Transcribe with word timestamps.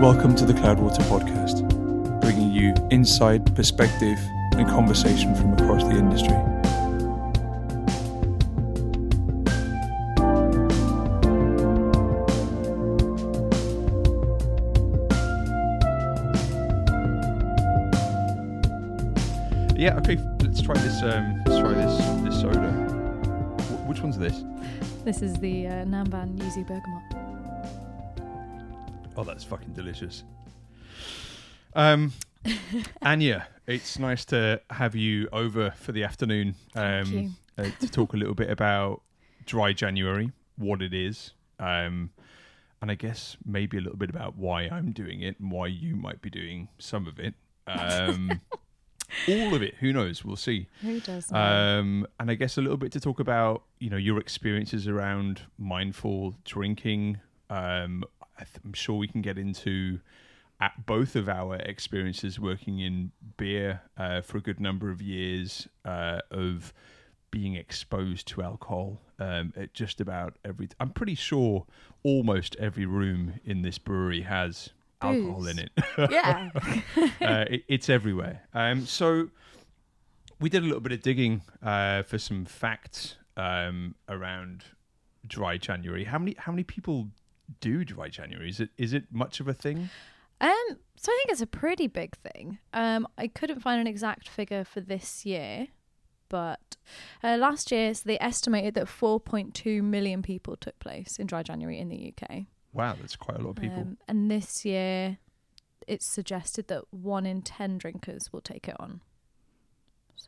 Welcome 0.00 0.36
to 0.36 0.44
the 0.44 0.52
Cloudwater 0.52 1.02
Podcast, 1.04 2.20
bringing 2.20 2.50
you 2.52 2.74
insight, 2.90 3.54
perspective, 3.54 4.18
and 4.52 4.68
conversation 4.68 5.34
from 5.34 5.54
across 5.54 5.82
the 5.84 5.96
industry. 5.96 6.36
Yeah, 19.76 19.96
okay. 19.98 20.18
Let's 20.42 20.60
try 20.60 20.74
this. 20.74 21.02
Um, 21.02 21.42
let's 21.46 21.58
try 21.58 21.72
this. 21.72 21.96
This 22.22 22.40
soda. 22.40 22.70
Wh- 22.70 23.88
which 23.88 24.02
one's 24.02 24.18
this? 24.18 24.44
This 25.04 25.22
is 25.22 25.34
the 25.34 25.66
uh, 25.66 25.70
Namban 25.84 26.36
Yuzu 26.36 26.66
Bergamot. 26.66 27.25
Oh, 29.16 29.24
that's 29.24 29.44
fucking 29.44 29.72
delicious. 29.72 30.24
Um, 31.74 32.12
Anya, 33.02 33.48
it's 33.66 33.98
nice 33.98 34.24
to 34.26 34.60
have 34.70 34.94
you 34.94 35.28
over 35.32 35.70
for 35.70 35.92
the 35.92 36.04
afternoon 36.04 36.54
um, 36.74 37.36
uh, 37.56 37.70
to 37.80 37.88
talk 37.88 38.12
a 38.12 38.16
little 38.16 38.34
bit 38.34 38.50
about 38.50 39.02
dry 39.46 39.72
January, 39.72 40.32
what 40.56 40.82
it 40.82 40.92
is, 40.92 41.32
um, 41.58 42.10
and 42.82 42.90
I 42.90 42.94
guess 42.94 43.36
maybe 43.44 43.78
a 43.78 43.80
little 43.80 43.98
bit 43.98 44.10
about 44.10 44.36
why 44.36 44.64
I'm 44.64 44.92
doing 44.92 45.22
it 45.22 45.40
and 45.40 45.50
why 45.50 45.68
you 45.68 45.96
might 45.96 46.20
be 46.20 46.28
doing 46.30 46.68
some 46.78 47.06
of 47.06 47.18
it. 47.18 47.34
Um, 47.66 48.40
all 49.28 49.54
of 49.54 49.62
it, 49.62 49.76
who 49.80 49.92
knows? 49.94 50.24
We'll 50.24 50.36
see. 50.36 50.68
Who 50.82 51.00
does 51.00 51.30
know? 51.30 51.38
Um, 51.38 52.06
and 52.20 52.30
I 52.30 52.34
guess 52.34 52.58
a 52.58 52.60
little 52.60 52.76
bit 52.76 52.92
to 52.92 53.00
talk 53.00 53.18
about, 53.18 53.62
you 53.78 53.88
know, 53.88 53.96
your 53.96 54.18
experiences 54.18 54.86
around 54.86 55.42
mindful 55.58 56.34
drinking. 56.44 57.18
Um, 57.48 58.04
I'm 58.38 58.72
sure 58.72 58.96
we 58.96 59.08
can 59.08 59.22
get 59.22 59.38
into 59.38 60.00
at 60.60 60.86
both 60.86 61.16
of 61.16 61.28
our 61.28 61.56
experiences 61.56 62.40
working 62.40 62.80
in 62.80 63.12
beer 63.36 63.82
uh, 63.96 64.20
for 64.22 64.38
a 64.38 64.40
good 64.40 64.60
number 64.60 64.90
of 64.90 65.02
years 65.02 65.68
uh, 65.84 66.20
of 66.30 66.72
being 67.30 67.54
exposed 67.54 68.26
to 68.28 68.42
alcohol 68.42 69.00
um, 69.18 69.52
at 69.56 69.74
just 69.74 70.00
about 70.00 70.38
every. 70.44 70.68
I'm 70.80 70.90
pretty 70.90 71.14
sure 71.14 71.66
almost 72.02 72.56
every 72.56 72.86
room 72.86 73.34
in 73.44 73.62
this 73.62 73.78
brewery 73.78 74.22
has 74.22 74.70
alcohol 75.02 75.46
in 75.46 75.58
it. 75.58 75.70
yeah. 76.10 76.48
uh, 77.20 77.44
it, 77.50 77.64
it's 77.68 77.90
everywhere. 77.90 78.42
Um, 78.54 78.86
so 78.86 79.28
we 80.40 80.48
did 80.48 80.62
a 80.62 80.66
little 80.66 80.80
bit 80.80 80.92
of 80.92 81.02
digging 81.02 81.42
uh, 81.62 82.02
for 82.02 82.18
some 82.18 82.44
facts 82.44 83.16
um, 83.36 83.94
around 84.08 84.64
dry 85.26 85.58
January. 85.58 86.04
How 86.04 86.18
many 86.18 86.34
how 86.38 86.52
many 86.52 86.62
people 86.62 87.08
do 87.60 87.84
dry 87.84 88.08
January? 88.08 88.48
Is 88.48 88.60
it 88.60 88.70
is 88.76 88.92
it 88.92 89.04
much 89.10 89.40
of 89.40 89.48
a 89.48 89.54
thing? 89.54 89.90
Um, 90.40 90.78
so 90.96 91.12
I 91.12 91.16
think 91.16 91.30
it's 91.30 91.40
a 91.40 91.46
pretty 91.46 91.86
big 91.86 92.16
thing. 92.16 92.58
Um, 92.72 93.06
I 93.16 93.26
couldn't 93.26 93.60
find 93.60 93.80
an 93.80 93.86
exact 93.86 94.28
figure 94.28 94.64
for 94.64 94.80
this 94.80 95.24
year, 95.24 95.68
but 96.28 96.76
uh, 97.22 97.36
last 97.36 97.72
year 97.72 97.94
so 97.94 98.02
they 98.04 98.18
estimated 98.20 98.74
that 98.74 98.86
4.2 98.86 99.82
million 99.82 100.22
people 100.22 100.56
took 100.56 100.78
place 100.78 101.16
in 101.18 101.26
dry 101.26 101.42
January 101.42 101.78
in 101.78 101.88
the 101.88 102.12
UK. 102.12 102.44
Wow, 102.72 102.96
that's 103.00 103.16
quite 103.16 103.38
a 103.38 103.42
lot 103.42 103.50
of 103.50 103.56
people. 103.56 103.80
Um, 103.80 103.98
and 104.06 104.30
this 104.30 104.64
year, 104.66 105.16
it's 105.86 106.06
suggested 106.06 106.68
that 106.68 106.84
one 106.90 107.24
in 107.24 107.40
ten 107.40 107.78
drinkers 107.78 108.32
will 108.32 108.42
take 108.42 108.68
it 108.68 108.76
on. 108.78 109.00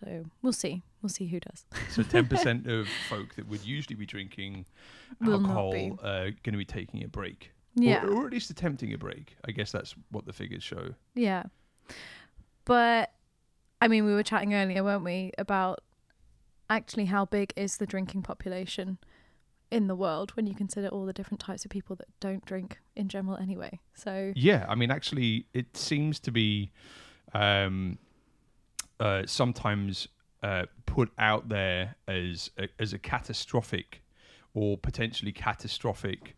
So 0.00 0.24
we'll 0.42 0.52
see. 0.52 0.82
We'll 1.02 1.08
see 1.08 1.26
who 1.26 1.40
does. 1.40 1.64
so 1.90 2.02
ten 2.02 2.26
percent 2.32 2.66
of 2.66 2.86
folk 3.08 3.34
that 3.36 3.48
would 3.48 3.64
usually 3.64 3.96
be 3.96 4.06
drinking 4.06 4.66
Will 5.20 5.40
not 5.40 5.48
alcohol 5.50 5.72
be. 5.72 5.92
uh, 6.02 6.20
going 6.42 6.52
to 6.52 6.58
be 6.58 6.64
taking 6.64 7.02
a 7.04 7.08
break, 7.08 7.52
Yeah. 7.74 8.04
or, 8.04 8.12
or 8.12 8.26
at 8.26 8.32
least 8.32 8.50
attempting 8.50 8.92
a 8.94 8.98
break. 8.98 9.36
I 9.46 9.50
guess 9.52 9.72
that's 9.72 9.94
what 10.10 10.24
the 10.26 10.32
figures 10.32 10.62
show. 10.62 10.94
Yeah. 11.14 11.44
But 12.64 13.12
I 13.80 13.88
mean, 13.88 14.04
we 14.04 14.12
were 14.12 14.22
chatting 14.22 14.54
earlier, 14.54 14.82
weren't 14.84 15.04
we, 15.04 15.32
about 15.38 15.80
actually 16.70 17.06
how 17.06 17.24
big 17.24 17.52
is 17.56 17.78
the 17.78 17.86
drinking 17.86 18.22
population 18.22 18.98
in 19.70 19.86
the 19.86 19.94
world 19.94 20.30
when 20.36 20.46
you 20.46 20.54
consider 20.54 20.88
all 20.88 21.04
the 21.06 21.12
different 21.12 21.40
types 21.40 21.64
of 21.64 21.70
people 21.70 21.94
that 21.96 22.08
don't 22.20 22.44
drink 22.44 22.78
in 22.96 23.08
general 23.08 23.36
anyway. 23.36 23.78
So 23.94 24.32
Yeah, 24.34 24.64
I 24.68 24.74
mean, 24.74 24.90
actually, 24.90 25.46
it 25.54 25.76
seems 25.76 26.18
to 26.20 26.30
be 26.32 26.70
um, 27.34 27.98
uh, 29.00 29.22
sometimes 29.26 30.08
uh, 30.42 30.66
put 30.86 31.10
out 31.18 31.48
there 31.48 31.96
as 32.06 32.50
a, 32.58 32.68
as 32.78 32.92
a 32.92 32.98
catastrophic 32.98 34.02
or 34.54 34.78
potentially 34.78 35.32
catastrophic 35.32 36.36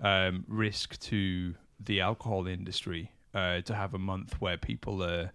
um, 0.00 0.44
risk 0.48 0.98
to 1.00 1.54
the 1.80 2.00
alcohol 2.00 2.46
industry 2.46 3.10
uh, 3.34 3.60
to 3.62 3.74
have 3.74 3.94
a 3.94 3.98
month 3.98 4.40
where 4.40 4.56
people 4.56 5.02
are, 5.02 5.32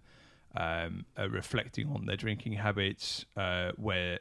um, 0.56 1.04
are 1.16 1.28
reflecting 1.28 1.88
on 1.88 2.06
their 2.06 2.16
drinking 2.16 2.52
habits, 2.52 3.24
uh, 3.36 3.72
where 3.76 4.18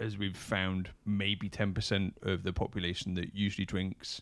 as 0.00 0.18
we've 0.18 0.36
found, 0.36 0.90
maybe 1.06 1.48
10% 1.48 2.12
of 2.22 2.42
the 2.42 2.52
population 2.52 3.14
that 3.14 3.34
usually 3.34 3.64
drinks 3.64 4.20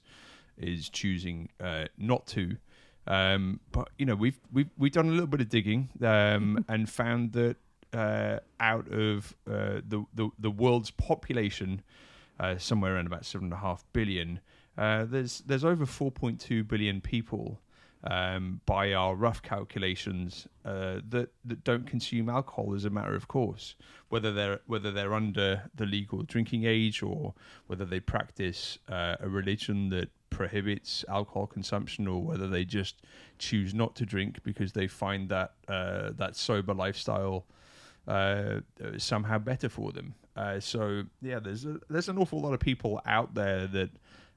is 0.56 0.88
choosing 0.88 1.48
uh, 1.60 1.86
not 1.98 2.26
to. 2.28 2.56
Um, 3.10 3.58
but 3.72 3.88
you 3.98 4.06
know, 4.06 4.14
we've 4.14 4.38
we've 4.52 4.70
we've 4.78 4.92
done 4.92 5.08
a 5.08 5.10
little 5.10 5.26
bit 5.26 5.40
of 5.40 5.48
digging 5.48 5.88
um, 6.00 6.64
and 6.68 6.88
found 6.88 7.32
that 7.32 7.56
uh, 7.92 8.38
out 8.60 8.86
of 8.92 9.34
uh, 9.48 9.80
the, 9.86 10.04
the 10.14 10.30
the 10.38 10.50
world's 10.50 10.92
population, 10.92 11.82
uh, 12.38 12.56
somewhere 12.56 12.94
around 12.94 13.08
about 13.08 13.26
seven 13.26 13.46
and 13.46 13.54
a 13.54 13.56
half 13.56 13.84
billion, 13.92 14.38
uh, 14.78 15.04
there's 15.06 15.40
there's 15.40 15.64
over 15.64 15.84
4.2 15.84 16.66
billion 16.66 17.00
people. 17.00 17.60
Um, 18.02 18.62
by 18.64 18.94
our 18.94 19.14
rough 19.14 19.42
calculations, 19.42 20.48
uh, 20.64 21.00
that 21.10 21.32
that 21.44 21.64
don't 21.64 21.86
consume 21.86 22.30
alcohol 22.30 22.74
as 22.74 22.86
a 22.86 22.90
matter 22.90 23.14
of 23.14 23.28
course, 23.28 23.74
whether 24.08 24.32
they're 24.32 24.60
whether 24.66 24.90
they're 24.90 25.12
under 25.12 25.68
the 25.74 25.84
legal 25.84 26.22
drinking 26.22 26.64
age 26.64 27.02
or 27.02 27.34
whether 27.66 27.84
they 27.84 28.00
practice 28.00 28.78
uh, 28.88 29.16
a 29.20 29.28
religion 29.28 29.90
that 29.90 30.08
prohibits 30.40 31.04
alcohol 31.06 31.46
consumption 31.46 32.08
or 32.08 32.22
whether 32.22 32.48
they 32.48 32.64
just 32.64 33.02
choose 33.38 33.74
not 33.74 33.94
to 33.94 34.06
drink 34.06 34.42
because 34.42 34.72
they 34.72 34.86
find 34.86 35.28
that 35.28 35.52
uh, 35.68 36.12
that 36.16 36.34
sober 36.34 36.72
lifestyle 36.72 37.44
uh, 38.08 38.60
somehow 38.96 39.38
better 39.38 39.68
for 39.68 39.92
them. 39.92 40.14
Uh, 40.34 40.58
so 40.58 41.02
yeah, 41.20 41.38
there's 41.40 41.66
a, 41.66 41.78
there's 41.90 42.08
an 42.08 42.16
awful 42.16 42.40
lot 42.40 42.54
of 42.54 42.60
people 42.60 43.02
out 43.04 43.34
there 43.34 43.66
that 43.66 43.90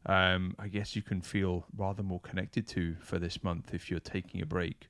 um, 0.06 0.54
I 0.60 0.68
guess 0.68 0.94
you 0.94 1.02
can 1.02 1.22
feel 1.22 1.64
rather 1.78 2.04
more 2.04 2.20
connected 2.20 2.68
to 2.76 2.98
for 3.00 3.18
this 3.18 3.42
month 3.42 3.74
if 3.74 3.90
you're 3.90 4.02
taking 4.02 4.42
a 4.42 4.46
break. 4.46 4.90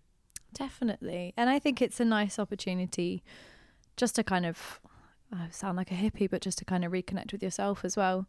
definitely. 0.52 1.32
And 1.38 1.48
I 1.48 1.60
think 1.60 1.80
it's 1.80 2.00
a 2.00 2.06
nice 2.06 2.40
opportunity 2.40 3.22
just 3.98 4.16
to 4.16 4.24
kind 4.24 4.48
of 4.48 4.80
I 5.32 5.48
sound 5.52 5.78
like 5.78 5.92
a 5.92 5.96
hippie, 5.96 6.28
but 6.28 6.42
just 6.42 6.58
to 6.58 6.66
kind 6.66 6.84
of 6.84 6.92
reconnect 6.92 7.34
with 7.34 7.44
yourself 7.44 7.86
as 7.86 7.96
well. 7.96 8.26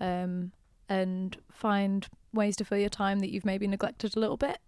Um, 0.00 0.52
and 0.88 1.36
find 1.50 2.08
ways 2.32 2.56
to 2.56 2.64
fill 2.64 2.78
your 2.78 2.88
time 2.88 3.20
that 3.20 3.30
you've 3.30 3.44
maybe 3.44 3.66
neglected 3.66 4.16
a 4.16 4.20
little 4.20 4.36
bit. 4.36 4.58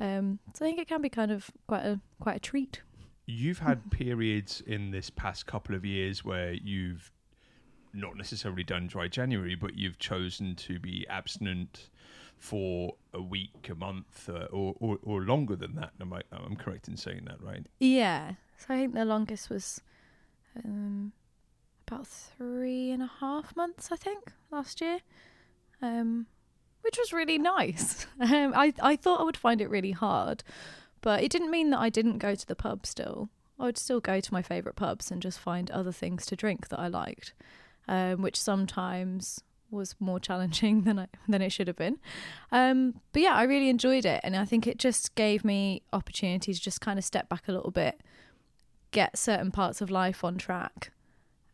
Um, 0.00 0.38
so 0.54 0.64
I 0.64 0.68
think 0.68 0.80
it 0.80 0.88
can 0.88 1.02
be 1.02 1.08
kind 1.08 1.30
of 1.30 1.50
quite 1.66 1.84
a 1.84 2.00
quite 2.20 2.36
a 2.36 2.40
treat. 2.40 2.82
You've 3.26 3.60
had 3.60 3.90
periods 3.90 4.62
in 4.66 4.90
this 4.90 5.10
past 5.10 5.46
couple 5.46 5.74
of 5.74 5.84
years 5.84 6.24
where 6.24 6.52
you've 6.52 7.10
not 7.94 8.16
necessarily 8.16 8.64
done 8.64 8.86
dry 8.86 9.06
January, 9.08 9.54
but 9.54 9.76
you've 9.76 9.98
chosen 9.98 10.56
to 10.56 10.78
be 10.78 11.06
abstinent 11.08 11.90
for 12.36 12.94
a 13.12 13.22
week, 13.22 13.68
a 13.70 13.74
month, 13.74 14.28
uh, 14.28 14.46
or, 14.50 14.74
or 14.80 14.98
or 15.02 15.22
longer 15.22 15.54
than 15.54 15.76
that. 15.76 15.92
Am 16.00 16.12
I? 16.12 16.22
I'm 16.32 16.56
correct 16.56 16.88
in 16.88 16.96
saying 16.96 17.26
that, 17.26 17.40
right? 17.42 17.66
Yeah. 17.78 18.32
So 18.58 18.74
I 18.74 18.78
think 18.78 18.94
the 18.94 19.04
longest 19.04 19.50
was 19.50 19.80
um, 20.64 21.12
about 21.86 22.06
three 22.06 22.90
and 22.90 23.02
a 23.02 23.10
half 23.20 23.54
months, 23.56 23.90
I 23.92 23.96
think, 23.96 24.32
last 24.50 24.80
year, 24.80 25.00
um, 25.80 26.26
which 26.82 26.98
was 26.98 27.12
really 27.12 27.38
nice. 27.38 28.06
Um, 28.20 28.52
I, 28.54 28.72
I 28.80 28.94
thought 28.94 29.20
I 29.20 29.24
would 29.24 29.36
find 29.36 29.60
it 29.60 29.68
really 29.68 29.90
hard, 29.90 30.44
but 31.00 31.24
it 31.24 31.30
didn't 31.30 31.50
mean 31.50 31.70
that 31.70 31.80
I 31.80 31.88
didn't 31.88 32.18
go 32.18 32.36
to 32.36 32.46
the 32.46 32.54
pub 32.54 32.86
still. 32.86 33.28
I 33.58 33.64
would 33.64 33.78
still 33.78 34.00
go 34.00 34.20
to 34.20 34.32
my 34.32 34.42
favourite 34.42 34.76
pubs 34.76 35.10
and 35.10 35.20
just 35.20 35.40
find 35.40 35.70
other 35.70 35.92
things 35.92 36.24
to 36.26 36.36
drink 36.36 36.68
that 36.68 36.78
I 36.78 36.86
liked, 36.86 37.34
um, 37.88 38.22
which 38.22 38.40
sometimes 38.40 39.42
was 39.72 39.96
more 39.98 40.20
challenging 40.20 40.82
than 40.84 40.98
I, 41.00 41.08
than 41.28 41.42
it 41.42 41.50
should 41.50 41.66
have 41.66 41.76
been. 41.76 41.98
Um, 42.52 43.00
but 43.12 43.22
yeah, 43.22 43.34
I 43.34 43.42
really 43.42 43.68
enjoyed 43.68 44.04
it, 44.04 44.20
and 44.22 44.36
I 44.36 44.44
think 44.44 44.66
it 44.66 44.78
just 44.78 45.14
gave 45.14 45.44
me 45.44 45.82
opportunity 45.92 46.54
to 46.54 46.60
just 46.60 46.80
kind 46.80 46.98
of 46.98 47.04
step 47.04 47.28
back 47.28 47.48
a 47.48 47.52
little 47.52 47.70
bit, 47.70 48.00
get 48.92 49.18
certain 49.18 49.50
parts 49.50 49.80
of 49.80 49.90
life 49.90 50.22
on 50.22 50.38
track, 50.38 50.92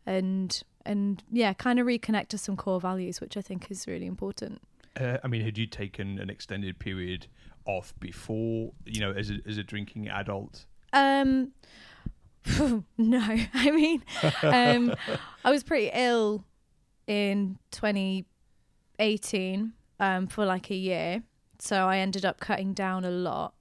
and 0.05 0.61
and 0.85 1.23
yeah, 1.31 1.53
kind 1.53 1.79
of 1.79 1.87
reconnect 1.87 2.27
to 2.29 2.37
some 2.37 2.55
core 2.55 2.79
values, 2.79 3.21
which 3.21 3.37
I 3.37 3.41
think 3.41 3.71
is 3.71 3.87
really 3.87 4.05
important. 4.05 4.61
Uh, 4.99 5.17
I 5.23 5.27
mean, 5.27 5.41
had 5.43 5.57
you 5.57 5.65
taken 5.65 6.19
an 6.19 6.29
extended 6.29 6.79
period 6.79 7.27
off 7.65 7.93
before, 7.99 8.71
you 8.85 8.99
know, 8.99 9.11
as 9.11 9.29
a, 9.29 9.37
as 9.47 9.57
a 9.57 9.63
drinking 9.63 10.07
adult? 10.09 10.65
Um, 10.93 11.51
no, 12.97 12.97
I 13.53 13.71
mean, 13.71 14.03
um, 14.43 14.93
I 15.45 15.51
was 15.51 15.63
pretty 15.63 15.89
ill 15.93 16.43
in 17.07 17.57
2018 17.71 19.73
um, 19.99 20.27
for 20.27 20.45
like 20.45 20.69
a 20.69 20.75
year, 20.75 21.23
so 21.59 21.87
I 21.87 21.97
ended 21.97 22.25
up 22.25 22.39
cutting 22.39 22.73
down 22.73 23.05
a 23.05 23.11
lot 23.11 23.53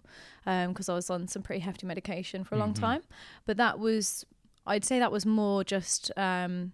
because 0.44 0.88
I 0.88 0.94
was 0.94 1.10
on 1.10 1.28
some 1.28 1.42
pretty 1.42 1.60
hefty 1.60 1.86
medication 1.86 2.42
for 2.42 2.54
a 2.54 2.58
long 2.58 2.72
Mhm. 2.72 2.80
time. 2.80 3.02
But 3.44 3.58
that 3.58 3.78
was, 3.78 4.24
I'd 4.66 4.84
say 4.84 4.98
that 4.98 5.12
was 5.12 5.26
more 5.26 5.62
just, 5.62 6.10
um, 6.16 6.72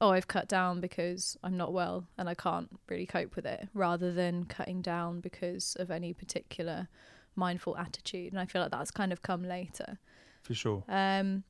oh, 0.00 0.10
I've 0.10 0.28
cut 0.28 0.48
down 0.48 0.80
because 0.80 1.36
I'm 1.44 1.56
not 1.56 1.72
well 1.72 2.08
and 2.18 2.28
I 2.28 2.34
can't 2.34 2.68
really 2.88 3.06
cope 3.06 3.36
with 3.36 3.46
it, 3.46 3.68
rather 3.74 4.12
than 4.12 4.44
cutting 4.44 4.82
down 4.82 5.20
because 5.20 5.76
of 5.78 5.90
any 5.90 6.12
particular 6.12 6.88
mindful 7.36 7.76
attitude. 7.76 8.32
And 8.32 8.40
I 8.40 8.46
feel 8.46 8.62
like 8.62 8.70
that's 8.70 8.90
kind 8.90 9.12
of 9.12 9.22
come 9.22 9.44
later. 9.44 9.98
For 10.42 10.54
sure. 10.54 10.84
Um, 10.88 11.44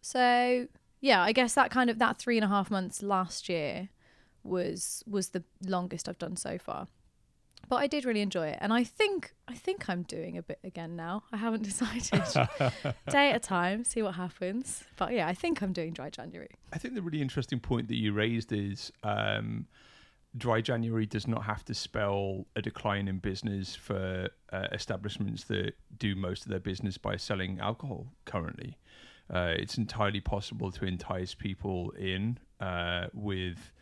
so 0.00 0.68
yeah, 1.00 1.22
I 1.22 1.32
guess 1.32 1.54
that 1.54 1.70
kind 1.70 1.90
of 1.90 1.98
that 1.98 2.18
three 2.18 2.36
and 2.36 2.44
a 2.44 2.48
half 2.48 2.70
months 2.70 3.02
last 3.02 3.48
year 3.48 3.88
was 4.42 5.02
was 5.06 5.30
the 5.30 5.44
longest 5.64 6.08
I've 6.08 6.18
done 6.18 6.36
so 6.36 6.58
far. 6.58 6.88
But 7.68 7.76
I 7.76 7.86
did 7.86 8.04
really 8.04 8.22
enjoy 8.22 8.48
it, 8.48 8.58
and 8.60 8.72
I 8.72 8.84
think 8.84 9.34
I 9.46 9.54
think 9.54 9.88
I'm 9.88 10.02
doing 10.02 10.38
a 10.38 10.42
bit 10.42 10.58
again 10.64 10.96
now. 10.96 11.24
I 11.32 11.36
haven't 11.36 11.62
decided. 11.72 12.22
Day 13.10 13.30
at 13.30 13.36
a 13.36 13.40
time, 13.40 13.84
see 13.84 14.02
what 14.02 14.14
happens. 14.14 14.84
But 14.96 15.12
yeah, 15.12 15.28
I 15.28 15.34
think 15.34 15.62
I'm 15.62 15.72
doing 15.72 15.92
dry 15.92 16.10
January. 16.10 16.50
I 16.72 16.78
think 16.78 16.94
the 16.94 17.02
really 17.02 17.22
interesting 17.22 17.60
point 17.60 17.88
that 17.88 17.96
you 17.96 18.12
raised 18.12 18.52
is 18.52 18.90
um, 19.02 19.66
dry 20.36 20.60
January 20.60 21.06
does 21.06 21.26
not 21.26 21.44
have 21.44 21.64
to 21.66 21.74
spell 21.74 22.46
a 22.56 22.62
decline 22.62 23.08
in 23.08 23.18
business 23.18 23.74
for 23.74 24.28
uh, 24.52 24.66
establishments 24.72 25.44
that 25.44 25.72
do 25.98 26.14
most 26.14 26.44
of 26.44 26.50
their 26.50 26.60
business 26.60 26.98
by 26.98 27.16
selling 27.16 27.58
alcohol 27.60 28.06
currently. 28.24 28.76
Uh, 29.32 29.52
it's 29.56 29.76
entirely 29.76 30.20
possible 30.20 30.70
to 30.72 30.86
entice 30.86 31.34
people 31.34 31.90
in 31.98 32.38
uh, 32.60 33.08
with 33.12 33.72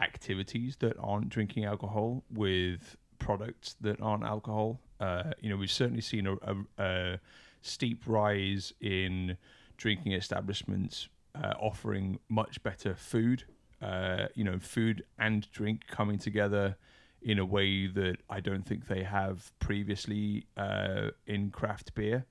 activities 0.00 0.76
that 0.76 0.96
aren't 0.98 1.28
drinking 1.28 1.64
alcohol, 1.64 2.24
with 2.30 2.96
products 3.18 3.76
that 3.80 4.00
aren't 4.00 4.24
alcohol. 4.24 4.80
Uh, 5.00 5.32
you 5.40 5.50
know, 5.50 5.56
we've 5.56 5.70
certainly 5.70 6.00
seen 6.00 6.26
a, 6.26 6.34
a, 6.34 6.56
a 6.78 7.20
steep 7.62 8.02
rise 8.06 8.72
in 8.80 9.36
drinking 9.76 10.12
establishments 10.12 11.08
uh, 11.34 11.52
offering 11.60 12.18
much 12.28 12.62
better 12.62 12.94
food. 12.94 13.44
Uh, 13.82 14.26
you 14.34 14.42
know, 14.42 14.58
food 14.58 15.04
and 15.18 15.50
drink 15.52 15.86
coming 15.86 16.18
together 16.18 16.76
in 17.22 17.38
a 17.38 17.44
way 17.44 17.86
that 17.86 18.16
I 18.30 18.40
don't 18.40 18.66
think 18.66 18.86
they 18.86 19.02
have 19.02 19.52
previously 19.58 20.46
uh, 20.56 21.08
in 21.26 21.50
craft 21.50 21.94
beer. 21.94 22.24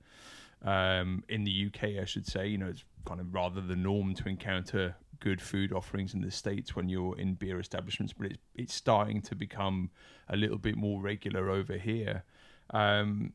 Um, 0.64 1.22
in 1.28 1.44
the 1.44 1.66
UK, 1.66 2.00
I 2.00 2.04
should 2.04 2.26
say, 2.26 2.48
you 2.48 2.58
know, 2.58 2.66
it's 2.66 2.82
kind 3.04 3.20
of 3.20 3.32
rather 3.32 3.60
the 3.60 3.76
norm 3.76 4.14
to 4.14 4.28
encounter 4.28 4.96
good 5.20 5.40
food 5.40 5.72
offerings 5.72 6.14
in 6.14 6.20
the 6.20 6.30
states 6.30 6.76
when 6.76 6.88
you're 6.88 7.18
in 7.18 7.34
beer 7.34 7.58
establishments, 7.60 8.12
but 8.12 8.26
it's 8.26 8.38
it's 8.54 8.74
starting 8.74 9.20
to 9.22 9.34
become 9.34 9.90
a 10.28 10.36
little 10.36 10.58
bit 10.58 10.76
more 10.76 11.00
regular 11.00 11.50
over 11.50 11.76
here. 11.76 12.24
Um, 12.70 13.32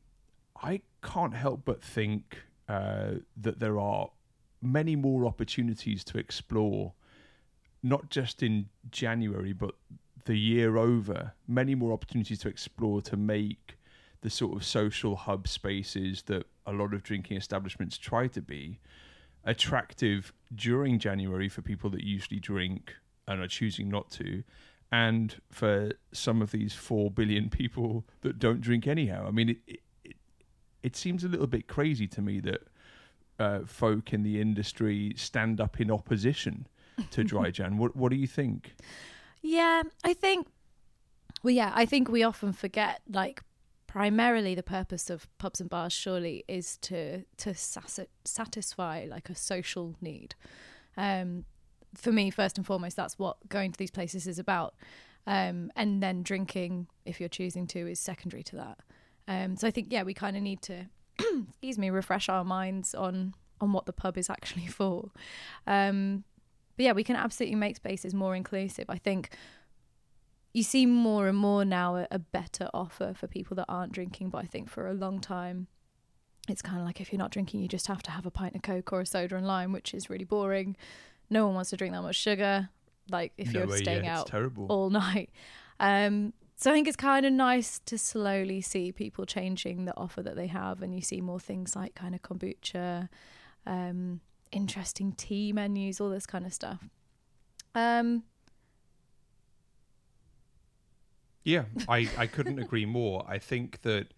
I 0.62 0.82
can't 1.04 1.34
help 1.34 1.62
but 1.66 1.82
think 1.82 2.38
uh, 2.68 3.14
that 3.38 3.60
there 3.60 3.80
are 3.80 4.10
many 4.62 4.96
more 4.96 5.26
opportunities 5.26 6.04
to 6.06 6.18
explore, 6.18 6.94
not 7.82 8.10
just 8.10 8.44
in 8.44 8.70
January, 8.92 9.54
but 9.54 9.76
the 10.26 10.38
year 10.38 10.78
over. 10.78 11.34
Many 11.48 11.76
more 11.76 11.94
opportunities 11.94 12.40
to 12.40 12.50
explore 12.50 13.02
to 13.04 13.18
make 13.18 13.78
the 14.22 14.30
sort 14.30 14.56
of 14.56 14.64
social 14.64 15.16
hub 15.16 15.48
spaces 15.48 16.24
that 16.24 16.46
a 16.66 16.72
lot 16.72 16.94
of 16.94 17.02
drinking 17.02 17.38
establishments 17.38 17.98
try 17.98 18.28
to 18.28 18.42
be 18.42 18.80
attractive 19.46 20.34
during 20.54 21.00
January 21.00 21.50
for 21.50 21.62
people 21.62 21.90
that 21.92 22.04
usually 22.04 22.40
drink 22.40 22.96
and 23.28 23.42
are 23.42 23.48
choosing 23.48 23.90
not 23.90 24.12
to, 24.12 24.44
and 24.92 25.42
for 25.50 25.92
some 26.12 26.42
of 26.42 26.52
these 26.52 26.74
four 26.74 27.10
billion 27.10 27.50
people 27.62 28.06
that 28.22 28.40
don't 28.40 28.62
drink 28.62 28.88
anyhow. 28.88 29.26
I 29.28 29.32
mean, 29.32 29.50
it 29.50 29.58
it, 29.68 29.80
it, 30.04 30.16
it 30.84 30.96
seems 30.96 31.24
a 31.24 31.28
little 31.28 31.48
bit 31.48 31.68
crazy 31.68 32.08
to 32.08 32.22
me 32.22 32.40
that 32.42 32.68
uh, 33.40 33.60
folk 33.66 34.14
in 34.14 34.24
the 34.24 34.40
industry 34.40 35.14
stand 35.16 35.60
up 35.60 35.80
in 35.80 35.90
opposition 35.90 36.68
to 37.12 37.24
dry 37.24 37.50
Jan. 37.58 37.78
What 37.78 37.96
what 37.96 38.10
do 38.12 38.18
you 38.18 38.28
think? 38.28 38.76
Yeah, 39.42 39.84
I 40.04 40.14
think. 40.14 40.48
Well, 41.44 41.54
yeah, 41.54 41.72
I 41.74 41.86
think 41.86 42.08
we 42.08 42.22
often 42.22 42.54
forget 42.54 43.02
like 43.10 43.42
primarily 43.92 44.56
the 44.56 44.64
purpose 44.64 45.10
of 45.10 45.28
pubs 45.38 45.60
and 45.60 45.70
bars 45.70 45.92
surely 45.92 46.46
is 46.48 46.78
to 46.78 47.26
to 47.36 47.54
satisfy 47.54 49.06
like 49.10 49.30
a 49.30 49.36
social 49.36 49.96
need. 50.00 50.34
Um, 50.96 51.44
for 51.94 52.14
me, 52.14 52.30
first 52.30 52.58
and 52.58 52.66
foremost, 52.66 52.96
that's 52.96 53.20
what 53.20 53.50
going 53.50 53.74
to 53.74 53.78
these 53.78 53.92
places 53.92 54.28
is 54.28 54.40
about. 54.40 54.76
Um, 55.28 55.74
and 55.76 56.02
then 56.02 56.24
drinking, 56.24 56.88
if 57.06 57.20
you're 57.20 57.28
choosing 57.28 57.68
to, 57.68 57.80
is 57.86 58.00
secondary 58.00 58.44
to 58.44 58.56
that. 58.56 58.80
Um, 59.28 59.58
so 59.58 59.68
I 59.68 59.72
think 59.72 59.88
yeah, 59.90 60.04
we 60.04 60.14
kind 60.14 60.38
of 60.38 60.42
need 60.42 60.62
to, 60.62 60.86
excuse 61.20 61.78
me, 61.78 61.90
refresh 61.90 62.30
our 62.30 62.46
minds 62.46 62.96
on 62.96 63.34
on 63.60 63.74
what 63.74 63.88
the 63.88 63.94
pub 63.94 64.18
is 64.18 64.30
actually 64.30 64.68
for. 64.80 65.12
Um, 65.68 66.24
but 66.78 66.86
yeah, 66.86 66.94
we 66.94 67.04
can 67.04 67.18
absolutely 67.18 67.58
make 67.58 67.76
spaces 67.76 68.14
more 68.14 68.38
inclusive. 68.38 68.86
I 68.88 69.00
think 69.00 69.32
you 70.54 70.64
see 70.64 70.86
more 70.86 71.28
and 71.28 71.38
more 71.38 71.64
now 71.64 71.96
a, 71.96 72.08
a 72.12 72.20
better 72.20 72.70
offer 72.74 73.14
for 73.16 73.28
people 73.28 73.56
that 73.56 73.66
aren't 73.70 73.92
drinking. 73.94 74.30
But 74.30 74.40
I 74.40 74.46
think 74.48 74.70
for 74.70 74.88
a 74.88 74.94
long 74.94 75.20
time, 75.20 75.68
it's 76.50 76.62
kind 76.62 76.80
of 76.80 76.86
like 76.86 77.00
if 77.00 77.12
you're 77.12 77.20
not 77.20 77.32
drinking, 77.32 77.62
you 77.62 77.68
just 77.68 77.88
have 77.88 78.04
to 78.04 78.12
have 78.12 78.26
a 78.26 78.32
pint 78.32 78.56
of 78.56 78.62
Coke 78.62 78.92
or 78.92 79.02
a 79.02 79.06
soda 79.06 79.36
and 79.36 79.48
lime, 79.48 79.72
which 79.72 79.94
is 79.94 80.10
really 80.10 80.26
boring. 80.26 80.76
No 81.30 81.46
one 81.46 81.56
wants 81.56 81.70
to 81.70 81.78
drink 81.78 81.94
that 81.94 82.02
much 82.02 82.16
sugar. 82.16 82.70
Like 83.10 83.34
if 83.38 83.54
No 83.54 83.60
you're 83.62 83.68
way, 83.70 83.78
staying 83.78 84.06
yeah, 84.06 84.20
out 84.20 84.28
terrible. 84.28 84.66
all 84.70 84.90
night. 85.04 85.30
Um, 85.80 86.34
so 86.56 86.70
I 86.70 86.74
think 86.76 86.88
it's 86.88 86.98
kind 86.98 87.26
of 87.26 87.34
nice 87.34 87.80
to 87.86 87.98
slowly 87.98 88.62
see 88.62 88.92
people 88.92 89.26
changing 89.26 89.86
the 89.86 89.98
offer 89.98 90.22
that 90.22 90.36
they 90.36 90.48
have, 90.48 90.84
and 90.84 90.94
you 90.94 91.02
see 91.02 91.20
more 91.20 91.40
things 91.40 91.76
like 91.76 91.96
kind 91.96 92.14
of 92.14 92.22
kombucha, 92.22 93.10
um, 93.66 94.22
interesting 94.52 95.14
tea 95.14 95.54
menus, 95.54 96.00
all 96.00 96.10
this 96.10 96.28
kind 96.28 96.46
of 96.46 96.54
stuff. 96.54 96.88
Um, 97.74 98.24
Yeah, 101.44 101.64
I, 101.90 102.10
I 102.18 102.28
couldn't 102.28 102.60
agree 102.60 102.86
more. 102.86 103.26
I 103.28 103.40
think 103.40 103.82
that 103.82 104.14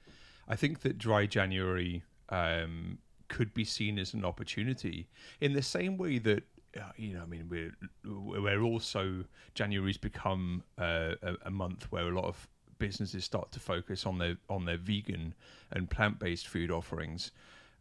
I 0.47 0.55
think 0.55 0.81
that 0.81 0.97
dry 0.97 1.25
January 1.25 2.03
um, 2.29 2.97
could 3.29 3.53
be 3.53 3.63
seen 3.63 3.97
as 3.97 4.13
an 4.13 4.25
opportunity 4.25 5.07
in 5.39 5.53
the 5.53 5.61
same 5.61 5.97
way 5.97 6.17
that 6.19 6.43
uh, 6.75 6.91
you 6.97 7.13
know. 7.13 7.21
I 7.21 7.25
mean, 7.25 7.47
we're 7.49 7.71
we're 8.03 8.61
also 8.61 9.23
January's 9.55 9.97
become 9.97 10.63
uh, 10.77 11.13
a, 11.21 11.35
a 11.45 11.51
month 11.51 11.91
where 11.91 12.09
a 12.09 12.15
lot 12.15 12.25
of 12.25 12.47
businesses 12.79 13.23
start 13.23 13.51
to 13.53 13.59
focus 13.59 14.05
on 14.05 14.17
their 14.17 14.35
on 14.49 14.65
their 14.65 14.77
vegan 14.77 15.33
and 15.71 15.89
plant 15.89 16.19
based 16.19 16.47
food 16.47 16.71
offerings. 16.71 17.31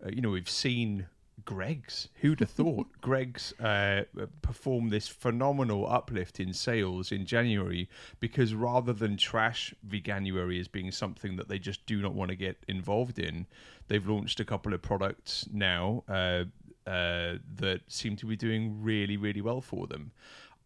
Uh, 0.04 0.10
you 0.10 0.20
know, 0.20 0.30
we've 0.30 0.50
seen 0.50 1.06
Greggs. 1.44 2.08
Who'd 2.20 2.40
have 2.40 2.50
thought 2.50 2.88
Greggs 3.00 3.52
uh, 3.60 4.02
performed 4.42 4.90
this 4.90 5.08
phenomenal 5.08 5.86
uplift 5.86 6.40
in 6.40 6.52
sales 6.52 7.12
in 7.12 7.26
January 7.26 7.88
because 8.20 8.54
rather 8.54 8.92
than 8.92 9.16
trash 9.16 9.74
veganuary 9.86 10.60
as 10.60 10.68
being 10.68 10.90
something 10.92 11.36
that 11.36 11.48
they 11.48 11.58
just 11.58 11.84
do 11.86 12.00
not 12.00 12.14
want 12.14 12.30
to 12.30 12.36
get 12.36 12.64
involved 12.68 13.18
in, 13.18 13.46
they've 13.88 14.06
launched 14.06 14.40
a 14.40 14.44
couple 14.44 14.72
of 14.72 14.82
products 14.82 15.48
now 15.52 16.04
uh, 16.08 16.44
uh, 16.86 17.34
that 17.56 17.80
seem 17.88 18.16
to 18.16 18.26
be 18.26 18.36
doing 18.36 18.82
really, 18.82 19.16
really 19.16 19.40
well 19.40 19.60
for 19.60 19.86
them. 19.86 20.12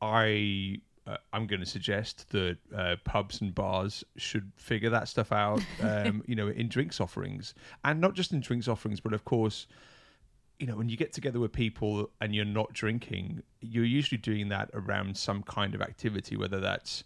I 0.01 0.81
uh, 1.07 1.17
I'm 1.33 1.47
going 1.47 1.61
to 1.61 1.67
suggest 1.67 2.29
that 2.31 2.59
uh, 2.75 2.97
pubs 3.05 3.41
and 3.41 3.55
bars 3.55 4.03
should 4.17 4.51
figure 4.57 4.91
that 4.91 5.09
stuff 5.09 5.31
out, 5.31 5.63
um, 5.81 6.23
you 6.27 6.35
know, 6.35 6.49
in 6.49 6.69
drinks 6.69 7.01
offerings, 7.01 7.55
and 7.85 8.01
not 8.01 8.15
just 8.15 8.33
in 8.33 8.41
drinks 8.41 8.67
offerings, 8.67 9.01
but 9.01 9.13
of 9.13 9.25
course, 9.25 9.67
you 10.59 10.67
know, 10.67 10.77
when 10.77 10.89
you 10.89 10.97
get 10.97 11.13
together 11.13 11.39
with 11.39 11.53
people 11.53 12.11
and 12.21 12.35
you're 12.35 12.45
not 12.45 12.73
drinking, 12.73 13.43
you're 13.61 13.85
usually 13.85 14.19
doing 14.19 14.49
that 14.49 14.71
around 14.73 15.17
some 15.17 15.43
kind 15.43 15.75
of 15.75 15.83
activity, 15.83 16.37
whether 16.37 16.61
that's 16.61 17.05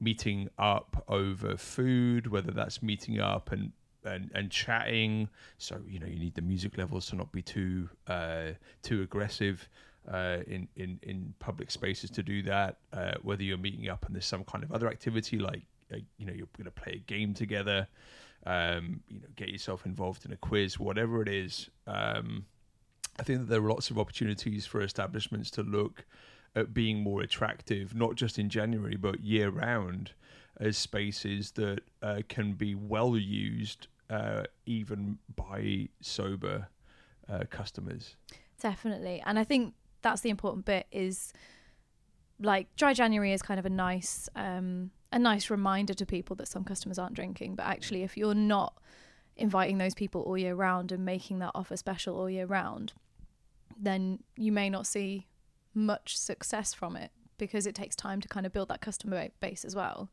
meeting 0.00 0.48
up 0.58 1.04
over 1.08 1.56
food, 1.56 2.26
whether 2.26 2.50
that's 2.50 2.82
meeting 2.82 3.20
up 3.20 3.52
and 3.52 3.72
and, 4.04 4.30
and 4.34 4.50
chatting. 4.50 5.28
So 5.58 5.80
you 5.86 5.98
know, 5.98 6.06
you 6.06 6.18
need 6.18 6.34
the 6.34 6.42
music 6.42 6.78
levels 6.78 7.06
to 7.06 7.16
not 7.16 7.32
be 7.32 7.42
too 7.42 7.88
uh, 8.06 8.52
too 8.82 9.02
aggressive 9.02 9.68
uh, 10.10 10.38
in 10.46 10.68
in 10.76 10.98
in 11.02 11.34
public 11.38 11.70
spaces 11.70 12.10
to 12.10 12.22
do 12.22 12.42
that. 12.42 12.78
Uh, 12.92 13.14
whether 13.22 13.42
you're 13.42 13.58
meeting 13.58 13.88
up 13.88 14.06
and 14.06 14.14
there's 14.14 14.26
some 14.26 14.44
kind 14.44 14.64
of 14.64 14.72
other 14.72 14.88
activity 14.88 15.38
like 15.38 15.62
uh, 15.92 15.98
you 16.18 16.26
know 16.26 16.32
you're 16.32 16.48
going 16.56 16.64
to 16.64 16.70
play 16.70 16.94
a 16.94 17.12
game 17.12 17.34
together. 17.34 17.88
Um, 18.46 19.00
you 19.08 19.18
know, 19.18 19.26
get 19.34 19.48
yourself 19.48 19.86
involved 19.86 20.24
in 20.24 20.32
a 20.32 20.36
quiz, 20.36 20.78
whatever 20.78 21.20
it 21.20 21.28
is. 21.28 21.68
Um, 21.88 22.46
I 23.18 23.22
think 23.22 23.40
that 23.40 23.48
there 23.48 23.64
are 23.64 23.68
lots 23.68 23.90
of 23.90 23.98
opportunities 23.98 24.66
for 24.66 24.80
establishments 24.80 25.50
to 25.52 25.62
look 25.62 26.04
at 26.54 26.72
being 26.72 27.00
more 27.00 27.22
attractive, 27.22 27.94
not 27.94 28.14
just 28.14 28.38
in 28.38 28.48
January, 28.48 28.96
but 28.96 29.20
year 29.20 29.50
round, 29.50 30.12
as 30.58 30.78
spaces 30.78 31.52
that 31.52 31.80
uh, 32.02 32.22
can 32.28 32.52
be 32.52 32.74
well 32.74 33.16
used 33.16 33.88
uh, 34.08 34.44
even 34.64 35.18
by 35.34 35.88
sober 36.00 36.68
uh, 37.28 37.44
customers. 37.50 38.16
Definitely. 38.60 39.22
And 39.26 39.38
I 39.38 39.44
think 39.44 39.74
that's 40.02 40.20
the 40.20 40.30
important 40.30 40.64
bit 40.64 40.86
is 40.90 41.32
like 42.40 42.74
dry 42.76 42.92
January 42.92 43.32
is 43.32 43.42
kind 43.42 43.58
of 43.58 43.64
a 43.64 43.70
nice 43.70 44.28
um 44.36 44.90
a 45.10 45.16
a 45.16 45.18
nice 45.18 45.48
reminder 45.48 45.94
to 45.94 46.04
people 46.04 46.36
that 46.36 46.46
some 46.46 46.62
customers 46.62 46.98
aren't 46.98 47.14
drinking. 47.14 47.54
But 47.54 47.66
actually, 47.66 48.02
if 48.02 48.16
you're 48.16 48.34
not 48.34 48.74
inviting 49.36 49.78
those 49.78 49.94
people 49.94 50.20
all 50.22 50.36
year 50.36 50.54
round 50.54 50.92
and 50.92 51.04
making 51.04 51.38
that 51.38 51.52
offer 51.54 51.76
special 51.76 52.18
all 52.18 52.28
year 52.28 52.46
round, 52.46 52.92
then 53.78 54.20
you 54.36 54.52
may 54.52 54.70
not 54.70 54.86
see 54.86 55.26
much 55.74 56.16
success 56.16 56.72
from 56.72 56.96
it 56.96 57.10
because 57.38 57.66
it 57.66 57.74
takes 57.74 57.94
time 57.94 58.20
to 58.20 58.28
kind 58.28 58.46
of 58.46 58.52
build 58.52 58.68
that 58.68 58.80
customer 58.80 59.28
base 59.40 59.64
as 59.64 59.76
well. 59.76 60.10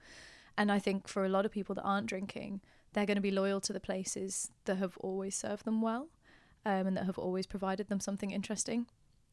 And 0.58 0.72
I 0.72 0.80
think 0.80 1.08
for 1.08 1.26
a 1.26 1.30
lot 1.30 1.46
of 1.46 1.52
people 1.52 1.74
that 1.76 1.84
aren't 1.84 2.08
drinking, 2.08 2.62
they're 2.94 3.06
going 3.06 3.16
to 3.16 3.22
be 3.22 3.32
loyal 3.32 3.62
to 3.62 3.74
the 3.74 3.80
places 3.80 4.52
that 4.66 4.78
have 4.78 4.98
always 4.98 5.36
served 5.36 5.66
them 5.66 5.82
well 5.82 6.10
um, 6.66 6.88
and 6.88 6.98
that 6.98 7.06
have 7.06 7.18
always 7.18 7.48
provided 7.48 7.90
them 7.90 8.00
something 8.00 8.32
interesting. 8.32 8.86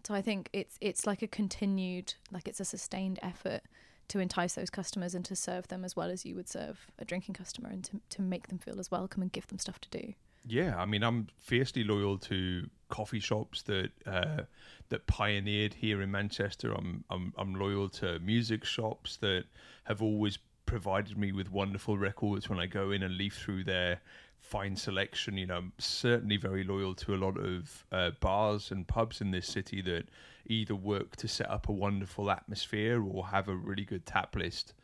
So 0.05 0.15
I 0.15 0.23
think 0.23 0.49
it's 0.53 0.79
it's 0.81 1.07
like 1.07 1.21
a 1.21 1.27
continued, 1.27 2.15
like 2.33 2.49
it's 2.49 2.61
a 2.61 2.65
sustained 2.65 3.19
effort 3.23 3.61
to 4.09 4.19
entice 4.19 4.55
those 4.55 4.71
customers 4.71 5.15
and 5.15 5.25
to 5.27 5.37
serve 5.37 5.69
them 5.69 5.85
as 5.85 5.95
well 5.95 6.11
as 6.11 6.25
you 6.25 6.35
would 6.35 6.49
serve 6.49 6.87
a 6.99 7.05
drinking 7.05 7.35
customer 7.35 7.69
and 7.69 7.85
to, 7.85 8.01
to 8.09 8.23
make 8.23 8.49
them 8.49 8.59
feel 8.59 8.81
as 8.81 8.91
welcome 8.91 9.23
and 9.23 9.31
give 9.31 9.47
them 9.49 9.59
stuff 9.59 9.79
to 9.81 9.91
do. 9.91 10.15
Yeah, 10.47 10.75
I 10.77 10.87
mean, 10.87 11.05
I'm 11.05 11.29
fiercely 11.37 11.85
loyal 11.85 12.19
to 12.19 12.69
coffee 12.91 13.21
shops 13.21 13.63
that 13.63 13.91
uh, 14.07 14.43
that 14.91 15.07
pioneered 15.07 15.75
here 15.75 16.03
in 16.03 16.11
Manchester. 16.11 16.73
I'm, 16.73 17.05
I'm 17.11 17.33
I'm 17.39 17.55
loyal 17.55 17.89
to 18.01 18.19
music 18.21 18.65
shops 18.65 19.17
that 19.19 19.45
have 19.85 20.03
always 20.03 20.39
provided 20.67 21.17
me 21.17 21.33
with 21.33 21.51
wonderful 21.51 21.99
records 21.99 22.49
when 22.49 22.61
I 22.61 22.67
go 22.67 22.91
in 22.91 23.03
and 23.03 23.17
leaf 23.17 23.37
through 23.37 23.65
their 23.65 24.01
fine 24.39 24.77
selection. 24.77 25.37
You 25.37 25.47
know, 25.47 25.57
I'm 25.57 25.73
certainly 25.79 26.37
very 26.37 26.65
loyal 26.65 26.95
to 26.97 27.15
a 27.15 27.17
lot 27.17 27.39
of 27.39 27.85
uh, 27.91 28.11
bars 28.21 28.71
and 28.71 28.87
pubs 28.87 29.21
in 29.21 29.31
this 29.31 29.47
city 29.47 29.83
that 29.83 30.09
either 30.47 30.75
work 30.75 31.17
to 31.17 31.29
set 31.29 31.51
up 31.51 31.69
a 31.69 31.73
wonderful 31.73 32.31
atmosphere 32.31 33.03
or 33.03 33.27
have 33.27 33.49
a 33.49 33.55
really 33.55 33.85
good 33.85 34.07
tap 34.07 34.37
list 34.37 34.75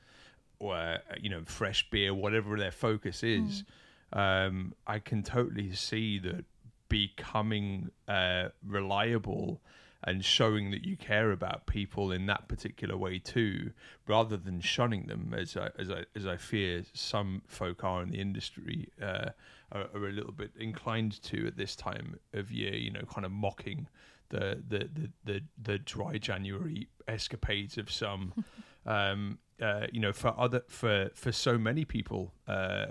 or 0.59 0.77
uh, 0.77 0.99
you 1.21 1.31
know 1.31 1.43
fresh 1.45 1.89
beer, 1.91 2.15
whatever 2.15 2.57
their 2.57 2.71
focus 2.71 3.23
is. 3.23 3.63
Mm. 3.63 3.67
Um, 4.13 4.75
I 4.87 4.99
can 5.01 5.23
totally 5.23 5.73
see 5.75 6.19
that 6.21 6.45
becoming 6.89 7.91
uh, 8.09 8.49
reliable 8.65 9.61
and 10.05 10.25
showing 10.25 10.71
that 10.71 10.85
you 10.85 10.97
care 10.97 11.33
about 11.33 11.67
people 11.67 12.13
in 12.13 12.27
that 12.27 12.49
particular 12.49 12.97
way 12.97 13.19
too, 13.19 13.73
rather 14.07 14.37
than 14.37 14.61
shunning 14.61 15.07
them, 15.07 15.35
as 15.37 15.57
I 15.57 15.71
as 15.79 15.91
I 15.91 16.05
as 16.15 16.27
I 16.27 16.37
fear 16.37 16.85
some 16.93 17.43
folk 17.49 17.83
are 17.83 18.03
in 18.03 18.11
the 18.11 18.21
industry 18.21 18.89
uh, 19.03 19.31
are, 19.73 19.89
are, 19.95 20.07
a 20.07 20.13
little 20.13 20.33
bit 20.33 20.53
inclined 20.59 21.21
to 21.23 21.47
at 21.47 21.57
this 21.57 21.75
time 21.75 22.19
of 22.33 22.53
year. 22.53 22.75
You 22.75 22.93
know, 22.93 23.03
kind 23.13 23.25
of 23.25 23.33
mocking 23.33 23.89
the 24.29 24.63
the 24.69 24.89
the 24.93 25.11
the, 25.25 25.41
the 25.61 25.79
dry 25.79 26.19
January 26.19 26.89
escapades 27.09 27.77
of 27.77 27.91
some. 27.91 28.33
um, 28.87 29.39
uh, 29.61 29.87
you 29.91 30.01
know, 30.01 30.13
for 30.13 30.39
other 30.39 30.63
for 30.69 31.11
for 31.15 31.33
so 31.33 31.59
many 31.59 31.85
people, 31.85 32.33
uh, 32.47 32.87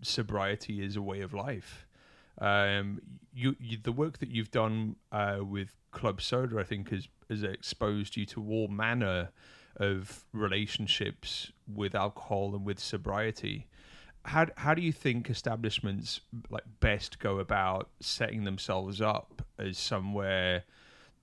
sobriety 0.00 0.82
is 0.82 0.96
a 0.96 1.02
way 1.02 1.20
of 1.20 1.34
life. 1.34 1.86
Um, 2.40 3.00
you, 3.34 3.56
you, 3.60 3.78
the 3.82 3.92
work 3.92 4.18
that 4.18 4.30
you've 4.30 4.50
done 4.50 4.96
uh, 5.10 5.38
with 5.42 5.74
Club 5.90 6.20
Soda, 6.20 6.58
I 6.58 6.64
think, 6.64 6.90
has 6.90 7.08
has 7.28 7.42
exposed 7.42 8.16
you 8.16 8.26
to 8.26 8.46
all 8.50 8.68
manner 8.68 9.30
of 9.76 10.24
relationships 10.32 11.50
with 11.72 11.94
alcohol 11.94 12.54
and 12.54 12.64
with 12.64 12.78
sobriety. 12.78 13.66
How 14.24 14.46
how 14.56 14.74
do 14.74 14.82
you 14.82 14.92
think 14.92 15.30
establishments 15.30 16.20
like 16.50 16.64
best 16.80 17.18
go 17.18 17.38
about 17.38 17.88
setting 18.00 18.44
themselves 18.44 19.00
up 19.00 19.42
as 19.58 19.78
somewhere 19.78 20.64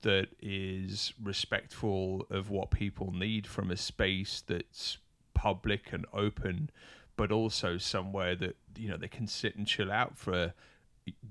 that 0.01 0.29
is 0.41 1.13
respectful 1.21 2.25
of 2.29 2.49
what 2.49 2.71
people 2.71 3.11
need 3.11 3.45
from 3.45 3.69
a 3.69 3.77
space 3.77 4.43
that's 4.47 4.97
public 5.33 5.91
and 5.93 6.05
open, 6.13 6.69
but 7.15 7.31
also 7.31 7.77
somewhere 7.77 8.35
that 8.35 8.55
you 8.77 8.89
know 8.89 8.97
they 8.97 9.07
can 9.07 9.27
sit 9.27 9.55
and 9.55 9.67
chill 9.67 9.91
out 9.91 10.17
for 10.17 10.53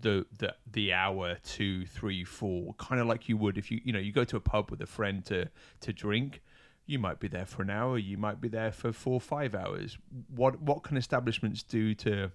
the 0.00 0.26
the 0.38 0.54
the 0.70 0.92
hour 0.92 1.36
two 1.42 1.86
three 1.86 2.24
four 2.24 2.74
kind 2.74 3.00
of 3.00 3.06
like 3.06 3.28
you 3.28 3.36
would 3.36 3.58
if 3.58 3.70
you 3.70 3.80
you 3.84 3.92
know 3.92 3.98
you 3.98 4.12
go 4.12 4.24
to 4.24 4.36
a 4.36 4.40
pub 4.40 4.70
with 4.70 4.80
a 4.80 4.86
friend 4.86 5.24
to 5.24 5.48
to 5.80 5.92
drink 5.92 6.42
you 6.88 6.98
might 6.98 7.20
be 7.20 7.28
there 7.28 7.46
for 7.46 7.62
an 7.62 7.70
hour 7.70 7.98
you 7.98 8.16
might 8.16 8.40
be 8.40 8.48
there 8.48 8.72
for 8.72 8.92
four 8.92 9.20
five 9.20 9.54
hours. 9.54 9.98
What 10.34 10.60
what 10.60 10.82
can 10.82 10.96
establishments 10.96 11.62
do 11.62 11.94
to 11.96 12.32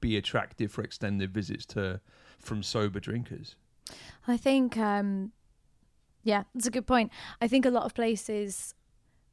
be 0.00 0.16
attractive 0.16 0.70
for 0.72 0.82
extended 0.82 1.32
visits 1.32 1.64
to 1.66 2.00
from 2.38 2.62
sober 2.62 3.00
drinkers? 3.00 3.54
I 4.26 4.36
think 4.36 4.76
um 4.76 5.32
yeah 6.24 6.42
that's 6.54 6.66
a 6.66 6.70
good 6.70 6.86
point. 6.86 7.12
I 7.40 7.48
think 7.48 7.64
a 7.64 7.70
lot 7.70 7.84
of 7.84 7.94
places 7.94 8.74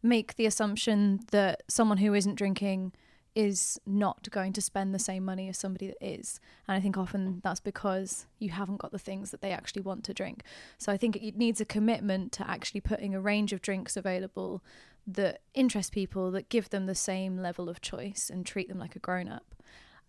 make 0.03 0.35
the 0.35 0.45
assumption 0.45 1.19
that 1.31 1.63
someone 1.67 1.97
who 1.97 2.13
isn't 2.13 2.35
drinking 2.35 2.93
is 3.37 3.79
not 3.85 4.27
going 4.31 4.51
to 4.51 4.59
spend 4.63 4.95
the 4.95 4.99
same 4.99 5.23
money 5.23 5.47
as 5.47 5.59
somebody 5.59 5.85
that 5.85 6.03
is. 6.03 6.39
And 6.67 6.75
I 6.75 6.79
think 6.79 6.97
often 6.97 7.39
that's 7.43 7.59
because 7.59 8.25
you 8.39 8.49
haven't 8.49 8.77
got 8.77 8.91
the 8.91 8.97
things 8.97 9.29
that 9.29 9.41
they 9.41 9.51
actually 9.51 9.83
want 9.83 10.03
to 10.05 10.13
drink. 10.13 10.41
So 10.79 10.91
I 10.91 10.97
think 10.97 11.17
it 11.17 11.37
needs 11.37 11.61
a 11.61 11.65
commitment 11.65 12.31
to 12.31 12.49
actually 12.49 12.81
putting 12.81 13.13
a 13.13 13.21
range 13.21 13.53
of 13.53 13.61
drinks 13.61 13.95
available 13.95 14.63
that 15.05 15.41
interest 15.53 15.91
people, 15.91 16.31
that 16.31 16.49
give 16.49 16.71
them 16.71 16.87
the 16.87 16.95
same 16.95 17.37
level 17.37 17.69
of 17.69 17.79
choice 17.79 18.31
and 18.33 18.43
treat 18.43 18.69
them 18.69 18.79
like 18.79 18.95
a 18.95 18.99
grown 18.99 19.29
up. 19.29 19.53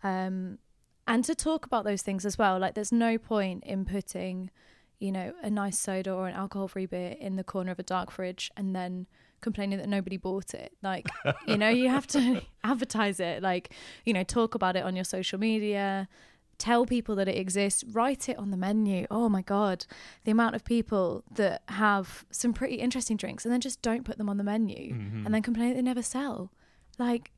Um, 0.02 0.58
and 1.06 1.22
to 1.26 1.34
talk 1.34 1.66
about 1.66 1.84
those 1.84 2.00
things 2.00 2.24
as 2.24 2.38
well. 2.38 2.58
Like 2.58 2.72
there's 2.72 2.92
no 2.92 3.18
point 3.18 3.62
in 3.64 3.84
putting, 3.84 4.50
you 5.00 5.12
know, 5.12 5.34
a 5.42 5.50
nice 5.50 5.78
soda 5.78 6.14
or 6.14 6.28
an 6.28 6.34
alcohol 6.34 6.66
free 6.66 6.86
beer 6.86 7.14
in 7.20 7.36
the 7.36 7.44
corner 7.44 7.72
of 7.72 7.78
a 7.78 7.82
dark 7.82 8.10
fridge 8.10 8.50
and 8.56 8.74
then 8.74 9.06
complaining 9.40 9.78
that 9.78 9.88
nobody 9.88 10.16
bought 10.16 10.54
it. 10.54 10.72
Like, 10.82 11.06
you 11.46 11.56
know, 11.56 11.68
you 11.68 11.88
have 11.88 12.06
to 12.08 12.42
advertise 12.64 13.20
it, 13.20 13.42
like, 13.42 13.74
you 14.04 14.12
know, 14.12 14.24
talk 14.24 14.54
about 14.54 14.76
it 14.76 14.84
on 14.84 14.94
your 14.94 15.04
social 15.04 15.38
media, 15.38 16.08
tell 16.58 16.84
people 16.86 17.14
that 17.16 17.28
it 17.28 17.36
exists, 17.36 17.84
write 17.84 18.28
it 18.28 18.36
on 18.36 18.50
the 18.50 18.56
menu. 18.56 19.06
Oh 19.10 19.28
my 19.28 19.42
God, 19.42 19.86
the 20.24 20.30
amount 20.30 20.56
of 20.56 20.64
people 20.64 21.24
that 21.34 21.62
have 21.68 22.24
some 22.30 22.52
pretty 22.52 22.76
interesting 22.76 23.16
drinks 23.16 23.44
and 23.44 23.52
then 23.52 23.60
just 23.60 23.80
don't 23.80 24.04
put 24.04 24.18
them 24.18 24.28
on 24.28 24.36
the 24.36 24.44
menu 24.44 24.94
mm-hmm. 24.94 25.24
and 25.24 25.34
then 25.34 25.42
complain 25.42 25.68
that 25.70 25.74
they 25.76 25.82
never 25.82 26.02
sell. 26.02 26.50
Like, 26.98 27.30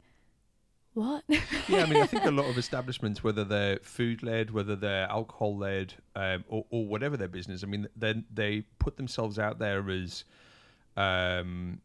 what? 0.95 1.23
yeah, 1.29 1.85
I 1.85 1.87
mean, 1.87 2.03
I 2.03 2.07
think 2.07 2.25
a 2.25 2.31
lot 2.31 2.47
of 2.47 2.59
establishments, 2.59 3.23
whether 3.23 3.45
they're 3.45 3.79
food 3.83 4.23
led, 4.23 4.51
whether 4.51 4.75
they're 4.75 5.09
alcohol 5.09 5.57
led, 5.57 5.95
um, 6.17 6.45
or, 6.49 6.65
or, 6.71 6.87
whatever 6.87 7.17
their 7.17 7.29
business, 7.29 7.63
I 7.63 7.67
mean, 7.67 7.89
they 7.95 8.25
they 8.33 8.63
put 8.79 8.97
themselves 8.97 9.39
out 9.39 9.59
there 9.61 9.89
as 9.89 10.25
um, 10.97 11.81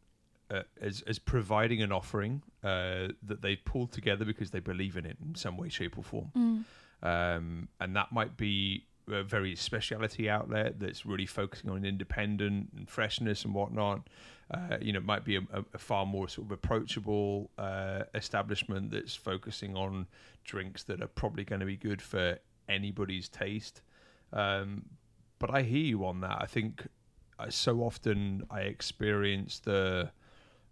uh, 0.51 0.61
as 0.81 1.01
as 1.07 1.19
providing 1.19 1.81
an 1.81 1.91
offering 1.91 2.41
uh, 2.63 3.07
that 3.23 3.41
they've 3.41 3.63
pulled 3.65 3.91
together 3.91 4.25
because 4.25 4.51
they 4.51 4.59
believe 4.59 4.97
in 4.97 5.05
it 5.05 5.17
in 5.25 5.35
some 5.35 5.57
way, 5.57 5.69
shape, 5.69 5.97
or 5.97 6.03
form. 6.03 6.31
Mm. 6.35 6.63
Um, 7.03 7.67
and 7.79 7.95
that 7.95 8.11
might 8.11 8.37
be 8.37 8.85
a 9.07 9.23
very 9.23 9.55
specialty 9.55 10.29
outlet 10.29 10.79
that's 10.79 11.05
really 11.05 11.25
focusing 11.25 11.69
on 11.69 11.85
independent 11.85 12.69
and 12.75 12.89
freshness 12.89 13.45
and 13.45 13.53
whatnot. 13.53 14.07
Uh, 14.51 14.77
you 14.79 14.93
know, 14.93 14.99
it 14.99 15.05
might 15.05 15.25
be 15.25 15.37
a, 15.37 15.41
a, 15.73 15.77
far 15.77 16.05
more 16.05 16.27
sort 16.27 16.47
of 16.47 16.51
approachable 16.51 17.49
uh, 17.57 18.03
establishment 18.13 18.91
that's 18.91 19.15
focusing 19.15 19.75
on 19.75 20.07
drinks 20.43 20.83
that 20.83 21.01
are 21.01 21.07
probably 21.07 21.43
going 21.43 21.59
to 21.59 21.65
be 21.65 21.75
good 21.75 22.01
for 22.01 22.37
anybody's 22.69 23.27
taste. 23.27 23.81
Um, 24.33 24.85
but 25.39 25.49
I 25.49 25.63
hear 25.63 25.83
you 25.83 26.05
on 26.05 26.21
that. 26.21 26.37
I 26.39 26.45
think 26.45 26.87
uh, 27.39 27.49
so 27.49 27.79
often 27.79 28.43
I 28.51 28.61
experience 28.61 29.59
the 29.59 30.11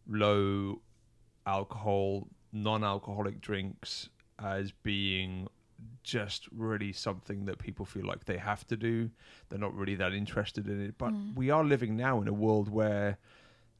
low 0.07 0.81
alcohol, 1.45 2.27
non 2.51 2.83
alcoholic 2.83 3.41
drinks 3.41 4.10
as 4.39 4.72
being 4.72 5.48
just 6.03 6.48
really 6.51 6.93
something 6.93 7.45
that 7.45 7.57
people 7.60 7.86
feel 7.86 8.05
like 8.05 8.25
they 8.25 8.38
have 8.38 8.65
to 8.67 8.77
do. 8.77 9.10
They're 9.50 9.60
not 9.60 9.75
really 9.75 9.95
that 9.95 10.13
interested 10.13 10.67
in 10.67 10.83
it. 10.83 10.98
But 10.98 11.13
mm. 11.13 11.36
we 11.36 11.50
are 11.50 11.63
living 11.63 11.95
now 11.95 12.22
in 12.22 12.27
a 12.27 12.33
world 12.33 12.69
where 12.69 13.17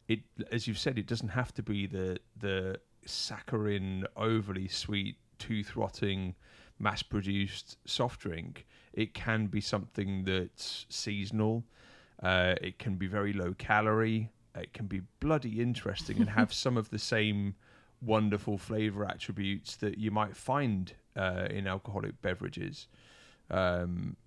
it 0.08 0.22
as 0.52 0.68
you've 0.68 0.80
said, 0.80 0.98
it 0.98 1.08
doesn't 1.08 1.30
have 1.30 1.54
to 1.56 1.64
be 1.64 1.88
the 1.88 2.20
the 2.38 2.80
saccharine, 3.06 4.06
overly 4.16 4.68
sweet, 4.68 5.18
tooth 5.40 5.76
rotting, 5.76 6.36
mass 6.80 7.04
produced 7.04 7.78
soft 7.86 8.22
drink. 8.22 8.66
It 8.94 9.14
can 9.14 9.48
be 9.48 9.62
something 9.62 10.24
that's 10.24 10.86
seasonal. 10.90 11.66
Uh, 12.22 12.56
it 12.62 12.80
can 12.80 12.96
be 12.96 13.08
very 13.08 13.34
low 13.34 13.54
calorie 13.58 14.30
it 14.56 14.74
can 14.74 14.88
be 14.88 15.02
bloody 15.20 15.62
interesting 15.62 16.18
and 16.18 16.30
have 16.30 16.54
some 16.66 16.78
of 16.78 16.90
the 16.90 17.00
same 17.00 17.56
wonderful 18.02 18.58
flavor 18.58 19.06
attributes 19.06 19.76
that 19.78 19.98
you 19.98 20.12
might 20.12 20.36
find 20.36 20.94
uh, 21.16 21.48
in 21.50 21.68
alcoholic 21.68 22.22
beverages. 22.22 22.88
Um, 23.50 24.18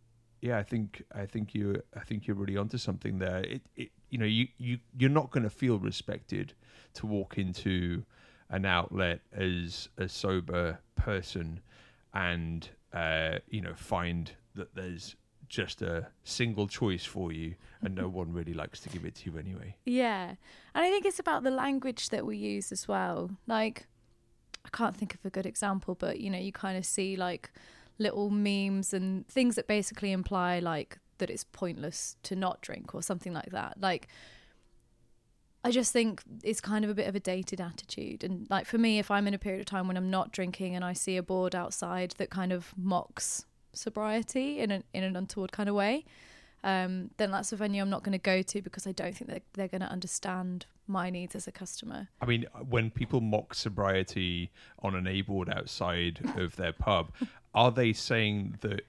yeah, 0.40 0.58
I 0.58 0.62
think 0.62 1.02
I 1.14 1.26
think 1.26 1.54
you 1.54 1.82
I 1.94 2.00
think 2.00 2.26
you're 2.26 2.36
really 2.36 2.56
onto 2.56 2.78
something 2.78 3.18
there. 3.18 3.38
It, 3.38 3.62
it 3.74 3.90
you 4.10 4.18
know 4.18 4.26
you 4.26 4.48
you 4.58 4.78
you're 4.96 5.10
not 5.10 5.30
going 5.30 5.44
to 5.44 5.50
feel 5.50 5.78
respected 5.78 6.52
to 6.94 7.06
walk 7.06 7.38
into 7.38 8.04
an 8.50 8.64
outlet 8.64 9.20
as 9.32 9.88
a 9.98 10.08
sober 10.08 10.78
person 10.94 11.60
and 12.14 12.68
uh, 12.92 13.38
you 13.48 13.60
know 13.60 13.74
find 13.74 14.30
that 14.54 14.74
there's 14.74 15.16
just 15.48 15.82
a 15.82 16.08
single 16.24 16.66
choice 16.66 17.04
for 17.04 17.32
you, 17.32 17.54
and 17.82 17.94
no 17.94 18.08
one 18.08 18.32
really 18.32 18.54
likes 18.54 18.80
to 18.80 18.88
give 18.88 19.04
it 19.04 19.14
to 19.16 19.30
you 19.30 19.38
anyway. 19.38 19.76
Yeah. 19.84 20.34
And 20.74 20.84
I 20.84 20.90
think 20.90 21.06
it's 21.06 21.18
about 21.18 21.42
the 21.42 21.50
language 21.50 22.10
that 22.10 22.26
we 22.26 22.36
use 22.36 22.72
as 22.72 22.88
well. 22.88 23.30
Like, 23.46 23.86
I 24.64 24.68
can't 24.76 24.96
think 24.96 25.14
of 25.14 25.24
a 25.24 25.30
good 25.30 25.46
example, 25.46 25.94
but 25.94 26.20
you 26.20 26.30
know, 26.30 26.38
you 26.38 26.52
kind 26.52 26.76
of 26.76 26.84
see 26.84 27.16
like 27.16 27.50
little 27.98 28.30
memes 28.30 28.92
and 28.92 29.26
things 29.28 29.54
that 29.54 29.66
basically 29.66 30.12
imply 30.12 30.58
like 30.58 30.98
that 31.18 31.30
it's 31.30 31.44
pointless 31.44 32.16
to 32.24 32.36
not 32.36 32.60
drink 32.60 32.94
or 32.94 33.02
something 33.02 33.32
like 33.32 33.50
that. 33.52 33.80
Like, 33.80 34.08
I 35.64 35.70
just 35.70 35.92
think 35.92 36.22
it's 36.44 36.60
kind 36.60 36.84
of 36.84 36.90
a 36.90 36.94
bit 36.94 37.08
of 37.08 37.14
a 37.16 37.20
dated 37.20 37.60
attitude. 37.60 38.22
And 38.22 38.46
like 38.50 38.66
for 38.66 38.78
me, 38.78 38.98
if 38.98 39.10
I'm 39.10 39.26
in 39.26 39.34
a 39.34 39.38
period 39.38 39.60
of 39.60 39.66
time 39.66 39.88
when 39.88 39.96
I'm 39.96 40.10
not 40.10 40.30
drinking 40.30 40.76
and 40.76 40.84
I 40.84 40.92
see 40.92 41.16
a 41.16 41.22
board 41.22 41.54
outside 41.54 42.14
that 42.18 42.30
kind 42.30 42.52
of 42.52 42.72
mocks 42.76 43.46
sobriety 43.76 44.58
in 44.58 44.70
an 44.70 44.84
in 44.92 45.04
an 45.04 45.16
untoward 45.16 45.52
kind 45.52 45.68
of 45.68 45.74
way, 45.74 46.04
um, 46.64 47.10
then 47.16 47.30
that's 47.30 47.52
a 47.52 47.56
venue 47.56 47.82
I'm 47.82 47.90
not 47.90 48.02
going 48.02 48.12
to 48.12 48.18
go 48.18 48.42
to 48.42 48.62
because 48.62 48.86
I 48.86 48.92
don't 48.92 49.16
think 49.16 49.30
that 49.30 49.42
they're 49.54 49.68
going 49.68 49.82
to 49.82 49.90
understand 49.90 50.66
my 50.88 51.10
needs 51.10 51.34
as 51.34 51.46
a 51.46 51.52
customer. 51.52 52.08
I 52.20 52.26
mean, 52.26 52.46
when 52.68 52.90
people 52.90 53.20
mock 53.20 53.54
sobriety 53.54 54.50
on 54.82 54.94
an 54.94 55.06
A 55.06 55.22
board 55.22 55.48
outside 55.48 56.20
of 56.36 56.56
their 56.56 56.72
pub, 56.72 57.12
are 57.56 57.70
they 57.70 57.94
saying 57.94 58.58
that 58.60 58.82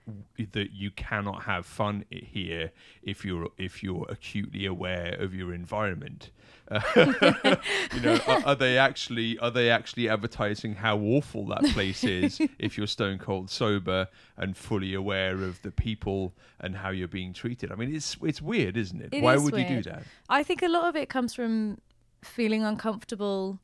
that 0.51 0.74
you 0.74 0.91
cannot 0.91 1.43
have 1.43 1.65
fun 1.65 2.03
here 2.09 2.71
if 3.01 3.24
you're 3.24 3.47
if 3.57 3.81
you're 3.81 4.05
acutely 4.09 4.65
aware 4.65 5.15
of 5.19 5.33
your 5.33 5.53
environment? 5.53 6.31
you 6.97 8.01
know, 8.01 8.19
are, 8.27 8.45
are 8.45 8.55
they 8.55 8.77
actually 8.77 9.39
are 9.39 9.50
they 9.50 9.69
actually 9.69 10.09
advertising 10.09 10.75
how 10.75 10.97
awful 10.97 11.45
that 11.45 11.63
place 11.74 12.03
is 12.03 12.41
if 12.59 12.77
you're 12.77 12.88
stone 12.88 13.17
cold 13.17 13.50
sober 13.50 14.09
and 14.36 14.57
fully 14.57 14.93
aware 14.93 15.43
of 15.43 15.62
the 15.62 15.71
people 15.71 16.36
and 16.59 16.75
how 16.75 16.89
you're 16.89 17.07
being 17.07 17.31
treated? 17.31 17.71
I 17.71 17.75
mean, 17.75 17.95
it's 17.95 18.17
it's 18.21 18.41
weird, 18.41 18.75
isn't 18.75 19.01
it? 19.01 19.09
It 19.13 19.24
Why 19.24 19.36
is 19.36 19.43
would 19.43 19.57
you 19.57 19.65
do 19.65 19.83
that? 19.83 20.03
I 20.27 20.43
think 20.43 20.62
a 20.62 20.67
lot 20.67 20.89
of 20.89 20.97
it 20.97 21.07
comes 21.07 21.33
from 21.33 21.79
feeling 22.21 22.65
uncomfortable. 22.65 23.59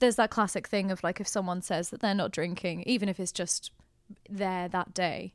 There's 0.00 0.16
that 0.16 0.30
classic 0.30 0.66
thing 0.66 0.90
of 0.90 1.02
like 1.02 1.20
if 1.20 1.28
someone 1.28 1.62
says 1.62 1.90
that 1.90 2.00
they're 2.00 2.14
not 2.14 2.32
drinking, 2.32 2.82
even 2.86 3.08
if 3.08 3.20
it's 3.20 3.32
just 3.32 3.70
there 4.28 4.68
that 4.68 4.92
day, 4.92 5.32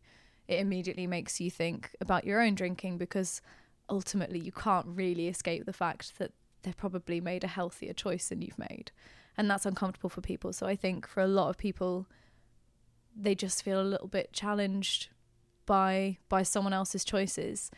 it 0.48 0.60
immediately 0.60 1.08
makes 1.08 1.40
you 1.40 1.50
think 1.50 1.92
about 2.02 2.26
your 2.26 2.42
own 2.42 2.56
drinking 2.56 2.98
because 2.98 3.42
ultimately 3.90 4.40
you 4.40 4.52
can't 4.52 4.86
really 4.88 5.28
escape 5.28 5.66
the 5.66 5.74
fact 5.74 6.18
that 6.20 6.32
they've 6.64 6.78
probably 6.78 7.22
made 7.22 7.44
a 7.44 7.48
healthier 7.48 7.94
choice 7.94 8.30
than 8.30 8.42
you've 8.42 8.60
made. 8.60 8.92
And 9.38 9.50
that's 9.50 9.66
uncomfortable 9.66 10.10
for 10.10 10.22
people. 10.22 10.54
So 10.54 10.66
I 10.66 10.76
think 10.76 11.08
for 11.08 11.22
a 11.22 11.28
lot 11.28 11.50
of 11.50 11.58
people 11.58 12.08
they 13.16 13.36
just 13.36 13.64
feel 13.64 13.82
a 13.82 13.84
little 13.84 14.08
bit 14.08 14.34
challenged 14.34 15.08
by 15.66 16.18
by 16.30 16.44
someone 16.44 16.74
else's 16.74 17.06
choices 17.06 17.72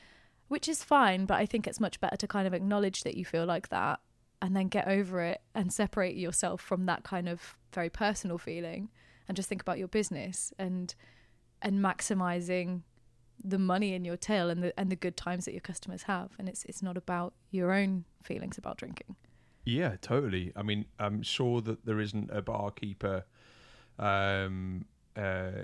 which 0.48 0.68
is 0.68 0.84
fine 0.84 1.26
but 1.26 1.36
i 1.36 1.46
think 1.46 1.68
it's 1.68 1.80
much 1.80 2.00
better 2.00 2.18
to 2.18 2.28
kind 2.28 2.48
of 2.48 2.54
acknowledge 2.54 3.04
that 3.04 3.16
you 3.16 3.24
feel 3.24 3.46
like 3.46 3.70
that 3.70 4.00
and 4.42 4.56
then 4.56 4.68
get 4.68 4.88
over 4.88 5.22
it 5.22 5.42
and 5.56 5.74
separate 5.74 6.16
yourself 6.16 6.62
from 6.62 6.86
that 6.86 7.04
kind 7.04 7.28
of 7.28 7.58
very 7.74 7.90
personal 7.90 8.38
feeling 8.38 8.90
and 9.28 9.36
just 9.36 9.50
think 9.50 9.62
about 9.62 9.78
your 9.78 9.88
business 9.88 10.54
and 10.58 10.96
and 11.62 11.80
maximizing 11.80 12.82
the 13.44 13.58
money 13.58 13.94
in 13.94 14.06
your 14.06 14.18
till 14.18 14.50
and 14.50 14.64
the 14.64 14.80
and 14.80 14.92
the 14.92 14.96
good 14.96 15.18
times 15.18 15.46
that 15.46 15.52
your 15.52 15.62
customers 15.62 16.04
have 16.04 16.32
and 16.38 16.48
it's 16.48 16.64
it's 16.66 16.84
not 16.84 16.98
about 16.98 17.34
your 17.52 17.72
own 17.72 18.06
feelings 18.24 18.58
about 18.58 18.78
drinking 18.78 19.16
Yeah, 19.68 19.98
totally. 20.02 20.54
I 20.56 20.64
mean, 20.64 20.86
I'm 20.98 21.22
sure 21.24 21.60
that 21.60 21.86
there 21.86 22.00
isn't 22.00 22.30
a 22.32 22.42
barkeeper 22.42 23.26
um, 24.00 24.86
uh, 25.14 25.64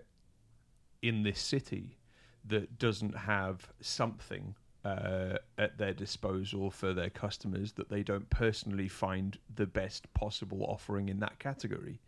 in 1.02 1.24
this 1.24 1.40
city 1.40 2.00
that 2.46 2.78
doesn't 2.78 3.16
have 3.16 3.72
something 3.80 4.56
uh, 4.86 5.38
at 5.58 5.78
their 5.78 5.94
disposal 5.94 6.70
for 6.70 6.94
their 6.94 7.10
customers 7.10 7.72
that 7.74 7.90
they 7.90 8.04
don't 8.04 8.30
personally 8.30 8.90
find 8.90 9.38
the 9.56 9.66
best 9.66 10.14
possible 10.14 10.66
offering 10.68 11.10
in 11.10 11.20
that 11.20 11.40
category. 11.40 12.00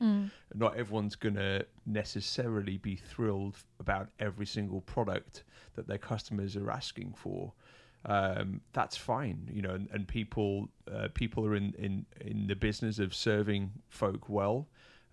Not 0.54 0.76
everyone's 0.76 1.16
going 1.16 1.36
to 1.36 1.66
necessarily 1.86 2.78
be 2.78 2.96
thrilled 2.96 3.58
about 3.80 4.10
every 4.20 4.46
single 4.46 4.82
product 4.82 5.44
that 5.76 5.88
their 5.88 5.98
customers 5.98 6.56
are 6.56 6.70
asking 6.70 7.14
for 7.16 7.54
um, 8.06 8.62
that's 8.74 8.96
fine, 8.96 9.50
you 9.52 9.62
know. 9.62 9.72
And, 9.72 9.88
and 9.92 10.08
people, 10.08 10.70
uh, 10.92 11.08
people 11.14 11.46
are 11.46 11.56
in, 11.56 11.74
in 11.78 12.06
in 12.22 12.48
the 12.48 12.56
business 12.56 13.00
of 13.00 13.16
serving 13.16 13.72
folk 13.90 14.30
well, 14.30 14.68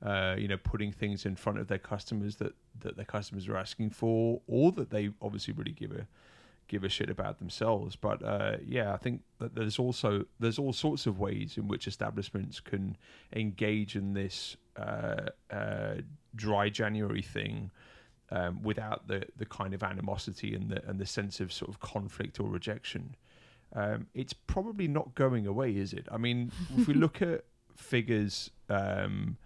uh, 0.04 0.36
you 0.38 0.46
know, 0.46 0.58
putting 0.58 0.92
things 0.92 1.24
in 1.24 1.34
front 1.34 1.58
of 1.58 1.68
their 1.68 1.78
customers 1.78 2.36
that 2.36 2.52
that 2.80 2.96
their 2.96 3.06
customers 3.06 3.48
are 3.48 3.56
asking 3.56 3.90
for, 3.90 4.40
or 4.46 4.72
that 4.72 4.90
they 4.90 5.10
obviously 5.22 5.54
really 5.54 5.72
give 5.72 5.92
a 5.92 6.06
give 6.72 6.84
a 6.84 6.88
shit 6.88 7.10
about 7.10 7.38
themselves. 7.38 7.96
But 7.96 8.24
uh, 8.24 8.56
yeah, 8.66 8.94
I 8.94 8.96
think 8.96 9.20
that 9.38 9.54
there's 9.54 9.78
also 9.78 10.24
there's 10.40 10.58
all 10.58 10.72
sorts 10.72 11.06
of 11.06 11.18
ways 11.18 11.58
in 11.58 11.68
which 11.68 11.86
establishments 11.86 12.60
can 12.60 12.96
engage 13.36 13.94
in 13.94 14.14
this 14.14 14.56
uh, 14.76 15.26
uh, 15.50 15.96
dry 16.34 16.70
January 16.70 17.20
thing 17.20 17.70
um, 18.30 18.62
without 18.62 19.06
the 19.06 19.26
the 19.36 19.44
kind 19.44 19.74
of 19.74 19.82
animosity 19.82 20.54
and 20.54 20.70
the 20.70 20.82
and 20.88 20.98
the 20.98 21.04
sense 21.06 21.40
of 21.40 21.52
sort 21.52 21.68
of 21.68 21.78
conflict 21.80 22.40
or 22.40 22.48
rejection. 22.48 23.16
Um, 23.74 24.06
it's 24.14 24.32
probably 24.32 24.88
not 24.88 25.14
going 25.14 25.46
away, 25.46 25.76
is 25.76 25.92
it? 25.92 26.06
I 26.10 26.16
mean, 26.16 26.52
if 26.76 26.88
we 26.88 26.94
look 27.04 27.20
at 27.22 27.44
figures, 27.76 28.50
um, 28.68 29.36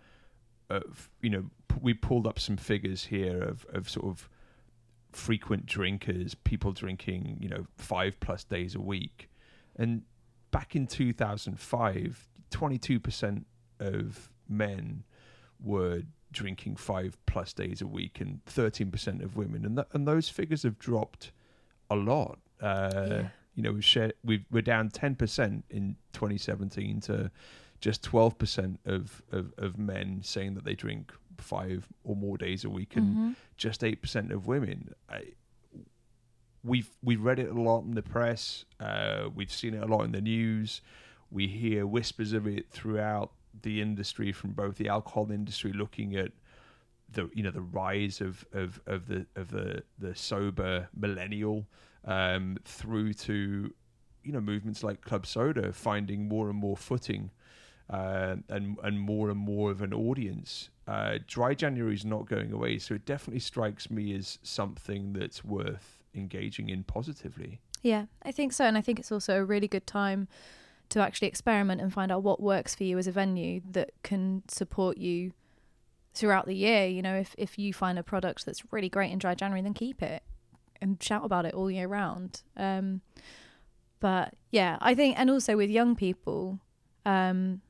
of, 0.69 1.09
you 1.23 1.31
know, 1.31 1.45
p- 1.69 1.79
we 1.81 1.95
pulled 1.95 2.27
up 2.27 2.39
some 2.39 2.57
figures 2.57 3.07
here 3.07 3.43
of 3.43 3.67
of 3.73 3.91
sort 3.91 4.07
of 4.07 4.29
frequent 5.17 5.67
drinkers, 5.67 6.35
people 6.35 6.73
drinking, 6.73 7.39
you 7.41 7.49
know, 7.49 7.67
five 7.77 8.19
plus 8.21 8.45
days 8.45 8.75
a 8.75 8.81
week, 8.81 9.29
and 9.77 10.03
back 10.51 10.77
in 10.77 10.87
2005, 10.87 12.29
22 12.51 13.01
percent 13.01 13.47
of 13.81 14.31
men 14.49 15.05
were 15.63 16.03
drinking 16.33 16.77
five 16.77 17.17
plus 17.27 17.53
days 17.53 17.81
a 17.81 17.87
week 17.87 18.21
and 18.21 18.45
13% 18.47 19.23
of 19.25 19.37
women. 19.37 19.65
And 19.65 19.77
th- 19.77 19.89
and 19.93 20.07
those 20.07 20.29
figures 20.29 20.63
have 20.65 20.79
dropped 20.79 21.33
a 21.91 21.97
lot. 21.97 22.39
Uh, 22.61 22.91
Yeah. 23.09 23.29
you 23.55 23.63
know 23.63 23.73
we've 23.73 23.85
shared 23.85 24.13
we've, 24.25 24.45
we're 24.51 24.63
down 24.63 24.91
10% 24.91 25.63
in 25.71 25.97
2017 26.13 27.01
to 27.03 27.31
just 27.87 28.03
12% 28.03 28.79
of, 28.85 29.23
of, 29.31 29.53
of 29.59 29.79
men 29.79 30.19
saying 30.21 30.55
that 30.55 30.65
they 30.65 30.75
drink 30.75 31.13
five 31.39 31.87
or 32.03 32.17
more 32.17 32.37
days 32.37 32.65
a 32.65 32.69
week 32.69 32.97
and 32.97 33.37
just 33.57 33.83
8% 33.83 34.33
of 34.33 34.49
women. 34.49 34.93
I, 35.09 35.23
we've 36.65 36.91
we've 37.01 37.23
read 37.23 37.39
it 37.39 37.49
a 37.49 37.61
lot 37.61 37.85
in 37.85 37.95
the 37.95 38.03
press 38.03 38.65
uh, 38.81 39.29
we've 39.33 39.53
seen 39.53 39.73
it 39.73 39.83
a 39.85 39.87
lot 39.87 40.03
in 40.03 40.11
the 40.11 40.21
news 40.21 40.81
we 41.31 41.47
hear 41.47 41.87
whispers 41.87 42.33
of 42.33 42.45
it 42.49 42.69
throughout 42.71 43.31
the 43.63 43.81
industry 43.81 44.33
from 44.33 44.51
both 44.51 44.75
the 44.79 44.89
alcohol 44.89 45.31
industry 45.31 45.73
looking 45.73 46.17
at 46.17 46.33
the 47.13 47.31
you 47.35 47.43
know 47.45 47.53
the 47.53 47.61
rise 47.61 48.21
of 48.21 48.45
of, 48.53 48.81
of 48.87 49.07
the 49.07 49.25
of 49.37 49.53
the 49.53 49.81
the 49.97 50.13
sober 50.17 50.89
millennial 50.93 51.69
um, 52.05 52.59
through 52.65 53.13
to 53.13 53.73
you 54.25 54.33
know 54.33 54.41
movements 54.41 54.83
like 54.83 55.03
Club 55.03 55.25
Soda 55.25 55.73
finding 55.73 56.27
more 56.27 56.51
and 56.51 56.59
more 56.59 56.77
footing 56.77 57.31
uh, 57.91 58.37
and 58.49 58.77
and 58.83 59.01
more 59.01 59.31
and 59.31 59.39
more 59.39 59.71
of 59.71 59.83
an 59.83 59.95
audience. 59.95 60.71
Uh, 60.87 61.19
Dry 61.27 61.55
January 61.55 61.95
is 61.95 62.05
not 62.05 62.29
going 62.29 62.53
away, 62.53 62.79
so 62.79 62.95
it 62.95 63.05
definitely 63.05 63.41
strikes 63.41 63.91
me 63.91 64.15
as 64.15 64.39
something 64.43 65.13
that's 65.13 65.45
worth 65.45 66.03
engaging 66.15 66.69
in 66.69 66.85
positively. 66.85 67.61
Yeah, 67.83 68.07
I 68.23 68.33
think 68.33 68.53
so. 68.53 68.65
And 68.65 68.77
I 68.79 68.81
think 68.81 68.99
it's 68.99 69.13
also 69.13 69.37
a 69.37 69.45
really 69.45 69.69
good 69.69 69.87
time 69.87 70.29
to 70.89 71.01
actually 71.01 71.29
experiment 71.29 71.81
and 71.81 71.93
find 71.93 72.13
out 72.13 72.23
what 72.23 72.41
works 72.41 72.75
for 72.75 72.85
you 72.85 72.99
as 72.99 73.07
a 73.07 73.13
venue 73.13 73.61
that 73.73 73.91
can 74.03 74.43
support 74.49 74.99
you 74.99 75.33
throughout 76.15 76.47
the 76.47 76.55
year. 76.55 76.87
You 76.87 77.03
know, 77.03 77.15
if, 77.17 77.35
if 77.37 77.59
you 77.59 77.73
find 77.73 77.99
a 77.99 78.03
product 78.03 78.47
that's 78.47 78.63
really 78.73 78.89
great 78.89 79.11
in 79.11 79.19
dry 79.19 79.35
January, 79.35 79.63
then 79.63 79.75
keep 79.75 80.03
it 80.03 80.23
and 80.81 81.03
shout 81.03 81.25
about 81.25 81.47
it 81.47 81.55
all 81.55 81.71
year 81.71 81.89
round. 81.89 82.43
Um, 82.57 83.01
but 84.01 84.35
yeah, 84.51 84.79
I 84.81 84.95
think, 84.95 85.19
and 85.19 85.31
also 85.31 85.57
with 85.57 85.71
young 85.71 85.97
people, 85.97 86.61
um, 87.05 87.63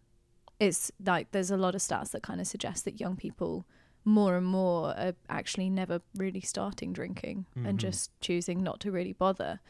it's 0.59 0.90
like 1.05 1.31
there's 1.33 1.51
a 1.51 1.57
lot 1.57 1.75
of 1.75 1.81
stats 1.81 2.11
that 2.12 2.23
kind 2.23 2.40
of 2.40 2.47
suggest 2.47 2.85
that 2.85 2.99
young 3.01 3.16
people 3.16 3.66
more 4.05 4.37
and 4.37 4.47
more 4.47 4.95
are 4.97 5.14
actually 5.29 5.69
never 5.69 6.01
really 6.16 6.40
starting 6.40 6.92
drinking 6.92 7.45
and 7.57 7.79
Mhm. 7.79 7.83
just 7.83 8.11
choosing 8.21 8.62
not 8.62 8.79
to 8.81 8.90
really 8.92 9.12
bother. 9.12 9.61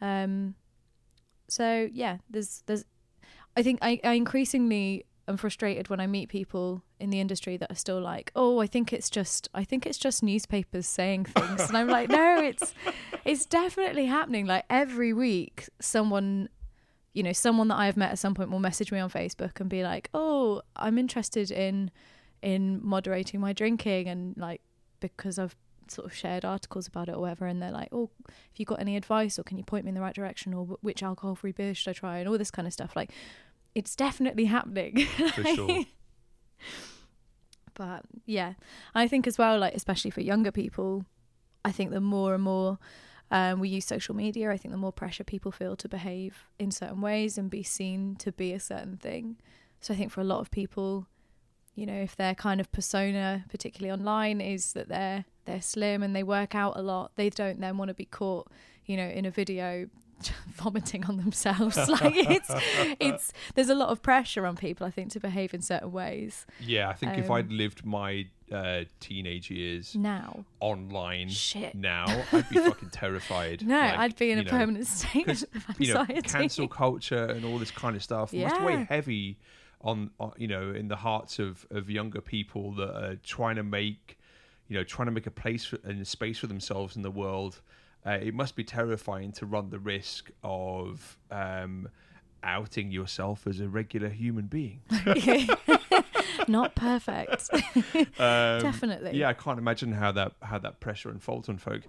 Um, 0.00 0.54
so 1.48 1.88
yeah, 1.92 2.18
there's 2.28 2.62
there's 2.66 2.84
I 3.56 3.62
think 3.62 3.78
I, 3.82 4.00
I 4.04 4.12
increasingly 4.14 5.04
am 5.28 5.36
frustrated 5.36 5.88
when 5.88 6.00
I 6.00 6.06
meet 6.06 6.28
people 6.28 6.82
in 7.00 7.10
the 7.10 7.20
industry 7.20 7.56
that 7.56 7.70
are 7.70 7.74
still 7.76 8.00
like, 8.00 8.30
oh, 8.36 8.58
I 8.60 8.66
think 8.66 8.92
it's 8.92 9.10
just 9.10 9.48
I 9.54 9.64
think 9.64 9.86
it's 9.86 9.98
just 9.98 10.22
newspapers 10.22 10.86
saying 10.86 11.26
things, 11.26 11.68
and 11.68 11.76
I'm 11.76 11.88
like, 11.88 12.08
no, 12.10 12.40
it's 12.42 12.74
it's 13.24 13.44
definitely 13.46 14.06
happening. 14.06 14.46
Like 14.46 14.64
every 14.70 15.12
week, 15.12 15.68
someone 15.80 16.48
you 17.16 17.22
know, 17.22 17.32
someone 17.32 17.68
that 17.68 17.76
I 17.76 17.86
have 17.86 17.96
met 17.96 18.12
at 18.12 18.18
some 18.18 18.34
point 18.34 18.50
will 18.50 18.58
message 18.58 18.92
me 18.92 18.98
on 18.98 19.08
Facebook 19.08 19.58
and 19.58 19.70
be 19.70 19.82
like, 19.82 20.10
"Oh, 20.12 20.60
I'm 20.76 20.98
interested 20.98 21.50
in 21.50 21.90
in 22.42 22.78
moderating 22.82 23.40
my 23.40 23.54
drinking 23.54 24.06
and 24.06 24.36
like 24.36 24.60
because 25.00 25.38
I've 25.38 25.56
sort 25.88 26.06
of 26.06 26.14
shared 26.14 26.44
articles 26.44 26.86
about 26.86 27.08
it 27.08 27.14
or 27.14 27.20
whatever, 27.22 27.46
and 27.46 27.62
they're 27.62 27.72
like, 27.72 27.88
"Oh, 27.90 28.10
if 28.52 28.60
you 28.60 28.66
got 28.66 28.80
any 28.80 28.98
advice, 28.98 29.38
or 29.38 29.44
can 29.44 29.56
you 29.56 29.64
point 29.64 29.86
me 29.86 29.88
in 29.88 29.94
the 29.94 30.02
right 30.02 30.14
direction, 30.14 30.52
or 30.52 30.66
which 30.82 31.02
alcohol-free 31.02 31.52
beer 31.52 31.72
should 31.74 31.88
I 31.88 31.94
try, 31.94 32.18
and 32.18 32.28
all 32.28 32.36
this 32.36 32.50
kind 32.50 32.68
of 32.68 32.74
stuff." 32.74 32.94
Like, 32.94 33.10
it's 33.74 33.96
definitely 33.96 34.44
happening. 34.44 35.06
For 35.34 35.42
sure. 35.42 35.84
but 37.74 38.02
yeah, 38.26 38.54
I 38.94 39.08
think 39.08 39.26
as 39.26 39.38
well, 39.38 39.58
like 39.58 39.74
especially 39.74 40.10
for 40.10 40.20
younger 40.20 40.52
people, 40.52 41.06
I 41.64 41.72
think 41.72 41.92
the 41.92 42.00
more 42.02 42.34
and 42.34 42.42
more 42.42 42.78
um, 43.30 43.60
we 43.60 43.68
use 43.68 43.84
social 43.84 44.14
media, 44.14 44.50
I 44.50 44.56
think 44.56 44.72
the 44.72 44.78
more 44.78 44.92
pressure 44.92 45.24
people 45.24 45.50
feel 45.50 45.76
to 45.76 45.88
behave 45.88 46.44
in 46.58 46.70
certain 46.70 47.00
ways 47.00 47.36
and 47.36 47.50
be 47.50 47.62
seen 47.62 48.16
to 48.16 48.32
be 48.32 48.52
a 48.52 48.60
certain 48.60 48.96
thing. 48.96 49.36
So 49.80 49.94
I 49.94 49.96
think 49.96 50.12
for 50.12 50.20
a 50.20 50.24
lot 50.24 50.40
of 50.40 50.50
people, 50.50 51.06
you 51.74 51.86
know, 51.86 52.00
if 52.00 52.16
their 52.16 52.34
kind 52.34 52.60
of 52.60 52.70
persona, 52.72 53.44
particularly 53.50 53.92
online, 53.92 54.40
is 54.40 54.72
that 54.72 54.88
they're 54.88 55.24
they're 55.44 55.62
slim 55.62 56.02
and 56.02 56.14
they 56.14 56.22
work 56.22 56.54
out 56.54 56.76
a 56.76 56.82
lot, 56.82 57.12
they 57.16 57.30
don't 57.30 57.60
then 57.60 57.76
want 57.76 57.88
to 57.88 57.94
be 57.94 58.04
caught, 58.04 58.48
you 58.84 58.96
know, 58.96 59.06
in 59.06 59.24
a 59.24 59.30
video 59.30 59.88
vomiting 60.54 61.04
on 61.04 61.16
themselves. 61.18 61.76
like 61.88 62.14
it's 62.16 62.50
it's 63.00 63.32
there's 63.54 63.68
a 63.68 63.74
lot 63.74 63.88
of 63.90 64.02
pressure 64.02 64.46
on 64.46 64.56
people, 64.56 64.86
I 64.86 64.90
think, 64.90 65.10
to 65.12 65.20
behave 65.20 65.54
in 65.54 65.62
certain 65.62 65.92
ways. 65.92 66.46
Yeah, 66.60 66.88
I 66.88 66.94
think 66.94 67.18
if 67.18 67.26
Um, 67.30 67.36
I'd 67.36 67.50
lived 67.52 67.84
my 67.84 68.26
uh, 68.52 68.84
teenage 69.00 69.50
years 69.50 69.96
Now, 69.96 70.44
online 70.60 71.28
shit. 71.28 71.74
now, 71.74 72.04
I'd 72.32 72.48
be 72.48 72.58
fucking 72.58 72.90
terrified. 72.90 73.66
No, 73.66 73.78
Like, 73.78 73.98
I'd 73.98 74.16
be 74.16 74.30
in 74.30 74.38
a 74.38 74.44
know, 74.44 74.50
permanent 74.50 74.86
state 74.86 75.28
of 75.28 75.44
you 75.78 75.92
know, 75.92 76.00
anxiety. 76.00 76.22
cancel 76.22 76.68
culture 76.68 77.24
and 77.24 77.44
all 77.44 77.58
this 77.58 77.70
kind 77.72 77.96
of 77.96 78.02
stuff 78.02 78.32
must 78.32 78.60
weigh 78.62 78.84
heavy 78.84 79.36
on, 79.82 80.10
on 80.18 80.32
you 80.36 80.48
know 80.48 80.70
in 80.70 80.88
the 80.88 80.96
hearts 80.96 81.38
of 81.38 81.66
of 81.70 81.90
younger 81.90 82.20
people 82.20 82.72
that 82.72 82.90
are 83.04 83.16
trying 83.16 83.56
to 83.56 83.62
make 83.62 84.16
you 84.68 84.76
know 84.76 84.82
trying 84.84 85.06
to 85.06 85.12
make 85.12 85.26
a 85.26 85.30
place 85.30 85.64
for, 85.66 85.78
and 85.84 86.00
a 86.00 86.04
space 86.04 86.38
for 86.38 86.46
themselves 86.46 86.96
in 86.96 87.02
the 87.02 87.10
world. 87.10 87.60
Uh, 88.06 88.18
it 88.22 88.34
must 88.34 88.54
be 88.54 88.62
terrifying 88.62 89.32
to 89.32 89.46
run 89.46 89.70
the 89.70 89.78
risk 89.78 90.30
of 90.44 91.18
um, 91.30 91.88
outing 92.42 92.92
yourself 92.92 93.46
as 93.46 93.60
a 93.60 93.68
regular 93.68 94.08
human 94.08 94.46
being. 94.46 94.80
Not 96.48 96.74
perfect. 96.74 97.50
Um, 98.18 98.60
Definitely. 98.60 99.18
Yeah, 99.18 99.28
I 99.28 99.34
can't 99.34 99.58
imagine 99.58 99.92
how 99.92 100.12
that 100.12 100.32
how 100.40 100.58
that 100.58 100.80
pressure 100.80 101.10
unfolds 101.10 101.48
on 101.48 101.58
folk. 101.58 101.82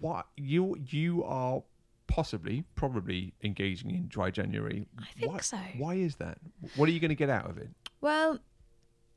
What 0.00 0.26
you 0.36 0.76
you 0.88 1.22
are 1.24 1.62
possibly 2.08 2.64
probably 2.74 3.32
engaging 3.42 3.90
in 3.90 4.08
dry 4.08 4.30
January. 4.30 4.86
I 4.98 5.04
think 5.18 5.32
why, 5.32 5.38
so. 5.40 5.58
Why 5.76 5.94
is 5.94 6.16
that? 6.16 6.38
What 6.76 6.88
are 6.88 6.92
you 6.92 7.00
going 7.00 7.10
to 7.10 7.14
get 7.14 7.30
out 7.30 7.48
of 7.48 7.58
it? 7.58 7.68
Well, 8.00 8.38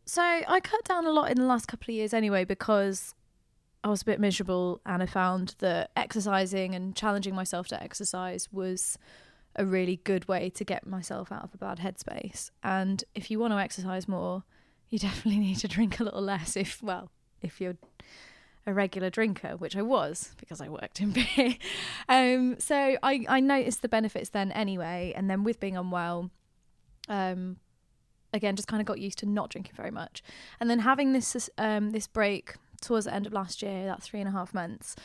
so 0.05 0.21
I 0.21 0.59
cut 0.59 0.83
down 0.83 1.05
a 1.05 1.11
lot 1.11 1.31
in 1.31 1.37
the 1.37 1.45
last 1.45 1.67
couple 1.67 1.91
of 1.91 1.95
years 1.95 2.13
anyway 2.13 2.45
because 2.45 3.15
I 3.85 3.87
was 3.87 4.01
a 4.01 4.05
bit 4.05 4.19
miserable 4.19 4.81
and 4.83 5.03
I 5.03 5.05
found 5.05 5.53
that 5.59 5.91
exercising 5.95 6.73
and 6.73 6.95
challenging 6.95 7.35
myself 7.35 7.67
to 7.67 7.81
exercise 7.81 8.51
was 8.51 8.97
a 9.55 9.63
really 9.63 9.97
good 10.03 10.27
way 10.27 10.49
to 10.49 10.63
get 10.63 10.87
myself 10.87 11.31
out 11.31 11.43
of 11.43 11.53
a 11.53 11.57
bad 11.59 11.77
headspace. 11.77 12.49
And 12.63 13.03
if 13.13 13.29
you 13.29 13.37
want 13.37 13.53
to 13.53 13.59
exercise 13.59 14.07
more, 14.07 14.43
you 14.89 14.97
definitely 15.07 15.39
need 15.39 15.59
to 15.59 15.67
drink 15.67 15.99
a 15.99 16.03
little 16.03 16.23
less 16.23 16.57
if 16.57 16.81
well, 16.81 17.11
if 17.43 17.61
you're 17.61 17.77
a 18.65 18.73
regular 18.73 19.11
drinker, 19.11 19.55
which 19.55 19.77
I 19.77 19.83
was 19.83 20.33
because 20.37 20.61
I 20.61 20.67
worked 20.67 20.99
in 20.99 21.11
beer. 21.35 21.55
Um, 22.09 22.59
so 22.59 22.97
I, 23.03 23.23
I 23.29 23.39
noticed 23.39 23.83
the 23.83 23.87
benefits 23.87 24.29
then 24.29 24.51
anyway, 24.53 25.13
and 25.15 25.29
then 25.29 25.43
with 25.43 25.59
being 25.59 25.77
unwell, 25.77 26.31
um, 27.07 27.57
again 28.33 28.55
just 28.55 28.67
kind 28.67 28.81
of 28.81 28.87
got 28.87 28.99
used 28.99 29.19
to 29.19 29.27
not 29.27 29.51
drinking 29.51 29.75
very 29.75 29.91
much, 29.91 30.23
and 30.59 30.71
then 30.71 30.79
having 30.79 31.13
this 31.13 31.51
um, 31.59 31.91
this 31.91 32.07
break 32.07 32.55
towards 32.85 33.05
the 33.05 33.13
end 33.13 33.25
of 33.25 33.33
last 33.33 33.61
year, 33.61 33.85
that 33.85 34.01
three 34.01 34.19
and 34.19 34.29
a 34.29 34.31
half 34.31 34.53
months. 34.53 34.95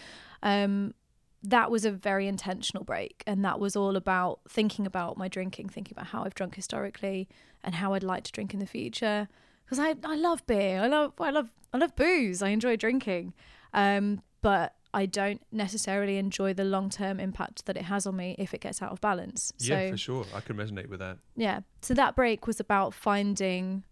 Um, 0.43 0.95
that 1.43 1.71
was 1.71 1.85
a 1.85 1.91
very 1.91 2.29
intentional 2.29 2.85
break, 2.85 3.23
and 3.27 3.45
that 3.45 3.59
was 3.59 3.75
all 3.75 3.97
about 3.97 4.41
thinking 4.49 4.87
about 4.87 5.17
my 5.17 5.29
drinking, 5.29 5.71
thinking 5.71 5.95
about 5.97 6.09
how 6.09 6.25
I've 6.25 6.35
drunk 6.35 6.55
historically 6.55 7.29
and 7.65 7.75
how 7.77 7.95
I'd 7.95 8.03
like 8.03 8.25
to 8.25 8.33
drink 8.33 8.53
in 8.53 8.61
the 8.61 8.67
future. 8.67 9.29
Because 9.65 9.79
I, 9.79 9.95
I 10.05 10.17
love 10.17 10.47
beer, 10.47 10.81
I 10.81 10.89
love 10.89 11.13
I 11.19 11.31
love 11.31 11.51
I 11.73 11.79
love 11.79 11.97
booze, 11.97 12.43
I 12.43 12.49
enjoy 12.49 12.77
drinking, 12.77 13.33
um, 13.73 14.23
but 14.43 14.75
I 14.93 15.07
don't 15.07 15.41
necessarily 15.53 16.19
enjoy 16.19 16.53
the 16.53 16.65
long 16.65 16.91
term 16.91 17.21
impact 17.21 17.65
that 17.67 17.77
it 17.77 17.85
has 17.85 18.07
on 18.07 18.17
me 18.17 18.35
if 18.39 18.53
it 18.53 18.61
gets 18.61 18.83
out 18.83 18.91
of 18.93 19.01
balance. 19.01 19.53
yeah, 19.59 19.91
for 19.91 19.97
sure. 19.97 20.27
I 20.35 20.41
can 20.41 20.57
resonate 20.57 20.89
with 20.89 20.99
that. 20.99 21.19
yeah. 21.37 21.61
So 21.81 21.95
that 21.95 22.17
break 22.17 22.47
was 22.47 22.61
about 22.61 22.93
finding, 22.93 23.85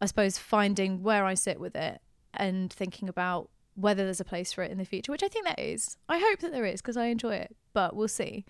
I 0.00 0.06
suppose, 0.06 0.38
finding 0.38 1.02
where 1.02 1.24
I 1.24 1.34
sit 1.34 1.58
with 1.58 1.74
it 1.74 2.00
and 2.34 2.72
thinking 2.72 3.08
about 3.08 3.50
whether 3.74 4.04
there's 4.04 4.20
a 4.20 4.24
place 4.24 4.52
for 4.52 4.62
it 4.62 4.70
in 4.70 4.78
the 4.78 4.84
future, 4.84 5.10
which 5.12 5.22
I 5.22 5.28
think 5.28 5.46
there 5.46 5.54
is. 5.58 5.96
I 6.08 6.18
hope 6.18 6.40
that 6.40 6.52
there 6.52 6.66
is 6.66 6.80
because 6.82 6.96
I 6.96 7.06
enjoy 7.06 7.34
it, 7.36 7.56
but 7.72 7.94
we'll 7.96 8.08
see. 8.08 8.44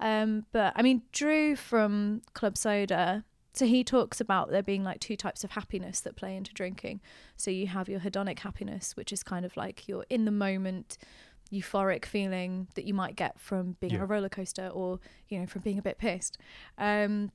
Um, 0.00 0.44
but 0.52 0.72
I 0.76 0.82
mean, 0.82 1.02
Drew 1.12 1.56
from 1.56 2.22
Club 2.34 2.56
Soda, 2.56 3.24
so 3.54 3.66
he 3.66 3.84
talks 3.84 4.20
about 4.20 4.50
there 4.50 4.62
being 4.64 4.82
like 4.82 4.98
two 5.00 5.16
types 5.16 5.44
of 5.44 5.52
happiness 5.52 6.00
that 6.00 6.16
play 6.16 6.36
into 6.36 6.52
drinking. 6.52 7.00
So 7.36 7.50
you 7.50 7.68
have 7.68 7.88
your 7.88 8.00
hedonic 8.00 8.40
happiness, 8.40 8.96
which 8.96 9.12
is 9.12 9.22
kind 9.22 9.44
of 9.44 9.56
like 9.56 9.86
your 9.88 10.04
in 10.10 10.24
the 10.24 10.32
moment 10.32 10.98
euphoric 11.52 12.04
feeling 12.04 12.66
that 12.74 12.84
you 12.84 12.92
might 12.94 13.14
get 13.14 13.38
from 13.38 13.76
being 13.78 13.92
on 13.92 13.98
Yeah. 13.98 14.04
a 14.04 14.06
roller 14.06 14.28
coaster 14.30 14.68
or 14.68 14.98
you 15.28 15.38
know 15.38 15.46
from 15.46 15.60
being 15.62 15.78
a 15.78 15.82
bit 15.82 15.98
pissed 15.98 16.36
um, 16.78 17.30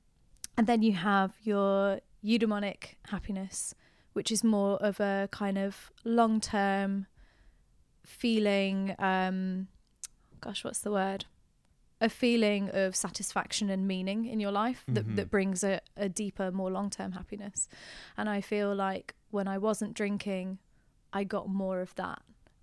and 0.58 0.66
then 0.66 0.82
you 0.82 0.92
have 0.92 1.32
your 1.42 2.00
eudaimonic 2.22 2.96
happiness 3.08 3.74
which 4.12 4.30
is 4.32 4.42
more 4.44 4.76
of 4.82 5.00
a 5.00 5.28
kind 5.30 5.56
of 5.58 5.90
long 6.04 6.40
term 6.40 7.06
feeling 8.04 8.94
um 8.98 9.68
gosh 10.40 10.64
what's 10.64 10.78
the 10.80 10.90
word? 10.90 11.26
A 12.00 12.08
feeling 12.08 12.70
of 12.72 12.96
satisfaction 12.96 13.68
and 13.68 13.86
meaning 13.86 14.24
in 14.24 14.40
your 14.40 14.50
life 14.52 14.84
that, 14.88 15.06
Mhm. 15.06 15.16
that 15.16 15.30
brings 15.30 15.62
a, 15.62 15.82
a 15.98 16.08
deeper 16.08 16.50
more 16.50 16.70
long-term 16.70 17.12
happiness. 17.12 17.68
And 18.16 18.26
i 18.28 18.40
feel 18.40 18.74
like 18.74 19.14
when 19.30 19.46
i 19.46 19.58
wasn't 19.58 19.92
drinking 19.94 20.58
i 21.12 21.24
got 21.24 21.48
more 21.48 21.80
of 21.80 21.94
that. 21.96 22.22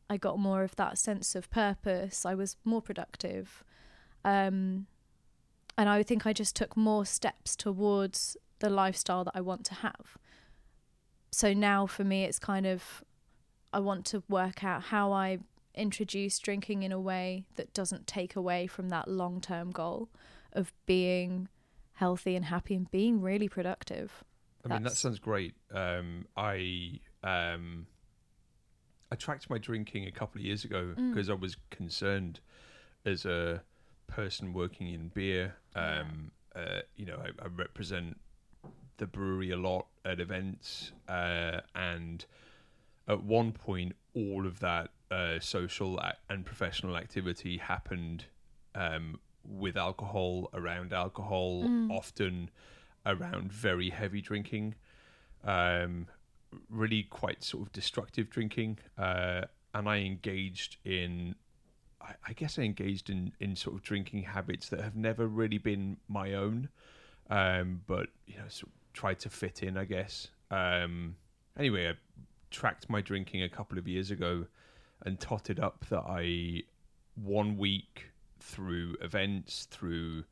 I 0.09 0.17
got 0.17 0.39
more 0.39 0.63
of 0.63 0.75
that 0.77 0.97
sense 0.97 1.35
of 1.35 1.49
purpose. 1.51 2.25
I 2.25 2.33
was 2.33 2.55
more 2.63 2.81
productive. 2.81 3.63
Um, 4.25 4.87
and 5.77 5.87
i 5.87 6.01
think 6.01 6.25
i 6.25 6.33
just 6.33 6.55
took 6.55 6.75
more 6.75 7.05
steps 7.05 7.55
towards 7.55 8.35
the 8.59 8.69
lifestyle 8.69 9.23
that 9.23 9.35
i 9.35 9.41
want 9.41 9.63
to 9.65 9.75
have 9.75 10.17
so 11.37 11.53
now 11.53 11.85
for 11.85 12.03
me 12.03 12.23
it's 12.23 12.39
kind 12.39 12.65
of 12.65 13.03
i 13.71 13.79
want 13.79 14.03
to 14.05 14.23
work 14.27 14.63
out 14.63 14.81
how 14.85 15.11
i 15.11 15.37
introduce 15.75 16.39
drinking 16.39 16.81
in 16.83 16.91
a 16.91 16.99
way 16.99 17.45
that 17.57 17.71
doesn't 17.73 18.07
take 18.07 18.35
away 18.35 18.65
from 18.65 18.89
that 18.89 19.07
long-term 19.07 19.69
goal 19.71 20.09
of 20.53 20.73
being 20.87 21.47
healthy 21.93 22.35
and 22.35 22.45
happy 22.45 22.73
and 22.75 22.89
being 22.89 23.21
really 23.21 23.47
productive 23.47 24.23
I 24.65 24.73
mean, 24.73 24.83
that 24.83 24.97
sounds 24.97 25.19
great. 25.19 25.53
Um, 25.73 26.25
I 26.35 26.99
um, 27.23 27.87
I 29.09 29.15
tracked 29.15 29.49
my 29.49 29.57
drinking 29.59 30.07
a 30.07 30.11
couple 30.11 30.39
of 30.41 30.45
years 30.45 30.65
ago 30.65 30.93
Mm. 30.97 31.13
because 31.13 31.29
I 31.29 31.35
was 31.35 31.55
concerned 31.69 32.41
as 33.05 33.25
a 33.25 33.63
person 34.07 34.51
working 34.51 34.87
in 34.89 35.07
beer. 35.09 35.55
Um, 35.73 36.31
uh, 36.53 36.81
you 36.97 37.05
know, 37.05 37.17
I, 37.17 37.29
I 37.45 37.47
represent 37.47 38.19
the 38.97 39.07
brewery 39.07 39.51
a 39.51 39.57
lot 39.57 39.87
at 40.05 40.19
events, 40.19 40.91
uh, 41.07 41.61
and 41.75 42.25
at 43.07 43.23
one 43.23 43.51
point, 43.51 43.95
all 44.15 44.45
of 44.45 44.59
that 44.59 44.89
uh, 45.11 45.39
social 45.39 45.99
and 46.29 46.45
professional 46.45 46.97
activity 46.97 47.57
happened 47.57 48.25
um, 48.75 49.19
with 49.47 49.77
alcohol, 49.77 50.49
around 50.53 50.93
alcohol, 50.93 51.63
Mm. 51.63 51.91
often 51.91 52.49
around 53.05 53.53
very 53.53 53.89
heavy 53.89 54.21
drinking, 54.21 54.75
um, 55.45 56.07
really 56.69 57.03
quite 57.03 57.43
sort 57.43 57.65
of 57.65 57.71
destructive 57.71 58.29
drinking. 58.29 58.79
Uh, 58.97 59.43
and 59.73 59.87
I 59.87 59.99
engaged 59.99 60.77
in, 60.83 61.35
I, 62.01 62.15
I 62.27 62.33
guess 62.33 62.59
I 62.59 62.63
engaged 62.63 63.09
in, 63.09 63.31
in 63.39 63.55
sort 63.55 63.75
of 63.75 63.83
drinking 63.83 64.23
habits 64.23 64.67
that 64.69 64.81
have 64.81 64.95
never 64.95 65.27
really 65.27 65.57
been 65.59 65.97
my 66.09 66.33
own, 66.33 66.67
um, 67.29 67.81
but, 67.87 68.09
you 68.25 68.35
know, 68.37 68.47
sort 68.49 68.71
of 68.73 68.76
tried 68.97 69.19
to 69.19 69.29
fit 69.29 69.61
in, 69.61 69.77
I 69.77 69.85
guess. 69.85 70.29
Um, 70.49 71.15
anyway, 71.57 71.89
I 71.89 71.93
tracked 72.49 72.89
my 72.89 72.99
drinking 72.99 73.43
a 73.43 73.49
couple 73.49 73.77
of 73.77 73.87
years 73.87 74.09
ago 74.09 74.47
and 75.05 75.19
totted 75.19 75.59
up 75.59 75.85
that 75.89 76.03
I, 76.07 76.63
one 77.13 77.57
week 77.59 78.05
through 78.39 78.95
events, 79.01 79.67
through 79.69 80.23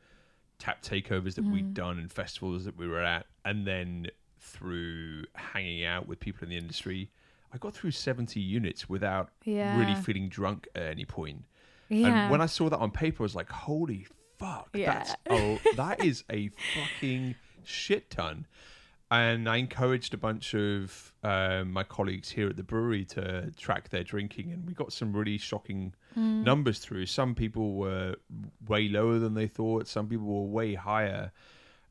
tap 0.58 0.82
takeovers 0.82 1.36
that 1.36 1.44
we'd 1.44 1.76
done 1.76 2.00
and 2.00 2.12
festivals 2.12 2.66
that 2.66 2.76
we 2.76 2.88
were 2.88 3.04
at, 3.04 3.28
and 3.44 3.68
then 3.68 4.08
through 4.40 5.26
hanging 5.36 5.86
out 5.86 6.08
with 6.08 6.20
people 6.20 6.44
in 6.44 6.50
the 6.50 6.58
industry, 6.58 7.12
I 7.54 7.58
got 7.58 7.76
through 7.76 7.92
70 7.92 8.40
units 8.40 8.90
without 8.90 9.30
yeah 9.44 9.78
really 9.80 9.96
feeling 9.96 10.28
drunk 10.28 10.68
at 10.76 10.84
any 10.84 11.06
point. 11.06 11.44
yeah 11.90 12.08
And 12.08 12.32
when 12.32 12.42
I 12.42 12.48
saw 12.48 12.70
that 12.70 12.78
on 12.78 12.90
paper, 12.90 13.22
I 13.22 13.26
was 13.26 13.36
like, 13.36 13.52
holy 13.52 14.08
fuck. 14.40 14.70
Yeah. 14.74 14.94
That's, 14.94 15.16
oh, 15.30 15.60
that 15.76 16.04
is 16.04 16.24
a 16.32 16.50
fucking 16.50 17.36
shit 17.68 18.10
ton. 18.10 18.46
and 19.12 19.48
I 19.48 19.58
encouraged 19.58 20.14
a 20.14 20.18
bunch 20.18 20.54
of 20.56 21.14
um, 21.24 21.72
my 21.72 21.84
colleagues 21.84 22.30
here 22.30 22.50
at 22.50 22.58
the 22.58 22.64
brewery 22.64 23.06
to 23.06 23.52
track 23.52 23.90
their 23.90 24.04
drinking, 24.04 24.52
and 24.52 24.66
we 24.66 24.74
got 24.74 24.92
some 24.92 25.14
really 25.14 25.38
shocking 25.38 25.94
numbers 26.16 26.80
through. 26.80 27.06
Some 27.06 27.36
people 27.36 27.76
were 27.76 28.16
way 28.68 28.88
lower 28.88 29.20
than 29.20 29.34
they 29.36 29.48
thought. 29.48 29.88
Some 29.88 30.08
people 30.08 30.26
were 30.26 30.48
way 30.50 30.74
higher, 30.76 31.32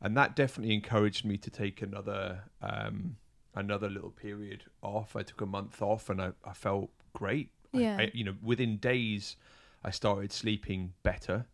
and 0.01 0.17
that 0.17 0.35
definitely 0.35 0.75
encouraged 0.75 1.25
me 1.25 1.37
to 1.39 1.51
take 1.51 1.83
another 1.83 2.41
um, 2.63 3.17
another 3.55 3.89
little 3.89 4.11
period 4.11 4.65
off. 4.83 5.15
I 5.15 5.23
took 5.23 5.41
a 5.41 5.47
month 5.47 5.81
off, 5.83 6.11
and 6.11 6.21
I, 6.21 6.33
I 6.45 6.53
felt 6.53 6.91
great. 7.13 7.51
I- 7.73 7.79
Yeah. 7.79 7.97
I, 8.01 8.11
you 8.13 8.25
know, 8.25 8.35
within 8.43 8.79
days, 8.79 9.37
I 9.85 9.91
started 9.91 10.33
sleeping 10.33 10.95
better. 11.05 11.47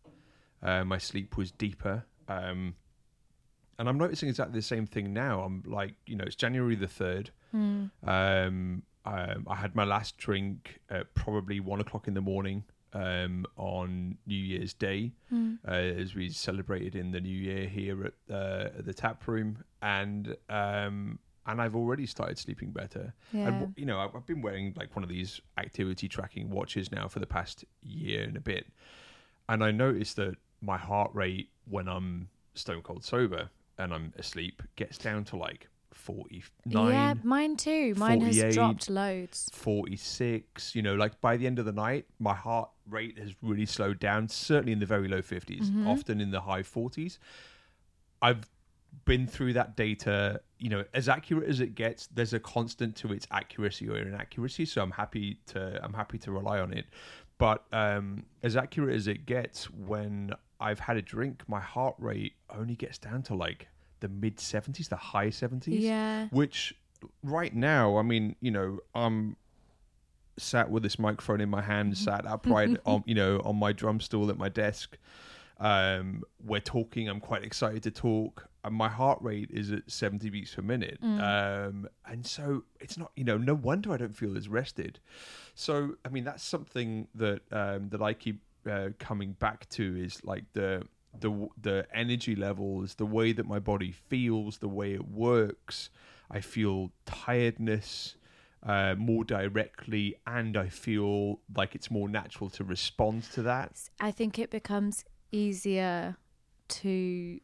Uh, 0.63 0.83
my 0.85 0.97
sleep 0.97 1.37
was 1.37 1.51
deeper. 1.51 2.05
Um, 2.27 2.75
and 3.81 3.89
I'm 3.89 3.97
noticing 3.97 4.29
exactly 4.29 4.59
the 4.59 4.61
same 4.61 4.85
thing 4.85 5.11
now. 5.11 5.41
I'm 5.41 5.63
like, 5.65 5.95
you 6.05 6.15
know, 6.15 6.23
it's 6.23 6.35
January 6.35 6.75
the 6.75 6.85
3rd. 6.85 7.29
Um, 8.07 8.83
um, 9.05 9.47
I 9.49 9.55
had 9.55 9.75
my 9.75 9.85
last 9.85 10.19
drink 10.19 10.79
at 10.91 11.11
probably 11.15 11.59
one 11.59 11.81
o'clock 11.81 12.07
in 12.07 12.13
the 12.13 12.21
morning 12.21 12.63
um, 12.93 13.47
on 13.57 14.19
New 14.27 14.35
Year's 14.35 14.75
Day 14.75 15.13
uh, 15.67 15.71
as 15.71 16.13
we 16.13 16.29
celebrated 16.29 16.95
in 16.95 17.09
the 17.09 17.19
new 17.19 17.35
year 17.35 17.67
here 17.67 18.05
at, 18.05 18.13
uh, 18.29 18.69
at 18.77 18.85
the 18.85 18.93
tap 18.93 19.27
room. 19.27 19.63
And 19.81 20.35
um, 20.47 21.17
and 21.47 21.59
I've 21.59 21.75
already 21.75 22.05
started 22.05 22.37
sleeping 22.37 22.69
better. 22.69 23.15
Yeah. 23.33 23.47
And 23.47 23.73
you 23.75 23.87
know, 23.87 23.97
I've, 23.97 24.15
I've 24.15 24.27
been 24.27 24.43
wearing 24.43 24.75
like 24.77 24.95
one 24.95 25.01
of 25.01 25.09
these 25.09 25.41
activity 25.57 26.07
tracking 26.07 26.51
watches 26.51 26.91
now 26.91 27.07
for 27.07 27.19
the 27.19 27.25
past 27.25 27.65
year 27.81 28.25
and 28.25 28.37
a 28.37 28.41
bit, 28.41 28.67
and 29.49 29.63
I 29.63 29.71
noticed 29.71 30.17
that 30.17 30.35
my 30.61 30.77
heart 30.77 31.09
rate 31.15 31.49
when 31.67 31.87
I'm 31.87 32.29
stone 32.53 32.83
cold 32.83 33.03
sober 33.03 33.49
and 33.81 33.93
I'm 33.93 34.13
asleep 34.17 34.61
gets 34.75 34.97
down 34.97 35.23
to 35.25 35.35
like 35.37 35.67
forty 35.93 36.43
nine. 36.65 36.91
yeah, 36.91 37.13
mine 37.23 37.57
too. 37.57 37.93
Mine 37.95 38.21
has 38.21 38.55
dropped 38.55 38.89
loads. 38.89 39.49
46 39.53 40.73
you 40.75 40.81
know 40.81 40.95
like 40.95 41.19
by 41.21 41.37
the 41.37 41.45
end 41.45 41.59
of 41.59 41.65
the 41.65 41.71
night 41.71 42.05
my 42.19 42.33
heart 42.33 42.69
rate 42.89 43.17
has 43.19 43.33
really 43.41 43.65
slowed 43.65 43.99
down 43.99 44.27
certainly 44.27 44.71
in 44.71 44.79
the 44.79 44.85
very 44.85 45.07
low 45.07 45.21
50s 45.21 45.61
Mm-hmm. 45.63 45.87
often 45.87 46.19
in 46.21 46.31
the 46.31 46.41
high 46.41 46.61
40s 46.63 47.17
i've 48.21 48.47
been 49.05 49.25
through 49.27 49.53
that 49.53 49.75
data 49.77 50.41
you 50.57 50.69
know 50.69 50.83
as 50.93 51.07
accurate 51.07 51.47
as 51.49 51.59
it 51.61 51.75
gets 51.75 52.07
there's 52.07 52.33
a 52.33 52.39
constant 52.39 52.95
to 52.97 53.13
its 53.13 53.25
accuracy 53.31 53.87
or 53.89 53.97
inaccuracy 53.97 54.65
so 54.65 54.81
i'm 54.81 54.91
happy 54.91 55.37
to 55.47 55.79
i'm 55.83 55.93
happy 55.93 56.17
to 56.17 56.31
rely 56.31 56.59
on 56.59 56.73
it 56.73 56.85
but 57.37 57.65
um 57.71 58.23
as 58.43 58.55
accurate 58.57 58.95
as 58.95 59.07
it 59.07 59.25
gets 59.25 59.69
when 59.69 60.31
i've 60.59 60.79
had 60.79 60.97
a 60.97 61.01
drink 61.01 61.43
my 61.47 61.59
heart 61.59 61.95
rate 61.99 62.33
only 62.49 62.75
gets 62.75 62.97
down 62.97 63.21
to 63.23 63.33
like 63.35 63.67
the 64.01 64.09
mid 64.09 64.37
70s 64.37 64.89
the 64.89 64.95
high 64.97 65.29
70s 65.29 65.67
Yeah. 65.69 66.27
which 66.31 66.75
right 67.23 67.55
now 67.55 67.97
i 67.97 68.01
mean 68.03 68.35
you 68.41 68.51
know 68.51 68.79
i'm 68.93 69.35
sat 70.37 70.69
with 70.69 70.83
this 70.83 70.97
microphone 70.99 71.41
in 71.41 71.49
my 71.49 71.61
hand 71.61 71.97
sat 71.97 72.25
upright 72.25 72.77
on 72.85 73.03
you 73.05 73.15
know 73.15 73.39
on 73.43 73.55
my 73.57 73.71
drum 73.71 73.99
stool 73.99 74.29
at 74.29 74.37
my 74.37 74.49
desk. 74.49 74.97
Um 75.59 76.23
we're 76.43 76.59
talking. 76.61 77.07
I'm 77.07 77.19
quite 77.19 77.43
excited 77.43 77.83
to 77.83 77.91
talk. 77.91 78.47
And 78.63 78.73
my 78.75 78.89
heart 78.89 79.19
rate 79.21 79.49
is 79.51 79.71
at 79.71 79.89
70 79.91 80.29
beats 80.29 80.55
per 80.55 80.61
minute. 80.61 80.97
Um 81.03 81.87
and 82.05 82.25
so 82.25 82.63
it's 82.79 82.97
not 82.97 83.11
you 83.15 83.23
know 83.23 83.37
no 83.37 83.53
wonder 83.53 83.91
i 83.93 83.97
don't 83.97 84.15
feel 84.15 84.35
as 84.37 84.47
rested. 84.47 84.99
So 85.53 85.95
i 86.05 86.09
mean 86.09 86.23
that's 86.23 86.43
something 86.43 87.07
that 87.15 87.41
um 87.51 87.89
that 87.89 88.01
i 88.01 88.13
keep 88.13 88.41
uh, 88.69 88.89
coming 88.99 89.33
back 89.33 89.67
to 89.69 89.95
is 89.97 90.23
like 90.23 90.45
the 90.53 90.83
the 91.19 91.49
the 91.61 91.85
energy 91.93 92.35
levels 92.35 92.95
the 92.95 93.05
way 93.05 93.31
that 93.31 93.45
my 93.45 93.59
body 93.59 93.91
feels 93.91 94.59
the 94.59 94.67
way 94.67 94.93
it 94.93 95.07
works 95.09 95.89
i 96.29 96.39
feel 96.39 96.91
tiredness 97.05 98.15
uh, 98.63 98.95
more 98.95 99.23
directly 99.23 100.15
and 100.27 100.55
i 100.55 100.69
feel 100.69 101.39
like 101.55 101.75
it's 101.75 101.89
more 101.91 102.07
natural 102.07 102.49
to 102.49 102.63
respond 102.63 103.23
to 103.23 103.41
that. 103.41 103.89
I 103.99 104.11
think 104.11 104.37
it 104.37 104.51
becomes 104.51 105.03
easier 105.31 106.17
to 106.67 107.39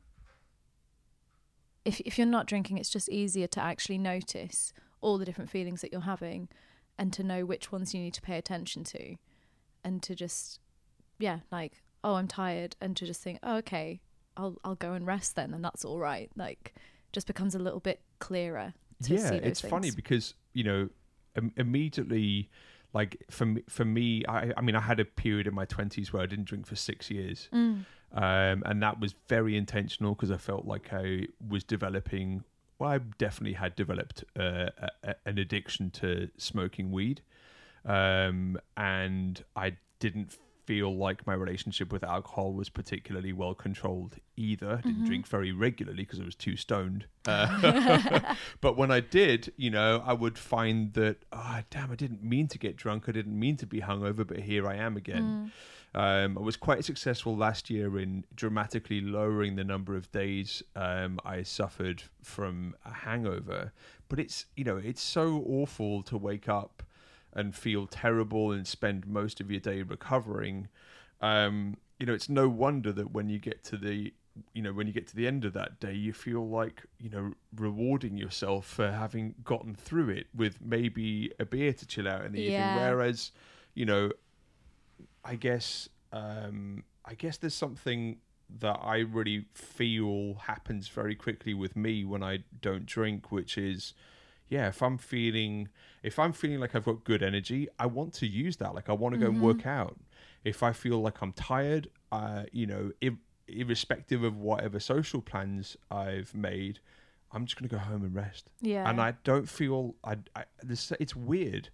if 1.85 1.99
if 2.01 2.17
you're 2.17 2.27
not 2.27 2.45
drinking, 2.45 2.77
it's 2.77 2.89
just 2.89 3.09
easier 3.09 3.47
to 3.47 3.61
actually 3.61 3.97
notice 3.97 4.73
all 5.01 5.17
the 5.17 5.25
different 5.25 5.49
feelings 5.49 5.81
that 5.81 5.91
you're 5.91 6.01
having 6.01 6.49
and 6.97 7.13
to 7.13 7.23
know 7.23 7.45
which 7.45 7.71
ones 7.71 7.93
you 7.93 8.01
need 8.01 8.13
to 8.13 8.21
pay 8.21 8.37
attention 8.37 8.83
to 8.83 9.15
and 9.83 10.03
to 10.03 10.15
just 10.15 10.59
yeah, 11.19 11.39
like, 11.51 11.81
oh, 12.07 12.15
I'm 12.15 12.27
tired 12.27 12.75
and 12.81 12.95
to 12.97 13.05
just 13.05 13.21
think, 13.21 13.39
oh, 13.43 13.57
okay, 13.57 13.99
I'll 14.37 14.55
I'll 14.63 14.75
go 14.87 14.93
and 14.93 15.05
rest 15.05 15.35
then 15.35 15.53
and 15.53 15.63
that's 15.63 15.83
all 15.85 15.99
right. 15.99 16.29
Like 16.35 16.73
just 17.11 17.27
becomes 17.27 17.53
a 17.55 17.59
little 17.59 17.79
bit 17.79 17.99
clearer 18.19 18.73
to 19.03 19.13
yeah 19.15 19.31
it's 19.49 19.61
funny 19.61 19.91
because 19.91 20.33
you 20.53 20.63
know 20.63 20.89
Im- 21.35 21.53
immediately 21.55 22.49
like 22.93 23.23
for 23.29 23.45
me, 23.45 23.61
for 23.69 23.85
me 23.85 24.23
I, 24.27 24.51
I 24.57 24.61
mean 24.61 24.75
i 24.75 24.79
had 24.81 24.99
a 24.99 25.05
period 25.05 25.45
in 25.47 25.53
my 25.53 25.65
20s 25.67 26.11
where 26.11 26.21
i 26.23 26.25
didn't 26.25 26.45
drink 26.45 26.65
for 26.65 26.75
six 26.75 27.09
years 27.11 27.47
Mm. 27.53 27.85
um, 28.13 28.63
and 28.65 28.81
that 28.81 28.99
was 28.99 29.13
very 29.27 29.55
intentional 29.55 30.15
because 30.15 30.31
i 30.31 30.37
felt 30.37 30.65
like 30.65 30.91
i 30.93 31.27
was 31.47 31.63
developing 31.63 32.43
well 32.79 32.89
i 32.91 32.97
definitely 33.19 33.53
had 33.53 33.75
developed 33.75 34.23
uh, 34.37 34.69
a- 35.03 35.15
an 35.25 35.37
addiction 35.37 35.91
to 35.91 36.29
smoking 36.37 36.91
weed 36.91 37.21
um, 37.85 38.57
and 38.75 39.43
i 39.55 39.77
didn't 39.99 40.35
feel 40.67 40.95
like 40.95 41.25
my 41.25 41.33
relationship 41.33 41.93
with 41.93 42.03
alcohol 42.03 42.53
was 42.53 42.67
particularly 42.69 43.31
well 43.31 43.55
controlled 43.55 44.17
either. 44.35 44.73
I 44.73 44.81
didn't 44.81 45.05
drink 45.05 45.25
very 45.25 45.53
regularly 45.53 46.03
because 46.03 46.19
I 46.19 46.25
was 46.25 46.35
too 46.35 46.55
stoned. 46.55 47.05
Uh, 47.27 48.35
but 48.61 48.77
when 48.77 48.89
I 48.89 49.01
did, 49.01 49.51
you 49.57 49.69
know, 49.69 50.01
I 50.05 50.13
would 50.13 50.37
find 50.37 50.93
that, 50.93 51.17
ah, 51.33 51.63
damn, 51.69 51.91
I 51.91 51.95
didn't 51.95 52.23
mean 52.23 52.47
to 52.47 52.57
get 52.57 52.77
drunk. 52.77 53.09
I 53.09 53.11
didn't 53.11 53.37
mean 53.37 53.57
to 53.57 53.65
be 53.65 53.81
hungover, 53.81 54.25
but 54.25 54.37
here 54.37 54.65
I 54.65 54.75
am 54.75 54.95
again. 54.95 55.51
Um, 55.93 56.37
I 56.37 56.41
was 56.41 56.55
quite 56.55 56.85
successful 56.85 57.35
last 57.35 57.69
year 57.69 57.99
in 57.99 58.23
dramatically 58.33 59.01
lowering 59.01 59.57
the 59.57 59.65
number 59.65 59.97
of 59.97 60.09
days 60.13 60.63
um, 60.77 61.19
I 61.25 61.43
suffered 61.43 62.03
from 62.23 62.75
a 62.85 62.93
hangover. 62.93 63.73
But 64.07 64.19
it's, 64.19 64.45
you 64.55 64.63
know, 64.63 64.77
it's 64.77 65.01
so 65.01 65.43
awful 65.45 66.03
to 66.03 66.17
wake 66.17 66.47
up 66.47 66.83
and 67.37 67.55
feel 67.55 67.87
terrible 67.87 68.51
and 68.51 68.67
spend 68.67 69.07
most 69.07 69.39
of 69.39 69.49
your 69.49 69.61
day 69.61 69.83
recovering. 69.83 70.67
Um, 71.21 71.77
you 71.99 72.05
know, 72.05 72.13
it's 72.13 72.27
no 72.27 72.49
wonder 72.49 72.91
that 72.91 73.11
when 73.11 73.29
you 73.29 73.39
get 73.39 73.63
to 73.65 73.77
the 73.77 74.11
you 74.53 74.61
know 74.61 74.71
when 74.73 74.85
you 74.85 74.93
get 74.93 75.07
to 75.07 75.15
the 75.15 75.25
end 75.25 75.45
of 75.45 75.53
that 75.53 75.79
day 75.79 75.93
you 75.93 76.13
feel 76.13 76.47
like 76.47 76.83
you 76.99 77.09
know 77.09 77.33
rewarding 77.55 78.17
yourself 78.17 78.67
for 78.67 78.91
having 78.91 79.33
gotten 79.43 79.73
through 79.73 80.09
it 80.09 80.27
with 80.35 80.59
maybe 80.61 81.31
a 81.39 81.45
beer 81.45 81.73
to 81.73 81.87
chill 81.87 82.07
out 82.07 82.23
in 82.23 82.33
the 82.33 82.39
Yeah. 82.39 82.49
evening 82.59 82.75
whereas 82.75 83.31
you 83.73 83.83
know 83.83 84.11
i 85.23 85.35
guess 85.35 85.89
um 86.11 86.83
i 87.05 87.13
guess 87.15 87.37
there's 87.37 87.55
something 87.55 88.17
that 88.59 88.79
i 88.81 88.99
really 88.99 89.45
feel 89.53 90.35
happens 90.35 90.87
very 90.87 91.15
quickly 91.15 91.53
with 91.55 91.75
me 91.75 92.05
when 92.05 92.23
i 92.23 92.39
don't 92.61 92.85
drink 92.85 93.31
which 93.31 93.57
is 93.57 93.93
yeah 94.49 94.67
if 94.67 94.81
i'm 94.81 94.97
feeling 94.97 95.67
if 96.03 96.19
i'm 96.19 96.31
feeling 96.33 96.59
like 96.59 96.75
i've 96.75 96.85
got 96.85 97.03
good 97.03 97.21
energy 97.23 97.67
i 97.79 97.85
want 97.85 98.13
to 98.13 98.27
use 98.27 98.57
that. 98.57 98.73
Like 98.73 98.89
i 98.89 98.93
want 98.93 99.13
to 99.15 99.19
go 99.19 99.27
and 99.27 99.41
work 99.41 99.65
out. 99.65 99.97
If 100.43 100.63
i 100.63 100.71
feel 100.71 101.01
like 101.01 101.21
i'm 101.21 101.33
tired 101.33 101.89
uh 102.11 102.43
you 102.51 102.65
know 102.65 102.91
if, 103.01 103.13
irrespective 103.47 104.23
of 104.23 104.37
whatever 104.37 104.79
social 104.79 105.21
plans 105.21 105.77
i've 105.91 106.33
made 106.35 106.79
i'm 107.31 107.45
just 107.45 107.59
going 107.59 107.67
to 107.69 107.75
go 107.75 107.79
home 107.79 108.03
and 108.03 108.15
rest. 108.15 108.49
Yeah. 108.61 108.89
and 108.89 109.01
i 109.01 109.13
don't 109.23 109.49
feel 109.49 109.95
i, 110.03 110.17
I 110.35 110.43
this 110.63 110.91
it's 110.99 111.15
weird. 111.15 111.69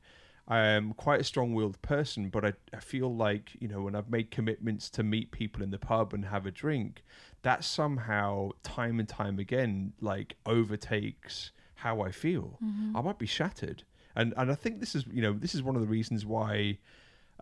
I'm 0.46 0.94
quite 0.94 1.22
a 1.22 1.24
strong-willed 1.24 1.82
person 1.82 2.30
but 2.30 2.44
I, 2.44 2.54
I 2.74 2.80
feel 2.80 3.16
like 3.16 3.52
you 3.60 3.70
know 3.70 3.82
when 3.84 3.96
i've 3.96 4.10
made 4.10 4.30
commitments 4.30 4.90
to 4.92 5.04
meet 5.04 5.32
people 5.32 5.64
in 5.64 5.72
the 5.72 5.80
pub 5.80 6.14
and 6.14 6.26
have 6.26 6.46
a 6.46 6.52
drink 6.52 7.02
that 7.44 7.64
somehow 7.64 8.50
time 8.62 9.00
and 9.00 9.08
time 9.08 9.40
again 9.40 9.94
like 10.02 10.36
overtakes 10.46 11.52
how 11.84 11.96
i 12.02 12.12
feel. 12.12 12.48
I 12.98 13.02
might 13.02 13.20
be 13.26 13.30
shattered. 13.40 13.80
And 14.16 14.34
and 14.40 14.48
i 14.56 14.58
think 14.64 14.74
this 14.84 14.94
is 14.98 15.04
you 15.18 15.24
know 15.26 15.34
this 15.46 15.54
is 15.56 15.62
one 15.70 15.76
of 15.78 15.82
the 15.86 15.92
reasons 15.98 16.20
why 16.36 16.78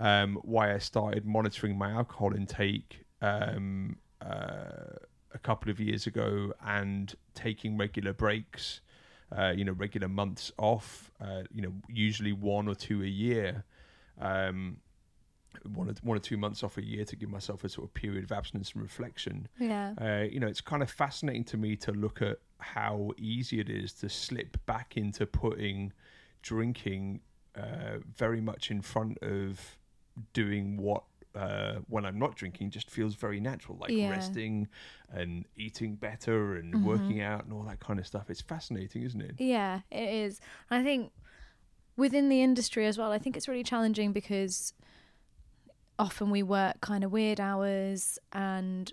um 0.10 0.32
why 0.54 0.66
i 0.78 0.80
started 0.92 1.26
monitoring 1.38 1.78
my 1.84 1.90
alcohol 2.02 2.32
intake 2.42 2.90
um 3.32 3.98
uh, 4.32 4.94
a 5.34 5.40
couple 5.48 5.70
of 5.74 5.78
years 5.88 6.04
ago 6.12 6.30
and 6.78 7.16
taking 7.34 7.72
regular 7.86 8.14
breaks 8.14 8.82
uh, 9.38 9.54
you 9.56 9.64
know, 9.64 9.72
regular 9.72 10.08
months 10.08 10.52
off, 10.58 11.12
uh, 11.22 11.44
you 11.54 11.62
know, 11.62 11.74
usually 11.88 12.34
one 12.34 12.68
or 12.68 12.76
two 12.76 13.02
a 13.02 13.08
year, 13.08 13.64
um, 14.20 14.78
one 15.74 15.90
or, 15.90 15.94
one 16.04 16.18
or 16.18 16.20
two 16.20 16.38
months 16.38 16.64
off 16.64 16.78
a 16.78 16.84
year 16.86 17.06
to 17.06 17.16
give 17.16 17.30
myself 17.30 17.64
a 17.64 17.70
sort 17.70 17.88
of 17.88 17.94
period 17.94 18.24
of 18.24 18.32
abstinence 18.32 18.72
and 18.74 18.82
reflection. 18.82 19.48
yeah. 19.60 19.94
Uh, 20.00 20.24
you 20.30 20.40
know, 20.40 20.48
it's 20.48 20.62
kind 20.62 20.82
of 20.82 20.90
fascinating 20.90 21.44
to 21.46 21.58
me 21.58 21.76
to 21.76 21.92
look 21.92 22.22
at 22.22 22.38
how 22.60 23.12
easy 23.18 23.60
it 23.60 23.70
is 23.70 23.94
to 23.94 24.10
slip 24.10 24.58
back 24.66 24.96
into 24.96 25.26
putting 25.26 25.92
drinking 26.42 27.22
uh, 27.56 27.98
very 28.16 28.42
much 28.42 28.72
in 28.72 28.82
front 28.82 29.18
of 29.22 29.78
doing 30.34 30.78
what 30.78 31.04
uh, 31.34 31.76
when 31.88 32.06
I'm 32.06 32.20
not 32.20 32.36
drinking 32.36 32.72
just 32.72 32.90
feels 32.90 33.16
very 33.16 33.40
natural, 33.40 33.78
like 33.80 33.92
Yeah. 33.92 34.10
resting 34.10 34.68
and 35.10 35.46
eating 35.56 35.96
better 35.96 36.56
and 36.58 36.76
Mhm. 36.76 36.84
working 36.84 37.22
out 37.22 37.46
and 37.46 37.54
all 37.54 37.64
that 37.64 37.80
kind 37.80 38.00
of 38.00 38.06
stuff. 38.08 38.30
It's 38.30 38.42
fascinating, 38.42 39.04
isn't 39.04 39.22
it? 39.22 39.36
Yeah, 39.38 39.82
it 39.90 40.10
is. 40.10 40.42
I 40.70 40.84
think 40.84 41.14
within 41.96 42.28
the 42.28 42.42
industry 42.42 42.86
as 42.86 42.98
well, 42.98 43.12
I 43.14 43.18
think 43.18 43.38
it's 43.38 43.48
really 43.48 43.64
challenging 43.64 44.12
because 44.12 44.74
often 46.02 46.32
we 46.32 46.42
work 46.42 46.82
kind 46.82 47.04
of 47.04 47.12
weird 47.12 47.40
hours 47.40 48.18
and 48.34 48.92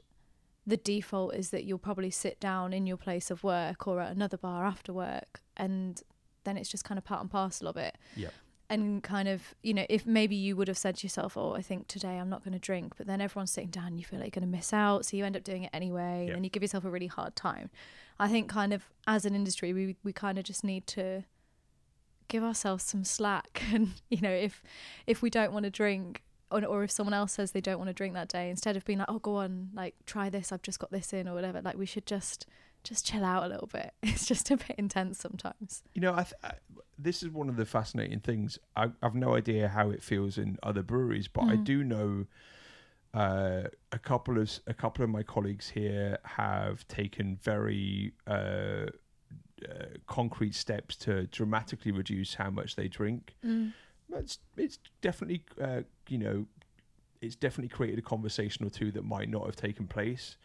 the 0.66 0.76
default 0.76 1.34
is 1.34 1.48
that 1.50 1.64
you'll 1.64 1.78
probably 1.78 2.10
sit 2.10 2.38
down 2.38 2.74
in 2.74 2.86
your 2.86 2.98
place 2.98 3.30
of 3.30 3.42
work 3.42 3.88
or 3.88 4.00
at 4.00 4.12
another 4.14 4.36
bar 4.36 4.66
after 4.66 4.92
work 4.92 5.40
and 5.56 6.02
then 6.44 6.58
it's 6.58 6.68
just 6.68 6.84
kind 6.84 6.98
of 6.98 7.04
part 7.04 7.22
and 7.22 7.30
parcel 7.30 7.66
of 7.66 7.78
it. 7.78 7.96
Yep. 8.14 8.32
And 8.70 9.02
kind 9.02 9.28
of, 9.28 9.54
you 9.62 9.72
know, 9.72 9.86
if 9.88 10.04
maybe 10.04 10.36
you 10.36 10.54
would 10.54 10.68
have 10.68 10.76
said 10.76 10.96
to 10.96 11.06
yourself, 11.06 11.38
Oh, 11.38 11.54
I 11.54 11.62
think 11.62 11.88
today 11.88 12.18
I'm 12.18 12.28
not 12.28 12.44
going 12.44 12.52
to 12.52 12.58
drink, 12.58 12.92
but 12.98 13.06
then 13.06 13.22
everyone's 13.22 13.50
sitting 13.50 13.70
down, 13.70 13.96
you 13.96 14.04
feel 14.04 14.18
like 14.18 14.36
you're 14.36 14.42
going 14.42 14.52
to 14.52 14.56
miss 14.56 14.74
out. 14.74 15.06
So 15.06 15.16
you 15.16 15.24
end 15.24 15.36
up 15.36 15.44
doing 15.44 15.62
it 15.62 15.70
anyway. 15.72 16.26
Yep. 16.26 16.36
And 16.36 16.44
you 16.44 16.50
give 16.50 16.62
yourself 16.62 16.84
a 16.84 16.90
really 16.90 17.06
hard 17.06 17.34
time. 17.34 17.70
I 18.20 18.28
think, 18.28 18.50
kind 18.50 18.74
of, 18.74 18.84
as 19.06 19.24
an 19.24 19.34
industry, 19.34 19.72
we, 19.72 19.96
we 20.04 20.12
kind 20.12 20.36
of 20.36 20.44
just 20.44 20.64
need 20.64 20.86
to 20.88 21.24
give 22.28 22.42
ourselves 22.42 22.84
some 22.84 23.04
slack. 23.04 23.62
And, 23.72 23.92
you 24.10 24.20
know, 24.20 24.30
if, 24.30 24.62
if 25.06 25.22
we 25.22 25.30
don't 25.30 25.52
want 25.52 25.64
to 25.64 25.70
drink, 25.70 26.22
or, 26.50 26.64
or 26.64 26.82
if 26.84 26.90
someone 26.90 27.14
else 27.14 27.32
says 27.32 27.52
they 27.52 27.60
don't 27.60 27.78
want 27.78 27.88
to 27.88 27.94
drink 27.94 28.14
that 28.14 28.28
day, 28.28 28.50
instead 28.50 28.76
of 28.76 28.84
being 28.84 28.98
like, 28.98 29.08
oh, 29.10 29.18
go 29.18 29.36
on, 29.36 29.70
like, 29.74 29.94
try 30.06 30.28
this, 30.30 30.52
I've 30.52 30.62
just 30.62 30.78
got 30.78 30.90
this 30.90 31.12
in, 31.12 31.28
or 31.28 31.34
whatever, 31.34 31.60
like, 31.62 31.76
we 31.78 31.86
should 31.86 32.06
just. 32.06 32.46
Just 32.84 33.04
chill 33.04 33.24
out 33.24 33.42
a 33.42 33.48
little 33.48 33.66
bit. 33.66 33.92
It's 34.04 34.24
just 34.24 34.52
a 34.52 34.56
bit 34.56 34.76
intense 34.78 35.18
sometimes. 35.18 35.82
You 35.94 36.00
know, 36.00 36.12
I 36.12 36.22
th- 36.22 36.34
I, 36.44 36.52
this 36.96 37.24
is 37.24 37.28
one 37.28 37.48
of 37.48 37.56
the 37.56 37.66
fascinating 37.66 38.20
things. 38.20 38.56
I, 38.76 38.90
I've 39.02 39.16
no 39.16 39.34
idea 39.34 39.66
how 39.68 39.90
it 39.90 40.00
feels 40.00 40.38
in 40.38 40.58
other 40.62 40.84
breweries, 40.84 41.26
but 41.26 41.42
I 41.42 41.56
Mm. 41.56 41.64
do 41.64 41.84
know 41.84 42.26
uh, 43.14 43.64
a 43.90 43.98
couple 43.98 44.38
of 44.38 44.60
a 44.68 44.74
couple 44.74 45.02
of 45.02 45.10
my 45.10 45.24
colleagues 45.24 45.70
here 45.70 46.18
have 46.24 46.86
taken 46.86 47.36
very 47.42 48.12
uh, 48.28 48.30
uh, 48.30 48.86
concrete 50.06 50.54
steps 50.54 50.94
to 50.96 51.26
dramatically 51.26 51.90
reduce 51.90 52.34
how 52.34 52.48
much 52.48 52.76
they 52.76 52.86
drink. 52.86 53.34
It's 54.14 54.38
it's 54.56 54.78
definitely 55.00 55.44
uh, 55.60 55.82
you 56.08 56.18
know 56.18 56.46
it's 57.20 57.36
definitely 57.36 57.68
created 57.68 57.98
a 57.98 58.02
conversation 58.02 58.64
or 58.64 58.70
two 58.70 58.90
that 58.92 59.04
might 59.04 59.28
not 59.28 59.44
have 59.46 59.56
taken 59.56 59.86
place. 59.86 60.36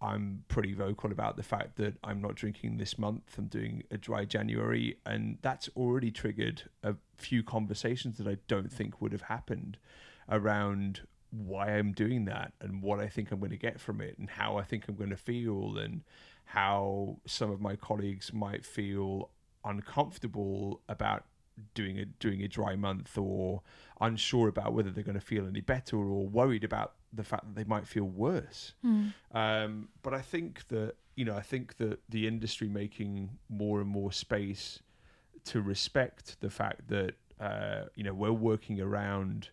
I'm 0.00 0.44
pretty 0.46 0.74
vocal 0.74 1.10
about 1.10 1.36
the 1.36 1.42
fact 1.42 1.76
that 1.76 1.96
I'm 2.04 2.20
not 2.20 2.36
drinking 2.36 2.76
this 2.76 2.98
month. 2.98 3.36
I'm 3.36 3.46
doing 3.46 3.82
a 3.90 3.96
dry 3.96 4.24
January, 4.24 4.96
and 5.04 5.38
that's 5.42 5.68
already 5.76 6.10
triggered 6.12 6.62
a 6.84 6.94
few 7.16 7.42
conversations 7.42 8.18
that 8.18 8.28
I 8.28 8.36
don't 8.46 8.72
think 8.72 9.00
would 9.00 9.12
have 9.12 9.22
happened 9.22 9.76
around 10.28 11.00
why 11.30 11.76
I'm 11.76 11.92
doing 11.92 12.24
that 12.26 12.52
and 12.60 12.80
what 12.80 13.00
I 13.00 13.08
think 13.08 13.30
I'm 13.30 13.40
going 13.40 13.50
to 13.50 13.56
get 13.56 13.80
from 13.80 14.00
it 14.00 14.16
and 14.18 14.30
how 14.30 14.56
I 14.56 14.62
think 14.62 14.84
I'm 14.88 14.94
going 14.94 15.10
to 15.10 15.16
feel 15.16 15.76
and 15.78 16.02
how 16.44 17.18
some 17.26 17.50
of 17.50 17.60
my 17.60 17.76
colleagues 17.76 18.32
might 18.32 18.64
feel 18.64 19.30
uncomfortable 19.64 20.80
about 20.88 21.24
doing 21.74 21.98
a 21.98 22.04
doing 22.04 22.42
a 22.42 22.48
dry 22.48 22.76
month 22.76 23.16
or 23.18 23.62
unsure 24.00 24.48
about 24.48 24.72
whether 24.72 24.90
they're 24.90 25.04
going 25.04 25.18
to 25.18 25.20
feel 25.20 25.46
any 25.46 25.60
better 25.60 25.96
or 25.96 26.26
worried 26.26 26.64
about 26.64 26.94
the 27.12 27.24
fact 27.24 27.44
that 27.46 27.54
they 27.56 27.64
might 27.64 27.86
feel 27.86 28.04
worse. 28.04 28.74
Um, 29.32 29.88
but 30.02 30.14
I 30.14 30.20
think 30.20 30.68
that 30.68 30.94
you 31.16 31.24
know, 31.24 31.34
I 31.34 31.40
think 31.42 31.78
that 31.78 31.98
the 32.08 32.28
industry 32.28 32.68
making 32.68 33.30
more 33.48 33.80
and 33.80 33.88
more 33.88 34.12
space 34.12 34.80
to 35.46 35.60
respect 35.60 36.36
the 36.40 36.50
fact 36.50 36.88
that 36.88 37.14
uh, 37.40 37.84
you 37.94 38.04
know 38.04 38.14
we're 38.14 38.32
working 38.32 38.80
around 38.80 39.48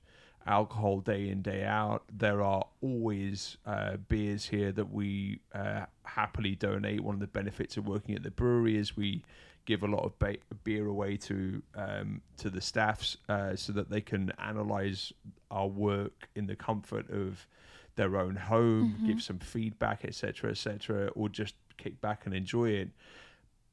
alcohol 0.46 1.00
day 1.00 1.28
in 1.30 1.42
day 1.42 1.64
out. 1.64 2.04
There 2.12 2.42
are 2.42 2.66
always 2.82 3.58
uh, 3.66 3.98
beers 3.98 4.46
here 4.46 4.72
that 4.74 4.92
we 4.92 5.40
uh, 5.54 5.86
happily 6.04 6.56
donate. 6.56 7.02
One 7.02 7.16
of 7.16 7.22
the 7.22 7.28
benefits 7.28 7.78
of 7.78 7.88
working 7.88 8.16
at 8.16 8.22
the 8.22 8.32
brewery 8.32 8.78
is 8.78 8.96
we 8.96 9.24
give 9.66 9.84
a 9.84 9.88
lot 9.88 10.04
of 10.04 10.18
ba- 10.20 10.38
beer 10.64 10.88
away 10.88 11.18
to 11.18 11.62
um, 11.76 12.22
to 12.38 12.50
the 12.50 12.62
staffs 12.62 13.18
uh, 13.30 13.56
so 13.56 13.74
that 13.74 13.90
they 13.90 14.02
can 14.02 14.32
analyze 14.40 15.12
our 15.52 15.68
work 15.68 16.28
in 16.36 16.48
the 16.48 16.56
comfort 16.56 17.10
of 17.10 17.48
their 17.96 18.18
own 18.18 18.36
home, 18.36 18.98
give 19.08 19.22
some 19.22 19.40
feedback, 19.40 20.04
etc., 20.06 20.52
etc., 20.52 21.08
or 21.16 21.30
just 21.30 21.56
kick 21.78 22.00
back 22.02 22.26
and 22.26 22.34
enjoy 22.34 22.70
it. 22.70 22.90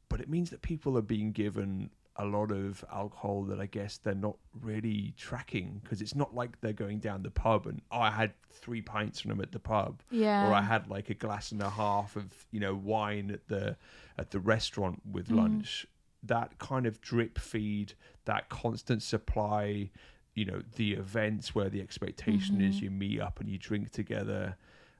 But 0.08 0.20
it 0.20 0.28
means 0.28 0.50
that 0.50 0.62
people 0.62 0.96
are 0.96 1.02
being 1.02 1.32
given 1.32 1.90
a 2.16 2.24
lot 2.24 2.50
of 2.50 2.84
alcohol 2.92 3.44
that 3.44 3.58
I 3.58 3.66
guess 3.66 3.98
they're 3.98 4.14
not 4.14 4.36
really 4.60 5.14
tracking 5.16 5.80
because 5.82 6.02
it's 6.02 6.14
not 6.14 6.34
like 6.34 6.60
they're 6.60 6.72
going 6.72 6.98
down 6.98 7.22
the 7.22 7.30
pub 7.30 7.66
and 7.66 7.80
oh 7.90 8.00
I 8.00 8.10
had 8.10 8.32
three 8.50 8.82
pints 8.82 9.20
from 9.20 9.30
them 9.30 9.40
at 9.40 9.52
the 9.52 9.58
pub 9.58 10.02
Yeah. 10.10 10.48
or 10.48 10.52
I 10.52 10.60
had 10.60 10.88
like 10.88 11.08
a 11.08 11.14
glass 11.14 11.52
and 11.52 11.62
a 11.62 11.70
half 11.70 12.16
of 12.16 12.26
you 12.50 12.60
know 12.60 12.74
wine 12.74 13.30
at 13.30 13.48
the 13.48 13.76
at 14.18 14.30
the 14.30 14.40
restaurant 14.40 15.02
with 15.10 15.28
mm. 15.28 15.36
lunch. 15.36 15.86
That 16.24 16.58
kind 16.58 16.86
of 16.86 17.00
drip 17.00 17.36
feed, 17.38 17.94
that 18.26 18.48
constant 18.48 19.02
supply, 19.02 19.90
you 20.34 20.44
know, 20.44 20.62
the 20.76 20.92
events 20.92 21.54
where 21.54 21.68
the 21.68 21.80
expectation 21.80 22.60
is 22.60 22.76
mm-hmm. 22.76 22.84
you 22.84 22.90
meet 22.90 23.20
up 23.20 23.40
and 23.40 23.48
you 23.48 23.58
drink 23.58 23.90
together, 23.90 24.56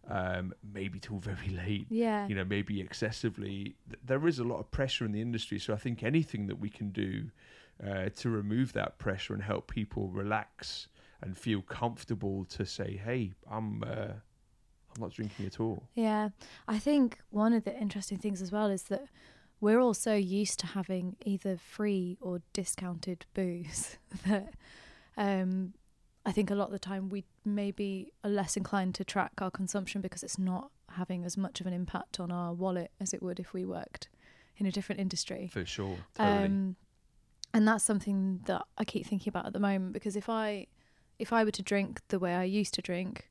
um, 0.09 0.53
maybe 0.75 0.99
till 0.99 1.19
very 1.19 1.49
late 1.67 1.87
Yeah. 1.91 2.27
you 2.27 2.35
know 2.35 2.45
maybe 2.45 2.81
excessively. 2.81 3.77
There 4.05 4.27
is 4.27 4.39
a 4.39 4.45
lot 4.45 4.59
of 4.59 4.71
pressure 4.71 5.05
in 5.05 5.13
the 5.13 5.21
industry 5.21 5.59
so 5.59 5.73
i 5.73 5.77
think 5.77 6.03
anything 6.03 6.47
that 6.49 6.59
we 6.59 6.69
can 6.69 6.91
do 6.91 7.31
uh, 7.87 8.09
to 8.17 8.31
remove 8.31 8.73
that 8.75 8.99
pressure 8.99 9.35
and 9.35 9.43
help 9.43 9.71
people 9.71 10.09
relax 10.09 10.89
and 11.23 11.37
feel 11.37 11.63
comfortable 11.63 12.45
to 12.47 12.65
say 12.67 13.01
hey 13.05 13.33
i'm 13.51 13.83
uh, 13.85 14.13
i'm 14.95 15.01
not 15.01 15.11
drinking 15.13 15.47
at 15.47 15.59
all. 15.61 15.89
Yeah, 15.95 16.31
I 16.69 16.79
think 16.79 17.19
one 17.31 17.53
of 17.55 17.65
the 17.65 17.75
interesting 17.81 18.19
things 18.19 18.43
as 18.43 18.53
well 18.53 18.67
is 18.71 18.83
that 18.85 19.05
we're 19.61 19.81
all 19.81 19.95
so 19.95 20.15
used 20.15 20.59
to 20.61 20.67
having 20.67 21.17
either 21.25 21.57
free 21.57 22.19
or 22.21 22.43
discounted 22.53 23.25
booze 23.33 23.97
that 24.27 24.53
um, 25.17 25.73
I 26.25 26.33
think 26.33 26.51
a 26.51 26.55
lot 26.55 26.67
of 26.67 26.73
the 26.73 26.79
time 26.79 27.09
we 27.09 27.25
maybe 27.45 28.13
are 28.23 28.31
less 28.31 28.57
inclined 28.57 28.95
to 28.97 29.05
track 29.05 29.33
our 29.39 29.51
consumption 29.51 30.01
because 30.01 30.23
it's 30.23 30.39
not 30.39 30.71
having 30.91 31.25
as 31.25 31.37
much 31.37 31.61
of 31.61 31.67
an 31.67 31.73
impact 31.73 32.21
on 32.21 32.31
our 32.31 32.53
wallet 32.53 32.91
as 33.01 33.13
it 33.13 33.23
would 33.23 33.41
if 33.41 33.53
we 33.53 33.65
worked 33.65 34.09
in 34.57 34.67
a 34.67 34.71
different 34.71 35.01
industry. 35.01 35.49
for 35.53 35.65
sure 35.65 35.97
totally 36.15 36.45
Um, 36.45 36.77
and 37.55 37.69
that's 37.69 37.85
something 37.85 38.41
that 38.47 38.63
I 38.79 38.85
keep 38.85 39.07
thinking 39.07 39.31
about 39.31 39.47
at 39.47 39.53
the 39.53 39.61
moment 39.61 39.93
because 39.93 40.17
if 40.17 40.29
I 40.29 40.67
if 41.19 41.33
I 41.33 41.45
were 41.45 41.51
to 41.53 41.63
drink 41.63 42.01
the 42.09 42.19
way 42.19 42.35
I 42.35 42.45
used 42.45 42.75
to 42.75 42.83
drink, 42.83 43.31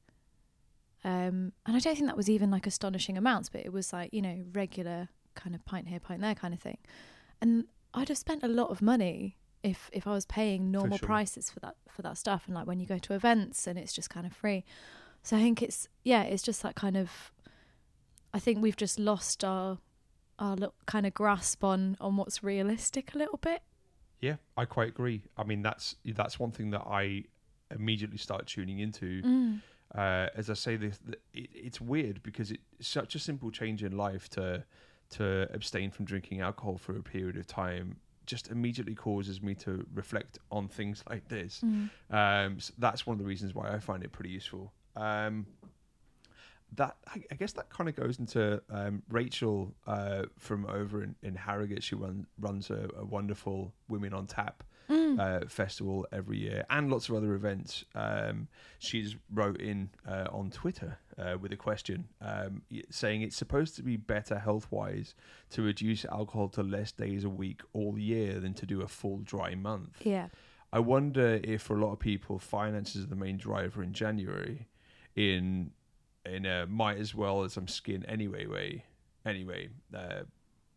um, 1.03 1.51
and 1.65 1.75
I 1.75 1.79
don't 1.79 1.95
think 1.95 2.05
that 2.07 2.15
was 2.17 2.29
even 2.29 2.51
like 2.51 2.67
astonishing 2.67 3.17
amounts, 3.17 3.49
but 3.49 3.61
it 3.61 3.73
was 3.73 3.91
like 3.91 4.13
you 4.13 4.21
know 4.21 4.43
regular 4.53 5.09
kind 5.33 5.55
of 5.55 5.65
pint 5.65 5.87
here, 5.87 5.99
pint 5.99 6.21
there 6.21 6.35
kind 6.35 6.53
of 6.53 6.59
thing, 6.59 6.77
and 7.41 7.65
I'd 7.93 8.09
have 8.09 8.17
spent 8.17 8.43
a 8.43 8.47
lot 8.47 8.69
of 8.69 8.81
money 8.81 9.37
if 9.63 9.89
if 9.93 10.07
I 10.07 10.11
was 10.13 10.25
paying 10.25 10.71
normal 10.71 10.97
sure. 10.97 11.07
prices 11.07 11.49
for 11.49 11.59
that 11.61 11.75
for 11.89 12.01
that 12.01 12.17
stuff, 12.17 12.43
and 12.47 12.55
like 12.55 12.67
when 12.67 12.79
you 12.79 12.85
go 12.85 12.97
to 12.99 13.13
events 13.13 13.67
and 13.67 13.77
it's 13.77 13.93
just 13.93 14.09
kind 14.09 14.25
of 14.25 14.33
free. 14.33 14.63
So 15.23 15.37
I 15.37 15.41
think 15.41 15.61
it's 15.61 15.87
yeah, 16.03 16.23
it's 16.23 16.43
just 16.43 16.61
that 16.63 16.75
kind 16.75 16.97
of. 16.97 17.31
I 18.33 18.39
think 18.39 18.61
we've 18.61 18.77
just 18.77 18.97
lost 18.99 19.43
our 19.43 19.77
our 20.39 20.55
little 20.55 20.73
kind 20.85 21.05
of 21.05 21.13
grasp 21.13 21.63
on 21.63 21.97
on 22.01 22.17
what's 22.17 22.43
realistic 22.43 23.13
a 23.13 23.17
little 23.17 23.37
bit. 23.37 23.61
yeah 24.19 24.35
i 24.57 24.65
quite 24.65 24.89
agree 24.89 25.21
i 25.37 25.43
mean 25.43 25.61
that's 25.61 25.95
that's 26.15 26.39
one 26.39 26.51
thing 26.51 26.71
that 26.71 26.81
i 26.87 27.23
immediately 27.69 28.17
start 28.17 28.47
tuning 28.47 28.79
into 28.79 29.21
Mm. 29.21 29.61
uh, 29.95 30.27
as 30.35 30.49
I 30.49 30.53
say 30.55 30.77
this, 30.77 30.97
th- 30.99 31.19
it, 31.33 31.49
it's 31.53 31.79
weird 31.81 32.23
because 32.23 32.49
it's 32.51 32.87
such 32.87 33.13
a 33.15 33.19
simple 33.19 33.51
change 33.51 33.83
in 33.83 33.95
life 33.97 34.29
to 34.31 34.63
to 35.11 35.47
abstain 35.53 35.91
from 35.91 36.05
drinking 36.05 36.39
alcohol 36.41 36.77
for 36.77 36.95
a 36.95 37.03
period 37.03 37.35
of 37.37 37.45
time. 37.45 37.97
Just 38.31 38.47
immediately 38.49 38.95
causes 38.95 39.41
me 39.41 39.53
to 39.55 39.71
reflect 39.93 40.39
on 40.49 40.67
things 40.69 41.03
like 41.09 41.25
this. 41.27 41.61
Um, 42.09 42.59
so 42.59 42.73
that's 42.77 43.05
one 43.07 43.15
of 43.15 43.19
the 43.23 43.25
reasons 43.33 43.53
why 43.53 43.65
I 43.75 43.79
find 43.79 44.03
it 44.03 44.11
pretty 44.11 44.29
useful. 44.29 44.71
Um, 44.95 45.45
that 46.75 46.95
I, 47.13 47.15
I 47.31 47.35
guess 47.35 47.51
that 47.53 47.67
kind 47.69 47.89
of 47.89 47.95
goes 47.97 48.19
into 48.19 48.61
um, 48.69 49.03
Rachel 49.09 49.75
uh, 49.85 50.23
from 50.37 50.65
over 50.67 51.03
in, 51.03 51.15
in 51.21 51.35
Harrogate. 51.35 51.83
She 51.83 51.95
run, 51.95 52.25
runs 52.39 52.69
a, 52.69 52.87
a 53.03 53.05
wonderful 53.05 53.73
Women 53.89 54.13
on 54.13 54.25
Tap 54.27 54.63
uh, 54.91 55.41
festival 55.47 56.07
every 56.11 56.37
year 56.37 56.65
and 56.69 56.91
lots 56.91 57.09
of 57.09 57.15
other 57.15 57.33
events. 57.33 57.85
Um, 57.95 58.47
she's 58.79 59.15
wrote 59.33 59.59
in 59.61 59.89
uh, 60.07 60.27
on 60.31 60.51
Twitter 60.51 60.97
uh, 61.17 61.37
with 61.39 61.51
a 61.51 61.57
question 61.57 62.07
um, 62.21 62.61
saying 62.89 63.21
it's 63.21 63.35
supposed 63.35 63.75
to 63.77 63.83
be 63.83 63.97
better 63.97 64.39
health 64.39 64.67
wise 64.71 65.15
to 65.51 65.61
reduce 65.61 66.05
alcohol 66.05 66.49
to 66.49 66.63
less 66.63 66.91
days 66.91 67.23
a 67.23 67.29
week 67.29 67.61
all 67.73 67.97
year 67.97 68.39
than 68.39 68.53
to 68.55 68.65
do 68.65 68.81
a 68.81 68.87
full 68.87 69.19
dry 69.19 69.55
month. 69.55 69.97
Yeah. 70.03 70.27
I 70.73 70.79
wonder 70.79 71.39
if 71.43 71.63
for 71.63 71.75
a 71.75 71.81
lot 71.81 71.91
of 71.91 71.99
people, 71.99 72.39
finances 72.39 73.03
are 73.03 73.07
the 73.07 73.15
main 73.15 73.37
driver 73.37 73.83
in 73.83 73.93
January. 73.93 74.67
In 75.15 75.71
in 76.25 76.45
a 76.45 76.65
might 76.67 76.97
as 76.97 77.13
well 77.15 77.43
as 77.43 77.57
I'm 77.57 77.67
skin 77.67 78.05
anyway 78.05 78.45
way. 78.45 78.85
Anyway, 79.25 79.69
uh, 79.93 80.23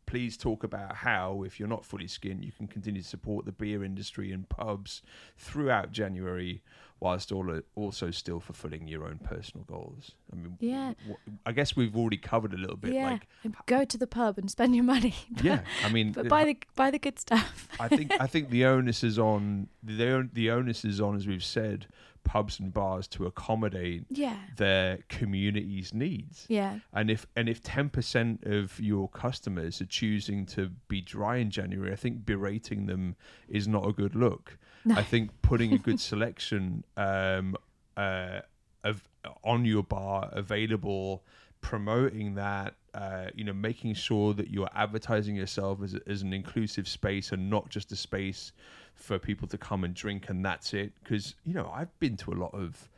please 0.06 0.36
talk 0.36 0.62
about 0.64 0.96
how, 0.96 1.42
if 1.44 1.58
you're 1.58 1.68
not 1.68 1.84
fully 1.84 2.06
skinned, 2.06 2.44
you 2.44 2.52
can 2.52 2.66
continue 2.66 3.02
to 3.02 3.08
support 3.08 3.44
the 3.46 3.52
beer 3.52 3.82
industry 3.84 4.32
and 4.32 4.48
pubs 4.48 5.02
throughout 5.38 5.92
January 5.92 6.62
whilst 7.00 7.30
also 7.32 8.10
still 8.10 8.40
fulfilling 8.40 8.88
your 8.88 9.04
own 9.04 9.18
personal 9.22 9.64
goals. 9.64 10.12
I 10.32 10.36
mean, 10.36 10.56
Yeah. 10.60 10.94
w- 11.00 11.16
I 11.44 11.52
guess 11.52 11.76
we've 11.76 11.94
already 11.96 12.16
covered 12.16 12.54
a 12.54 12.56
little 12.56 12.76
bit. 12.76 12.94
yeah, 12.94 13.18
Like, 13.44 13.66
go 13.66 13.84
to 13.84 13.98
the 13.98 14.06
pub 14.06 14.38
and 14.38 14.50
spend 14.50 14.74
your 14.74 14.84
money. 14.84 15.14
but, 15.32 15.44
yeah, 15.44 15.60
I 15.84 15.90
mean, 15.90 16.12
but 16.12 16.28
buy 16.28 16.44
the 16.44 16.56
buy 16.76 16.90
the 16.90 16.98
good 16.98 17.18
stuff. 17.18 17.68
I 17.78 17.88
think 17.88 18.12
I 18.20 18.26
think 18.26 18.48
the 18.50 18.64
onus 18.64 19.04
is 19.04 19.18
on 19.18 19.68
the 19.82 20.28
the 20.32 20.50
onus 20.50 20.84
is 20.84 21.00
on, 21.00 21.14
as 21.16 21.26
we've 21.26 21.44
said, 21.44 21.86
pubs 22.24 22.58
and 22.58 22.72
bars 22.72 23.06
to 23.08 23.26
accommodate 23.26 24.04
yeah, 24.10 24.36
their 24.56 24.98
community's 25.08 25.94
needs. 25.94 26.46
yeah, 26.48 26.78
And 26.92 27.10
if 27.10 27.26
and 27.36 27.48
if 27.48 27.62
ten 27.62 27.88
percent 27.90 28.44
of 28.44 28.80
your 28.80 29.08
customers 29.08 29.80
are 29.80 29.86
choosing 29.86 30.46
to 30.46 30.70
be 30.88 31.00
dry 31.00 31.36
in 31.36 31.50
January, 31.50 31.92
I 31.92 31.96
think 31.96 32.26
berating 32.26 32.86
them 32.86 33.16
is 33.48 33.68
not 33.68 33.86
a 33.86 33.92
good 33.92 34.14
look. 34.16 34.58
No. 34.84 34.96
I 34.96 35.02
think 35.02 35.30
putting 35.42 35.72
a 35.72 35.78
good 35.78 36.00
selection 36.10 36.84
um, 36.96 37.56
uh, 37.96 38.40
of 38.82 39.08
on 39.42 39.64
your 39.64 39.82
bar 39.82 40.28
available, 40.32 41.22
promoting 41.60 42.34
that, 42.34 42.74
uh, 42.94 43.26
you 43.34 43.44
know, 43.44 43.52
making 43.52 43.94
sure 43.94 44.32
that 44.34 44.50
you're 44.50 44.70
advertising 44.74 45.34
yourself 45.34 45.82
as, 45.82 45.96
as 46.06 46.22
an 46.22 46.32
inclusive 46.32 46.86
space 46.86 47.32
and 47.32 47.50
not 47.50 47.68
just 47.68 47.90
a 47.92 47.96
space 47.96 48.52
for 48.94 49.18
people 49.18 49.48
to 49.48 49.58
come 49.58 49.82
and 49.82 49.94
drink 49.94 50.30
and 50.30 50.44
that's 50.44 50.72
it. 50.72 50.92
Because 51.02 51.34
you 51.44 51.54
know, 51.54 51.70
I've 51.74 51.96
been 51.98 52.16
to 52.18 52.32
a 52.32 52.34
lot 52.34 52.54
of 52.54 52.88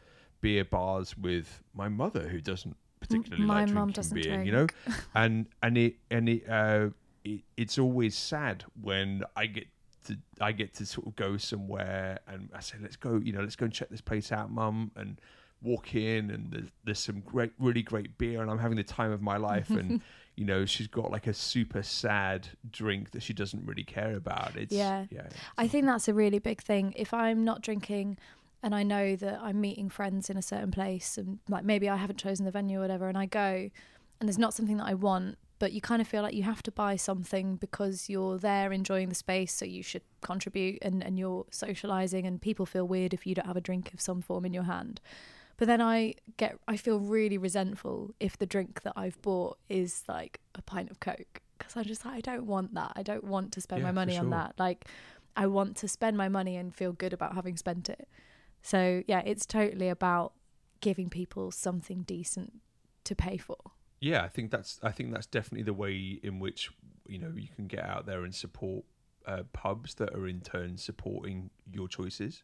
beer 0.42 0.64
bars 0.64 1.16
with 1.16 1.62
my 1.74 1.88
mother 1.88 2.28
who 2.28 2.40
doesn't 2.40 2.76
particularly 3.01 3.44
my 3.44 3.61
like 3.61 3.68
drinking 3.72 3.92
doesn't 3.92 4.14
beer, 4.14 4.34
drink. 4.34 4.47
you 4.47 4.53
know, 4.53 4.66
and 5.14 5.47
and 5.62 5.78
it 5.78 5.97
and 6.11 6.28
it, 6.28 6.49
uh, 6.49 6.88
it 7.24 7.40
it's 7.57 7.78
always 7.78 8.14
sad 8.14 8.64
when 8.80 9.22
I 9.34 9.47
get 9.47 9.66
to 10.05 10.18
I 10.40 10.53
get 10.53 10.74
to 10.74 10.86
sort 10.86 11.07
of 11.07 11.16
go 11.16 11.38
somewhere 11.38 12.20
and 12.28 12.51
I 12.55 12.61
say 12.61 12.76
let's 12.82 12.97
go, 12.97 13.16
you 13.16 13.32
know, 13.32 13.40
let's 13.40 13.57
go 13.57 13.64
and 13.64 13.72
check 13.72 13.88
this 13.88 14.03
place 14.03 14.30
out, 14.30 14.51
mum, 14.51 14.90
and 14.94 15.20
walk 15.62 15.94
in 15.94 16.30
and 16.30 16.52
there's, 16.52 16.68
there's 16.84 16.98
some 16.98 17.20
great 17.20 17.52
really 17.59 17.82
great 17.82 18.18
beer 18.18 18.42
and 18.42 18.50
I'm 18.50 18.59
having 18.59 18.76
the 18.76 18.84
time 18.84 19.11
of 19.11 19.22
my 19.22 19.36
life 19.36 19.70
and 19.70 20.00
you 20.36 20.44
know 20.44 20.66
she's 20.66 20.86
got 20.86 21.11
like 21.11 21.26
a 21.26 21.34
super 21.34 21.82
sad 21.82 22.48
drink 22.70 23.12
that 23.12 23.22
she 23.22 23.32
doesn't 23.32 23.64
really 23.66 23.82
care 23.82 24.16
about 24.16 24.54
it's 24.57 24.72
Yeah. 24.74 25.07
yeah 25.11 25.28
I 25.57 25.66
think 25.66 25.86
that's 25.86 26.09
a 26.09 26.14
really 26.14 26.38
big 26.38 26.62
thing. 26.62 26.92
If 26.96 27.14
I'm 27.14 27.44
not 27.44 27.62
drinking 27.62 28.18
and 28.62 28.74
I 28.74 28.82
know 28.82 29.16
that 29.16 29.40
I'm 29.42 29.61
meeting 29.61 29.88
friends 29.88 30.28
in 30.28 30.36
a 30.36 30.42
certain 30.42 30.70
place 30.70 31.16
and 31.18 31.38
like 31.48 31.64
maybe 31.64 31.88
I 31.88 31.96
haven't 31.96 32.18
chosen 32.18 32.44
the 32.44 32.50
venue 32.50 32.78
or 32.78 32.82
whatever 32.82 33.09
and 33.09 33.16
I 33.16 33.26
go 33.26 33.70
and 34.20 34.28
there's 34.28 34.38
not 34.38 34.54
something 34.54 34.78
that 34.78 34.86
I 34.86 34.94
want, 34.94 35.36
but 35.59 35.72
you 35.72 35.80
kind 35.80 36.00
of 36.00 36.09
feel 36.09 36.22
like 36.22 36.34
you 36.34 36.42
have 36.42 36.62
to 36.64 36.70
buy 36.72 36.96
something 36.96 37.57
because 37.57 38.09
you're 38.09 38.38
there 38.38 38.72
enjoying 38.72 39.11
the 39.11 39.14
space, 39.14 39.52
so 39.52 39.64
you 39.64 39.82
should 39.82 40.02
contribute 40.22 40.78
and, 40.82 41.02
and 41.04 41.18
you're 41.18 41.44
socializing 41.50 42.26
and 42.26 42.40
people 42.40 42.64
feel 42.66 42.86
weird 42.86 43.12
if 43.12 43.26
you 43.26 43.34
don't 43.34 43.46
have 43.46 43.57
a 43.57 43.61
drink 43.61 43.92
of 43.92 44.00
some 44.00 44.22
form 44.22 44.44
in 44.46 44.54
your 44.54 44.62
hand. 44.64 45.00
But 45.57 45.68
then 45.68 45.80
I 45.80 46.14
get 46.36 46.59
I 46.68 46.76
feel 46.76 46.98
really 47.00 47.38
resentful 47.38 48.14
if 48.20 48.36
the 48.38 48.46
drink 48.46 48.82
that 48.82 48.92
I've 48.96 49.20
bought 49.22 49.59
is 49.68 50.02
like 50.09 50.40
a 50.54 50.62
pint 50.62 50.90
of 50.90 51.00
Coke 51.00 51.40
because 51.57 51.76
I'm 51.76 51.84
just 51.84 52.04
like 52.04 52.14
I 52.14 52.20
don't 52.20 52.46
want 52.46 52.74
that. 52.74 52.92
I 52.96 53.02
don't 53.02 53.24
want 53.24 53.52
to 53.52 53.61
spend 53.61 53.80
Yeah, 53.80 53.86
my 53.86 53.92
money 53.92 54.18
on 54.18 54.30
that. 54.30 54.54
Like 54.59 54.84
I 55.36 55.46
want 55.46 55.76
to 55.78 55.88
spend 55.88 56.16
my 56.16 56.28
money 56.28 56.57
and 56.57 56.74
feel 56.74 56.92
good 56.92 57.12
about 57.12 57.34
having 57.34 57.57
spent 57.57 57.88
it. 57.88 58.09
So 58.62 59.02
yeah, 59.07 59.22
it's 59.24 59.46
totally 59.46 59.88
about 59.88 60.32
giving 60.80 61.09
people 61.09 61.50
something 61.50 62.02
decent 62.02 62.61
to 63.04 63.14
pay 63.14 63.38
for. 63.38 63.57
yeah 64.00 64.22
I 64.22 64.28
think 64.28 64.50
that's 64.50 64.78
I 64.82 64.90
think 64.92 65.12
that's 65.12 65.26
definitely 65.26 65.62
the 65.62 65.72
way 65.72 66.20
in 66.22 66.38
which 66.38 66.70
you 67.09 67.18
know 67.18 67.32
you 67.34 67.48
can 67.54 67.66
get 67.66 67.84
out 67.84 68.04
there 68.04 68.24
and 68.24 68.34
support 68.34 68.84
uh, 69.26 69.44
pubs 69.52 69.94
that 69.94 70.12
are 70.14 70.26
in 70.28 70.40
turn 70.40 70.76
supporting 70.76 71.50
your 71.72 71.88
choices 71.88 72.42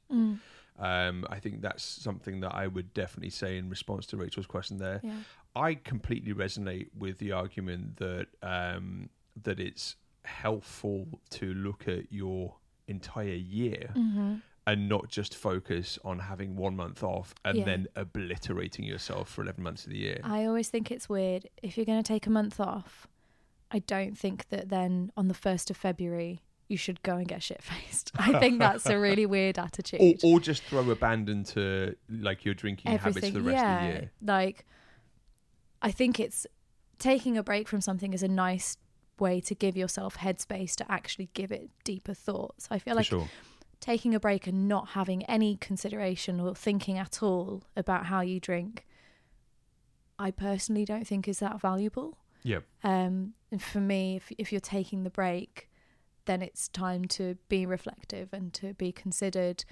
um, 0.79 1.27
I 1.29 1.39
think 1.39 1.61
that's 1.63 1.83
something 1.85 2.41
that 2.41 2.55
I 2.55 2.67
would 2.67 2.93
definitely 2.95 3.31
say 3.31 3.59
in 3.59 3.69
response 3.69 4.07
to 4.07 4.17
Rachel's 4.17 4.47
question 4.47 4.79
there 4.79 5.01
Yeah. 5.03 5.17
I 5.55 5.75
completely 5.75 6.33
resonate 6.33 6.89
with 6.99 7.19
the 7.19 7.33
argument 7.33 7.97
that 7.99 8.29
um, 8.43 9.11
that 9.43 9.61
it's 9.61 9.97
helpful 10.25 11.21
to 11.31 11.53
look 11.55 11.87
at 11.89 12.13
your 12.13 12.57
entire 12.89 13.35
year 13.35 13.91
Mm-hmm. 13.95 14.35
and 14.67 14.89
not 14.89 15.09
just 15.09 15.35
focus 15.35 15.99
on 16.05 16.21
having 16.21 16.57
one 16.57 16.77
month 16.77 17.03
off 17.03 17.35
and 17.45 17.59
Yeah. 17.59 17.65
then 17.65 17.87
obliterating 17.97 18.85
yourself 18.85 19.29
for 19.29 19.43
11 19.43 19.63
months 19.63 19.85
of 19.85 19.91
the 19.91 19.99
year. 19.99 20.21
I 20.25 20.45
always 20.47 20.69
think 20.69 20.91
it's 20.91 21.09
weird 21.09 21.49
if 21.63 21.77
you're 21.77 21.87
going 21.87 22.03
to 22.03 22.07
take 22.07 22.27
a 22.27 22.31
month 22.31 22.59
off. 22.61 23.07
I 23.71 23.81
don't 23.81 24.17
think 24.17 24.49
that 24.51 24.69
then 24.69 25.11
on 25.17 25.29
the 25.29 25.35
1st 25.35 25.71
of 25.71 25.77
February 25.77 26.41
you 26.73 26.79
should 26.79 27.03
go 27.03 27.17
and 27.17 27.29
get 27.29 27.43
shit 27.43 27.63
faced. 27.63 28.11
I 28.19 28.41
think 28.41 28.59
that's 28.59 28.87
a 28.87 28.99
really 28.99 29.27
weird 29.27 29.59
attitude. 29.59 30.21
or 30.25 30.41
just 30.41 30.65
throw 30.65 30.91
abandon 30.91 31.45
to 31.45 31.95
like 32.09 32.45
your 32.45 32.55
drinking 32.55 32.91
habits 32.91 33.29
for 33.29 33.33
the 33.33 33.43
rest 33.43 33.63
yeah. 33.63 33.75
of 33.75 33.81
the 33.81 33.99
year. 34.01 34.11
Like 34.23 34.65
I 35.81 35.91
think 35.91 36.19
it's 36.19 36.47
taking 36.99 37.37
a 37.37 37.43
break 37.43 37.69
from 37.69 37.81
something 37.81 38.13
is 38.13 38.23
a 38.23 38.29
nice 38.29 38.77
way 39.19 39.41
to 39.41 39.55
give 39.55 39.77
yourself 39.77 40.19
headspace 40.19 40.75
to 40.77 40.91
actually 40.91 41.29
give 41.35 41.53
it 41.53 41.71
deeper 41.85 42.15
thoughts. 42.15 42.69
I 42.71 42.79
feel 42.79 42.95
For 42.95 42.97
like 42.97 43.07
sure. 43.07 43.29
taking 43.81 44.15
a 44.15 44.21
break 44.21 44.47
and 44.47 44.67
not 44.67 44.89
having 44.91 45.25
any 45.25 45.57
consideration 45.57 46.41
or 46.41 46.55
thinking 46.55 46.99
at 46.99 47.23
all 47.23 47.65
about 47.77 48.07
how 48.07 48.21
you 48.21 48.41
drink, 48.41 48.87
I 50.19 50.31
personally 50.31 50.85
don't 50.85 51.07
think 51.07 51.29
is 51.29 51.41
that 51.41 51.61
valuable. 51.61 52.17
Yeah. 52.43 52.61
Um, 52.83 53.35
and 53.51 53.63
for 53.63 53.81
me, 53.81 54.17
if 54.17 54.33
if 54.39 54.53
you're 54.53 54.61
taking 54.61 55.05
the 55.05 55.11
break, 55.11 55.69
then 56.27 56.43
it's 56.43 56.69
time 56.69 57.05
to 57.07 57.37
be 57.49 57.67
reflective 57.67 58.33
and 58.33 58.53
to 58.55 58.75
be 58.75 58.93
considered, 58.93 59.65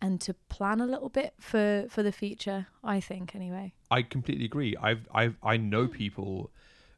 and 0.00 0.20
to 0.20 0.34
plan 0.48 0.80
a 0.80 0.86
little 0.86 1.08
bit 1.08 1.34
for 1.38 1.86
for 1.88 2.02
the 2.02 2.12
future. 2.12 2.66
I 2.82 3.00
think 3.00 3.34
anyway. 3.34 3.74
I 3.90 4.02
completely 4.02 4.44
agree. 4.44 4.76
I've 4.80 5.08
I've 5.12 5.36
I 5.42 5.56
know 5.56 5.86
people 5.88 6.50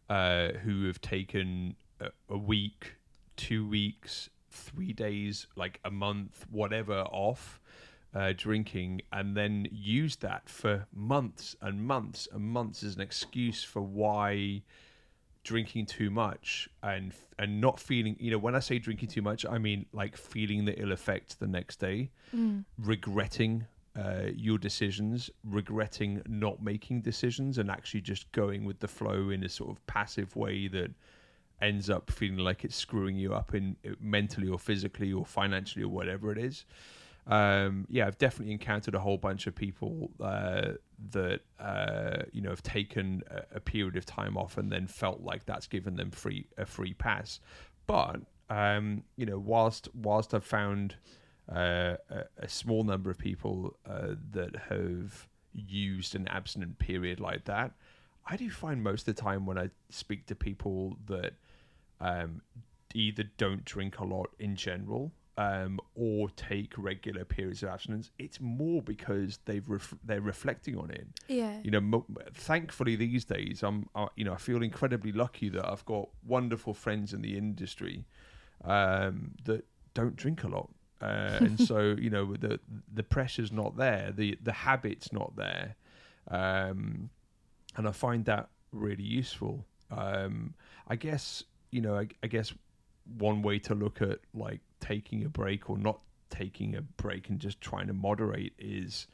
uh, 0.09 0.49
who 0.65 0.87
have 0.87 1.01
taken 1.01 1.77
a, 2.01 2.11
a 2.29 2.39
week, 2.39 2.95
two 3.37 3.67
weeks, 3.67 4.31
three 4.51 4.93
days, 4.93 5.47
like 5.57 5.81
a 5.85 5.91
month, 5.91 6.47
whatever 6.51 7.01
off 7.01 7.61
uh, 8.15 8.33
drinking, 8.37 9.03
and 9.13 9.37
then 9.37 9.69
used 9.71 10.23
that 10.23 10.49
for 10.49 10.87
months 10.93 11.55
and 11.61 11.87
months 11.87 12.27
and 12.33 12.43
months 12.43 12.83
as 12.83 12.95
an 12.95 13.03
excuse 13.03 13.63
for 13.63 13.83
why 13.83 14.63
drinking 15.47 15.87
too 15.87 16.11
much 16.11 16.69
and 16.83 17.13
and 17.39 17.61
not 17.61 17.79
feeling 17.79 18.17
you 18.19 18.33
know 18.33 18.39
when 18.47 18.57
i 18.57 18.59
say 18.59 18.81
drinking 18.81 19.09
too 19.09 19.23
much 19.23 19.47
i 19.47 19.59
mean 19.59 19.87
like 19.93 20.17
feeling 20.17 20.65
the 20.65 20.77
ill 20.83 20.91
effects 20.91 21.37
the 21.37 21.47
next 21.47 21.77
day 21.77 22.11
regretting 22.79 23.65
uh, 23.97 24.27
your 24.35 24.59
decisions 24.59 25.31
regretting 25.45 26.21
not 26.27 26.61
making 26.61 27.01
decisions 27.01 27.59
and 27.59 27.71
actually 27.71 28.01
just 28.01 28.31
going 28.33 28.65
with 28.65 28.81
the 28.81 28.89
flow 28.89 29.31
in 29.31 29.45
a 29.45 29.49
sort 29.49 29.71
of 29.71 29.87
passive 29.87 30.35
way 30.35 30.67
that 30.67 30.91
ends 31.63 31.89
up 31.89 32.11
feeling 32.11 32.39
like 32.39 32.65
it's 32.65 32.75
screwing 32.77 33.17
you 33.17 33.33
up 33.33 33.55
in 33.55 33.77
mentally 34.01 34.49
or 34.49 34.59
physically 34.59 35.13
or 35.13 35.25
financially 35.25 35.85
or 35.85 35.89
whatever 35.89 36.33
it 36.33 36.39
is 36.39 36.65
um, 37.29 37.87
yeah, 37.91 38.07
I've 38.07 38.19
definitely 38.19 38.53
encountered 38.53 38.95
a 38.95 39.01
whole 39.01 39.19
bunch 39.19 39.47
of 39.47 39.55
people 39.55 40.11
uh, 40.21 40.73
that 41.11 41.41
uh, 41.59 42.23
you 42.33 42.41
know 42.41 42.51
have 42.51 42.63
taken 42.63 43.23
a, 43.31 43.57
a 43.57 43.61
period 43.61 43.97
of 43.97 44.07
time 44.07 44.37
off 44.37 44.59
and 44.59 44.71
then 44.71 44.87
felt 44.87 45.21
like 45.21 45.45
that's 45.45 45.67
given 45.67 45.97
them 45.97 46.11
free 46.11 46.47
a 46.57 46.65
free 46.65 46.95
pass. 46.95 47.41
But 47.87 48.21
um, 48.49 49.03
you 49.17 49.27
know, 49.27 49.39
whilst 49.39 49.89
whilst 49.95 50.35
I've 50.35 50.45
found 50.45 50.95
uh, 51.53 51.97
a, 52.11 52.25
a 52.39 52.49
small 52.49 52.85
number 52.85 53.11
of 53.11 53.19
people 53.19 53.77
uh, 53.89 54.15
that 54.31 54.55
have 54.69 55.29
used 55.53 56.15
an 56.15 56.29
abstinent 56.29 56.79
period 56.79 57.19
like 57.19 57.45
that, 57.47 57.73
I 58.25 58.37
do 58.37 58.49
find 58.51 58.85
most 58.85 59.09
of 59.09 59.17
the 59.17 59.21
time 59.21 59.47
when 59.47 59.59
I 59.59 59.71
speak 59.91 60.27
to 60.27 60.37
people 60.37 60.97
that 61.07 61.33
um, 62.01 62.43
either 62.95 63.25
don't 63.37 63.65
drink 63.65 63.99
a 63.99 64.05
lot 64.05 64.31
in 64.39 64.55
general 64.55 65.11
um, 65.39 65.79
or 65.95 66.31
take 66.31 66.73
regular 66.79 67.25
periods 67.25 67.63
of 67.63 67.69
abstinence, 67.69 68.11
it's 68.19 68.41
more 68.41 68.81
because 68.81 69.39
they've 69.45 69.69
ref- 69.69 69.95
they're 70.05 70.21
reflecting 70.21 70.77
on 70.79 70.91
it. 70.91 71.07
Yeah. 71.29 71.59
You 71.63 71.71
know, 71.71 71.81
mo- 71.81 72.07
thankfully 72.33 72.97
these 72.97 73.25
days, 73.25 73.63
I'm 73.63 73.89
uh, 73.95 74.07
you 74.17 74.25
know 74.25 74.33
I 74.33 74.37
feel 74.37 74.63
incredibly 74.63 75.13
lucky 75.13 75.49
that 75.51 75.67
I've 75.71 75.85
got 75.85 76.09
wonderful 76.27 76.73
friends 76.73 77.13
in 77.13 77.21
the 77.21 77.37
industry 77.37 78.07
um, 78.65 79.33
that 79.45 79.65
don't 79.95 80.17
drink 80.17 80.43
a 80.45 80.49
lot, 80.49 80.71
uh, 81.03 81.39
and 81.41 81.61
so 81.61 81.95
you 81.99 82.09
know 82.09 82.35
the 82.35 82.59
the 82.93 83.03
pressure's 83.03 83.53
not 83.53 83.77
there, 83.77 84.13
the 84.17 84.39
the 84.43 84.53
habit's 84.53 85.13
not 85.13 85.37
there, 85.37 85.77
um, 86.31 87.11
and 87.77 87.87
I 87.87 87.93
find 87.93 88.25
that 88.25 88.49
really 88.73 89.05
useful. 89.05 89.67
Um, 89.91 90.55
I 90.89 90.97
guess 90.97 91.45
you 91.71 91.83
know 91.83 91.95
I, 91.95 92.09
I 92.23 92.27
guess 92.27 92.55
one 93.19 93.43
way 93.43 93.59
to 93.61 93.75
look 93.75 94.01
at 94.03 94.19
like 94.35 94.61
taking 94.81 95.25
a 95.25 95.29
break 95.29 95.69
or 95.71 95.79
not 95.79 96.01
taking 96.31 96.75
a 96.75 96.83
break 96.83 97.29
and 97.29 97.39
just 97.39 97.61
trying 97.61 97.87
to 97.87 97.93
moderate 97.93 98.53
is 98.59 99.07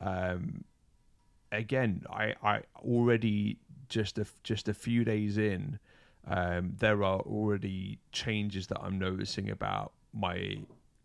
um 0.00 0.64
again 1.52 2.04
i 2.10 2.34
i 2.42 2.60
already 2.76 3.58
just 3.88 4.18
a 4.18 4.26
just 4.42 4.68
a 4.68 4.74
few 4.74 5.04
days 5.04 5.38
in 5.38 5.78
um 6.26 6.72
there 6.78 7.02
are 7.02 7.20
already 7.20 7.98
changes 8.12 8.66
that 8.66 8.78
i'm 8.82 8.98
noticing 8.98 9.50
about 9.50 9.92
my 10.12 10.58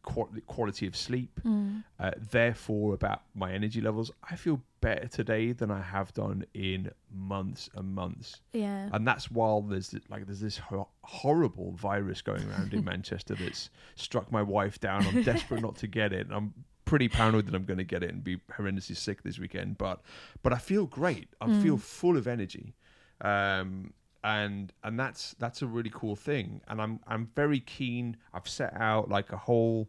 quality, 0.05 0.41
quality 0.47 0.87
of 0.87 0.95
sleep, 0.95 1.39
Mm. 1.43 1.83
uh, 1.99 2.11
therefore 2.31 2.93
about 2.93 3.23
my 3.33 3.51
energy 3.51 3.81
levels. 3.81 4.11
I 4.31 4.35
feel 4.35 4.61
better 4.81 5.07
today 5.07 5.51
than 5.51 5.71
I 5.71 5.81
have 5.81 6.13
done 6.13 6.45
in 6.53 6.91
months 7.11 7.69
and 7.75 7.93
months, 7.93 8.41
Yeah. 8.53 8.89
and 8.93 9.05
that's 9.07 9.29
while 9.31 9.61
there's 9.61 9.93
like 10.09 10.25
there's 10.27 10.39
this 10.41 10.57
ho- 10.57 10.89
horrible 11.03 11.71
virus 11.73 12.21
going 12.21 12.47
around 12.49 12.73
in 12.73 12.83
Manchester 12.93 13.35
that's 13.35 13.69
struck 13.95 14.31
my 14.31 14.41
wife 14.43 14.79
down. 14.79 15.05
I'm 15.07 15.23
desperate 15.23 15.61
not 15.61 15.75
to 15.77 15.87
get 15.87 16.13
it. 16.13 16.27
I'm 16.31 16.53
pretty 16.85 17.09
paranoid 17.09 17.47
that 17.47 17.55
I'm 17.55 17.65
going 17.65 17.79
to 17.79 17.83
get 17.83 18.03
it 18.03 18.11
and 18.11 18.23
be 18.23 18.37
horrendously 18.57 18.95
sick 18.95 19.23
this 19.23 19.39
weekend. 19.39 19.77
But 19.79 20.01
but 20.43 20.53
I 20.53 20.59
feel 20.59 20.85
great. 20.85 21.29
I 21.41 21.47
feel 21.63 21.77
full 21.77 22.15
of 22.15 22.27
energy, 22.27 22.75
um, 23.21 23.93
and 24.25 24.73
and 24.83 24.99
that's 24.99 25.35
that's 25.39 25.61
a 25.61 25.67
really 25.67 25.91
cool 25.93 26.15
thing. 26.15 26.59
And 26.67 26.81
I'm 26.81 26.99
I'm 27.07 27.29
very 27.35 27.59
keen. 27.59 28.17
I've 28.33 28.49
set 28.49 28.73
out 28.73 29.07
like 29.07 29.31
a 29.31 29.37
whole 29.37 29.87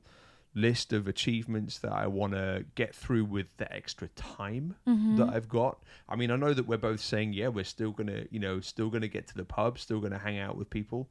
list 0.55 0.93
of 0.93 1.07
achievements 1.07 1.79
that 1.81 1.93
I 1.93 2.07
want 2.07 2.33
to 2.33 2.65
get 2.77 2.95
through 2.95 3.25
with 3.27 3.47
the 3.59 3.71
extra 3.73 4.09
time 4.09 4.75
Mm-hmm. 4.89 5.17
that 5.17 5.29
I've 5.29 5.49
got. 5.49 5.83
I 6.09 6.17
mean, 6.17 6.31
I 6.31 6.37
know 6.37 6.55
that 6.55 6.67
we're 6.67 6.79
both 6.79 7.01
saying, 7.01 7.33
yeah, 7.35 7.49
we're 7.49 7.65
still 7.65 7.91
gonna, 7.93 8.25
you 8.31 8.39
know, 8.41 8.61
still 8.61 8.89
gonna 8.91 9.09
get 9.09 9.27
to 9.29 9.35
the 9.35 9.45
pub, 9.45 9.79
still 9.79 10.01
gonna 10.01 10.19
hang 10.19 10.39
out 10.39 10.57
with 10.57 10.71
people, 10.71 11.09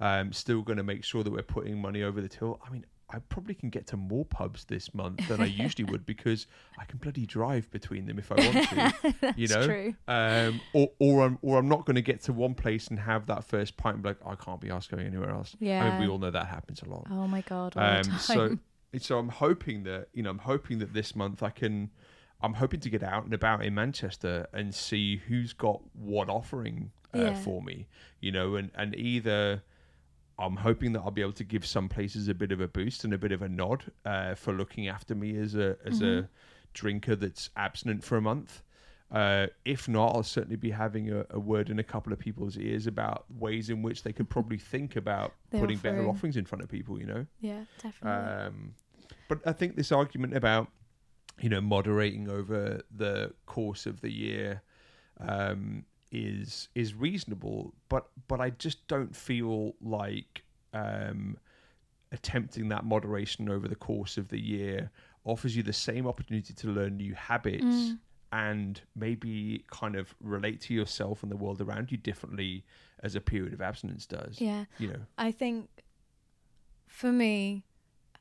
um, 0.00 0.32
still 0.32 0.62
gonna 0.62 0.82
make 0.82 1.04
sure 1.04 1.22
that 1.24 1.32
we're 1.32 1.42
putting 1.42 1.80
money 1.80 2.02
over 2.02 2.20
the 2.20 2.28
till. 2.28 2.60
I 2.66 2.70
mean, 2.70 2.86
I 3.10 3.20
probably 3.20 3.54
can 3.54 3.70
get 3.70 3.86
to 3.88 3.96
more 3.96 4.24
pubs 4.26 4.64
this 4.66 4.92
month 4.94 5.26
than 5.28 5.40
I 5.40 5.46
usually 5.46 5.84
would 5.84 6.04
because 6.14 6.46
I 6.78 6.84
can 6.84 6.98
bloody 6.98 7.24
drive 7.24 7.70
between 7.70 8.04
them 8.06 8.18
if 8.18 8.30
I 8.30 8.34
want 8.36 8.68
to. 8.68 9.32
you 9.36 9.48
know, 9.48 9.66
true. 9.66 9.94
Um, 10.06 10.60
or 10.74 10.90
or 10.98 11.22
I'm 11.24 11.38
or 11.42 11.58
I'm 11.58 11.68
not 11.68 11.86
going 11.86 11.96
to 11.96 12.02
get 12.02 12.22
to 12.24 12.32
one 12.32 12.54
place 12.54 12.88
and 12.88 12.98
have 12.98 13.26
that 13.26 13.44
first 13.44 13.76
pint 13.76 13.94
and 13.94 14.02
be 14.02 14.10
like, 14.10 14.18
I 14.26 14.34
can't 14.34 14.60
be 14.60 14.70
asked 14.70 14.90
going 14.90 15.06
anywhere 15.06 15.30
else. 15.30 15.54
I 15.60 15.64
Yeah. 15.64 15.90
mean, 15.90 16.00
we 16.00 16.08
all 16.08 16.18
know 16.18 16.30
that 16.30 16.46
happens 16.48 16.82
a 16.82 16.88
lot. 16.88 17.06
Oh 17.10 17.26
my 17.26 17.40
god. 17.42 17.74
Um, 17.76 18.02
so 18.18 18.58
so 18.98 19.18
I'm 19.18 19.28
hoping 19.30 19.84
that 19.84 20.08
you 20.12 20.22
know 20.22 20.30
I'm 20.30 20.38
hoping 20.38 20.78
that 20.80 20.92
this 20.92 21.16
month 21.16 21.42
I 21.42 21.50
can 21.50 21.90
I'm 22.40 22.54
hoping 22.54 22.80
to 22.80 22.90
get 22.90 23.02
out 23.02 23.24
and 23.24 23.34
about 23.34 23.64
in 23.64 23.74
Manchester 23.74 24.46
and 24.52 24.74
see 24.74 25.16
who's 25.16 25.52
got 25.52 25.80
what 25.94 26.28
offering 26.28 26.92
uh, 27.14 27.18
Yeah. 27.18 27.34
for 27.34 27.62
me, 27.62 27.88
you 28.20 28.32
know, 28.32 28.54
and 28.54 28.70
and 28.74 28.94
either 28.94 29.62
I'm 30.38 30.56
hoping 30.56 30.92
that 30.92 31.00
I'll 31.00 31.10
be 31.10 31.22
able 31.22 31.32
to 31.32 31.44
give 31.44 31.66
some 31.66 31.88
places 31.88 32.28
a 32.28 32.34
bit 32.34 32.52
of 32.52 32.60
a 32.60 32.68
boost 32.68 33.04
and 33.04 33.12
a 33.12 33.18
bit 33.18 33.32
of 33.32 33.42
a 33.42 33.48
nod 33.48 33.84
uh, 34.04 34.34
for 34.34 34.52
looking 34.52 34.88
after 34.88 35.14
me 35.14 35.36
as 35.36 35.54
a 35.54 35.76
as 35.84 36.00
Mm-hmm. 36.00 36.24
a 36.24 36.28
drinker 36.74 37.16
that's 37.16 37.50
abstinent 37.56 38.04
for 38.04 38.16
a 38.16 38.20
month. 38.20 38.62
Uh, 39.10 39.46
if 39.64 39.88
not, 39.88 40.14
I'll 40.14 40.22
certainly 40.22 40.56
be 40.56 40.70
having 40.70 41.10
a, 41.10 41.24
a 41.30 41.40
word 41.40 41.70
in 41.70 41.78
a 41.78 41.82
couple 41.82 42.12
of 42.12 42.18
people's 42.18 42.58
ears 42.58 42.86
about 42.86 43.24
ways 43.30 43.70
in 43.70 43.82
which 43.82 44.02
they 44.02 44.12
could 44.12 44.28
probably 44.28 44.58
think 44.58 44.96
about 44.96 45.32
The 45.50 45.58
putting 45.60 45.78
better 45.78 46.06
offerings 46.06 46.36
in 46.36 46.44
front 46.44 46.62
of 46.62 46.68
people. 46.68 47.00
You 47.00 47.06
know. 47.06 47.26
yeah, 47.40 47.64
definitely. 47.82 48.10
Um, 48.46 48.74
but 49.28 49.40
I 49.46 49.52
think 49.52 49.76
this 49.76 49.90
argument 49.92 50.36
about 50.36 50.68
you 51.40 51.48
know 51.48 51.60
moderating 51.62 52.28
over 52.30 52.82
the 52.94 53.32
course 53.46 53.86
of 53.86 54.00
the 54.02 54.12
year 54.12 54.62
um, 55.20 55.84
is 56.10 56.68
is 56.74 56.94
reasonable, 56.94 57.74
but 57.88 58.08
but 58.28 58.40
I 58.40 58.50
just 58.50 58.86
don't 58.88 59.14
feel 59.14 59.74
like 59.82 60.42
um, 60.72 61.36
attempting 62.12 62.68
that 62.68 62.84
moderation 62.84 63.48
over 63.50 63.68
the 63.68 63.76
course 63.76 64.16
of 64.16 64.28
the 64.28 64.40
year 64.40 64.90
offers 65.24 65.54
you 65.56 65.62
the 65.62 65.72
same 65.72 66.06
opportunity 66.06 66.54
to 66.54 66.68
learn 66.68 66.96
new 66.96 67.14
habits 67.14 67.64
Mm. 67.64 67.98
and 68.32 68.80
maybe 68.96 69.64
kind 69.70 69.96
of 69.96 70.14
relate 70.22 70.60
to 70.62 70.74
yourself 70.74 71.22
and 71.22 71.30
the 71.32 71.36
world 71.36 71.60
around 71.60 71.90
you 71.92 71.98
differently 71.98 72.64
as 73.02 73.14
a 73.14 73.20
period 73.20 73.52
of 73.52 73.60
abstinence 73.60 74.06
does. 74.06 74.40
yeah. 74.40 74.64
You 74.78 74.88
know. 74.88 75.00
I 75.18 75.30
think 75.32 75.68
for 76.86 77.12
me, 77.12 77.64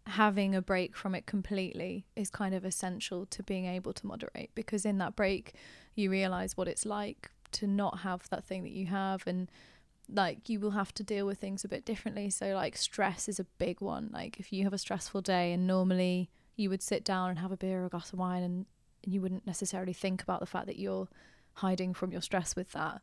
having 0.05 0.55
a 0.55 0.61
break 0.61 0.95
from 0.95 1.13
it 1.15 1.25
completely 1.25 2.05
is 2.15 2.29
kind 2.29 2.53
of 2.55 2.63
essential 2.65 3.25
to 3.27 3.43
being 3.43 3.65
able 3.65 3.91
to 3.93 4.07
moderate 4.07 4.51
because 4.55 4.85
in 4.85 4.97
that 4.99 5.15
break, 5.15 5.53
you 5.95 6.09
realize 6.09 6.55
what 6.55 6.67
it's 6.67 6.85
like 6.85 7.29
to 7.57 7.67
not 7.67 7.99
have 7.99 8.27
that 8.29 8.43
thing 8.45 8.63
that 8.63 8.71
you 8.71 8.87
have 8.87 9.25
and 9.27 9.49
like 10.09 10.47
you 10.49 10.59
will 10.59 10.71
have 10.71 10.93
to 10.93 11.03
deal 11.03 11.25
with 11.25 11.37
things 11.39 11.63
a 11.63 11.67
bit 11.67 11.85
differently. 11.85 12.29
So 12.29 12.53
like 12.53 12.77
stress 12.77 13.27
is 13.27 13.39
a 13.39 13.45
big 13.57 13.81
one. 13.81 14.09
Like 14.13 14.39
if 14.39 14.53
you 14.53 14.63
have 14.63 14.73
a 14.73 14.77
stressful 14.77 15.21
day 15.21 15.51
and 15.53 15.67
normally 15.67 16.29
you 16.55 16.69
would 16.69 16.81
sit 16.81 17.03
down 17.03 17.29
and 17.29 17.39
have 17.39 17.51
a 17.51 17.57
beer 17.57 17.81
or 17.81 17.85
a 17.85 17.89
glass 17.89 18.13
of 18.13 18.19
wine 18.19 18.43
and 18.43 18.65
you 19.05 19.21
wouldn't 19.21 19.45
necessarily 19.45 19.93
think 19.93 20.23
about 20.23 20.39
the 20.39 20.45
fact 20.45 20.65
that 20.67 20.79
you're 20.79 21.07
hiding 21.55 21.93
from 21.93 22.11
your 22.11 22.21
stress 22.21 22.55
with 22.55 22.71
that. 22.71 23.01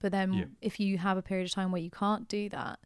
But 0.00 0.12
then 0.12 0.32
Yeah. 0.32 0.44
if 0.60 0.80
you 0.80 0.98
have 0.98 1.16
a 1.16 1.22
period 1.22 1.46
of 1.46 1.52
time 1.52 1.70
where 1.72 1.82
you 1.82 1.90
can't 1.90 2.28
do 2.28 2.48
that 2.50 2.78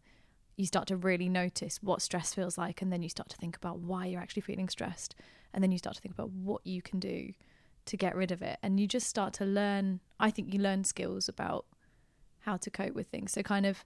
you 0.56 0.66
start 0.66 0.86
to 0.86 0.96
really 0.96 1.28
notice 1.28 1.82
what 1.82 2.00
stress 2.00 2.32
feels 2.32 2.56
like 2.56 2.80
and 2.80 2.92
then 2.92 3.02
you 3.02 3.08
start 3.08 3.28
to 3.28 3.36
think 3.36 3.56
about 3.56 3.80
why 3.80 4.06
you're 4.06 4.20
actually 4.20 4.42
feeling 4.42 4.68
stressed 4.68 5.14
and 5.52 5.64
then 5.64 5.72
you 5.72 5.78
start 5.78 5.96
to 5.96 6.00
think 6.02 6.14
about 6.14 6.30
what 6.30 6.64
you 6.64 6.80
can 6.80 7.00
do 7.00 7.32
to 7.86 7.96
get 7.96 8.14
rid 8.14 8.32
of 8.32 8.42
it. 8.42 8.58
And 8.62 8.80
you 8.80 8.86
just 8.86 9.06
start 9.08 9.32
to 9.34 9.44
learn 9.44 10.00
i 10.18 10.30
think 10.30 10.52
you 10.52 10.60
learn 10.60 10.84
skills 10.84 11.28
about 11.28 11.66
how 12.40 12.56
to 12.58 12.70
cope 12.70 12.94
with 12.94 13.08
things. 13.08 13.32
So 13.32 13.42
kind 13.42 13.66
of 13.66 13.84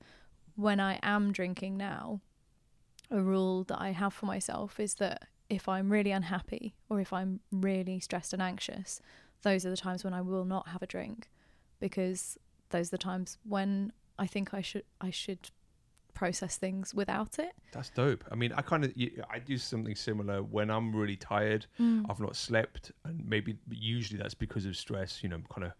when 0.58 0.80
i 0.80 0.98
am 1.02 1.30
drinking 1.32 1.76
now 1.76 2.20
a 3.10 3.20
rule 3.20 3.62
that 3.64 3.80
i 3.80 3.92
have 3.92 4.12
for 4.12 4.26
myself 4.26 4.80
is 4.80 4.94
that 4.94 5.28
if 5.48 5.68
i'm 5.68 5.88
really 5.88 6.10
unhappy 6.10 6.74
or 6.90 7.00
if 7.00 7.12
i'm 7.12 7.38
really 7.52 8.00
stressed 8.00 8.32
and 8.32 8.42
anxious 8.42 9.00
those 9.42 9.64
are 9.64 9.70
the 9.70 9.76
times 9.76 10.02
when 10.02 10.12
i 10.12 10.20
will 10.20 10.44
not 10.44 10.68
have 10.68 10.82
a 10.82 10.86
drink 10.86 11.28
because 11.78 12.36
those 12.70 12.88
are 12.88 12.90
the 12.90 12.98
times 12.98 13.38
when 13.44 13.92
i 14.18 14.26
think 14.26 14.52
i 14.52 14.60
should 14.60 14.82
i 15.00 15.10
should 15.10 15.50
process 16.18 16.56
things 16.56 16.92
without 16.92 17.38
it 17.38 17.52
That's 17.72 17.90
dope. 17.90 18.24
I 18.32 18.34
mean, 18.34 18.52
I 18.52 18.62
kind 18.62 18.84
of 18.84 18.92
I 19.30 19.38
do 19.38 19.56
something 19.56 19.94
similar 19.94 20.42
when 20.42 20.68
I'm 20.70 20.94
really 20.94 21.16
tired. 21.16 21.66
I've 21.78 22.20
not 22.20 22.34
slept, 22.34 22.90
and 23.04 23.24
maybe 23.28 23.56
usually 23.70 24.18
that's 24.22 24.34
because 24.34 24.66
of 24.66 24.76
stress. 24.76 25.22
You 25.22 25.28
know, 25.30 25.40
kind 25.54 25.64
of. 25.68 25.72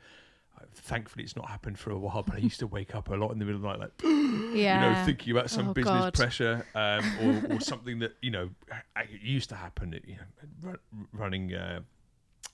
Thankfully, 0.74 1.22
it's 1.24 1.36
not 1.36 1.48
happened 1.48 1.78
for 1.78 1.90
a 1.92 1.98
while. 1.98 2.22
But 2.24 2.34
I 2.34 2.38
used 2.38 2.58
to 2.60 2.66
wake 2.66 2.94
up 2.94 3.08
a 3.10 3.14
lot 3.14 3.30
in 3.30 3.38
the 3.38 3.44
middle 3.44 3.58
of 3.58 3.62
the 3.62 3.68
night, 3.68 3.78
like 3.78 3.92
yeah 4.02 4.74
you 4.74 4.80
know, 4.98 5.04
thinking 5.06 5.30
about 5.32 5.50
some 5.50 5.68
Oh, 5.68 5.72
business 5.72 6.04
God. 6.06 6.14
pressure 6.14 6.66
um, 6.74 7.04
or, 7.22 7.32
or 7.54 7.60
something 7.60 8.00
that 8.00 8.12
you 8.22 8.32
know 8.32 8.50
it 8.96 9.22
used 9.22 9.48
to 9.50 9.54
happen. 9.54 9.98
You 10.04 10.16
know, 10.64 10.74
running. 11.12 11.54
Uh, 11.54 11.80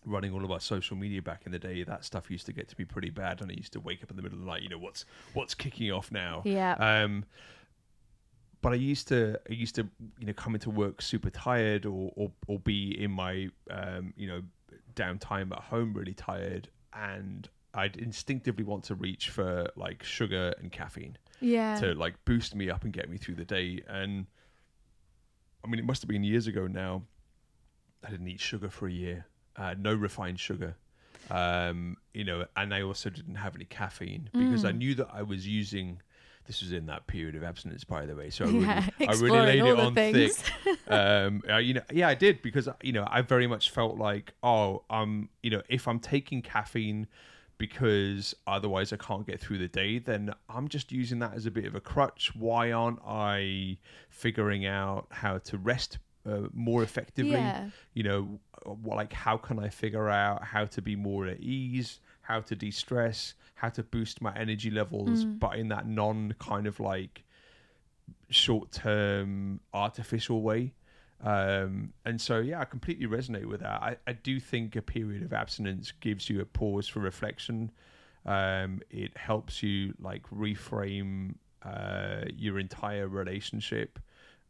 running 0.06 0.34
all 0.34 0.44
of 0.44 0.50
our 0.50 0.60
social 0.60 0.98
media 0.98 1.22
back 1.22 1.42
in 1.46 1.52
the 1.52 1.58
day 1.58 1.82
that 1.82 2.04
stuff 2.04 2.30
used 2.30 2.44
to 2.44 2.52
get 2.52 2.68
to 2.68 2.76
be 2.76 2.84
pretty 2.84 3.08
bad 3.08 3.40
and 3.40 3.50
i 3.50 3.54
used 3.54 3.72
to 3.72 3.80
wake 3.80 4.02
up 4.02 4.10
in 4.10 4.16
the 4.18 4.22
middle 4.22 4.36
of 4.38 4.44
the 4.44 4.50
night 4.50 4.60
you 4.60 4.68
know 4.68 4.76
what's 4.76 5.06
what's 5.32 5.54
kicking 5.54 5.90
off 5.90 6.12
now 6.12 6.42
yeah 6.44 6.74
um, 6.74 7.24
but 8.64 8.72
I 8.72 8.76
used 8.76 9.08
to 9.08 9.38
I 9.48 9.52
used 9.52 9.74
to 9.74 9.86
you 10.18 10.26
know 10.26 10.32
come 10.32 10.54
into 10.54 10.70
work 10.70 11.02
super 11.02 11.28
tired 11.30 11.84
or 11.84 12.10
or, 12.16 12.32
or 12.48 12.58
be 12.58 12.98
in 13.04 13.10
my 13.10 13.50
um, 13.70 14.14
you 14.16 14.26
know 14.26 14.40
downtime 14.96 15.52
at 15.52 15.60
home 15.64 15.92
really 15.92 16.14
tired 16.14 16.68
and 16.94 17.48
I'd 17.74 17.96
instinctively 17.96 18.64
want 18.64 18.84
to 18.84 18.94
reach 18.94 19.28
for 19.28 19.68
like 19.76 20.02
sugar 20.02 20.54
and 20.60 20.72
caffeine 20.72 21.18
yeah 21.40 21.74
to 21.80 21.94
like 21.94 22.14
boost 22.24 22.54
me 22.54 22.70
up 22.70 22.84
and 22.84 22.92
get 22.92 23.10
me 23.10 23.18
through 23.18 23.34
the 23.34 23.44
day 23.44 23.82
and 23.86 24.26
I 25.62 25.68
mean 25.68 25.78
it 25.78 25.84
must 25.84 26.00
have 26.02 26.08
been 26.08 26.24
years 26.24 26.46
ago 26.46 26.66
now 26.66 27.02
I 28.04 28.10
didn't 28.10 28.28
eat 28.28 28.40
sugar 28.40 28.70
for 28.70 28.86
a 28.86 28.92
year 28.92 29.26
uh, 29.56 29.74
no 29.78 29.92
refined 29.94 30.40
sugar 30.40 30.76
um, 31.30 31.96
you 32.14 32.24
know 32.24 32.46
and 32.56 32.72
I 32.74 32.80
also 32.82 33.10
didn't 33.10 33.36
have 33.36 33.54
any 33.56 33.64
caffeine 33.66 34.30
because 34.38 34.64
I 34.64 34.72
Mm. 34.72 34.78
knew 34.78 34.94
that 34.94 35.08
I 35.12 35.22
was 35.22 35.46
using 35.46 36.00
this 36.46 36.60
was 36.62 36.72
in 36.72 36.86
that 36.86 37.06
period 37.06 37.34
of 37.34 37.42
abstinence 37.42 37.84
by 37.84 38.04
the 38.06 38.14
way 38.14 38.30
so 38.30 38.44
I 38.44 38.48
really, 38.48 38.60
yeah 38.60 38.88
I 39.00 39.12
really 39.14 39.38
laid 39.38 39.64
it 39.64 39.78
on 39.80 39.94
things. 39.94 40.36
thick. 40.36 40.78
Um 40.88 41.42
uh, 41.48 41.56
you 41.56 41.74
know 41.74 41.82
yeah 41.92 42.08
i 42.08 42.14
did 42.14 42.42
because 42.42 42.68
you 42.82 42.92
know 42.92 43.06
i 43.10 43.22
very 43.22 43.46
much 43.46 43.70
felt 43.70 43.96
like 43.98 44.32
oh 44.42 44.82
um 44.90 45.28
you 45.42 45.50
know 45.50 45.62
if 45.68 45.88
i'm 45.88 46.00
taking 46.00 46.42
caffeine 46.42 47.06
because 47.56 48.34
otherwise 48.46 48.92
i 48.92 48.96
can't 48.96 49.26
get 49.26 49.40
through 49.40 49.58
the 49.58 49.68
day 49.68 49.98
then 49.98 50.32
i'm 50.48 50.68
just 50.68 50.92
using 50.92 51.20
that 51.20 51.34
as 51.34 51.46
a 51.46 51.50
bit 51.50 51.64
of 51.64 51.74
a 51.74 51.80
crutch. 51.80 52.32
Why 52.34 52.72
aren't 52.72 53.00
i 53.06 53.78
figuring 54.10 54.66
out 54.66 55.06
how 55.10 55.38
to 55.38 55.58
rest 55.58 55.98
uh, 56.26 56.48
more 56.52 56.82
effectively? 56.82 57.32
Yeah. 57.32 57.68
You 57.92 58.02
know 58.02 58.40
what, 58.64 58.96
like 58.96 59.12
how 59.12 59.36
can 59.36 59.58
i 59.58 59.68
figure 59.68 60.08
out 60.08 60.42
how 60.44 60.64
to 60.66 60.82
be 60.82 60.96
more 60.96 61.26
at 61.26 61.40
ease 61.40 62.00
how 62.22 62.40
to 62.40 62.56
de-stress 62.56 63.34
how 63.54 63.68
to 63.70 63.82
boost 63.82 64.20
my 64.20 64.34
energy 64.36 64.70
levels 64.70 65.24
Mm. 65.24 65.38
but 65.38 65.56
in 65.58 65.68
that 65.68 65.86
non 65.86 66.34
kind 66.38 66.66
of 66.66 66.80
like 66.80 67.22
short-term 68.30 69.60
artificial 69.72 70.42
way. 70.42 70.72
Um, 71.22 71.94
and 72.04 72.20
so 72.20 72.40
yeah 72.40 72.60
i 72.60 72.64
completely 72.66 73.06
resonate 73.06 73.46
with 73.46 73.60
that. 73.60 73.82
I, 73.82 73.96
I 74.06 74.12
do 74.12 74.38
think 74.40 74.76
a 74.76 74.82
period 74.82 75.22
of 75.22 75.32
abstinence 75.32 75.92
gives 76.00 76.28
you 76.28 76.40
a 76.40 76.44
pause 76.44 76.86
for 76.88 77.00
reflection. 77.00 77.70
Um, 78.26 78.80
it 78.90 79.16
helps 79.16 79.62
you 79.62 79.94
like 80.00 80.22
reframe 80.30 81.36
uh, 81.62 82.22
your 82.36 82.58
entire 82.58 83.08
relationship 83.08 83.98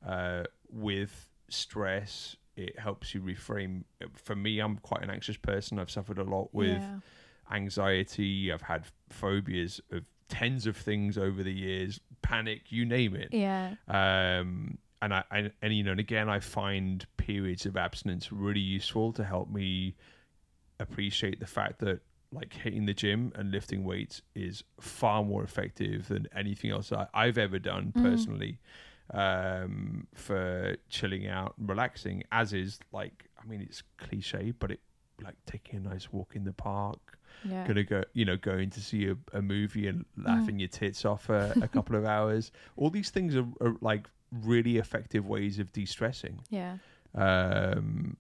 uh, 0.07 0.45
with 0.73 1.29
stress. 1.49 2.37
It 2.57 2.79
helps 2.79 3.15
you 3.15 3.21
reframe. 3.21 3.83
For 4.15 4.35
me 4.35 4.59
i'm 4.61 4.79
quite 4.79 5.03
an 5.03 5.11
anxious 5.11 5.37
person. 5.37 5.79
I've 5.79 5.91
suffered 5.91 6.19
a 6.19 6.25
lot 6.25 6.49
with 6.53 6.81
yeah. 6.81 6.97
Anxiety 7.51 8.51
i've 8.53 8.63
had 8.63 8.85
phobias 9.11 9.81
of 9.91 10.05
tens 10.29 10.67
of 10.67 10.77
things 10.77 11.17
over 11.19 11.43
the 11.43 11.53
years 11.53 12.01
panic 12.23 12.63
you 12.71 12.85
name 12.85 13.15
it 13.15 13.29
yeah 13.33 13.75
um 13.89 14.79
and 15.03 15.13
I, 15.13 15.25
I 15.31 15.51
and 15.61 15.75
you 15.75 15.83
know 15.83 15.91
and 15.93 16.01
again 16.01 16.29
i 16.29 16.41
find 16.41 17.07
periods 17.17 17.67
of 17.67 17.77
abstinence 17.77 18.33
really 18.33 18.61
useful 18.61 19.13
to 19.15 19.25
help 19.25 19.51
me 19.51 19.95
appreciate 20.81 21.41
the 21.41 21.47
fact 21.47 21.81
that 21.81 22.01
like 22.33 22.53
hitting 22.53 22.87
the 22.87 22.95
gym 22.95 23.31
and 23.37 23.53
lifting 23.53 23.85
weights 23.85 24.23
is 24.35 24.65
far 24.81 25.23
more 25.23 25.45
effective 25.45 26.09
than 26.09 26.27
anything 26.35 26.71
else 26.71 26.91
I, 26.91 27.07
I've 27.15 27.39
ever 27.39 27.59
done 27.59 27.93
Mm. 27.97 28.03
personally 28.03 28.59
um, 29.13 30.07
for 30.15 30.77
chilling 30.89 31.29
out 31.29 31.55
and 31.59 31.69
relaxing. 31.69 32.25
As 32.33 32.53
is 32.55 32.81
like, 32.91 33.29
I 33.41 33.47
mean, 33.47 33.61
it's 33.61 33.83
cliche, 33.99 34.53
but 34.59 34.71
it 34.71 34.81
like 35.23 35.37
taking 35.47 35.77
a 35.85 35.89
nice 35.91 36.11
walk 36.13 36.35
in 36.35 36.45
the 36.45 36.53
park, 36.55 37.19
Yeah. 37.45 37.67
gonna 37.67 37.85
go, 37.85 38.05
you 38.15 38.25
know, 38.25 38.37
going 38.37 38.71
to 38.71 38.81
see 38.81 39.09
a, 39.09 39.17
a 39.33 39.43
movie 39.43 39.87
and 39.89 40.05
Mm. 40.19 40.27
laughing 40.27 40.59
your 40.59 40.69
tits 40.69 41.05
off 41.05 41.25
for 41.25 41.55
a 41.61 41.69
couple 41.69 41.97
of 41.97 42.05
hours. 42.05 42.51
All 42.77 42.91
these 42.91 43.11
things 43.11 43.37
are, 43.37 43.47
are 43.61 43.77
like 43.81 44.09
really 44.33 44.79
effective 44.79 45.27
ways 45.27 45.59
of 45.59 45.73
de-stressing. 45.73 46.41
Yeah. 46.51 46.79
Um, 47.15 48.17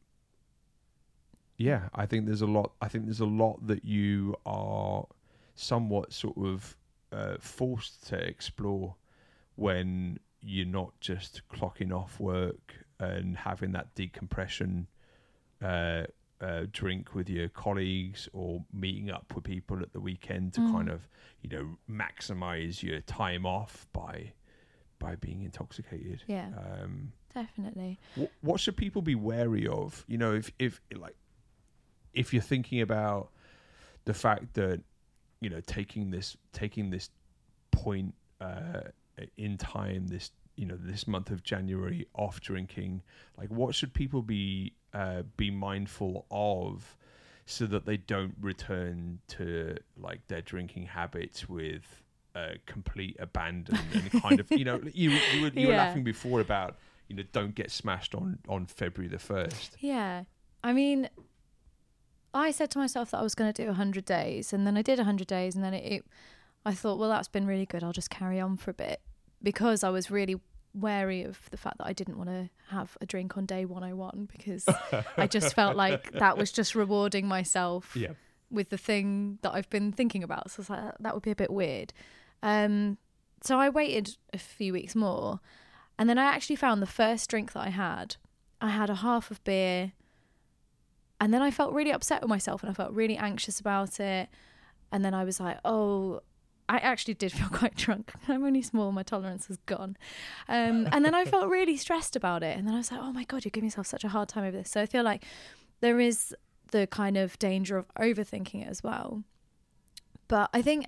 yeah, 1.57 1.89
I 1.95 2.07
think 2.07 2.27
there's 2.27 2.43
a 2.43 2.47
lot. 2.47 2.73
I 2.81 2.89
think 2.89 3.05
there's 3.05 3.21
a 3.21 3.27
lot 3.27 3.67
that 3.67 3.85
you 3.85 4.35
are 4.45 5.07
somewhat 5.55 6.13
sort 6.13 6.37
of 6.37 6.77
uh, 7.13 7.37
forced 7.39 8.07
to 8.09 8.17
explore 8.17 8.97
when 9.55 10.19
you're 10.41 10.67
not 10.67 10.99
just 11.01 11.43
clocking 11.49 11.93
off 11.95 12.19
work 12.19 12.75
and 12.99 13.37
having 13.37 13.73
that 13.73 13.95
decompression 13.95 14.89
uh, 15.63 16.03
uh, 16.41 16.65
drink 16.73 17.15
with 17.15 17.29
your 17.31 17.49
colleagues 17.49 18.29
or 18.33 18.65
meeting 18.73 19.11
up 19.11 19.33
with 19.35 19.45
people 19.45 19.81
at 19.81 19.93
the 19.93 20.01
weekend 20.01 20.53
to 20.55 20.61
Mm. 20.61 20.73
kind 20.73 20.89
of 20.91 21.09
you 21.43 21.49
know 21.51 21.77
maximize 21.91 22.83
your 22.83 23.01
time 23.01 23.47
off 23.47 23.87
by 23.93 24.33
by 24.99 25.15
being 25.17 25.43
intoxicated. 25.43 26.23
Yeah. 26.27 26.49
Um, 26.57 27.13
Definitely. 27.35 27.99
what, 28.15 28.31
what 28.43 28.61
should 28.61 28.77
people 28.77 29.03
be 29.03 29.15
wary 29.15 29.67
of? 29.67 30.05
You 30.09 30.19
know, 30.19 30.33
if 30.35 30.51
if 30.59 30.81
like 30.95 31.17
if 32.13 32.33
you're 32.33 32.43
thinking 32.43 32.81
about 32.81 33.31
the 34.05 34.15
fact 34.15 34.55
that 34.55 34.81
you 35.41 35.51
know 35.51 35.61
taking 35.61 36.11
this 36.11 36.37
taking 36.53 36.91
this 36.91 37.11
point 37.73 38.15
uh, 38.41 38.83
in 39.37 39.57
time, 39.59 40.07
this 40.07 40.31
you 40.57 40.65
know 40.67 40.77
this 40.79 41.07
month 41.09 41.31
of 41.31 41.43
January 41.43 42.07
off 42.15 42.41
drinking, 42.41 43.03
like 43.37 43.51
what 43.51 43.75
should 43.75 43.93
people 43.93 44.23
be 44.23 44.73
uh, 44.95 45.23
be 45.37 45.51
mindful 45.51 46.27
of? 46.31 46.97
So 47.47 47.67
that 47.67 47.85
they 47.85 47.99
don't 47.99 48.35
return 48.41 49.19
to 49.29 49.77
like 49.99 50.27
their 50.29 50.41
drinking 50.41 50.87
habits 50.87 51.47
with 51.47 51.83
uh, 52.35 52.53
complete 52.65 53.17
abandon 53.21 53.77
and 53.93 54.11
kind 54.23 54.41
of 54.41 54.51
you 54.51 54.65
know 54.65 54.81
you 54.95 55.11
you 55.31 55.41
were, 55.43 55.49
you 55.49 55.67
were 55.67 55.75
Yeah. 55.75 55.79
laughing 55.85 56.05
before 56.05 56.41
about 56.41 56.79
you 57.09 57.17
know 57.17 57.23
don't 57.33 57.55
get 57.55 57.71
smashed 57.71 58.15
on 58.15 58.39
on 58.49 58.65
February 58.65 59.11
the 59.11 59.19
first. 59.19 59.77
Yeah. 59.81 60.25
I 60.63 60.73
mean, 60.73 61.11
I 62.33 62.51
said 62.51 62.71
to 62.71 62.79
myself 62.79 63.11
that 63.11 63.19
I 63.19 63.23
was 63.23 63.35
going 63.35 63.53
to 63.53 63.63
do 63.63 63.69
100 63.69 64.05
days, 64.07 64.53
and 64.55 64.67
then 64.67 64.77
I 64.79 64.83
did 64.83 64.99
100 64.99 65.27
days, 65.27 65.55
and 65.55 65.63
then 65.63 65.75
it, 65.75 65.85
it, 65.93 66.05
I 66.65 66.73
thought, 66.73 66.99
well, 66.99 67.11
that's 67.11 67.29
been 67.29 67.47
really 67.47 67.67
good. 67.67 67.85
I'll 67.85 67.93
just 67.93 68.11
carry 68.11 68.41
on 68.41 68.57
for 68.57 68.71
a 68.71 68.75
bit 68.75 69.01
because 69.43 69.85
I 69.85 69.91
was 69.91 70.11
really 70.11 70.41
wary 70.75 71.23
of 71.23 71.39
the 71.51 71.57
fact 71.57 71.79
that 71.79 71.87
I 71.87 71.93
didn't 71.93 72.19
want 72.19 72.31
to 72.31 72.51
have 72.69 72.99
a 73.01 73.07
drink 73.07 73.37
on 73.39 73.47
day 73.47 73.65
101 73.65 74.29
because 74.31 74.67
I 75.17 75.27
just 75.27 75.55
felt 75.55 75.77
like 75.77 76.11
that 76.13 76.37
was 76.37 76.51
just 76.51 76.75
rewarding 76.75 77.29
myself 77.29 77.95
Yeah, 77.97 78.15
with 78.51 78.71
the 78.71 78.77
thing 78.79 79.39
that 79.43 79.55
I've 79.55 79.71
been 79.71 79.93
thinking 79.93 80.23
about. 80.25 80.51
So 80.51 80.57
I 80.57 80.61
was 80.61 80.71
like, 80.71 80.95
that 81.01 81.15
would 81.15 81.23
be 81.23 81.31
a 81.31 81.37
bit 81.37 81.51
weird. 81.51 81.93
Um, 82.43 82.99
so 83.43 83.59
I 83.59 83.69
waited 83.69 84.17
a 84.33 84.39
few 84.39 84.73
weeks 84.73 84.95
more, 84.95 85.41
and 85.99 86.09
then 86.09 86.19
I 86.19 86.25
actually 86.25 86.57
found 86.57 86.83
the 86.83 86.87
first 86.87 87.31
drink 87.31 87.53
that 87.53 87.61
I 87.61 87.71
had. 87.71 88.17
I 88.61 88.71
had 88.71 88.91
a 88.91 88.97
half 88.97 89.31
of 89.31 89.43
beer, 89.45 89.93
and 91.21 91.33
then 91.33 91.43
I 91.43 91.51
felt 91.51 91.73
really 91.73 91.93
upset 91.93 92.21
with 92.21 92.29
myself, 92.29 92.63
and 92.63 92.71
I 92.71 92.75
felt 92.75 92.93
really 92.93 93.17
anxious 93.17 93.61
about 93.61 94.01
it. 94.01 94.29
And 94.91 95.05
then 95.05 95.15
I 95.15 95.25
was 95.25 95.39
like, 95.41 95.59
oh. 95.65 96.21
I 96.69 96.79
actually 96.79 97.15
did 97.15 97.33
feel 97.33 97.49
quite 97.53 97.77
drunk. 97.77 98.13
I'm 98.29 98.45
only 98.45 98.63
small, 98.63 98.93
my 98.93 99.03
tolerance 99.03 99.51
is 99.51 99.59
gone. 99.67 99.97
Um, 100.49 100.89
and 100.93 101.05
then 101.05 101.15
I 101.15 101.25
felt 101.35 101.49
really 101.49 101.77
stressed 101.77 102.17
about 102.17 102.43
it. 102.43 102.57
And 102.57 102.67
then 102.67 102.75
I 102.75 102.79
was 102.79 102.91
like, 102.91 103.01
oh 103.03 103.13
my 103.13 103.25
God, 103.25 103.45
you're 103.45 103.51
giving 103.51 103.69
yourself 103.69 103.87
such 103.87 104.05
a 104.05 104.09
hard 104.09 104.29
time 104.29 104.45
over 104.45 104.57
this. 104.57 104.71
So 104.71 104.81
I 104.81 104.87
feel 104.87 105.03
like 105.03 105.25
there 105.81 106.01
is 106.01 106.35
the 106.71 106.87
kind 106.87 107.17
of 107.17 107.39
danger 107.39 107.77
of 107.77 107.87
overthinking 107.95 108.63
it 108.63 108.69
as 108.69 108.83
well. 108.83 109.23
But 110.29 110.51
I 110.53 110.63
think 110.63 110.87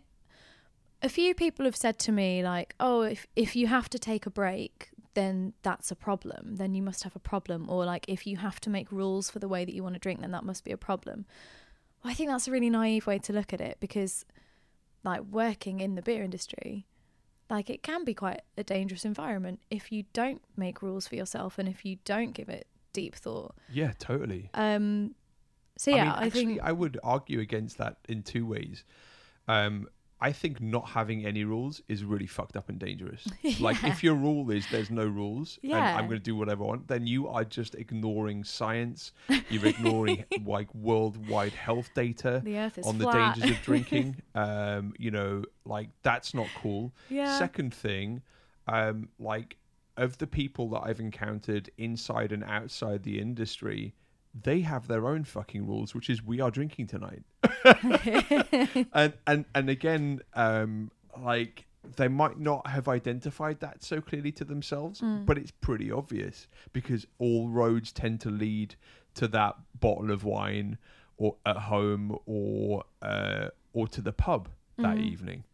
a 1.02 1.08
few 1.08 1.34
people 1.34 1.64
have 1.64 1.76
said 1.76 1.98
to 2.00 2.12
me 2.12 2.42
like, 2.42 2.74
"Oh, 2.80 3.02
if 3.02 3.26
if 3.36 3.54
you 3.54 3.66
have 3.66 3.88
to 3.90 3.98
take 3.98 4.26
a 4.26 4.30
break, 4.30 4.88
then 5.14 5.52
that's 5.62 5.90
a 5.90 5.94
problem. 5.94 6.56
Then 6.56 6.74
you 6.74 6.82
must 6.82 7.02
have 7.02 7.14
a 7.14 7.20
problem." 7.20 7.68
Or 7.68 7.84
like 7.84 8.06
if 8.08 8.26
you 8.26 8.38
have 8.38 8.60
to 8.60 8.70
make 8.70 8.90
rules 8.90 9.30
for 9.30 9.38
the 9.38 9.48
way 9.48 9.64
that 9.64 9.74
you 9.74 9.82
want 9.82 9.94
to 9.94 10.00
drink, 10.00 10.20
then 10.20 10.30
that 10.32 10.44
must 10.44 10.64
be 10.64 10.72
a 10.72 10.76
problem. 10.76 11.26
Well, 12.02 12.10
I 12.10 12.14
think 12.14 12.30
that's 12.30 12.48
a 12.48 12.50
really 12.50 12.70
naive 12.70 13.06
way 13.06 13.18
to 13.18 13.32
look 13.32 13.52
at 13.52 13.60
it 13.60 13.76
because 13.78 14.24
like 15.06 15.22
working 15.22 15.80
in 15.80 15.94
the 15.94 16.02
beer 16.02 16.22
industry, 16.22 16.86
like 17.48 17.70
it 17.70 17.82
can 17.82 18.04
be 18.04 18.12
quite 18.12 18.42
a 18.58 18.64
dangerous 18.64 19.04
environment 19.04 19.60
if 19.70 19.90
you 19.90 20.04
don't 20.12 20.42
make 20.56 20.82
rules 20.82 21.06
for 21.06 21.14
yourself 21.14 21.58
and 21.58 21.68
if 21.68 21.84
you 21.84 21.96
don't 22.04 22.32
give 22.32 22.48
it 22.48 22.66
deep 22.92 23.14
thought. 23.14 23.54
yeah, 23.72 23.92
totally. 23.98 24.50
Um 24.52 25.14
so 25.78 25.90
yeah, 25.90 25.96
I, 25.96 26.00
mean, 26.00 26.08
I, 26.08 26.26
actually, 26.26 26.46
think 26.46 26.60
I 26.62 26.72
would 26.72 26.98
argue 27.04 27.40
against 27.40 27.78
that 27.78 27.98
in 28.08 28.22
two 28.22 28.46
ways. 28.46 28.84
Um, 29.46 29.88
I 30.20 30.32
think 30.32 30.60
not 30.62 30.88
having 30.88 31.26
any 31.26 31.44
rules 31.44 31.82
is 31.88 32.02
really 32.02 32.26
fucked 32.26 32.56
up 32.56 32.68
and 32.68 32.78
dangerous. 32.78 33.26
Like 33.60 33.82
if 33.84 34.02
your 34.02 34.14
rule 34.14 34.50
is 34.50 34.66
there's 34.70 34.90
no 34.90 35.04
rules 35.06 35.58
and 35.62 35.98
I'm 35.98 36.06
going 36.06 36.18
to 36.18 36.24
do 36.24 36.34
whatever 36.36 36.64
I 36.64 36.66
want, 36.68 36.88
then 36.88 37.06
you 37.06 37.28
are 37.28 37.44
just 37.44 37.74
ignoring 37.74 38.42
science. 38.44 39.12
You're 39.50 39.66
ignoring 39.66 40.24
like 40.46 40.74
worldwide 40.74 41.52
health 41.52 41.90
data 41.94 42.40
the 42.76 42.82
on 42.84 42.98
the 42.98 43.04
dangers 43.34 43.50
of 43.50 43.62
drinking. 43.62 44.16
um, 44.34 44.94
you 44.98 45.10
know, 45.10 45.44
like 45.64 45.90
that's 46.02 46.32
not 46.34 46.46
cool. 46.62 46.92
yeah. 47.10 47.38
Second 47.38 47.74
thing, 47.74 48.22
um, 48.68 49.08
like 49.18 49.56
of 49.96 50.18
the 50.18 50.26
people 50.26 50.68
that 50.70 50.82
I've 50.84 51.00
encountered 51.00 51.70
inside 51.78 52.32
and 52.32 52.44
outside 52.44 53.02
the 53.02 53.20
industry, 53.20 53.94
they 54.42 54.60
have 54.60 54.88
their 54.88 55.06
own 55.06 55.24
fucking 55.24 55.66
rules, 55.66 55.94
which 55.94 56.10
is 56.10 56.22
we 56.22 56.40
are 56.40 56.50
drinking 56.50 56.86
tonight. 56.88 57.22
and 58.92 59.12
and 59.26 59.44
and 59.54 59.70
again, 59.70 60.20
um, 60.34 60.90
like 61.18 61.66
they 61.96 62.08
might 62.08 62.38
not 62.38 62.66
have 62.66 62.88
identified 62.88 63.60
that 63.60 63.82
so 63.82 64.00
clearly 64.00 64.32
to 64.32 64.44
themselves, 64.44 65.00
but 65.24 65.38
it's 65.38 65.52
pretty 65.52 65.90
obvious 65.90 66.48
because 66.72 67.06
all 67.18 67.48
roads 67.48 67.92
tend 67.92 68.20
to 68.20 68.30
lead 68.30 68.74
to 69.14 69.28
that 69.28 69.56
bottle 69.78 70.10
of 70.10 70.24
wine 70.24 70.78
or 71.16 71.36
at 71.46 71.56
home 71.56 72.18
or 72.26 72.84
uh, 73.02 73.48
or 73.72 73.86
to 73.88 74.00
the 74.00 74.12
pub 74.12 74.48
that 74.78 74.98
evening. 74.98 75.44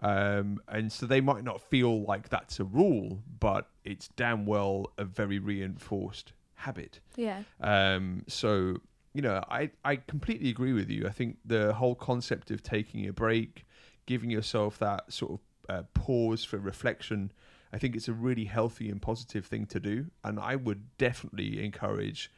Um, 0.00 0.60
and 0.66 0.90
so 0.90 1.06
they 1.06 1.20
might 1.20 1.44
not 1.44 1.60
feel 1.60 2.02
like 2.02 2.28
that's 2.28 2.58
a 2.58 2.64
rule, 2.64 3.22
but 3.38 3.68
it's 3.84 4.08
damn 4.08 4.46
well 4.46 4.92
a 4.98 5.04
very 5.04 5.38
reinforced 5.38 6.32
habit. 6.62 7.00
yeah. 7.16 7.42
Um, 7.60 8.24
so 8.28 8.78
you 9.14 9.20
know, 9.20 9.42
I 9.50 9.70
I 9.84 9.96
completely 9.96 10.50
agree 10.50 10.72
with 10.72 10.90
you. 10.90 11.06
I 11.06 11.10
think 11.10 11.36
the 11.44 11.74
whole 11.74 11.94
concept 11.94 12.50
of 12.50 12.62
taking 12.62 13.06
a 13.06 13.12
break, 13.12 13.66
giving 14.06 14.30
yourself 14.30 14.78
that 14.78 15.12
sort 15.12 15.32
of 15.32 15.40
uh, 15.68 15.82
pause 15.94 16.44
for 16.44 16.58
reflection, 16.58 17.32
I 17.72 17.78
think 17.78 17.94
it's 17.94 18.08
a 18.08 18.12
really 18.12 18.44
healthy 18.44 18.88
and 18.90 19.00
positive 19.00 19.46
thing 19.46 19.66
to 19.66 19.80
do. 19.80 20.06
And 20.24 20.40
I 20.40 20.56
would 20.56 20.96
definitely 20.98 21.62
encourage 21.64 22.30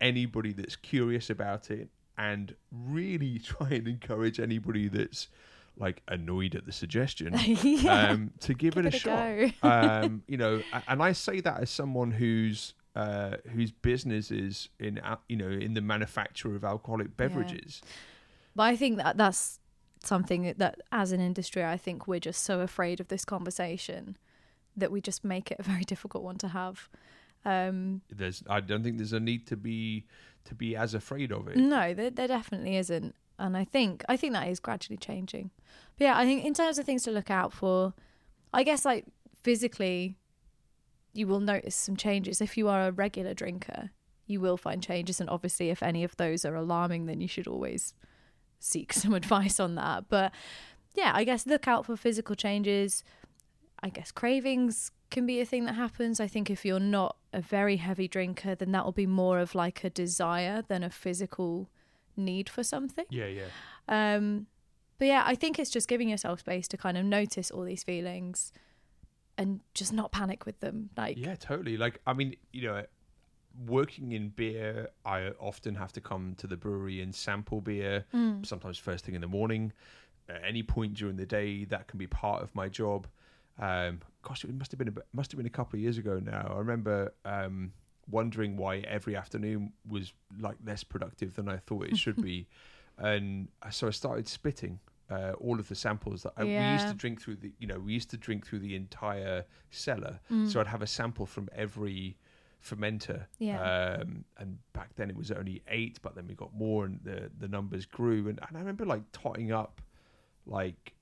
anybody 0.00 0.52
that's 0.52 0.76
curious 0.76 1.28
about 1.30 1.70
it, 1.70 1.90
and 2.16 2.54
really 2.70 3.38
try 3.44 3.68
and 3.70 3.86
encourage 3.86 4.40
anybody 4.40 4.88
that's 4.88 5.28
like 5.78 6.02
annoyed 6.08 6.54
at 6.54 6.66
the 6.66 6.72
suggestion 6.72 7.34
yeah. 7.62 8.08
um, 8.08 8.30
to 8.40 8.52
give, 8.52 8.74
Give 8.74 8.84
it 8.84 8.94
a 8.94 8.96
it 8.96 9.06
a 9.06 9.52
shot. 9.62 10.02
um, 10.04 10.22
you 10.26 10.36
know, 10.36 10.62
and 10.88 11.02
I 11.02 11.12
say 11.12 11.40
that 11.40 11.60
as 11.60 11.70
someone 11.70 12.10
whose 12.10 12.74
uh, 12.94 13.36
whose 13.52 13.70
business 13.70 14.30
is 14.30 14.68
in 14.78 15.00
you 15.28 15.36
know 15.36 15.48
in 15.48 15.74
the 15.74 15.80
manufacture 15.80 16.54
of 16.54 16.64
alcoholic 16.64 17.16
beverages. 17.16 17.82
But 18.54 18.64
I 18.64 18.76
think 18.76 18.98
that 18.98 19.16
that's 19.16 19.58
something 20.04 20.54
that, 20.58 20.80
as 20.90 21.12
an 21.12 21.20
industry, 21.20 21.64
I 21.64 21.76
think 21.76 22.06
we're 22.06 22.20
just 22.20 22.42
so 22.42 22.60
afraid 22.60 23.00
of 23.00 23.08
this 23.08 23.24
conversation 23.24 24.16
that 24.76 24.90
we 24.90 25.00
just 25.00 25.24
make 25.24 25.50
it 25.50 25.58
a 25.58 25.62
very 25.62 25.84
difficult 25.92 26.24
one 26.24 26.36
to 26.38 26.48
have. 26.48 26.88
Um, 27.44 28.02
There's 28.08 28.42
I 28.48 28.60
don't 28.60 28.84
think 28.84 28.98
there's 28.98 29.12
a 29.12 29.20
need 29.20 29.46
to 29.48 29.56
be 29.56 30.06
to 30.44 30.54
be 30.54 30.76
as 30.76 30.94
afraid 30.94 31.32
of 31.32 31.48
it. 31.48 31.56
no, 31.56 31.94
there, 31.94 32.10
there 32.10 32.28
definitely 32.28 32.76
isn't, 32.76 33.14
and 33.38 33.56
I 33.56 33.64
think 33.64 34.04
I 34.08 34.16
think 34.16 34.32
that 34.34 34.48
is 34.48 34.60
gradually 34.60 34.96
changing. 34.96 35.50
But 35.98 36.04
yeah, 36.04 36.18
I 36.18 36.24
think 36.24 36.44
in 36.44 36.54
terms 36.54 36.78
of 36.78 36.84
things 36.84 37.02
to 37.04 37.10
look 37.10 37.30
out 37.30 37.52
for, 37.52 37.94
I 38.52 38.62
guess 38.62 38.84
like 38.84 39.06
physically, 39.42 40.16
you 41.12 41.26
will 41.26 41.40
notice 41.40 41.74
some 41.74 41.96
changes 41.96 42.40
if 42.40 42.56
you 42.56 42.68
are 42.68 42.88
a 42.88 42.92
regular 42.92 43.34
drinker. 43.34 43.90
You 44.26 44.40
will 44.40 44.56
find 44.56 44.82
changes, 44.82 45.20
and 45.20 45.28
obviously, 45.28 45.70
if 45.70 45.82
any 45.82 46.04
of 46.04 46.16
those 46.16 46.44
are 46.44 46.54
alarming, 46.54 47.06
then 47.06 47.20
you 47.20 47.28
should 47.28 47.46
always 47.46 47.94
seek 48.58 48.92
some 48.92 49.14
advice 49.14 49.60
on 49.60 49.74
that. 49.74 50.04
But 50.08 50.32
yeah, 50.94 51.12
I 51.14 51.24
guess 51.24 51.46
look 51.46 51.68
out 51.68 51.86
for 51.86 51.96
physical 51.96 52.34
changes. 52.34 53.04
I 53.82 53.88
guess 53.88 54.12
cravings 54.12 54.92
can 55.10 55.26
be 55.26 55.40
a 55.40 55.44
thing 55.44 55.64
that 55.66 55.74
happens. 55.74 56.20
I 56.20 56.28
think 56.28 56.50
if 56.50 56.64
you're 56.64 56.80
not 56.80 57.16
a 57.32 57.40
very 57.40 57.76
heavy 57.76 58.08
drinker, 58.08 58.54
then 58.54 58.72
that 58.72 58.84
will 58.84 58.92
be 58.92 59.06
more 59.06 59.40
of 59.40 59.54
like 59.54 59.82
a 59.84 59.90
desire 59.90 60.62
than 60.66 60.82
a 60.82 60.90
physical 60.90 61.68
need 62.16 62.48
for 62.48 62.62
something. 62.62 63.06
Yeah, 63.10 63.26
yeah. 63.26 63.48
Um, 63.88 64.46
but 64.98 65.08
yeah, 65.08 65.24
I 65.26 65.34
think 65.34 65.58
it's 65.58 65.70
just 65.70 65.88
giving 65.88 66.08
yourself 66.08 66.40
space 66.40 66.68
to 66.68 66.76
kind 66.76 66.96
of 66.96 67.04
notice 67.04 67.50
all 67.50 67.64
these 67.64 67.82
feelings 67.82 68.52
and 69.38 69.60
just 69.74 69.92
not 69.92 70.12
panic 70.12 70.46
with 70.46 70.60
them. 70.60 70.90
Like, 70.96 71.16
Yeah, 71.18 71.34
totally. 71.36 71.76
Like, 71.76 72.00
I 72.06 72.12
mean, 72.12 72.36
you 72.52 72.62
know, 72.68 72.84
working 73.66 74.12
in 74.12 74.30
beer, 74.30 74.88
I 75.04 75.28
often 75.38 75.74
have 75.74 75.92
to 75.92 76.00
come 76.00 76.34
to 76.38 76.46
the 76.46 76.56
brewery 76.56 77.00
and 77.00 77.14
sample 77.14 77.60
beer, 77.60 78.04
Mm. 78.12 78.44
sometimes 78.46 78.78
first 78.78 79.04
thing 79.04 79.14
in 79.14 79.20
the 79.20 79.28
morning. 79.28 79.72
At 80.28 80.42
any 80.44 80.62
point 80.62 80.94
during 80.94 81.16
the 81.16 81.26
day, 81.26 81.64
that 81.66 81.88
can 81.88 81.98
be 81.98 82.06
part 82.06 82.42
of 82.42 82.54
my 82.54 82.68
job. 82.68 83.06
Um, 83.58 84.00
gosh, 84.22 84.44
it 84.44 84.54
must 84.54 84.70
have 84.72 84.78
been 84.78 84.88
a, 84.88 84.92
must 85.12 85.32
have 85.32 85.36
been 85.36 85.46
a 85.46 85.50
couple 85.50 85.76
of 85.76 85.82
years 85.82 85.98
ago 85.98 86.18
now. 86.18 86.52
I 86.54 86.58
remember 86.58 87.12
um, 87.24 87.72
wondering 88.10 88.56
why 88.56 88.78
every 88.78 89.14
afternoon 89.16 89.72
was 89.86 90.12
like 90.40 90.56
less 90.64 90.84
productive 90.84 91.34
than 91.34 91.48
I 91.48 91.56
thought 91.58 91.86
it 91.86 91.96
should 91.98 92.20
be, 92.22 92.46
and 92.98 93.48
so 93.70 93.88
I 93.88 93.90
started 93.90 94.28
spitting 94.28 94.78
uh, 95.12 95.32
all 95.44 95.58
of 95.60 95.66
the 95.68 95.74
samples 95.74 96.22
that 96.24 96.32
I, 96.36 96.44
we 96.44 96.50
used 96.76 96.88
to 96.88 96.94
drink 96.94 97.20
through 97.22 97.36
the 97.36 97.52
you 97.58 97.66
know 97.70 97.78
we 97.78 97.92
used 97.92 98.10
to 98.10 98.16
drink 98.16 98.46
through 98.46 98.60
the 98.60 98.74
entire 98.76 99.44
cellar. 99.70 100.14
Mm. 100.30 100.50
So 100.50 100.60
I'd 100.60 100.66
have 100.76 100.82
a 100.82 100.86
sample 100.98 101.26
from 101.26 101.48
every 101.64 102.16
fermenter. 102.68 103.26
Yeah. 103.38 103.60
Um, 104.00 104.24
and 104.38 104.58
back 104.72 104.90
then 104.96 105.10
it 105.10 105.16
was 105.16 105.30
only 105.32 105.62
eight, 105.68 105.98
but 106.02 106.14
then 106.14 106.26
we 106.28 106.34
got 106.34 106.54
more 106.54 106.84
and 106.86 107.00
the, 107.02 107.30
the 107.38 107.48
numbers 107.48 107.84
grew. 107.86 108.28
And, 108.28 108.38
and 108.46 108.56
I 108.56 108.60
remember 108.60 108.84
like 108.84 109.02
totting 109.12 109.50
up 109.52 109.82
like 110.46 110.94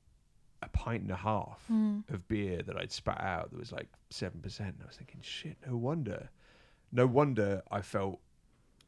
a 0.62 0.68
pint 0.68 1.02
and 1.02 1.10
a 1.10 1.16
half 1.16 1.62
Mm. 1.70 2.08
of 2.14 2.26
beer 2.28 2.62
that 2.66 2.76
I'd 2.76 2.92
spat 2.92 3.20
out 3.20 3.50
that 3.50 3.58
was 3.58 3.72
like 3.72 3.88
7%. 4.10 4.32
And 4.60 4.74
I 4.82 4.86
was 4.86 4.96
thinking, 4.96 5.20
shit, 5.22 5.56
no 5.66 5.76
wonder. 5.76 6.30
No 6.92 7.06
wonder 7.06 7.62
I 7.70 7.82
felt 7.82 8.20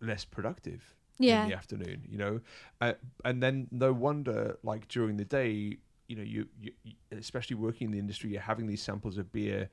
less 0.00 0.24
productive 0.24 0.82
Yeah. 1.18 1.42
in 1.44 1.50
the 1.50 1.56
afternoon, 1.56 2.02
you 2.08 2.18
know? 2.18 2.40
Uh, 2.80 2.94
and 3.24 3.42
then 3.42 3.68
no 3.70 3.92
wonder, 3.92 4.56
like 4.62 4.88
during 4.88 5.16
the 5.16 5.24
day, 5.24 5.76
you 6.08 6.16
know, 6.16 6.22
you, 6.22 6.46
you, 6.60 6.72
especially 7.10 7.56
working 7.56 7.86
in 7.86 7.92
the 7.92 7.98
industry, 7.98 8.30
you're 8.30 8.40
having 8.40 8.66
these 8.66 8.82
samples 8.82 9.18
of 9.18 9.32
beer. 9.32 9.68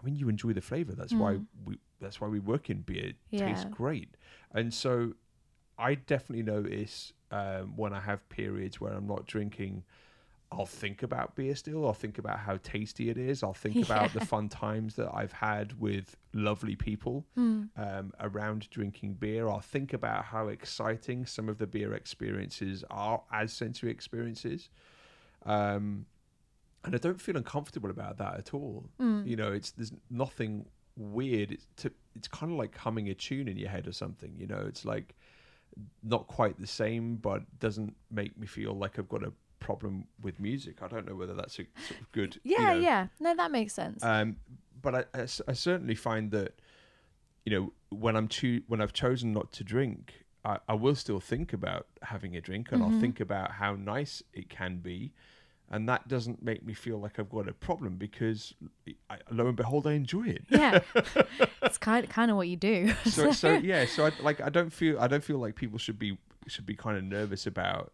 I 0.00 0.04
mean, 0.04 0.16
you 0.16 0.28
enjoy 0.28 0.52
the 0.52 0.60
flavor. 0.60 0.92
That's 0.94 1.14
why 1.14 1.34
Mm. 1.34 1.46
we. 1.64 1.78
That's 2.00 2.20
why 2.20 2.28
we 2.28 2.40
work 2.40 2.68
in 2.68 2.82
beer. 2.82 3.06
It 3.10 3.16
tastes 3.36 3.64
great, 3.70 4.16
and 4.52 4.72
so 4.74 5.14
I 5.78 5.94
definitely 5.94 6.42
notice 6.42 7.12
um, 7.30 7.76
when 7.76 7.92
I 7.92 8.00
have 8.00 8.28
periods 8.28 8.80
where 8.80 8.92
I'm 8.92 9.06
not 9.06 9.26
drinking. 9.26 9.84
I'll 10.52 10.66
think 10.66 11.02
about 11.02 11.34
beer 11.34 11.54
still. 11.56 11.86
I'll 11.86 11.94
think 11.94 12.18
about 12.18 12.38
how 12.38 12.58
tasty 12.62 13.08
it 13.08 13.16
is. 13.18 13.42
I'll 13.42 13.54
think 13.54 13.76
about 13.84 14.12
the 14.12 14.24
fun 14.24 14.48
times 14.48 14.96
that 14.96 15.10
I've 15.12 15.32
had 15.32 15.80
with 15.80 16.16
lovely 16.34 16.76
people 16.76 17.24
Mm. 17.36 17.68
um, 17.76 18.12
around 18.20 18.68
drinking 18.70 19.14
beer. 19.14 19.48
I'll 19.48 19.60
think 19.60 19.92
about 19.92 20.24
how 20.26 20.48
exciting 20.48 21.24
some 21.26 21.48
of 21.48 21.58
the 21.58 21.66
beer 21.66 21.94
experiences 21.94 22.84
are 22.90 23.22
as 23.32 23.52
sensory 23.52 23.90
experiences. 23.90 24.68
Um, 25.44 26.06
and 26.84 26.94
I 26.94 26.98
don't 26.98 27.20
feel 27.20 27.36
uncomfortable 27.36 27.90
about 27.90 28.18
that 28.18 28.36
at 28.38 28.54
all. 28.54 28.88
Mm. 29.00 29.26
You 29.26 29.36
know, 29.36 29.52
it's 29.52 29.70
there's 29.72 29.92
nothing 30.10 30.66
weird. 30.96 31.52
It's 31.52 31.66
to, 31.78 31.92
it's 32.16 32.28
kind 32.28 32.52
of 32.52 32.58
like 32.58 32.76
humming 32.76 33.08
a 33.08 33.14
tune 33.14 33.48
in 33.48 33.56
your 33.56 33.70
head 33.70 33.86
or 33.86 33.92
something. 33.92 34.34
You 34.36 34.46
know, 34.46 34.64
it's 34.66 34.84
like 34.84 35.14
not 36.02 36.26
quite 36.26 36.60
the 36.60 36.66
same, 36.66 37.16
but 37.16 37.42
doesn't 37.60 37.94
make 38.10 38.36
me 38.38 38.46
feel 38.46 38.72
like 38.74 38.98
I've 38.98 39.08
got 39.08 39.22
a 39.22 39.32
problem 39.62 40.06
with 40.22 40.38
music. 40.40 40.82
I 40.82 40.88
don't 40.88 41.06
know 41.08 41.14
whether 41.14 41.34
that's 41.34 41.58
a 41.58 41.64
sort 41.88 42.00
of 42.00 42.10
good. 42.12 42.40
you 42.44 42.56
Yeah, 42.58 42.72
know, 42.74 42.80
yeah. 42.80 43.06
No, 43.20 43.34
that 43.36 43.50
makes 43.50 43.72
sense. 43.74 44.02
um, 44.02 44.36
but 44.80 45.08
I 45.14 45.26
certainly 45.54 45.94
find 45.94 46.30
that 46.32 46.52
you 47.44 47.52
know 47.54 47.72
when 47.90 48.16
I'm 48.16 48.28
cho- 48.28 48.60
when 48.68 48.80
I've 48.80 48.92
chosen 48.92 49.32
not 49.32 49.52
to 49.52 49.64
drink, 49.64 50.24
I, 50.44 50.58
I 50.68 50.74
will 50.74 50.94
still 50.94 51.20
think 51.20 51.52
about 51.52 51.86
having 52.02 52.36
a 52.36 52.40
drink, 52.40 52.72
and 52.72 52.82
I'll 52.82 52.90
Mhm. 52.90 53.00
think 53.00 53.20
about 53.20 53.52
how 53.52 53.74
nice 53.76 54.22
it 54.32 54.48
can 54.48 54.78
be, 54.78 55.12
and 55.70 55.88
that 55.88 56.08
doesn't 56.08 56.42
make 56.42 56.64
me 56.64 56.74
feel 56.74 56.98
like 56.98 57.18
I've 57.18 57.30
got 57.30 57.48
a 57.48 57.52
problem 57.52 57.96
because 57.96 58.54
I, 59.10 59.18
lo 59.30 59.46
and 59.46 59.56
behold, 59.56 59.86
I 59.86 59.92
enjoy 59.92 60.26
it. 60.28 60.44
yeah. 60.48 60.80
it's 61.62 61.78
kind 61.78 62.08
kind 62.08 62.30
of 62.30 62.36
what 62.36 62.48
you 62.48 62.56
do. 62.56 62.92
so 63.04 63.30
so 63.32 63.52
yeah 63.72 63.86
so 63.86 64.06
I, 64.06 64.12
like 64.20 64.40
I 64.40 64.48
don't 64.48 64.72
feel 64.72 64.98
I 65.00 65.06
don't 65.06 65.22
feel 65.24 65.38
like 65.38 65.54
people 65.54 65.78
should 65.78 65.98
be 65.98 66.18
should 66.48 66.66
be 66.66 66.74
kind 66.74 66.96
of 66.98 67.04
nervous 67.04 67.46
about 67.46 67.92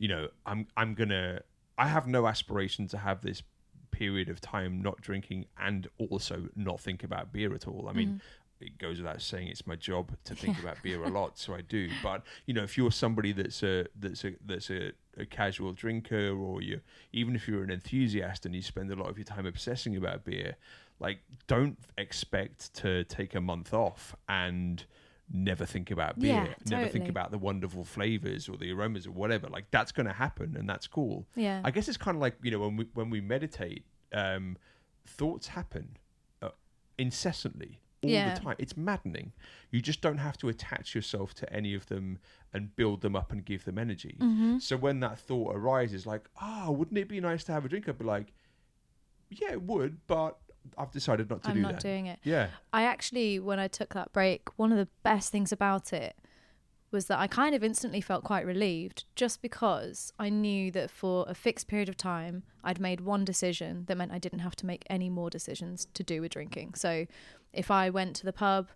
you 0.00 0.08
know 0.08 0.28
I'm 0.44 0.66
I'm 0.76 0.94
gonna 0.94 1.42
I 1.78 1.86
have 1.86 2.08
no 2.08 2.26
aspiration 2.26 2.88
to 2.88 2.98
have 2.98 3.20
this 3.20 3.42
period 3.92 4.28
of 4.28 4.40
time 4.40 4.82
not 4.82 5.00
drinking 5.00 5.46
and 5.58 5.86
also 5.98 6.48
not 6.56 6.80
think 6.80 7.04
about 7.04 7.32
beer 7.32 7.54
at 7.54 7.68
all 7.68 7.86
I 7.88 7.92
mean 7.92 8.08
mm-hmm. 8.08 8.64
it 8.66 8.78
goes 8.78 8.96
without 8.96 9.20
saying 9.20 9.48
it's 9.48 9.66
my 9.66 9.76
job 9.76 10.12
to 10.24 10.34
think 10.34 10.56
Yeah. 10.56 10.62
about 10.70 10.82
beer 10.82 11.04
a 11.04 11.08
lot 11.08 11.38
so 11.38 11.54
I 11.54 11.60
do 11.60 11.90
but 12.02 12.22
you 12.46 12.54
know 12.54 12.62
if 12.62 12.78
you're 12.78 12.90
somebody 12.90 13.32
that's 13.32 13.62
a 13.62 13.86
that's 13.98 14.24
a 14.24 14.34
that's 14.44 14.70
a, 14.70 14.92
a 15.18 15.26
casual 15.26 15.72
drinker 15.72 16.30
or 16.34 16.62
you 16.62 16.80
even 17.12 17.36
if 17.36 17.46
you're 17.46 17.62
an 17.62 17.70
enthusiast 17.70 18.46
and 18.46 18.54
you 18.54 18.62
spend 18.62 18.90
a 18.90 18.96
lot 18.96 19.10
of 19.10 19.18
your 19.18 19.26
time 19.26 19.44
obsessing 19.44 19.96
about 19.96 20.24
beer 20.24 20.56
like 20.98 21.18
don't 21.46 21.78
expect 21.98 22.72
to 22.74 23.04
take 23.04 23.34
a 23.34 23.40
month 23.40 23.74
off 23.74 24.16
and 24.28 24.84
never 25.32 25.64
think 25.64 25.90
about 25.90 26.18
beer 26.18 26.34
Yeah, 26.34 26.54
never 26.66 26.88
think 26.88 27.08
about 27.08 27.30
the 27.30 27.38
wonderful 27.38 27.84
flavors 27.84 28.48
or 28.48 28.56
the 28.56 28.72
aromas 28.72 29.06
or 29.06 29.12
whatever. 29.12 29.46
Like 29.48 29.70
that's 29.70 29.92
going 29.92 30.06
to 30.06 30.12
happen 30.12 30.56
and 30.58 30.68
that's 30.68 30.86
cool. 30.86 31.26
Yeah. 31.36 31.60
i 31.64 31.70
guess 31.70 31.88
it's 31.88 31.96
kind 31.96 32.16
of 32.16 32.20
like 32.20 32.34
you 32.42 32.50
know 32.50 32.58
when 32.58 32.76
we 32.76 32.86
when 32.94 33.10
we 33.10 33.20
meditate 33.20 33.84
um 34.12 34.56
thoughts 35.06 35.48
happen 35.48 35.96
uh, 36.42 36.48
incessantly 36.98 37.80
all 38.02 38.08
Yeah. 38.10 38.32
the 38.34 38.40
time. 38.40 38.56
It's 38.58 38.76
maddening. 38.78 39.32
You 39.70 39.80
just 39.82 40.00
don't 40.00 40.18
have 40.18 40.38
to 40.38 40.48
attach 40.48 40.94
yourself 40.94 41.34
to 41.34 41.52
any 41.52 41.74
of 41.74 41.86
them 41.86 42.18
and 42.54 42.74
build 42.74 43.02
them 43.02 43.14
up 43.14 43.30
and 43.30 43.44
give 43.44 43.64
them 43.64 43.78
energy. 43.78 44.16
Hmm 44.18 44.58
so 44.58 44.76
when 44.76 45.00
that 45.00 45.18
thought 45.18 45.54
arises, 45.54 46.06
like, 46.06 46.28
oh, 46.40 46.70
wouldn't 46.72 46.98
it 46.98 47.08
be 47.08 47.20
nice 47.20 47.44
to 47.44 47.52
have 47.52 47.64
a 47.64 47.68
drink? 47.68 47.88
I'd 47.88 47.98
be 47.98 48.04
like, 48.04 48.32
yeah, 49.28 49.52
it 49.52 49.62
would, 49.62 49.98
but 50.06 50.38
I've 50.78 50.90
decided 50.90 51.28
not 51.30 51.42
to 51.44 51.50
I'm 51.50 51.56
do 51.56 51.62
not 51.62 51.72
that. 51.72 51.80
doing 51.82 52.06
it. 52.06 52.18
yeah, 52.22 52.48
I 52.72 52.84
actually, 52.84 53.38
when 53.38 53.58
I 53.58 53.68
took 53.68 53.94
that 53.94 54.12
break, 54.12 54.48
one 54.58 54.72
of 54.72 54.78
the 54.78 54.88
best 55.02 55.30
things 55.32 55.52
about 55.52 55.92
it 55.92 56.16
was 56.90 57.06
that 57.06 57.18
I 57.20 57.26
kind 57.28 57.54
of 57.54 57.62
instantly 57.62 58.00
felt 58.00 58.24
quite 58.24 58.44
relieved 58.44 59.04
just 59.14 59.42
because 59.42 60.12
I 60.18 60.28
knew 60.28 60.70
that 60.72 60.90
for 60.90 61.24
a 61.28 61.34
fixed 61.34 61.68
period 61.68 61.88
of 61.88 61.96
time, 61.96 62.42
I'd 62.64 62.80
made 62.80 63.00
one 63.00 63.24
decision 63.24 63.84
that 63.86 63.96
meant 63.96 64.10
I 64.12 64.18
didn't 64.18 64.40
have 64.40 64.56
to 64.56 64.66
make 64.66 64.84
any 64.90 65.08
more 65.08 65.30
decisions 65.30 65.86
to 65.94 66.02
do 66.02 66.20
with 66.20 66.32
drinking. 66.32 66.74
So 66.74 67.06
if 67.52 67.70
I 67.70 67.90
went 67.90 68.16
to 68.16 68.24
the 68.24 68.32
pub 68.32 68.68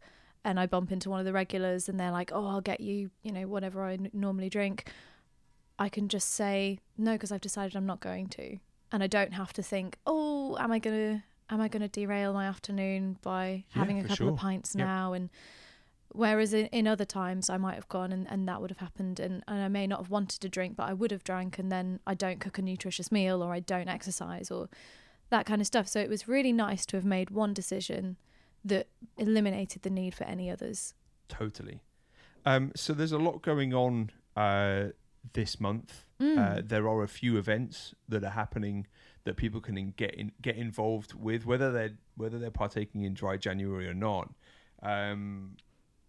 and 0.45 0.61
I 0.61 0.67
bump 0.67 0.93
into 0.93 1.11
one 1.11 1.19
of 1.19 1.27
the 1.27 1.33
regulars 1.33 1.89
and 1.89 1.99
they're 1.99 2.13
like, 2.13 2.31
oh, 2.33 2.47
I'll 2.47 2.61
get 2.61 2.81
you, 2.81 3.11
you 3.25 3.33
know, 3.33 3.49
whatever 3.49 3.83
I 3.83 3.95
n- 3.95 4.11
normally 4.13 4.49
drink, 4.49 4.89
I 5.79 5.89
can 5.89 6.09
just 6.09 6.33
say 6.35 6.79
no 6.97 7.13
because 7.15 7.33
I've 7.33 7.41
decided 7.41 7.75
I'm 7.75 7.87
not 7.87 8.01
going 8.01 8.29
to. 8.29 8.59
And 8.93 9.03
I 9.03 9.09
don't 9.09 9.33
have 9.33 9.53
to 9.55 9.63
think, 9.63 9.99
oh, 10.07 10.57
am 10.59 10.71
I 10.71 10.79
going 10.79 10.97
to 11.19 11.23
am 11.51 11.61
I 11.61 11.69
going 11.69 11.83
to 11.83 11.89
derail 11.89 12.33
my 12.33 12.47
afternoon 12.47 13.19
by 13.23 13.65
Yeah, 13.75 13.81
having 13.81 13.99
a 13.99 14.03
couple 14.03 14.17
sure. 14.17 14.31
of 14.31 14.37
pints 14.39 14.75
Yep. 14.75 14.87
now 14.87 15.13
and 15.13 15.31
whereas 16.13 16.55
in, 16.55 16.67
in 16.67 16.87
other 16.87 17.05
times 17.05 17.51
I 17.51 17.57
might 17.57 17.75
have 17.75 17.89
gone 17.89 18.13
and, 18.13 18.27
and 18.31 18.47
that 18.49 18.61
would 18.61 18.71
have 18.71 18.79
happened 18.79 19.19
and, 19.21 19.43
and 19.49 19.63
I 19.63 19.69
may 19.69 19.87
not 19.87 20.01
have 20.01 20.11
wanted 20.11 20.41
to 20.41 20.49
drink 20.49 20.77
but 20.77 20.89
I 20.89 20.93
would 20.93 21.11
have 21.11 21.25
drank 21.25 21.59
and 21.59 21.71
then 21.73 22.01
I 22.07 22.15
don't 22.15 22.41
cook 22.41 22.59
a 22.59 22.63
nutritious 22.63 23.11
meal 23.11 23.43
or 23.43 23.53
I 23.53 23.61
don't 23.61 23.89
exercise 23.89 24.51
or 24.51 24.69
that 25.31 25.45
kind 25.47 25.61
of 25.61 25.67
stuff 25.67 25.89
so 25.89 26.01
it 26.01 26.09
was 26.09 26.29
really 26.29 26.53
nice 26.53 26.87
to 26.87 26.97
have 26.97 27.05
made 27.05 27.31
one 27.31 27.53
decision 27.53 28.17
that 28.65 28.89
eliminated 29.19 29.83
the 29.83 29.91
need 29.91 30.15
for 30.15 30.25
any 30.25 30.51
others 30.51 30.95
totally. 31.29 31.81
Um, 32.47 32.73
so 32.77 32.93
there's 32.93 33.13
a 33.13 33.19
lot 33.19 33.41
going 33.43 33.73
on 33.73 34.11
uh, 34.37 34.89
this 35.33 35.59
month. 35.59 36.05
Mm. 36.21 36.39
Uh, 36.59 36.63
there 36.63 36.87
are 36.87 37.03
a 37.03 37.09
few 37.09 37.39
events 37.39 37.95
that 38.07 38.23
are 38.23 38.31
happening 38.31 38.87
that 39.25 39.37
people 39.37 39.61
can 39.61 39.93
get 39.97 40.15
in, 40.15 40.33
get 40.41 40.57
involved 40.57 41.15
with, 41.15 41.47
whether 41.47 41.73
they're 41.73 41.97
whether 42.17 42.39
they're 42.39 42.51
partaking 42.51 43.03
in 43.03 43.15
Dry 43.15 43.37
January 43.37 43.89
or 43.89 43.95
not. 43.95 44.33
Um, 44.83 45.57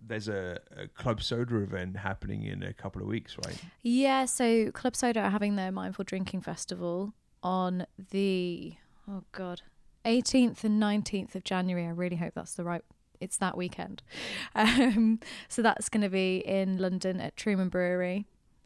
there's 0.07 0.27
a, 0.27 0.59
a 0.77 0.87
club 0.87 1.23
soda 1.23 1.57
event 1.57 1.97
happening 1.97 2.43
in 2.43 2.61
a 2.61 2.73
couple 2.73 3.01
of 3.01 3.07
weeks, 3.07 3.37
right? 3.45 3.59
Yeah, 3.81 4.25
so 4.25 4.71
Club 4.71 4.95
Soda 4.95 5.21
are 5.21 5.29
having 5.29 5.55
their 5.55 5.71
Mindful 5.71 6.05
Drinking 6.05 6.41
Festival 6.41 7.13
on 7.41 7.85
the 8.11 8.75
oh 9.09 9.23
god, 9.31 9.61
18th 10.05 10.63
and 10.63 10.81
19th 10.81 11.35
of 11.35 11.43
January. 11.43 11.85
I 11.85 11.89
really 11.89 12.17
hope 12.17 12.33
that's 12.35 12.55
the 12.55 12.63
right 12.63 12.83
it's 13.19 13.37
that 13.37 13.57
weekend. 13.57 14.03
Um, 14.57 15.19
so 15.49 15.61
that's 15.61 15.89
going 15.89 16.01
to 16.01 16.09
be 16.09 16.37
in 16.37 16.77
London 16.77 17.19
at 17.19 17.35
Truman 17.35 17.67
Brewery. 17.67 18.25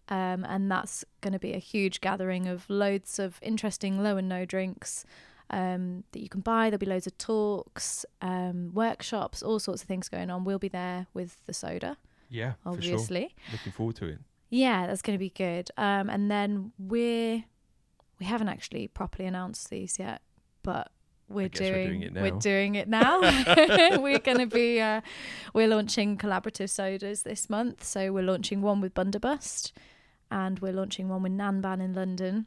Um, 0.09 0.43
and 0.45 0.71
that's 0.71 1.05
going 1.21 1.33
to 1.33 1.39
be 1.39 1.53
a 1.53 1.59
huge 1.59 2.01
gathering 2.01 2.47
of 2.47 2.67
loads 2.69 3.19
of 3.19 3.37
interesting 3.41 4.01
low 4.01 4.17
and 4.17 4.27
no 4.27 4.43
drinks 4.43 5.05
um, 5.51 6.03
that 6.11 6.19
you 6.21 6.29
can 6.29 6.41
buy. 6.41 6.69
There'll 6.69 6.79
be 6.79 6.85
loads 6.87 7.05
of 7.07 7.17
talks, 7.17 8.05
um, 8.21 8.71
workshops, 8.73 9.43
all 9.43 9.59
sorts 9.59 9.83
of 9.83 9.87
things 9.87 10.09
going 10.09 10.29
on. 10.31 10.43
We'll 10.45 10.59
be 10.59 10.67
there 10.67 11.07
with 11.13 11.37
the 11.45 11.53
soda, 11.53 11.97
Yeah, 12.29 12.53
for 12.63 12.81
sure. 12.81 12.93
obviously. 12.95 13.35
Looking 13.51 13.71
forward 13.71 13.95
to 13.97 14.05
it. 14.07 14.19
Yeah, 14.49 14.87
that's 14.87 15.03
going 15.03 15.13
to 15.15 15.19
be 15.19 15.29
good. 15.29 15.69
Um, 15.77 16.09
and 16.09 16.29
then 16.31 16.71
we're 16.79 17.43
we 18.19 18.25
haven't 18.25 18.49
actually 18.49 18.87
properly 18.87 19.27
announced 19.27 19.69
these 19.69 19.97
yet, 19.99 20.21
but 20.63 20.91
we're 21.29 21.47
guess 21.49 21.61
we're 21.61 21.73
doing, 21.85 21.87
doing 21.87 22.01
it 22.01 22.13
we're 22.15 22.31
now. 22.31 22.39
doing 22.39 22.75
it 22.75 22.87
now. 22.87 23.19
we're 24.01 24.19
going 24.19 24.39
to 24.39 24.47
be 24.47 24.81
uh, 24.81 25.01
we're 25.53 25.67
launching 25.67 26.17
collaborative 26.17 26.69
sodas 26.69 27.21
this 27.23 27.49
month. 27.49 27.83
So 27.83 28.11
we're 28.11 28.23
launching 28.23 28.61
one 28.61 28.81
with 28.81 28.93
Bundobust, 28.95 29.71
and 30.31 30.59
we're 30.59 30.73
launching 30.73 31.09
one 31.09 31.23
with 31.23 31.31
Nanban 31.31 31.81
in 31.81 31.93
London. 31.93 32.45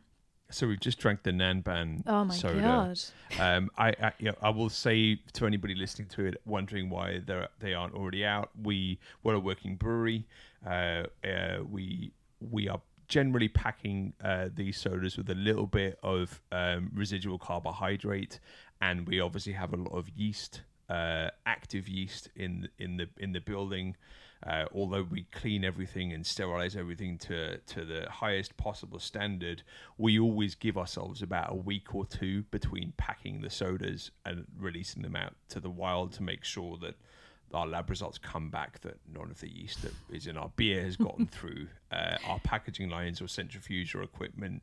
So 0.50 0.66
we've 0.66 0.80
just 0.80 0.98
drank 0.98 1.22
the 1.22 1.30
Nanban 1.30 2.02
Oh 2.06 2.24
my 2.26 2.34
soda. 2.34 2.60
god! 2.60 3.00
Um, 3.40 3.70
I, 3.78 3.88
I, 3.88 4.12
you 4.18 4.26
know, 4.26 4.36
I 4.42 4.50
will 4.50 4.68
say 4.68 5.18
to 5.32 5.46
anybody 5.46 5.74
listening 5.74 6.08
to 6.08 6.26
it, 6.26 6.40
wondering 6.44 6.90
why 6.90 7.22
they're, 7.24 7.48
they 7.58 7.72
aren't 7.72 7.94
already 7.94 8.24
out, 8.24 8.50
we 8.62 8.98
we're 9.22 9.34
a 9.34 9.40
working 9.40 9.76
brewery. 9.76 10.26
Uh, 10.66 11.04
uh, 11.24 11.58
we 11.68 12.12
we 12.40 12.68
are 12.68 12.82
generally 13.08 13.48
packing 13.48 14.12
uh, 14.22 14.48
these 14.54 14.76
sodas 14.76 15.16
with 15.16 15.28
a 15.30 15.34
little 15.34 15.66
bit 15.66 15.98
of 16.02 16.40
um, 16.52 16.90
residual 16.94 17.38
carbohydrate, 17.38 18.38
and 18.82 19.06
we 19.06 19.20
obviously 19.20 19.52
have 19.54 19.72
a 19.72 19.76
lot 19.76 19.92
of 19.96 20.08
yeast, 20.10 20.62
uh, 20.90 21.28
active 21.46 21.88
yeast 21.88 22.28
in 22.36 22.68
in 22.78 22.98
the 22.98 23.08
in 23.16 23.32
the 23.32 23.40
building. 23.40 23.96
Uh, 24.44 24.64
although 24.74 25.04
we 25.04 25.24
clean 25.30 25.64
everything 25.64 26.12
and 26.12 26.26
sterilize 26.26 26.74
everything 26.74 27.16
to 27.16 27.58
to 27.58 27.84
the 27.84 28.08
highest 28.10 28.56
possible 28.56 28.98
standard, 28.98 29.62
we 29.98 30.18
always 30.18 30.54
give 30.54 30.76
ourselves 30.76 31.22
about 31.22 31.52
a 31.52 31.56
week 31.56 31.94
or 31.94 32.04
two 32.04 32.42
between 32.50 32.92
packing 32.96 33.40
the 33.40 33.50
sodas 33.50 34.10
and 34.24 34.44
releasing 34.58 35.02
them 35.02 35.14
out 35.14 35.34
to 35.48 35.60
the 35.60 35.70
wild 35.70 36.12
to 36.12 36.22
make 36.22 36.44
sure 36.44 36.76
that 36.78 36.96
our 37.54 37.66
lab 37.66 37.90
results 37.90 38.18
come 38.18 38.48
back 38.50 38.80
that 38.80 38.96
none 39.12 39.30
of 39.30 39.40
the 39.40 39.48
yeast 39.48 39.82
that 39.82 39.92
is 40.10 40.26
in 40.26 40.36
our 40.36 40.50
beer 40.56 40.82
has 40.82 40.96
gotten 40.96 41.26
through. 41.30 41.68
Uh, 41.90 42.16
our 42.26 42.38
packaging 42.40 42.88
lines 42.88 43.20
or 43.20 43.28
centrifuge 43.28 43.94
or 43.94 44.02
equipment 44.02 44.62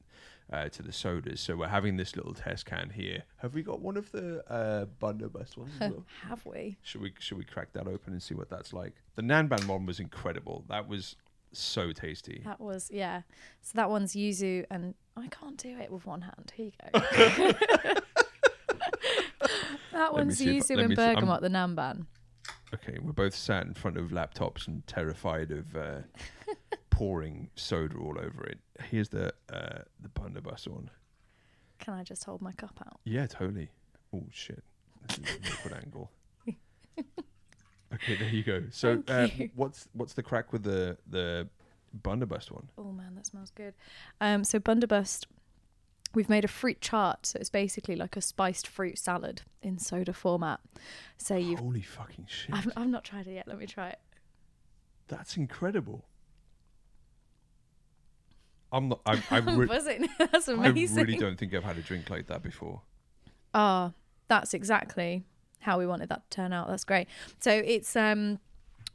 uh, 0.51 0.69
to 0.69 0.83
the 0.83 0.91
sodas. 0.91 1.39
So 1.39 1.55
we're 1.55 1.67
having 1.67 1.97
this 1.97 2.15
little 2.15 2.33
test 2.33 2.65
can 2.65 2.89
here. 2.89 3.23
Have 3.37 3.53
we 3.53 3.61
got 3.61 3.81
one 3.81 3.97
of 3.97 4.11
the 4.11 4.43
uh, 4.51 4.85
ones 5.01 5.55
well? 5.79 6.05
Have 6.27 6.45
we? 6.45 6.77
Should 6.81 7.01
we 7.01 7.13
should 7.19 7.37
we 7.37 7.43
crack 7.43 7.73
that 7.73 7.87
open 7.87 8.13
and 8.13 8.21
see 8.21 8.35
what 8.35 8.49
that's 8.49 8.73
like? 8.73 8.93
The 9.15 9.21
Nanban 9.21 9.67
one 9.67 9.85
was 9.85 9.99
incredible. 9.99 10.65
That 10.69 10.87
was 10.87 11.15
so 11.51 11.91
tasty. 11.91 12.41
That 12.45 12.59
was 12.59 12.89
yeah. 12.91 13.21
So 13.61 13.71
that 13.75 13.89
one's 13.89 14.13
yuzu, 14.13 14.65
and 14.69 14.95
I 15.15 15.27
can't 15.27 15.57
do 15.57 15.77
it 15.77 15.91
with 15.91 16.05
one 16.05 16.21
hand. 16.21 16.53
Here 16.55 16.67
you 16.67 16.71
go. 16.93 16.99
that 19.91 20.13
one's 20.13 20.39
yuzu 20.39 20.75
let 20.75 20.85
and 20.85 20.95
bergamot, 20.95 21.41
the 21.41 21.49
Nanban. 21.49 22.05
Okay, 22.73 22.99
we're 23.01 23.13
both 23.13 23.33
sat 23.33 23.65
in 23.65 23.73
front 23.73 23.97
of 23.97 24.11
laptops 24.11 24.67
and 24.67 24.85
terrified 24.85 25.51
of 25.51 25.75
uh, 25.75 26.01
pouring 26.99 27.49
soda 27.55 27.95
all 27.97 28.17
over 28.19 28.43
it. 28.43 28.59
Here's 28.83 29.07
the 29.07 29.33
uh, 29.51 29.83
the 30.01 30.09
Bundobust 30.09 30.67
one. 30.67 30.89
Can 31.79 31.93
I 31.93 32.03
just 32.03 32.25
hold 32.25 32.41
my 32.41 32.51
cup 32.51 32.77
out? 32.85 32.99
Yeah, 33.05 33.25
totally. 33.25 33.69
Oh 34.13 34.23
shit, 34.31 34.61
this 35.07 35.19
is 35.19 35.35
an 35.35 35.41
awkward 35.53 35.83
angle. 35.83 36.11
Okay, 37.91 38.15
there 38.17 38.29
you 38.29 38.43
go. 38.43 38.65
So, 38.69 39.01
uh, 39.07 39.29
you. 39.35 39.49
what's 39.55 39.87
what's 39.93 40.13
the 40.13 40.21
crack 40.21 40.53
with 40.53 40.61
the 40.61 40.95
the 41.09 41.47
Bundobust 42.03 42.51
one? 42.51 42.69
Oh 42.77 42.91
man, 42.91 43.15
that 43.15 43.25
smells 43.25 43.49
good. 43.49 43.73
Um, 44.21 44.43
so 44.43 44.59
Bundobust, 44.59 45.25
we've 46.13 46.29
made 46.29 46.45
a 46.45 46.47
fruit 46.47 46.81
chaat. 46.81 47.15
So 47.23 47.39
it's 47.39 47.49
basically 47.49 47.95
like 47.95 48.15
a 48.15 48.21
spiced 48.21 48.67
fruit 48.67 48.99
salad 48.99 49.41
in 49.63 49.79
soda 49.79 50.13
format. 50.13 50.59
So 51.17 51.35
you've, 51.35 51.57
Holy 51.57 51.81
fucking 51.81 52.27
shit! 52.29 52.53
I've, 52.53 52.71
I've 52.77 52.89
not 52.89 53.05
tried 53.05 53.25
it 53.25 53.33
yet. 53.33 53.47
Let 53.47 53.57
me 53.57 53.65
try 53.65 53.89
it. 53.89 53.99
That's 55.07 55.35
incredible. 55.35 56.05
I'm 58.71 58.89
not. 58.89 59.01
I, 59.05 59.21
I, 59.31 59.37
re- 59.39 59.65
buzzing. 59.65 60.07
That's 60.19 60.47
I 60.49 60.53
really 60.67 61.15
don't 61.17 61.37
think 61.37 61.53
I've 61.53 61.63
had 61.63 61.77
a 61.77 61.81
drink 61.81 62.09
like 62.09 62.27
that 62.27 62.43
before. 62.43 62.81
Ah, 63.53 63.93
that's 64.27 64.53
exactly 64.53 65.23
how 65.61 65.79
we 65.79 65.87
wanted 65.87 66.09
that 66.09 66.29
to 66.29 66.35
turn 66.35 66.53
out. 66.53 66.67
That's 66.67 66.83
great. 66.83 67.07
So 67.39 67.51
it's 67.51 67.95
um 67.95 68.39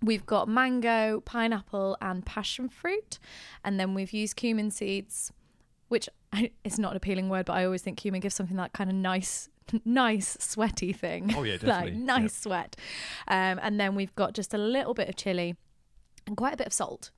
we've 0.01 0.25
got 0.27 0.49
mango, 0.49 1.21
pineapple 1.23 1.97
and 2.01 2.25
passion 2.25 2.69
fruit 2.69 3.19
and 3.65 3.81
then 3.81 3.95
we've 3.95 4.13
used 4.13 4.37
cumin 4.37 4.71
seeds 4.71 5.33
which 5.89 6.09
I, 6.33 6.51
it's 6.65 6.79
not 6.79 6.93
an 6.93 6.97
appealing 6.97 7.29
word 7.29 7.47
but 7.47 7.55
I 7.55 7.65
always 7.65 7.83
think 7.83 7.97
cumin 7.99 8.21
gives 8.21 8.35
something 8.35 8.57
that 8.59 8.73
kind 8.73 8.91
of 8.91 8.97
nice 8.97 9.49
nice 9.85 10.37
sweaty 10.41 10.93
thing. 10.93 11.35
Oh 11.37 11.43
yeah, 11.43 11.57
definitely. 11.59 11.93
like 11.93 11.95
nice 12.01 12.23
Yeah. 12.23 12.29
sweat. 12.29 12.77
Um 13.27 13.59
and 13.61 13.81
then 13.81 13.97
we've 13.97 14.15
got 14.15 14.35
just 14.35 14.55
a 14.55 14.59
little 14.59 14.95
bit 14.95 15.09
of 15.09 15.17
chili 15.17 15.57
and 16.29 16.37
quite 16.37 16.55
a 16.55 16.57
bit 16.57 16.69
of 16.69 16.73
salt. 16.73 17.11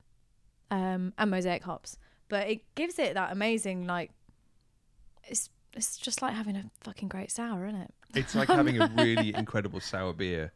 Um 0.70 1.12
and 1.18 1.30
mosaic 1.30 1.64
hops. 1.64 1.98
But 2.28 2.48
it 2.48 2.60
gives 2.74 2.98
it 2.98 3.14
that 3.14 3.32
amazing 3.32 3.86
like 3.86 4.10
it's 5.24 5.50
it's 5.72 5.96
just 5.98 6.22
like 6.22 6.32
having 6.34 6.56
a 6.56 6.64
fucking 6.80 7.08
great 7.08 7.30
sour, 7.30 7.66
isn't 7.66 7.80
it? 7.80 7.94
It's 8.14 8.34
like 8.34 8.48
having 8.48 8.80
a 8.80 8.90
really 8.96 9.34
incredible 9.34 9.80
sour 9.80 10.12
beer 10.12 10.52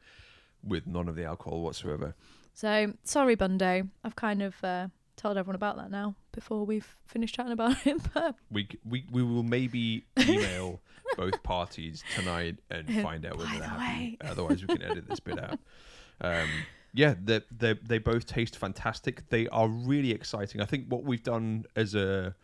with 0.64 0.87
none 0.87 1.09
of 1.09 1.16
the 1.16 1.25
alcohol 1.25 1.62
whatsoever. 1.62 2.14
So 2.55 2.95
sorry, 3.05 3.37
Bundo. 3.37 3.89
I've 4.05 4.16
kind 4.16 4.43
of 4.43 4.55
uh, 4.64 4.89
told 5.16 5.37
everyone 5.37 5.57
about 5.57 5.77
that 5.77 5.91
now 5.91 6.14
before 6.33 6.64
we've 6.64 6.97
finished 7.07 7.35
chatting 7.35 7.53
about 7.53 7.87
it. 7.87 8.01
But 8.14 8.35
We 8.51 8.68
we 8.89 9.05
we 9.11 9.23
will 9.23 9.43
maybe 9.43 10.05
email 10.18 10.81
both 11.16 11.43
parties 11.43 12.03
tonight 12.16 12.57
and 12.71 12.89
find 13.03 13.25
out 13.27 13.37
whether 13.37 13.47
By 13.51 13.59
they're 13.59 13.61
the 13.61 13.68
happy. 13.68 13.83
way. 13.85 14.18
Otherwise, 14.31 14.62
we 14.62 14.68
can 14.68 14.83
edit 14.83 15.09
this 15.09 15.21
bit 15.21 15.39
out. 15.39 15.59
Um, 16.21 16.49
yeah, 16.93 17.14
they 17.22 17.41
they 17.51 17.74
they 17.74 17.99
both 17.99 18.26
taste 18.26 18.57
fantastic. 18.57 19.28
They 19.28 19.49
are 19.49 19.68
really 19.68 20.11
exciting. 20.12 20.61
I 20.61 20.64
think 20.64 20.86
what 20.88 21.05
we've 21.05 21.22
done 21.22 21.64
as 21.76 21.95
a 21.95 22.34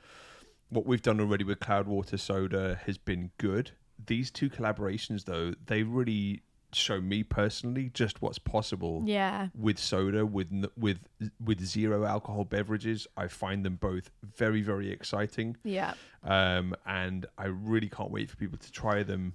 what 0.69 0.87
we've 0.87 1.03
done 1.03 1.21
already 1.21 1.45
with 1.45 1.61
Cloudwater 1.61 2.19
Soda 2.19 2.81
has 2.87 2.99
been 2.99 3.31
good. 3.39 3.71
These 4.07 4.31
two 4.31 4.51
collaborations, 4.51 5.25
though, 5.25 5.55
they 5.67 5.83
really 5.83 6.43
show 6.73 7.01
me 7.01 7.23
personally 7.23 7.91
just 7.95 8.21
what's 8.21 8.39
possible 8.41 9.03
yeah, 9.07 9.49
with 9.57 9.79
soda 9.79 10.27
with 10.27 10.51
with 10.77 10.99
with 11.43 11.65
zero 11.65 12.05
alcohol 12.05 12.45
beverages 12.45 13.07
i 13.17 13.27
find 13.29 13.65
them 13.65 13.77
both 13.77 14.11
very 14.37 14.61
very 14.61 14.91
exciting 14.91 15.57
yeah, 15.65 15.95
um 16.25 16.75
and 16.85 17.25
i 17.39 17.47
really 17.47 17.89
can't 17.89 18.11
wait 18.11 18.29
for 18.29 18.37
people 18.37 18.59
to 18.59 18.71
try 18.71 19.03
them 19.03 19.35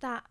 that 0.00 0.24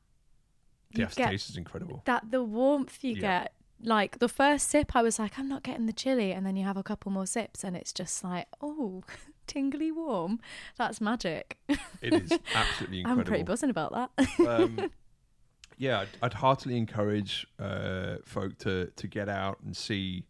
the 0.95 1.03
aftertaste 1.03 1.49
is 1.51 1.55
incredible 1.55 2.01
that 2.05 2.29
the 2.29 2.43
warmth 2.43 3.01
you 3.03 3.13
Yeah. 3.13 3.21
get. 3.43 3.53
Like 3.83 4.19
the 4.19 4.29
first 4.29 4.69
sip, 4.69 4.95
I 4.95 5.01
was 5.01 5.17
like, 5.19 5.39
I'm 5.39 5.47
not 5.47 5.63
getting 5.63 5.85
the 5.85 5.93
chili, 5.93 6.31
and 6.31 6.45
then 6.45 6.55
you 6.55 6.65
have 6.65 6.77
a 6.77 6.83
couple 6.83 7.11
more 7.11 7.25
sips, 7.25 7.63
and 7.63 7.75
it's 7.75 7.91
just 7.93 8.23
like, 8.23 8.47
oh, 8.61 9.03
tingly 9.47 9.91
warm. 9.91 10.39
That's 10.77 11.01
magic. 11.01 11.57
it 12.01 12.13
is 12.13 12.31
absolutely 12.55 12.99
incredible. 12.99 13.21
I'm 13.21 13.25
pretty 13.25 13.43
buzzing 13.43 13.69
about 13.69 13.93
that. 14.15 14.47
um 14.47 14.89
yeah 15.77 16.01
I'd, 16.01 16.09
I'd 16.21 16.33
heartily 16.33 16.77
encourage 16.77 17.47
uh 17.59 18.17
folk 18.23 18.57
to 18.59 18.91
to 18.95 19.07
get 19.07 19.27
out 19.29 19.57
and 19.65 19.75
see 19.75 20.25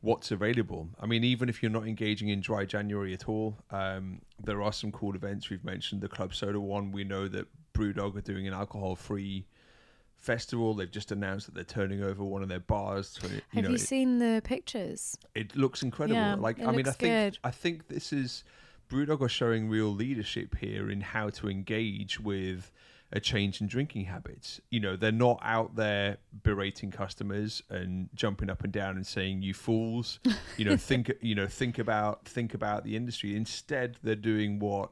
what's 0.00 0.30
available 0.30 0.88
i 1.00 1.06
mean 1.06 1.24
even 1.24 1.48
if 1.48 1.60
you're 1.60 1.72
not 1.72 1.84
engaging 1.88 2.28
in 2.28 2.40
dry 2.40 2.64
january 2.64 3.12
at 3.12 3.28
all 3.28 3.56
um 3.72 4.20
there 4.40 4.62
are 4.62 4.72
some 4.72 4.92
cool 4.92 5.16
events 5.16 5.50
we've 5.50 5.64
mentioned 5.64 6.00
the 6.00 6.06
club 6.08 6.32
soda 6.32 6.60
one 6.60 6.92
we 6.92 7.02
know 7.02 7.26
that 7.26 7.46
brewdog 7.74 8.16
are 8.16 8.20
doing 8.20 8.46
an 8.46 8.54
alcohol 8.54 8.94
free 8.94 9.44
festival 10.18 10.74
they've 10.74 10.90
just 10.90 11.12
announced 11.12 11.46
that 11.46 11.54
they're 11.54 11.64
turning 11.64 12.02
over 12.02 12.24
one 12.24 12.42
of 12.42 12.48
their 12.48 12.60
bars 12.60 13.12
to, 13.14 13.28
you 13.28 13.40
have 13.54 13.64
know 13.64 13.68
you 13.70 13.76
it- 13.76 13.80
seen 13.80 14.18
the 14.18 14.40
pictures? 14.44 15.16
it 15.34 15.56
looks 15.56 15.82
incredible. 15.82 16.16
Yeah, 16.20 16.34
like 16.34 16.60
I 16.60 16.72
mean, 16.72 16.86
I 16.88 16.90
think 16.92 16.98
good. 17.34 17.38
I 17.44 17.50
think 17.50 17.88
this 17.88 18.12
is 18.12 18.44
Brewdog 18.90 19.20
are 19.20 19.28
showing 19.28 19.68
real 19.68 19.88
leadership 19.88 20.56
here 20.56 20.90
in 20.90 21.00
how 21.02 21.30
to 21.30 21.48
engage 21.48 22.18
with 22.20 22.72
a 23.10 23.20
change 23.20 23.60
in 23.62 23.66
drinking 23.66 24.04
habits. 24.04 24.60
You 24.70 24.80
know, 24.80 24.94
they're 24.96 25.12
not 25.12 25.38
out 25.42 25.76
there 25.76 26.18
berating 26.42 26.90
customers 26.90 27.62
and 27.70 28.10
jumping 28.14 28.50
up 28.50 28.64
and 28.64 28.72
down 28.72 28.96
and 28.96 29.06
saying 29.06 29.40
"you 29.42 29.54
fools." 29.54 30.20
You 30.56 30.64
know, 30.66 30.76
think 30.90 31.12
you 31.20 31.34
know 31.34 31.46
think 31.46 31.78
about 31.78 32.26
think 32.26 32.54
about 32.54 32.84
the 32.84 32.96
industry. 32.96 33.34
Instead, 33.36 33.96
they're 34.02 34.14
doing 34.14 34.58
what 34.58 34.90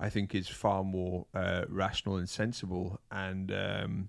I 0.00 0.10
think 0.10 0.34
is 0.34 0.48
far 0.48 0.82
more 0.84 1.26
uh, 1.34 1.64
rational 1.68 2.16
and 2.16 2.28
sensible, 2.28 3.00
and 3.10 3.50
um, 3.52 4.08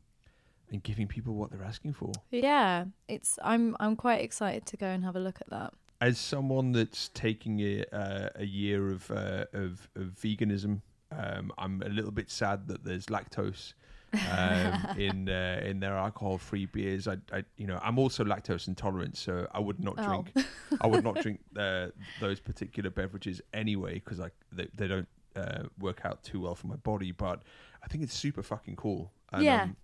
and 0.75 0.83
giving 0.83 1.07
people 1.07 1.33
what 1.33 1.49
they're 1.51 1.63
asking 1.63 1.93
for. 1.93 2.11
Yeah, 2.31 2.85
it's. 3.07 3.39
I'm. 3.43 3.75
I'm 3.79 3.95
quite 3.95 4.21
excited 4.21 4.65
to 4.67 4.77
go 4.77 4.87
and 4.87 5.03
have 5.03 5.15
a 5.15 5.19
look 5.19 5.39
at 5.41 5.49
that. 5.49 5.73
as 6.01 6.19
someone 6.19 6.71
that's 6.73 7.09
taking 7.09 7.59
a 7.61 7.83
uh, 7.91 8.29
a 8.35 8.45
year 8.45 8.91
of, 8.91 9.09
uh, 9.09 9.45
of 9.53 9.89
of 9.95 10.07
veganism, 10.21 10.81
um, 11.11 11.51
I'm 11.57 11.81
a 11.81 11.89
little 11.89 12.11
bit 12.11 12.29
sad 12.29 12.67
that 12.67 12.83
there's 12.83 13.05
lactose 13.07 13.73
um, 14.13 14.87
in 14.97 15.29
uh, 15.29 15.61
in 15.65 15.79
their 15.79 15.95
alcohol-free 15.95 16.67
beers. 16.67 17.07
I, 17.07 17.17
I, 17.31 17.43
you 17.57 17.67
know, 17.67 17.79
I'm 17.81 17.97
also 17.97 18.23
lactose 18.23 18.67
intolerant, 18.67 19.17
so 19.17 19.47
I 19.53 19.59
would 19.59 19.83
not 19.83 19.95
Oh. 19.99 20.03
drink. 20.05 20.33
I 20.81 20.87
would 20.87 21.03
not 21.03 21.15
drink 21.21 21.39
uh, 21.57 21.87
those 22.19 22.39
particular 22.39 22.89
beverages 22.89 23.41
anyway 23.53 23.95
because 23.95 24.19
I 24.19 24.29
they, 24.51 24.67
they 24.75 24.87
don't 24.87 25.07
uh, 25.35 25.63
work 25.79 26.01
out 26.03 26.23
too 26.23 26.41
well 26.41 26.55
for 26.55 26.67
my 26.67 26.75
body. 26.77 27.11
But 27.11 27.41
I 27.83 27.87
think 27.87 28.03
it's 28.03 28.13
super 28.15 28.43
fucking 28.43 28.75
cool. 28.75 29.11
And, 29.31 29.43
Yeah. 29.43 29.63
um, 29.63 29.75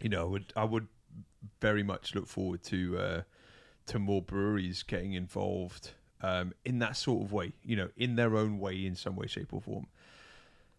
you 0.00 0.08
know, 0.08 0.22
I 0.22 0.26
would 0.26 0.52
I 0.56 0.64
would 0.64 0.88
very 1.60 1.82
much 1.82 2.14
look 2.14 2.26
forward 2.26 2.62
to 2.64 2.98
uh, 2.98 3.22
to 3.86 3.98
more 3.98 4.22
breweries 4.22 4.82
getting 4.82 5.14
involved 5.14 5.92
um, 6.22 6.52
in 6.64 6.78
that 6.80 6.96
sort 6.96 7.24
of 7.24 7.32
way. 7.32 7.52
You 7.62 7.76
know, 7.76 7.88
in 7.96 8.16
their 8.16 8.36
own 8.36 8.58
way, 8.58 8.84
in 8.84 8.94
some 8.94 9.16
way, 9.16 9.26
shape, 9.26 9.52
or 9.52 9.60
form. 9.60 9.86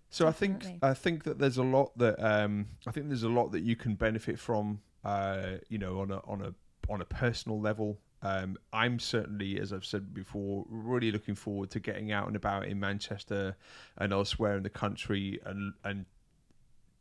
So 0.10 0.28
I 0.28 0.32
think 0.32 0.66
I 0.82 0.94
think 0.94 1.24
that 1.26 1.38
there's 1.38 1.58
a 1.58 1.64
lot 1.64 1.98
that 1.98 2.24
um, 2.24 2.68
I 2.88 2.92
think 2.92 3.08
there's 3.08 3.24
a 3.24 3.30
lot 3.30 3.52
that 3.52 3.62
you 3.62 3.76
can 3.76 3.96
benefit 3.96 4.40
from. 4.40 4.82
Uh, 5.04 5.58
you 5.70 5.78
know, 5.78 6.00
on 6.02 6.12
a 6.12 6.18
on 6.26 6.42
a 6.42 6.54
on 6.92 7.02
a 7.02 7.06
personal 7.06 7.60
level. 7.60 7.98
Um, 8.22 8.58
I'm 8.74 9.00
certainly, 9.00 9.60
as 9.62 9.72
I've 9.72 9.86
said 9.86 10.14
before, 10.14 10.66
really 10.70 11.10
looking 11.10 11.36
forward 11.36 11.70
to 11.70 11.80
getting 11.80 12.12
out 12.12 12.28
and 12.28 12.36
about 12.36 12.66
in 12.66 12.78
Manchester 12.78 13.56
and 13.98 14.12
elsewhere 14.12 14.58
in 14.58 14.64
the 14.64 14.70
country 14.70 15.40
and 15.46 15.74
and 15.84 16.06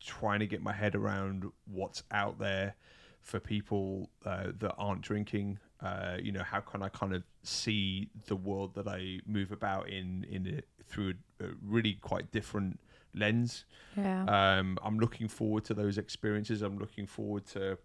trying 0.01 0.40
to 0.40 0.46
get 0.46 0.62
my 0.62 0.72
head 0.72 0.94
around 0.94 1.44
what's 1.66 2.03
out 2.11 2.38
there 2.38 2.74
for 3.20 3.40
people 3.40 4.11
uh, 4.24 4.49
that 4.59 4.74
aren't 4.78 5.03
drinking. 5.03 5.59
Uh, 5.80 6.16
you 6.20 6.32
know, 6.32 6.42
how 6.42 6.61
can 6.61 6.82
I 6.82 6.88
kind 6.88 7.14
of 7.14 7.22
see 7.42 8.09
the 8.26 8.36
world 8.36 8.74
that 8.74 8.88
I 8.88 9.20
move 9.26 9.53
about 9.53 9.88
in 9.88 10.24
in 10.30 10.59
a, 10.59 10.82
through 10.84 11.14
a, 11.40 11.44
a 11.44 11.49
really 11.62 11.94
quite 11.94 12.32
different 12.32 12.80
lens? 13.14 13.64
Yeah. 13.96 14.24
Um, 14.24 14.78
I'm 14.82 14.99
looking 14.99 15.28
forward 15.28 15.64
to 15.66 15.74
those 15.74 15.99
experiences. 15.99 16.62
I'm 16.62 16.78
looking 16.78 17.07
forward 17.07 17.46
to 17.49 17.78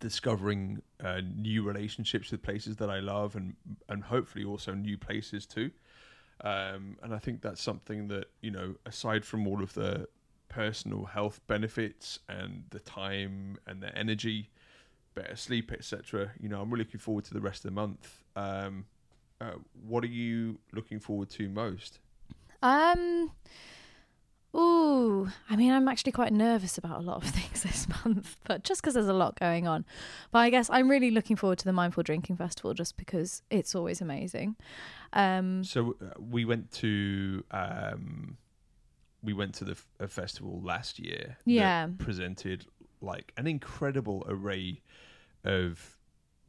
discovering 0.00 0.82
uh, 1.02 1.20
new 1.36 1.62
relationships 1.62 2.30
with 2.32 2.42
places 2.42 2.76
that 2.76 2.90
I 2.90 3.00
love, 3.00 3.36
and 3.36 3.54
and 3.88 4.04
hopefully 4.04 4.44
also 4.44 4.72
new 4.74 4.98
places 4.98 5.46
too. 5.46 5.70
Um, 6.42 6.98
and 7.02 7.14
I 7.14 7.18
think 7.18 7.40
that's 7.40 7.62
something 7.62 8.08
that 8.08 8.26
you 8.40 8.50
know, 8.50 8.74
aside 8.84 9.24
from 9.24 9.46
all 9.46 9.62
of 9.62 9.74
the 9.74 10.08
personal 10.48 11.04
health 11.06 11.40
benefits 11.46 12.18
and 12.28 12.64
the 12.70 12.80
time 12.80 13.58
and 13.66 13.82
the 13.82 13.96
energy, 13.96 14.50
better 15.14 15.36
sleep, 15.36 15.72
etc. 15.72 16.32
You 16.40 16.48
know, 16.48 16.60
I'm 16.60 16.70
really 16.70 16.84
looking 16.84 17.00
forward 17.00 17.24
to 17.26 17.34
the 17.34 17.40
rest 17.40 17.64
of 17.64 17.70
the 17.70 17.74
month. 17.74 18.22
Um, 18.34 18.86
uh, 19.40 19.52
what 19.86 20.02
are 20.04 20.08
you 20.08 20.58
looking 20.72 21.00
forward 21.00 21.30
to 21.30 21.48
most? 21.48 21.98
Um. 22.62 23.32
Ooh, 24.54 25.28
I 25.50 25.56
mean, 25.56 25.70
I'm 25.70 25.86
actually 25.86 26.12
quite 26.12 26.32
nervous 26.32 26.78
about 26.78 27.00
a 27.00 27.02
lot 27.02 27.22
of 27.22 27.24
things 27.30 27.62
this 27.62 27.86
month, 28.04 28.36
but 28.44 28.64
just 28.64 28.80
because 28.80 28.94
there's 28.94 29.06
a 29.06 29.12
lot 29.12 29.38
going 29.38 29.68
on. 29.68 29.84
But 30.30 30.38
I 30.38 30.50
guess 30.50 30.70
I'm 30.70 30.88
really 30.88 31.10
looking 31.10 31.36
forward 31.36 31.58
to 31.58 31.66
the 31.66 31.74
Mindful 31.74 32.02
Drinking 32.02 32.38
Festival 32.38 32.72
just 32.72 32.96
because 32.96 33.42
it's 33.50 33.74
always 33.74 34.00
amazing. 34.00 34.56
Um, 35.12 35.62
So 35.62 35.96
uh, 36.00 36.18
we 36.18 36.46
went 36.46 36.70
to 36.72 37.44
um, 37.50 38.38
we 39.22 39.32
went 39.32 39.54
to 39.56 39.64
the 39.64 39.72
f- 39.72 39.86
a 40.00 40.08
festival 40.08 40.60
last 40.62 40.98
year. 40.98 41.36
that 41.44 41.50
Yeah. 41.50 41.88
presented 41.98 42.66
like 43.00 43.32
an 43.36 43.46
incredible 43.46 44.24
array 44.28 44.82
of 45.44 45.96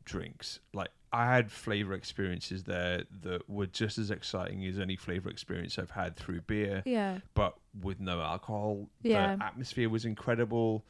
drinks. 0.05 0.59
Like 0.73 0.89
I 1.11 1.33
had 1.33 1.51
flavor 1.51 1.93
experiences 1.93 2.63
there 2.65 3.03
that 3.21 3.49
were 3.49 3.65
just 3.67 3.97
as 3.97 4.11
exciting 4.11 4.65
as 4.65 4.77
any 4.79 4.95
flavor 4.95 5.29
experience 5.29 5.79
I've 5.79 5.91
had 5.91 6.15
through 6.15 6.41
beer, 6.41 6.83
yeah, 6.85 7.19
but 7.33 7.57
with 7.81 7.99
no 7.99 8.21
alcohol. 8.21 8.89
Yeah. 9.01 9.35
The 9.37 9.43
atmosphere 9.43 9.89
was 9.89 10.05
incredible. 10.05 10.85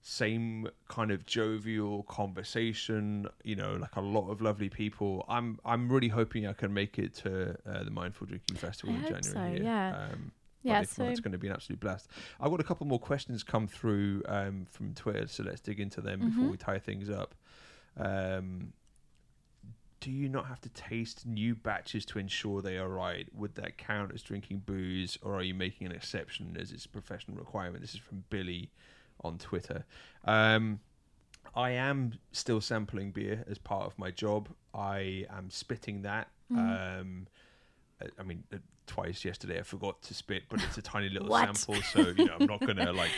Same 0.00 0.68
kind 0.88 1.10
of 1.10 1.26
jovial 1.26 2.04
conversation, 2.04 3.26
you 3.44 3.56
know, 3.56 3.74
like 3.74 3.96
a 3.96 4.00
lot 4.00 4.30
of 4.30 4.40
lovely 4.40 4.68
people. 4.68 5.24
I'm 5.28 5.58
I'm 5.64 5.90
really 5.90 6.08
hoping 6.08 6.46
I 6.46 6.52
can 6.52 6.72
make 6.72 6.98
it 6.98 7.14
to 7.16 7.56
uh, 7.66 7.82
the 7.84 7.90
Mindful 7.90 8.26
Drinking 8.28 8.56
Festival 8.56 8.94
I 8.94 8.98
in 8.98 9.02
January. 9.22 9.58
so, 9.58 9.62
yeah. 9.64 10.08
Um, 10.12 10.32
yeah. 10.68 10.82
So 10.82 11.04
it's 11.04 11.20
going 11.20 11.32
to 11.32 11.38
be 11.38 11.48
an 11.48 11.54
absolute 11.54 11.80
blast. 11.80 12.08
I've 12.40 12.50
got 12.50 12.60
a 12.60 12.64
couple 12.64 12.86
more 12.86 12.98
questions 13.00 13.42
come 13.42 13.66
through 13.66 14.22
um, 14.26 14.66
from 14.70 14.94
Twitter, 14.94 15.26
so 15.26 15.42
let's 15.42 15.60
dig 15.60 15.80
into 15.80 16.00
them 16.00 16.20
before 16.20 16.44
Mhm. 16.44 16.50
we 16.50 16.56
tie 16.56 16.78
things 16.78 17.08
up. 17.10 17.34
Um, 17.96 18.72
do 20.00 20.12
you 20.12 20.28
not 20.28 20.46
have 20.46 20.60
to 20.60 20.68
taste 20.68 21.26
new 21.26 21.56
batches 21.56 22.04
to 22.06 22.18
ensure 22.20 22.62
they 22.62 22.78
are 22.78 22.88
right? 22.88 23.26
Would 23.34 23.56
that 23.56 23.78
count 23.78 24.12
as 24.14 24.22
drinking 24.22 24.58
booze, 24.64 25.18
or 25.22 25.34
are 25.34 25.42
you 25.42 25.54
making 25.54 25.86
an 25.88 25.92
exception 25.92 26.56
as 26.58 26.70
it's 26.70 26.84
a 26.84 26.88
professional 26.88 27.36
requirement? 27.36 27.80
This 27.80 27.94
is 27.94 28.00
from 28.00 28.22
Billy 28.30 28.70
on 29.24 29.38
Twitter. 29.38 29.84
Um, 30.24 30.78
I 31.56 31.70
am 31.70 32.12
still 32.30 32.60
sampling 32.60 33.10
beer 33.10 33.44
as 33.48 33.58
part 33.58 33.86
of 33.86 33.98
my 33.98 34.12
job. 34.12 34.50
I 34.72 35.26
am 35.30 35.50
spitting 35.50 36.02
that. 36.02 36.28
Mhm. 36.52 37.00
Um, 37.00 37.26
I- 38.00 38.10
I 38.20 38.22
mean, 38.22 38.44
uh, 38.52 38.58
twice 38.88 39.24
yesterday 39.24 39.60
I 39.60 39.62
forgot 39.62 40.02
to 40.02 40.14
spit, 40.14 40.44
but 40.48 40.62
it's 40.64 40.76
a 40.78 40.82
tiny 40.82 41.08
little 41.08 41.28
sample, 41.36 41.76
so 41.82 42.12
you 42.16 42.24
know 42.24 42.34
I'm 42.40 42.46
not 42.46 42.60
gonna 42.60 42.92
like, 42.92 43.10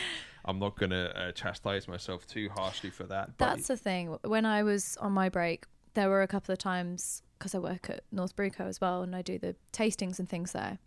I'm 0.45 0.59
not 0.59 0.77
gonna 0.77 1.05
uh, 1.15 1.31
chastise 1.31 1.87
myself 1.87 2.27
too 2.27 2.49
harshly 2.55 2.91
for 2.91 3.05
that. 3.05 3.37
But 3.37 3.45
That's 3.55 3.67
the 3.67 3.77
thing. 3.77 4.17
When 4.23 4.45
I 4.45 4.61
was 4.61 4.97
on 4.97 5.11
my 5.13 5.29
break, 5.29 5.65
there 5.95 6.09
were 6.09 6.21
a 6.21 6.27
couple 6.27 6.53
of 6.53 6.59
times 6.59 7.23
because 7.39 7.55
I 7.55 7.59
work 7.59 7.89
at 7.89 8.03
North 8.11 8.35
Brewco 8.35 8.61
as 8.61 8.79
well, 8.79 9.01
and 9.01 9.15
I 9.15 9.23
do 9.23 9.39
the 9.39 9.55
tastings 9.73 10.19
and 10.19 10.29
things 10.29 10.51
there. 10.51 10.77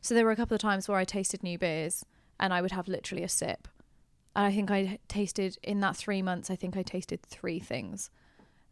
So 0.00 0.14
there 0.14 0.24
were 0.24 0.32
a 0.32 0.36
couple 0.36 0.54
of 0.54 0.60
times 0.60 0.88
where 0.88 0.98
I 0.98 1.04
tasted 1.04 1.42
new 1.42 1.58
beers, 1.58 2.04
and 2.40 2.52
I 2.52 2.60
would 2.62 2.72
have 2.72 2.88
literally 2.88 3.22
a 3.22 3.28
sip. 3.28 3.68
And 4.34 4.46
I 4.46 4.52
think 4.52 4.70
I 4.70 4.98
tasted 5.08 5.58
in 5.62 5.80
that 5.80 5.96
three 5.96 6.22
months. 6.22 6.50
I 6.50 6.56
think 6.56 6.76
I 6.76 6.82
tasted 6.82 7.22
three 7.22 7.60
things, 7.60 8.10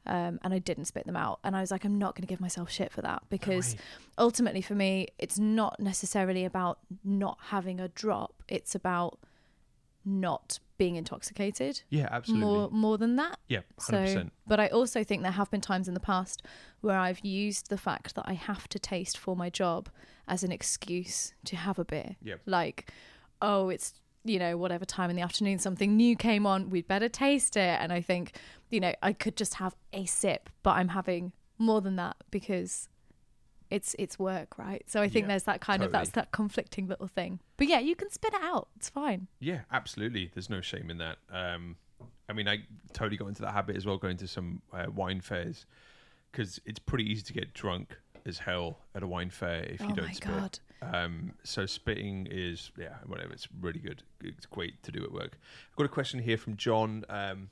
um, 0.09 0.39
and 0.43 0.53
I 0.55 0.59
didn't 0.59 0.87
spit 0.87 1.07
them 1.07 1.17
out. 1.17 1.39
And 1.45 1.55
I 1.57 1.61
was 1.61 1.71
like, 1.71 1.85
I'm 1.85 1.99
not 1.99 2.15
going 2.15 2.23
to 2.23 2.29
give 2.29 2.41
myself 2.41 2.71
shit 2.71 2.93
for 2.93 3.03
that 3.03 3.23
because 3.31 3.75
way. 3.75 3.81
ultimately, 4.19 4.63
for 4.63 4.75
me, 4.75 5.09
it's 5.19 5.39
not 5.39 5.79
necessarily 5.81 6.45
about 6.45 6.79
not 7.05 7.39
having 7.49 7.81
a 7.81 7.89
drop. 7.89 8.43
It's 8.49 8.75
about 8.75 9.19
not 10.05 10.59
being 10.79 10.95
intoxicated 10.97 11.83
yeah, 11.91 12.09
absolutely, 12.11 12.47
more 12.47 12.71
more 12.71 12.97
than 12.97 13.17
that. 13.17 13.37
yeah, 13.49 13.61
hundred 13.81 14.07
So, 14.07 14.13
percent. 14.15 14.33
but 14.47 14.61
I 14.61 14.69
also 14.69 15.03
think 15.05 15.23
there 15.23 15.33
have 15.33 15.51
been 15.51 15.61
times 15.61 15.89
in 15.89 15.95
the 15.95 16.01
past 16.01 16.43
where 16.81 16.97
I've 16.99 17.19
used 17.25 17.69
the 17.69 17.77
fact 17.77 18.15
that 18.15 18.25
I 18.27 18.35
have 18.35 18.69
to 18.69 18.79
taste 18.79 19.19
for 19.19 19.35
my 19.37 19.51
job 19.51 19.89
as 20.29 20.45
an 20.45 20.53
excuse 20.53 21.35
to 21.47 21.57
have 21.57 21.79
a 21.79 21.85
beer. 21.85 22.17
Yep. 22.23 22.43
Like, 22.47 22.91
oh, 23.43 23.69
it's 23.71 23.95
you 24.29 24.39
know 24.39 24.57
whatever 24.57 24.85
time 24.85 25.11
in 25.11 25.17
the 25.17 25.23
afternoon 25.23 25.59
something 25.59 25.97
new 25.97 26.17
came 26.17 26.47
on, 26.47 26.71
we'd 26.71 26.87
better 26.89 27.09
taste 27.09 27.57
it. 27.57 27.79
And 27.81 27.93
I 27.93 28.01
think 28.01 28.33
you 28.71 28.81
know 28.81 28.93
I 29.03 29.13
could 29.13 29.37
just 29.37 29.55
have 29.55 29.75
a 29.93 30.05
sip, 30.07 30.49
but 30.63 30.73
I'm 30.73 30.89
having 30.89 31.33
more 31.59 31.81
than 31.81 31.97
that 31.97 32.17
because 32.31 32.89
it's 33.71 33.95
it's 33.99 34.19
work, 34.19 34.59
right? 34.59 34.83
So 34.87 35.03
I 35.03 35.09
think 35.09 35.25
Yeah, 35.25 35.29
there's 35.29 35.43
that 35.45 35.61
kind 35.61 35.83
of 35.83 35.93
that's 35.93 36.11
that 36.11 36.33
conflicting 36.33 36.87
little 36.87 37.07
thing. 37.09 37.41
But 37.57 37.67
yeah, 37.69 37.81
you 37.81 37.95
can 37.97 38.11
spit 38.11 38.33
it 38.35 38.41
out. 38.43 38.69
It's 38.77 38.89
fine. 38.89 39.27
Yeah, 39.41 39.61
absolutely. 39.73 40.31
There's 40.33 40.49
no 40.49 40.61
shame 40.61 40.91
in 40.91 40.99
that. 40.99 41.19
Um, 41.31 41.77
I 42.31 42.33
mean, 42.33 42.49
I 42.49 42.59
totally 42.93 43.17
got 43.17 43.29
into 43.29 43.43
that 43.43 43.53
habit 43.53 43.77
as 43.77 43.85
well, 43.87 43.97
going 43.99 44.17
to 44.19 44.29
some 44.29 44.63
uh, 44.73 44.87
wine 44.95 45.21
fairs, 45.21 45.67
because 46.31 46.61
it's 46.65 46.79
pretty 46.79 47.11
easy 47.11 47.23
to 47.23 47.33
get 47.33 47.53
drunk 47.55 47.99
as 48.27 48.39
hell 48.39 48.79
at 48.95 49.03
a 49.03 49.07
wine 49.07 49.31
fair 49.31 49.65
if 49.65 49.81
you 49.81 49.89
oh 49.91 49.95
don't 49.95 50.07
my 50.07 50.13
spit. 50.13 50.29
god. 50.29 50.59
Um, 50.81 51.33
so 51.43 51.67
spitting 51.67 52.29
is 52.31 52.71
yeah, 52.79 52.95
whatever. 53.07 53.33
It's 53.33 53.49
really 53.61 53.81
good. 53.81 54.03
It's 54.23 54.47
great 54.47 54.83
to 54.85 54.93
do 54.93 55.03
at 55.03 55.13
work. 55.13 55.39
I've 55.71 55.77
got 55.77 55.87
a 55.87 55.89
question 55.89 56.21
here 56.21 56.37
from 56.37 56.57
John. 56.57 57.05
Um, 57.09 57.51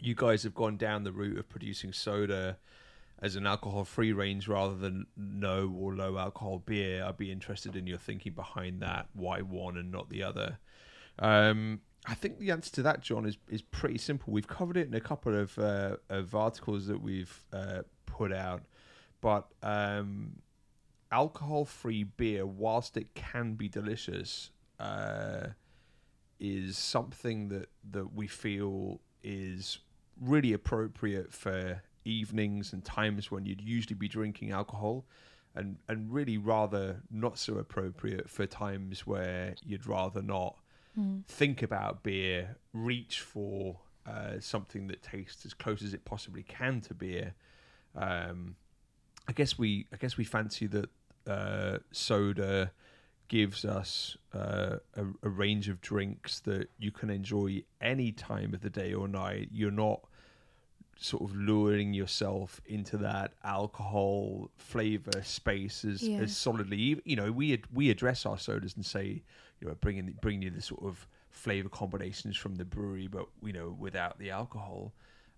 you 0.00 0.14
guys 0.14 0.42
have 0.44 0.54
gone 0.54 0.76
down 0.76 1.04
the 1.04 1.12
route 1.12 1.38
of 1.38 1.48
producing 1.48 1.92
soda 1.92 2.58
as 3.20 3.36
an 3.36 3.46
alcohol-free 3.46 4.12
range 4.12 4.48
rather 4.48 4.74
than 4.74 5.06
no 5.16 5.72
or 5.78 5.94
low 5.94 6.18
alcohol 6.18 6.58
beer. 6.64 7.04
I'd 7.04 7.16
be 7.16 7.30
interested 7.30 7.76
in 7.76 7.86
your 7.86 7.98
thinking 7.98 8.32
behind 8.32 8.80
that. 8.82 9.06
Why 9.12 9.42
one 9.42 9.76
and 9.76 9.92
not 9.92 10.08
the 10.08 10.22
other? 10.22 10.58
Um, 11.18 11.80
I 12.06 12.14
think 12.14 12.40
the 12.40 12.50
answer 12.50 12.72
to 12.72 12.82
that, 12.82 13.00
John, 13.00 13.26
is 13.26 13.38
is 13.48 13.62
pretty 13.62 13.98
simple. 13.98 14.32
We've 14.32 14.48
covered 14.48 14.76
it 14.76 14.88
in 14.88 14.94
a 14.94 15.00
couple 15.00 15.38
of 15.38 15.56
uh, 15.58 15.96
of 16.08 16.34
articles 16.34 16.86
that 16.88 17.00
we've 17.00 17.44
uh, 17.52 17.82
put 18.06 18.32
out, 18.32 18.62
but 19.20 19.46
um, 19.62 20.41
alcohol-free 21.12 22.04
beer, 22.04 22.44
whilst 22.46 22.96
it 22.96 23.14
can 23.14 23.54
be 23.54 23.68
delicious, 23.68 24.50
uh, 24.80 25.48
is 26.40 26.76
something 26.76 27.48
that 27.48 27.68
that 27.92 28.12
we 28.14 28.26
feel 28.26 29.00
is 29.22 29.78
really 30.20 30.52
appropriate 30.52 31.32
for 31.32 31.82
evenings 32.04 32.72
and 32.72 32.84
times 32.84 33.30
when 33.30 33.46
you'd 33.46 33.60
usually 33.60 33.94
be 33.94 34.08
drinking 34.08 34.50
alcohol. 34.50 35.04
And, 35.54 35.76
and 35.86 36.10
really 36.10 36.38
rather 36.38 37.02
not 37.10 37.38
so 37.38 37.58
appropriate 37.58 38.30
for 38.30 38.46
times 38.46 39.06
where 39.06 39.54
you'd 39.62 39.86
rather 39.86 40.22
not 40.22 40.56
Mm. 40.98 41.24
think 41.26 41.62
about 41.62 42.02
beer, 42.02 42.56
reach 42.74 43.20
for 43.20 43.78
uh, 44.04 44.40
something 44.40 44.88
that 44.88 45.02
tastes 45.02 45.46
as 45.46 45.54
close 45.54 45.82
as 45.82 45.94
it 45.94 46.04
possibly 46.04 46.42
can 46.42 46.82
to 46.82 46.94
beer. 46.94 47.34
Um, 47.94 48.56
I 49.26 49.32
guess 49.32 49.58
we, 49.58 49.86
I 49.92 49.96
guess 49.96 50.16
we 50.18 50.24
fancy 50.24 50.66
that 50.66 50.90
uh, 51.26 51.78
soda 51.90 52.72
gives 53.28 53.64
us 53.64 54.16
uh, 54.34 54.76
a, 54.94 55.04
a 55.22 55.28
range 55.28 55.68
of 55.68 55.80
drinks 55.80 56.40
that 56.40 56.68
you 56.78 56.90
can 56.90 57.08
enjoy 57.10 57.62
any 57.80 58.12
time 58.12 58.52
of 58.54 58.60
the 58.60 58.68
day 58.70 58.92
or 58.92 59.08
night. 59.08 59.48
You're 59.52 59.70
not 59.70 60.00
sort 60.98 61.22
of 61.22 61.34
luring 61.34 61.94
yourself 61.94 62.60
into 62.66 62.96
that 62.98 63.32
alcohol 63.42 64.50
flavor 64.56 65.22
space 65.22 65.84
as, 65.84 66.02
Yeah. 66.02 66.18
as 66.18 66.36
solidly. 66.36 67.00
You 67.04 67.16
know, 67.16 67.32
we 67.32 67.54
ad- 67.54 67.66
we 67.72 67.90
address 67.90 68.26
our 68.26 68.38
sodas 68.38 68.74
and 68.76 68.84
say, 68.84 69.22
you 69.60 69.68
know, 69.68 69.74
bringing 69.80 70.16
bringing 70.20 70.42
you 70.42 70.50
the 70.50 70.60
sort 70.62 70.82
of 70.84 71.08
flavor 71.30 71.70
combinations 71.70 72.36
from 72.36 72.56
the 72.56 72.64
brewery, 72.64 73.06
but 73.08 73.26
you 73.42 73.52
know, 73.52 73.74
without 73.78 74.18
the 74.18 74.30
alcohol. 74.30 74.92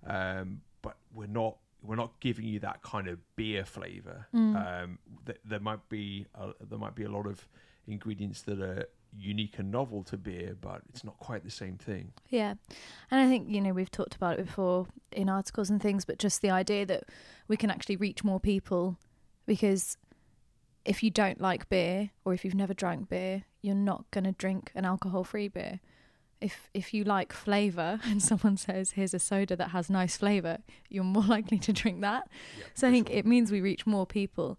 Um, 0.07 0.61
but 0.82 0.97
we're 1.14 1.28
not 1.28 1.57
we're 1.85 1.97
not 1.97 2.18
giving 2.20 2.47
you 2.47 2.59
that 2.61 2.82
kind 2.82 3.09
of 3.09 3.18
beer 3.37 3.64
flavor. 3.64 4.26
Mm. 4.35 4.82
Um, 4.82 4.99
th- 5.26 5.39
there 5.45 5.61
might 5.61 5.87
be 5.89 6.26
a, 6.35 6.53
there 6.68 6.78
might 6.78 6.95
be 6.95 7.05
a 7.05 7.11
lot 7.11 7.26
of 7.26 7.47
ingredients 7.87 8.43
that 8.43 8.61
are 8.61 8.87
unique 9.16 9.59
and 9.59 9.70
novel 9.70 10.03
to 10.05 10.16
beer, 10.16 10.57
but 10.61 10.80
it's 10.89 11.05
not 11.05 11.18
quite 11.18 11.45
the 11.45 11.51
same 11.51 11.76
thing. 11.76 12.12
Yeah. 12.30 12.55
And 13.11 13.20
I 13.20 13.28
think, 13.28 13.49
you 13.49 13.61
know, 13.61 13.72
we've 13.72 13.91
talked 13.91 14.14
about 14.16 14.39
it 14.39 14.47
before 14.47 14.87
in 15.12 15.28
articles 15.28 15.70
and 15.70 15.80
things, 15.80 16.05
but 16.05 16.18
just 16.18 16.43
the 16.43 16.51
idea 16.51 16.87
that 16.87 17.05
we 17.47 17.57
can 17.57 17.70
actually 17.70 17.97
reach 17.97 18.24
more 18.24 18.41
people 18.41 18.97
because 19.47 19.97
if 20.85 21.03
you 21.03 21.11
don't 21.11 21.41
like 21.41 21.68
beer 21.68 22.11
or 22.24 22.35
if 22.35 22.45
you've 22.45 22.55
never 22.55 22.74
drank 22.74 23.09
beer, 23.09 23.45
you're 23.62 23.74
not 23.74 24.11
going 24.11 24.24
to 24.24 24.32
drink 24.32 24.70
an 24.74 24.85
alcohol 24.85 25.24
free 25.24 25.49
beer. 25.49 25.80
If 26.45 26.69
if 26.75 26.93
you 26.93 27.05
like 27.05 27.33
flavor 27.33 28.01
and 28.05 28.23
someone 28.23 28.59
says 28.59 28.93
here's 28.93 29.15
a 29.15 29.19
soda 29.19 29.57
that 29.57 29.71
has 29.71 29.89
nice 29.89 30.17
flavor, 30.17 30.59
you're 30.91 31.05
more 31.05 31.23
likely 31.37 31.59
to 31.61 31.73
drink 31.73 32.03
that. 32.03 32.29
so 32.75 32.87
I 32.87 32.91
think 32.91 33.11
it 33.11 33.25
means 33.25 33.51
we 33.51 33.61
reach 33.61 33.87
more 33.87 34.07
people. 34.07 34.59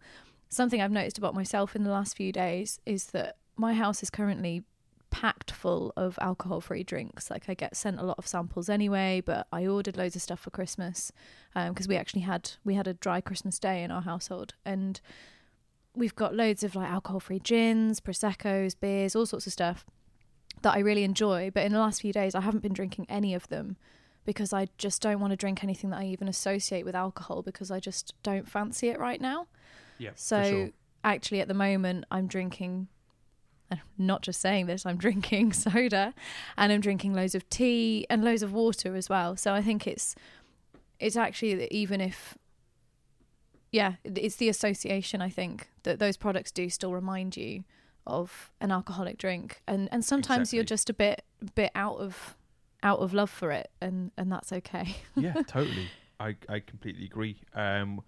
Something 0.49 0.81
I've 0.81 0.91
noticed 0.91 1.17
about 1.17 1.35
myself 1.35 1.75
in 1.75 1.83
the 1.83 1.91
last 1.91 2.15
few 2.17 2.31
days 2.31 2.79
is 2.85 3.07
that 3.07 3.37
my 3.55 3.73
house 3.73 4.01
is 4.01 4.09
currently 4.09 4.63
packed 5.11 5.51
full 5.51 5.93
of 5.95 6.17
alcohol 6.21 6.59
free 6.59 6.83
drinks. 6.83 7.29
Like 7.29 7.45
I 7.47 7.53
get 7.53 7.75
sent 7.75 7.99
a 7.99 8.03
lot 8.03 8.17
of 8.17 8.27
samples 8.27 8.67
anyway, 8.67 9.21
but 9.25 9.47
I 9.51 9.65
ordered 9.65 9.95
loads 9.95 10.15
of 10.15 10.21
stuff 10.21 10.41
for 10.41 10.49
Christmas 10.49 11.11
because 11.53 11.85
um, 11.85 11.89
we 11.89 11.95
actually 11.97 12.21
had 12.21 12.51
we 12.63 12.73
had 12.73 12.87
a 12.87 12.93
dry 12.93 13.21
Christmas 13.21 13.59
day 13.59 13.83
in 13.83 13.91
our 13.91 14.01
household 14.01 14.55
and 14.65 14.99
we've 15.95 16.15
got 16.15 16.35
loads 16.35 16.63
of 16.63 16.75
like 16.75 16.89
alcohol 16.89 17.19
free 17.19 17.39
gins, 17.39 17.99
proseccos, 17.99 18.75
beers, 18.79 19.15
all 19.15 19.25
sorts 19.25 19.47
of 19.47 19.53
stuff 19.53 19.85
that 20.65 20.73
I 20.75 20.79
really 20.79 21.03
enjoy. 21.03 21.51
But 21.51 21.63
in 21.63 21.71
the 21.71 21.79
last 21.79 22.01
few 22.01 22.11
days, 22.11 22.33
I 22.33 22.41
haven't 22.41 22.63
been 22.63 22.73
drinking 22.73 23.05
any 23.07 23.35
of 23.35 23.47
them 23.49 23.77
because 24.25 24.51
I 24.51 24.67
just 24.79 24.99
don't 24.99 25.19
want 25.19 25.29
to 25.29 25.37
drink 25.37 25.63
anything 25.63 25.91
that 25.91 25.99
I 25.99 26.05
even 26.05 26.27
associate 26.27 26.83
with 26.83 26.95
alcohol 26.95 27.43
because 27.43 27.69
I 27.69 27.79
just 27.79 28.15
don't 28.23 28.49
fancy 28.49 28.89
it 28.89 28.99
right 28.99 29.21
now. 29.21 29.45
Yeah. 29.99 30.09
So 30.15 30.43
sure. 30.43 30.69
actually, 31.03 31.39
at 31.39 31.47
the 31.47 31.53
moment, 31.53 32.05
I'm 32.09 32.25
drinking 32.25 32.87
I'm 33.71 33.79
not 33.97 34.21
just 34.21 34.41
saying 34.41 34.65
this, 34.65 34.85
I'm 34.85 34.97
drinking 34.97 35.53
soda 35.53 36.13
and 36.57 36.71
I'm 36.71 36.81
drinking 36.81 37.13
loads 37.13 37.35
of 37.35 37.47
tea 37.49 38.05
and 38.09 38.23
loads 38.23 38.41
of 38.41 38.51
water 38.51 38.95
as 38.95 39.07
well. 39.07 39.37
So 39.37 39.53
I 39.53 39.61
think 39.61 39.85
it's 39.85 40.15
it's 40.99 41.15
actually 41.15 41.67
even 41.69 42.01
if 42.01 42.37
yeah, 43.71 43.93
it's 44.03 44.37
the 44.37 44.49
association 44.49 45.21
I 45.21 45.29
think 45.29 45.69
that 45.83 45.99
those 45.99 46.17
products 46.17 46.51
do 46.51 46.69
still 46.69 46.91
remind 46.91 47.37
you 47.37 47.65
of 48.07 48.51
an 48.61 48.71
alcoholic 48.71 49.17
drink 49.17 49.61
and 49.67 49.89
and 49.91 50.03
sometimes 50.03 50.41
Exactly. 50.49 50.57
you're 50.57 50.65
just 50.65 50.89
a 50.89 50.93
bit 50.93 51.23
bit 51.55 51.71
out 51.75 51.97
of 51.97 52.35
out 52.83 52.99
of 52.99 53.13
love 53.13 53.29
for 53.29 53.51
it 53.51 53.69
and 53.81 54.11
and 54.17 54.31
that's 54.31 54.51
okay. 54.53 54.95
yeah, 55.15 55.33
totally. 55.47 55.87
I, 56.19 56.35
I 56.47 56.59
completely 56.59 57.05
agree. 57.05 57.41
Um, 57.53 58.01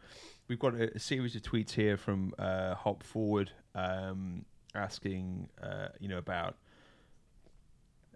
we've 0.48 0.60
got 0.60 0.76
a, 0.76 0.96
a 0.96 1.00
series 1.00 1.36
of 1.36 1.42
tweets 1.42 1.72
here 1.72 1.98
from 1.98 2.34
uh, 2.40 2.74
Hop 2.76 3.04
Forward 3.04 3.52
um, 3.76 4.46
asking, 4.76 5.50
uh, 5.62 5.90
you 6.00 6.08
know, 6.08 6.18
about 6.18 6.56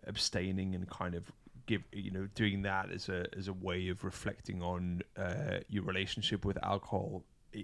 abstaining 0.07 0.75
and 0.75 0.89
kind 0.89 1.15
of 1.15 1.31
give, 1.65 1.83
you 1.91 2.11
know, 2.11 2.27
doing 2.35 2.61
that 2.63 2.91
as 2.91 3.09
a 3.09 3.25
as 3.37 3.47
a 3.47 3.53
way 3.53 3.89
of 3.89 4.03
reflecting 4.03 4.61
on 4.61 5.01
uh, 5.17 5.57
your 5.67 5.83
relationship 5.83 6.45
with 6.45 6.57
alcohol, 6.63 7.23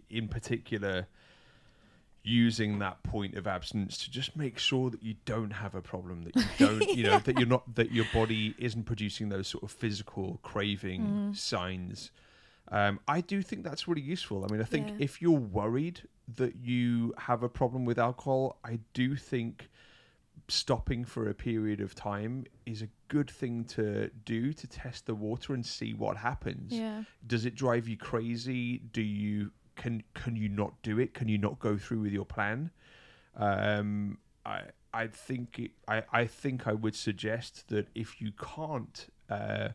in 0.10 0.28
particular. 0.28 1.08
Using 2.30 2.80
that 2.80 3.02
point 3.04 3.36
of 3.36 3.48
abstinence 3.48 3.98
to 4.00 4.12
just 4.12 4.36
make 4.36 4.60
sure 4.60 4.90
that 4.90 5.02
you 5.02 5.16
don't 5.24 5.52
have 5.52 5.76
a 5.76 5.82
problem, 5.82 6.24
that 6.24 6.36
you 6.36 6.44
don't, 6.68 6.90
you 6.98 7.04
know, 7.04 7.20
that 7.20 7.38
you're 7.40 7.48
not, 7.48 7.76
that 7.76 7.92
your 7.94 8.06
body 8.14 8.54
isn't 8.58 8.84
producing 8.84 9.30
those 9.30 9.48
sort 9.48 9.64
of 9.64 9.72
physical 9.72 10.40
craving 10.44 11.32
signs. 11.34 12.12
Um, 12.70 13.00
I 13.08 13.22
do 13.22 13.42
think 13.42 13.64
that's 13.64 13.88
really 13.88 14.02
useful. 14.02 14.44
I 14.44 14.52
mean, 14.52 14.60
I 14.60 14.66
think 14.66 14.88
Yeah. 14.90 14.96
if 15.00 15.22
you're 15.22 15.32
worried 15.40 16.02
that 16.36 16.58
you 16.58 17.14
have 17.18 17.44
a 17.44 17.50
problem 17.50 17.86
with 17.86 17.98
alcohol, 17.98 18.60
I 18.62 18.80
do 18.94 19.16
think 19.16 19.70
stopping 20.50 21.04
for 21.06 21.30
a 21.30 21.34
period 21.34 21.82
of 21.82 21.96
time 21.96 22.46
is 22.66 22.82
a 22.82 22.88
good 23.08 23.30
thing 23.30 23.64
to 23.66 24.10
do 24.26 24.54
to 24.54 24.68
test 24.68 25.06
the 25.06 25.16
water 25.16 25.54
and 25.54 25.66
see 25.66 25.94
what 25.94 26.18
happens. 26.18 26.74
Yeah. 26.74 27.04
Does 27.26 27.46
it 27.46 27.56
drive 27.56 27.88
you 27.88 27.98
crazy? 27.98 28.80
Do 28.80 29.02
you 29.02 29.52
can 29.78 30.04
can 30.14 30.36
you 30.36 30.50
not 30.50 30.74
do 30.82 31.00
it? 31.00 31.14
Can 31.14 31.30
you 31.30 31.38
not 31.38 31.60
go 31.60 31.78
through 31.78 32.02
with 32.02 32.12
your 32.12 32.26
plan? 32.26 32.72
Um, 33.38 34.18
I 34.46 34.64
I 34.94 35.08
think 35.08 35.60
it, 35.60 35.72
I 35.88 36.04
I 36.12 36.26
think 36.26 36.68
I 36.68 36.74
would 36.74 36.96
suggest 36.96 37.70
that 37.70 37.88
if 37.96 38.20
you 38.20 38.32
can't 38.32 39.08
uh, 39.30 39.70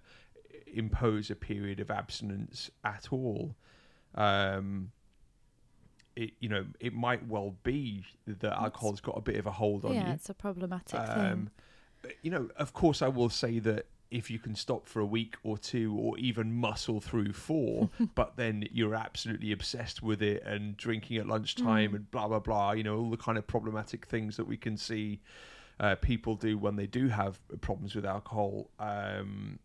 impose 0.66 1.30
a 1.30 1.36
period 1.36 1.80
of 1.80 1.90
abstinence 1.90 2.70
at 2.84 3.08
all, 3.10 3.54
um, 4.14 4.90
it 6.16 6.32
you 6.40 6.48
know 6.48 6.66
it 6.80 6.92
might 6.92 7.26
well 7.26 7.56
be 7.62 8.04
that 8.26 8.52
alcohol's 8.52 9.00
got 9.00 9.16
a 9.16 9.22
bit 9.22 9.36
of 9.36 9.46
a 9.46 9.52
hold 9.52 9.84
on 9.84 9.94
yeah, 9.94 10.08
you. 10.08 10.12
it's 10.14 10.28
a 10.28 10.34
problematic 10.34 11.00
thing. 11.00 11.32
Um, 11.32 11.50
but, 12.02 12.14
you 12.22 12.32
know, 12.32 12.48
of 12.56 12.72
course, 12.72 13.00
I 13.00 13.08
will 13.08 13.30
say 13.30 13.60
that 13.60 13.86
if 14.12 14.30
you 14.30 14.38
can 14.38 14.54
stop 14.54 14.86
for 14.86 15.00
a 15.00 15.06
week 15.06 15.34
or 15.42 15.56
two, 15.58 15.94
or 15.96 16.16
even 16.18 16.52
muscle 16.54 17.00
through 17.00 17.32
four, 17.32 17.90
but 18.14 18.36
then 18.36 18.68
you're 18.70 18.94
absolutely 18.94 19.50
obsessed 19.52 20.02
with 20.02 20.22
it 20.22 20.42
and 20.44 20.76
drinking 20.76 21.16
at 21.16 21.26
lunchtime 21.26 21.92
Mm. 21.92 21.96
and 21.96 22.10
blah 22.10 22.28
blah 22.28 22.38
blah. 22.38 22.72
You 22.72 22.84
know, 22.84 22.98
all 22.98 23.10
the 23.10 23.16
kind 23.16 23.38
of 23.38 23.46
problematic 23.46 24.06
things 24.06 24.36
that 24.36 24.46
we 24.46 24.56
can 24.56 24.76
see 24.76 25.20
uh, 25.80 25.94
people 25.96 26.36
do 26.36 26.56
when 26.58 26.76
they 26.76 26.86
do 26.86 27.08
have 27.08 27.40
problems 27.60 27.94
with 27.94 28.04
alcohol. 28.04 28.70
Um, 28.78 29.58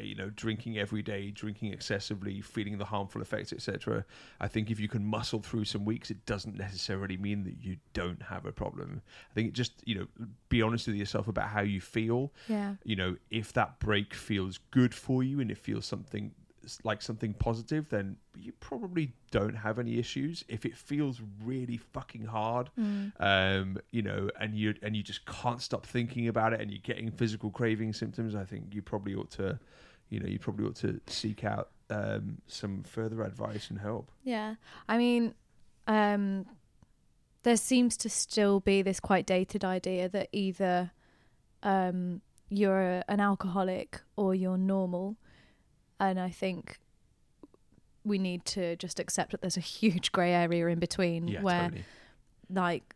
you 0.00 0.14
know, 0.14 0.30
drinking 0.30 0.78
every 0.78 1.02
day, 1.02 1.30
drinking 1.30 1.72
excessively, 1.72 2.40
feeling 2.40 2.78
the 2.78 2.84
harmful 2.84 3.22
effects, 3.22 3.52
etc. 3.52 4.04
I 4.40 4.48
think 4.48 4.70
if 4.70 4.78
you 4.78 4.88
can 4.88 5.04
muscle 5.04 5.40
through 5.40 5.64
some 5.64 5.84
weeks, 5.84 6.10
it 6.10 6.24
doesn't 6.26 6.56
necessarily 6.56 7.16
mean 7.16 7.44
that 7.44 7.56
you 7.60 7.76
don't 7.92 8.22
have 8.22 8.46
a 8.46 8.52
problem. 8.52 9.02
I 9.30 9.34
think 9.34 9.48
it 9.48 9.54
just, 9.54 9.72
you 9.84 9.94
know, 9.94 10.26
be 10.48 10.62
honest 10.62 10.86
with 10.86 10.96
yourself 10.96 11.28
about 11.28 11.48
how 11.48 11.62
you 11.62 11.80
feel. 11.80 12.32
Yeah. 12.48 12.74
You 12.84 12.96
know, 12.96 13.16
if 13.30 13.52
that 13.54 13.78
break 13.78 14.14
feels 14.14 14.58
good 14.70 14.94
for 14.94 15.22
you 15.22 15.40
and 15.40 15.50
it 15.50 15.58
feels 15.58 15.86
something 15.86 16.32
like 16.84 17.02
something 17.02 17.32
positive, 17.34 17.88
then 17.88 18.16
you 18.36 18.52
probably 18.60 19.12
don't 19.30 19.54
have 19.54 19.78
any 19.78 19.98
issues. 19.98 20.44
If 20.48 20.64
it 20.64 20.76
feels 20.76 21.20
really 21.44 21.76
fucking 21.76 22.24
hard, 22.24 22.70
Mm. 22.78 23.12
um, 23.20 23.78
you 23.90 24.02
know, 24.02 24.30
and 24.40 24.54
you 24.54 24.74
and 24.82 24.96
you 24.96 25.02
just 25.02 25.24
can't 25.26 25.60
stop 25.62 25.86
thinking 25.86 26.28
about 26.28 26.52
it, 26.52 26.60
and 26.60 26.70
you're 26.70 26.80
getting 26.82 27.10
physical 27.10 27.50
craving 27.50 27.92
symptoms, 27.92 28.34
I 28.34 28.44
think 28.44 28.74
you 28.74 28.82
probably 28.82 29.14
ought 29.14 29.30
to, 29.32 29.58
you 30.10 30.20
know, 30.20 30.26
you 30.26 30.38
probably 30.38 30.66
ought 30.66 30.76
to 30.76 31.00
seek 31.06 31.44
out 31.44 31.70
um, 31.90 32.38
some 32.46 32.82
further 32.82 33.22
advice 33.22 33.70
and 33.70 33.78
help. 33.78 34.10
Yeah. 34.24 34.56
I 34.88 34.98
mean, 34.98 35.34
um, 35.86 36.46
there 37.44 37.56
seems 37.56 37.96
to 37.98 38.08
still 38.08 38.58
be 38.60 38.82
this 38.82 38.98
quite 39.00 39.24
dated 39.26 39.64
idea 39.64 40.08
that 40.08 40.28
either 40.32 40.90
um, 41.62 42.20
you're 42.48 43.02
an 43.08 43.20
alcoholic 43.20 44.00
or 44.16 44.34
you're 44.34 44.58
normal. 44.58 45.16
And 45.98 46.20
I 46.20 46.30
think 46.30 46.78
we 48.04 48.18
need 48.18 48.44
to 48.44 48.76
just 48.76 49.00
accept 49.00 49.32
that 49.32 49.40
there's 49.40 49.56
a 49.56 49.60
huge 49.60 50.12
grey 50.12 50.32
area 50.32 50.66
in 50.68 50.78
between 50.78 51.28
Yeah, 51.28 51.42
where, 51.42 51.64
totally. 51.64 51.84
like, 52.50 52.94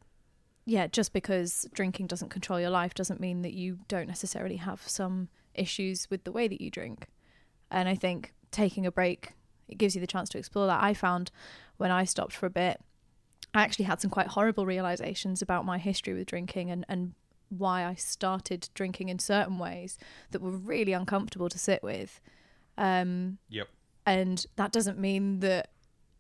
yeah, 0.66 0.86
just 0.86 1.12
because 1.12 1.66
drinking 1.72 2.07
doesn't 2.07 2.28
control 2.28 2.61
your 2.61 2.70
life 2.70 2.94
doesn't 2.94 3.20
mean 3.20 3.42
that 3.42 3.53
you 3.53 3.78
don't 3.88 4.07
necessarily 4.07 4.57
have 4.57 4.86
some 4.86 5.28
issues 5.55 6.09
with 6.11 6.24
the 6.24 6.32
way 6.32 6.46
that 6.46 6.61
you 6.61 6.70
drink. 6.70 7.09
And 7.70 7.88
I 7.88 7.94
think 7.94 8.32
taking 8.51 8.86
a 8.86 8.92
break 8.92 9.32
it 9.68 9.78
gives 9.78 9.94
you 9.94 10.01
the 10.01 10.07
chance 10.07 10.28
to 10.30 10.38
explore 10.38 10.66
that. 10.66 10.82
I 10.82 10.94
found 10.94 11.30
when 11.76 11.90
I 11.92 12.05
stopped 12.05 12.32
for 12.32 12.46
a 12.46 12.51
bit, 12.51 12.80
I 13.55 13.62
actually 13.62 13.84
had 13.84 14.01
some 14.01 14.11
quite 14.11 14.28
horrible 14.28 14.66
realizations 14.66 15.40
about 15.43 15.64
my 15.64 15.78
history 15.78 16.12
with 16.12 16.27
drinking 16.27 16.70
and, 16.70 16.85
and 16.89 17.14
why 17.48 17.85
I 17.85 17.94
started 17.94 18.68
drinking 18.74 19.09
in 19.09 19.18
certain 19.18 19.59
ways 19.59 19.97
that 20.32 20.43
were 20.43 20.51
really 20.51 20.93
uncomfortable 20.93 21.48
to 21.48 21.59
sit 21.59 21.82
with. 21.82 22.20
Um, 22.81 23.39
Yep. 23.51 23.69
and 24.07 24.44
that 24.57 24.73
doesn't 24.73 24.98
mean 24.98 25.40
that 25.40 25.70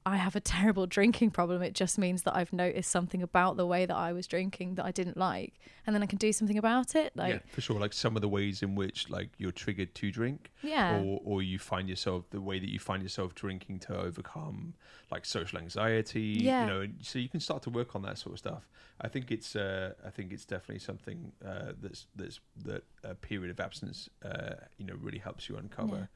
I 0.06 0.16
have 0.16 0.34
a 0.34 0.40
terrible 0.40 0.86
drinking 0.86 1.30
problem. 1.32 1.60
It 1.62 1.74
just 1.74 1.98
means 1.98 2.22
that 2.22 2.34
I've 2.34 2.54
noticed 2.54 2.90
something 2.90 3.22
about 3.22 3.58
the 3.58 3.66
way 3.66 3.84
that 3.84 3.94
I 3.96 4.12
was 4.14 4.26
drinking 4.26 4.76
that 4.76 4.84
I 4.86 4.92
didn't 4.92 5.18
like, 5.18 5.54
and 5.86 5.94
then 5.94 6.02
I 6.02 6.06
can 6.06 6.16
do 6.18 6.32
something 6.32 6.56
about 6.56 6.94
it. 6.94 7.12
Like, 7.14 7.34
yeah, 7.34 7.38
for 7.52 7.60
sure. 7.60 7.78
Like 7.78 7.92
some 7.92 8.16
of 8.16 8.22
the 8.22 8.28
ways 8.28 8.62
in 8.62 8.74
which 8.74 9.10
like 9.10 9.28
you're 9.36 9.52
triggered 9.52 9.94
to 9.96 10.10
drink, 10.10 10.52
yeah, 10.62 10.98
or 10.98 11.20
or 11.22 11.42
you 11.42 11.58
find 11.58 11.86
yourself 11.88 12.24
the 12.30 12.40
way 12.40 12.58
that 12.58 12.70
you 12.70 12.78
find 12.78 13.02
yourself 13.02 13.34
drinking 13.34 13.80
to 13.80 13.96
overcome 13.98 14.74
like 15.10 15.26
social 15.26 15.58
anxiety. 15.58 16.38
Yeah. 16.40 16.62
You 16.62 16.66
know, 16.66 16.80
and 16.80 16.94
so 17.02 17.18
you 17.18 17.28
can 17.28 17.40
start 17.40 17.62
to 17.64 17.70
work 17.70 17.94
on 17.94 18.00
that 18.02 18.16
sort 18.16 18.32
of 18.32 18.38
stuff. 18.38 18.68
I 19.02 19.08
think 19.08 19.30
it's 19.30 19.54
uh, 19.54 19.92
I 20.04 20.08
think 20.10 20.32
it's 20.32 20.46
definitely 20.46 20.80
something 20.80 21.32
uh, 21.44 21.72
that's 21.80 22.06
that's 22.16 22.40
that 22.64 22.84
a 23.04 23.14
period 23.14 23.50
of 23.50 23.60
absence 23.60 24.08
uh, 24.24 24.54
you 24.78 24.86
know 24.86 24.94
really 24.98 25.18
helps 25.18 25.46
you 25.48 25.56
uncover. 25.58 26.08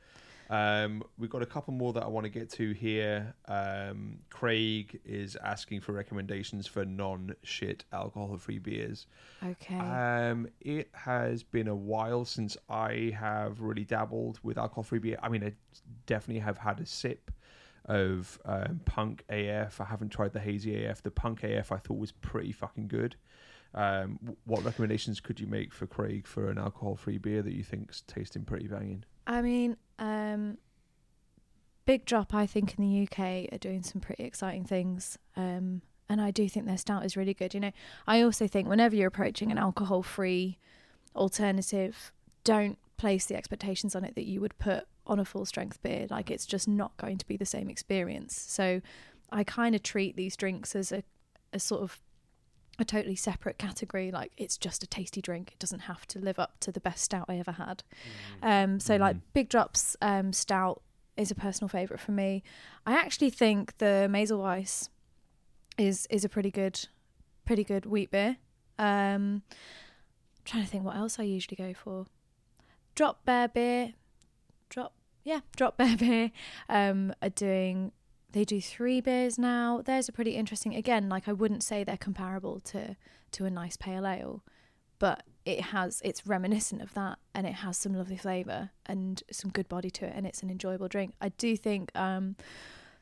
Um, 0.51 1.03
we've 1.19 1.31
got 1.31 1.43
a 1.43 1.47
couple 1.47 1.73
more 1.73 1.93
that 1.95 2.03
I 2.03 2.07
want 2.07 2.25
to 2.25 2.31
get 2.31 2.51
to 2.53 2.73
here. 2.73 3.35
Um, 3.49 4.19
Craig 4.31 5.01
is 5.05 5.37
asking 5.37 5.81
for 5.81 5.93
recommendations 5.93 6.67
for 6.67 6.85
non-shit 6.85 7.85
alcohol-free 7.93 8.59
beers. 8.59 9.07
okay, 9.43 9.79
Um, 9.79 10.47
it 10.61 10.91
has 10.93 11.43
been 11.43 11.69
a 11.69 11.75
while 11.75 12.25
since 12.25 12.57
I 12.69 13.15
have 13.19 13.61
really 13.61 13.85
dabbled 13.85 14.39
with 14.43 14.59
alcohol-free 14.59 14.99
beer. 14.99 15.19
I 15.23 15.29
mean, 15.29 15.45
I 15.45 15.53
definitely 16.07 16.41
have 16.41 16.59
had 16.59 16.81
a 16.81 16.87
sip. 16.87 17.31
of 17.87 18.39
um, 18.47 18.81
Punk 18.87 19.25
AF. 19.29 19.79
I 19.79 19.85
haven't 19.85 20.09
tried 20.09 20.33
the 20.33 20.41
Hazy 20.41 20.85
AF. 20.87 21.03
The 21.03 21.11
Punk 21.11 21.43
AF 21.45 21.71
I 21.71 21.77
thought 21.77 21.99
was 21.99 22.13
pretty 22.13 22.51
fucking 22.51 22.89
good. 22.89 23.17
Um, 23.75 24.19
what 24.47 24.65
recommendations 24.65 25.21
could 25.21 25.39
you 25.39 25.47
make 25.47 25.73
for 25.75 25.87
Craig 25.87 26.27
for 26.27 26.49
an 26.49 26.57
alcohol-free 26.57 27.19
beer 27.19 27.43
that 27.43 27.53
you 27.53 27.63
think's 27.63 28.01
tasting 28.07 28.45
pretty 28.45 28.69
banging? 28.69 29.05
I 29.27 29.43
mean, 29.43 29.77
um, 29.99 30.59
Big 31.87 32.05
Drop, 32.05 32.35
I 32.35 32.47
think 32.47 32.79
in 32.79 32.85
the 32.85 33.03
UK 33.03 33.53
are 33.53 33.59
doing 33.59 33.83
some 33.83 34.01
pretty 34.01 34.25
exciting 34.25 34.65
things. 34.65 35.19
Um, 35.37 35.83
and 36.09 36.21
I 36.21 36.31
do 36.31 36.49
think 36.49 36.67
their 36.67 36.79
stout 36.79 37.05
is 37.05 37.17
really 37.17 37.35
good. 37.35 37.55
You 37.55 37.61
know, 37.61 37.73
I 38.07 38.23
also 38.23 38.47
think 38.47 38.69
whenever 38.69 38.95
you're 38.95 39.09
approaching 39.09 39.51
an 39.51 39.59
alcohol-free 39.59 40.59
alternative, 41.17 42.13
don't 42.43 42.79
place 42.97 43.27
the 43.27 43.37
expectations 43.37 43.95
on 43.95 44.05
it 44.05 44.15
that 44.15 44.25
you 44.25 44.41
would 44.41 44.59
put 44.59 44.87
on 45.07 45.19
a 45.19 45.25
full-strength 45.25 45.83
beer. 45.83 46.07
Like 46.11 46.31
it's 46.31 46.47
just 46.47 46.69
not 46.69 46.97
going 46.97 47.19
to 47.19 47.27
be 47.27 47.37
the 47.37 47.47
same 47.47 47.69
experience. 47.69 48.39
So 48.49 48.81
I 49.31 49.45
kind 49.45 49.75
of 49.75 49.83
treat 49.83 50.17
these 50.17 50.37
drinks 50.37 50.75
as 50.75 50.93
a, 50.93 51.03
a 51.53 51.59
sort 51.59 51.83
of 51.83 52.01
a 52.79 52.85
totally 52.85 53.17
separate 53.17 53.59
category. 53.59 54.11
Like 54.11 54.33
it's 54.37 54.57
just 54.57 54.83
a 54.83 54.87
tasty 54.87 55.21
drink. 55.23 55.53
It 55.53 55.59
doesn't 55.59 55.81
have 55.81 56.07
to 56.09 56.19
live 56.19 56.39
up 56.39 56.59
to 56.61 56.73
the 56.73 56.81
best 56.81 57.05
stout 57.05 57.27
I 57.29 57.39
ever 57.39 57.53
had. 57.53 57.83
Um, 58.43 58.81
so 58.81 58.97
like 58.97 59.17
Mhm. 59.17 59.21
Big 59.33 59.49
Drops 59.49 59.97
um, 60.03 60.33
stout 60.33 60.83
is 61.17 61.31
a 61.31 61.35
personal 61.35 61.69
favourite 61.69 62.01
for 62.01 62.11
me. 62.13 62.43
I 62.87 62.95
actually 62.95 63.31
think 63.31 63.79
the 63.79 64.09
Maisel 64.11 64.39
Weiss 64.41 64.89
is 65.79 66.07
is 66.11 66.25
a 66.25 66.29
pretty 66.29 66.51
good, 66.51 66.89
pretty 67.45 67.65
good 67.65 67.87
wheat 67.87 68.11
beer. 68.11 68.39
Um, 68.79 69.43
trying 70.45 70.65
to 70.65 70.69
think 70.69 70.85
what 70.85 70.97
else 70.97 71.19
I 71.19 71.23
usually 71.23 71.57
go 71.57 71.73
for. 71.75 72.07
Drop 72.97 73.25
Bear 73.25 73.49
beer, 73.49 73.95
drop 74.69 74.95
yeah, 75.25 75.41
Drop 75.57 75.77
Bear 75.77 75.97
beer. 75.99 76.31
Um, 76.69 77.15
are 77.23 77.29
doing 77.31 77.93
they 78.35 78.45
do 78.45 78.61
three 78.61 79.01
beers 79.01 79.39
now. 79.39 79.81
There's 79.85 80.09
a 80.09 80.13
pretty 80.13 80.33
interesting 80.33 80.75
again. 80.75 81.09
Like 81.09 81.29
I 81.29 81.33
wouldn't 81.33 81.63
say 81.63 81.85
they're 81.85 81.97
comparable 81.97 82.61
to 82.61 82.97
to 83.33 83.45
a 83.45 83.51
nice 83.51 83.77
pale 83.77 84.07
ale, 84.07 84.43
but 84.99 85.23
it 85.45 85.61
has 85.61 86.03
it's 86.05 86.27
reminiscent 86.27 86.83
of 86.83 86.93
that 86.95 87.19
and 87.35 87.47
it 87.47 87.55
has 87.55 87.77
some 87.77 87.95
lovely 87.95 88.17
flavour 88.17 88.71
and 88.87 89.23
some 89.31 89.51
good 89.51 89.69
body 89.69 89.91
to 89.91 90.07
it 90.07 90.13
and 90.17 90.27
it's 90.27 90.43
an 90.43 90.51
enjoyable 90.51 90.89
drink. 90.89 91.15
I 91.21 91.29
do 91.31 91.57
think 91.57 91.93
um, 91.97 92.35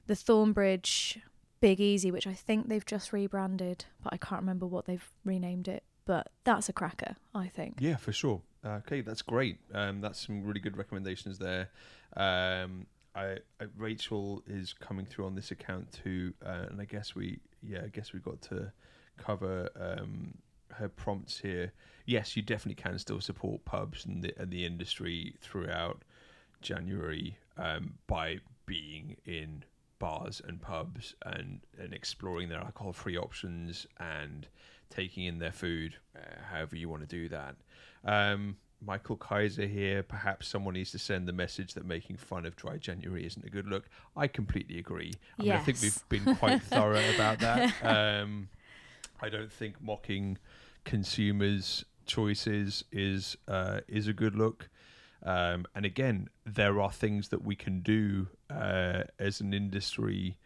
the 0.07 0.15
Thornbridge 0.15 1.19
Big 1.61 1.81
Easy, 1.81 2.11
which 2.11 2.27
I 2.27 2.35
think 2.35 2.69
they've 2.69 2.85
just 2.85 3.13
rebranded, 3.13 3.87
but 4.03 4.13
I 4.13 4.19
can't 4.19 4.43
remember 4.43 4.67
what 4.67 4.85
they've 4.85 5.09
renamed 5.25 5.67
it. 5.67 5.85
But 6.05 6.31
that's 6.45 6.69
a 6.69 6.73
cracker, 6.73 7.15
I 7.35 7.47
think. 7.47 7.77
Yeah, 7.79 7.97
for 7.97 8.13
sure. 8.13 8.43
Uh, 8.65 8.81
okay, 8.85 9.01
that's 9.01 9.23
great. 9.23 9.59
Um, 9.73 10.01
that's 10.01 10.27
some 10.27 10.43
really 10.43 10.61
good 10.61 10.77
recommendations 10.77 11.39
there. 11.39 11.71
Um, 12.17 12.87
I, 13.15 13.39
I 13.61 13.67
Rachel 13.77 14.43
is 14.47 14.73
coming 14.73 15.07
through 15.07 15.27
on 15.27 15.35
this 15.35 15.51
account 15.51 15.93
too, 15.93 16.33
uh, 16.45 16.67
and 16.71 16.81
I 16.81 16.85
guess 16.85 17.15
we 17.15 17.41
yeah 17.63 17.81
I 17.85 17.89
guess 17.89 18.13
we've 18.13 18.25
got 18.25 18.41
to 18.43 18.73
cover 19.19 19.69
um, 19.79 20.35
her 20.71 20.89
prompts 20.89 21.39
here. 21.39 21.73
Yes, 22.07 22.37
you 22.37 22.43
definitely 22.43 22.83
can 22.83 22.99
still 22.99 23.21
support 23.21 23.65
pubs 23.65 24.07
and 24.07 24.23
the 24.23 24.35
and 24.39 24.51
the 24.51 24.65
industry 24.65 25.37
throughout 25.41 26.03
January 26.61 27.37
um, 27.59 27.95
by 28.07 28.39
being 28.67 29.17
in 29.27 29.65
bars 29.99 30.41
and 30.47 30.61
pubs 30.61 31.15
and 31.25 31.61
and 31.79 31.93
exploring 31.93 32.49
their 32.49 32.61
alcohol 32.61 32.93
free 32.93 33.17
options 33.17 33.87
and 34.01 34.49
taking 34.91 35.25
in 35.25 35.39
their 35.39 35.53
food, 35.53 35.97
uh, 36.17 36.21
however 36.51 36.77
you 36.77 36.89
want 36.89 37.03
to 37.03 37.09
do 37.09 37.29
that. 37.29 37.57
Um, 38.05 38.57
Michael 38.85 39.17
Kaiser 39.17 39.67
here. 39.67 40.03
Perhaps 40.03 40.49
someone 40.49 40.75
needs 40.75 40.91
to 40.93 40.99
send 40.99 41.27
the 41.27 41.33
message 41.33 41.75
that 41.75 41.85
making 41.85 42.17
fun 42.17 42.47
of 42.47 42.57
dry 42.57 42.77
January 42.77 43.25
isn't 43.27 43.45
a 43.45 43.51
good 43.51 43.67
look. 43.67 43.89
I 44.17 44.27
completely 44.27 44.79
agree. 44.79 45.13
I 45.39 45.43
mean, 45.43 45.53
I 45.53 45.59
think 45.59 45.81
we've 45.81 46.09
been 46.09 46.37
quite 46.37 46.63
thorough 46.65 47.03
about 47.15 47.39
that. 47.41 47.73
Um, 47.83 48.49
I 49.21 49.29
don't 49.29 49.53
think 49.53 49.81
mocking 49.81 50.39
consumers' 50.85 51.85
choices 52.07 52.85
is 52.91 53.37
uh, 53.47 53.81
is 53.87 54.09
a 54.09 54.13
good 54.13 54.35
look. 54.35 54.69
Um, 55.23 55.67
and 55.75 55.85
again, 55.85 56.29
there 56.45 56.81
are 56.81 56.91
things 56.91 57.29
that 57.29 57.45
we 57.45 57.55
can 57.55 57.81
do 57.81 58.29
uh, 58.51 59.05
as 59.19 59.41
an 59.41 59.55
industry 59.55 60.37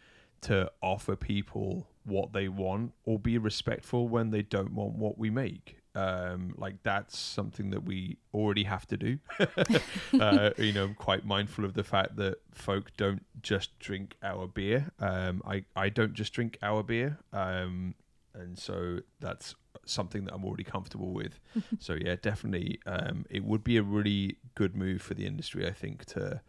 to 0.42 0.70
offer 0.82 1.16
people 1.16 1.86
what 2.04 2.32
they 2.32 2.48
want 2.48 2.92
or 3.04 3.18
be 3.18 3.38
respectful 3.38 4.08
when 4.08 4.30
they 4.30 4.42
don't 4.42 4.72
want 4.72 4.94
what 4.94 5.18
we 5.18 5.30
make. 5.30 5.78
Um, 5.96 6.54
like 6.58 6.82
that's 6.82 7.18
something 7.18 7.70
that 7.70 7.84
we 7.84 8.18
already 8.34 8.64
have 8.64 8.86
to 8.88 8.96
do. 8.98 9.18
uh, 10.20 10.50
you 10.58 10.72
know, 10.72 10.84
I'm 10.84 10.94
quite 10.94 11.24
mindful 11.24 11.64
of 11.64 11.72
the 11.72 11.82
fact 11.82 12.16
that 12.16 12.36
folk 12.52 12.92
don't 12.96 13.24
just 13.42 13.78
drink 13.78 14.14
our 14.22 14.46
beer. 14.46 14.90
Um, 15.00 15.42
I, 15.46 15.64
I 15.74 15.88
don't 15.88 16.12
just 16.12 16.34
drink 16.34 16.58
our 16.62 16.82
beer. 16.82 17.18
Um, 17.32 17.94
and 18.34 18.58
so 18.58 18.98
that's 19.20 19.54
something 19.86 20.24
that 20.24 20.34
I'm 20.34 20.44
already 20.44 20.64
comfortable 20.64 21.12
with. 21.12 21.40
so 21.78 21.94
yeah, 21.94 22.16
definitely, 22.20 22.78
um, 22.86 23.24
it 23.30 23.42
would 23.42 23.64
be 23.64 23.78
a 23.78 23.82
really 23.82 24.36
good 24.54 24.76
move 24.76 25.00
for 25.00 25.14
the 25.14 25.26
industry, 25.26 25.66
I 25.66 25.72
think, 25.72 26.04
to 26.06 26.42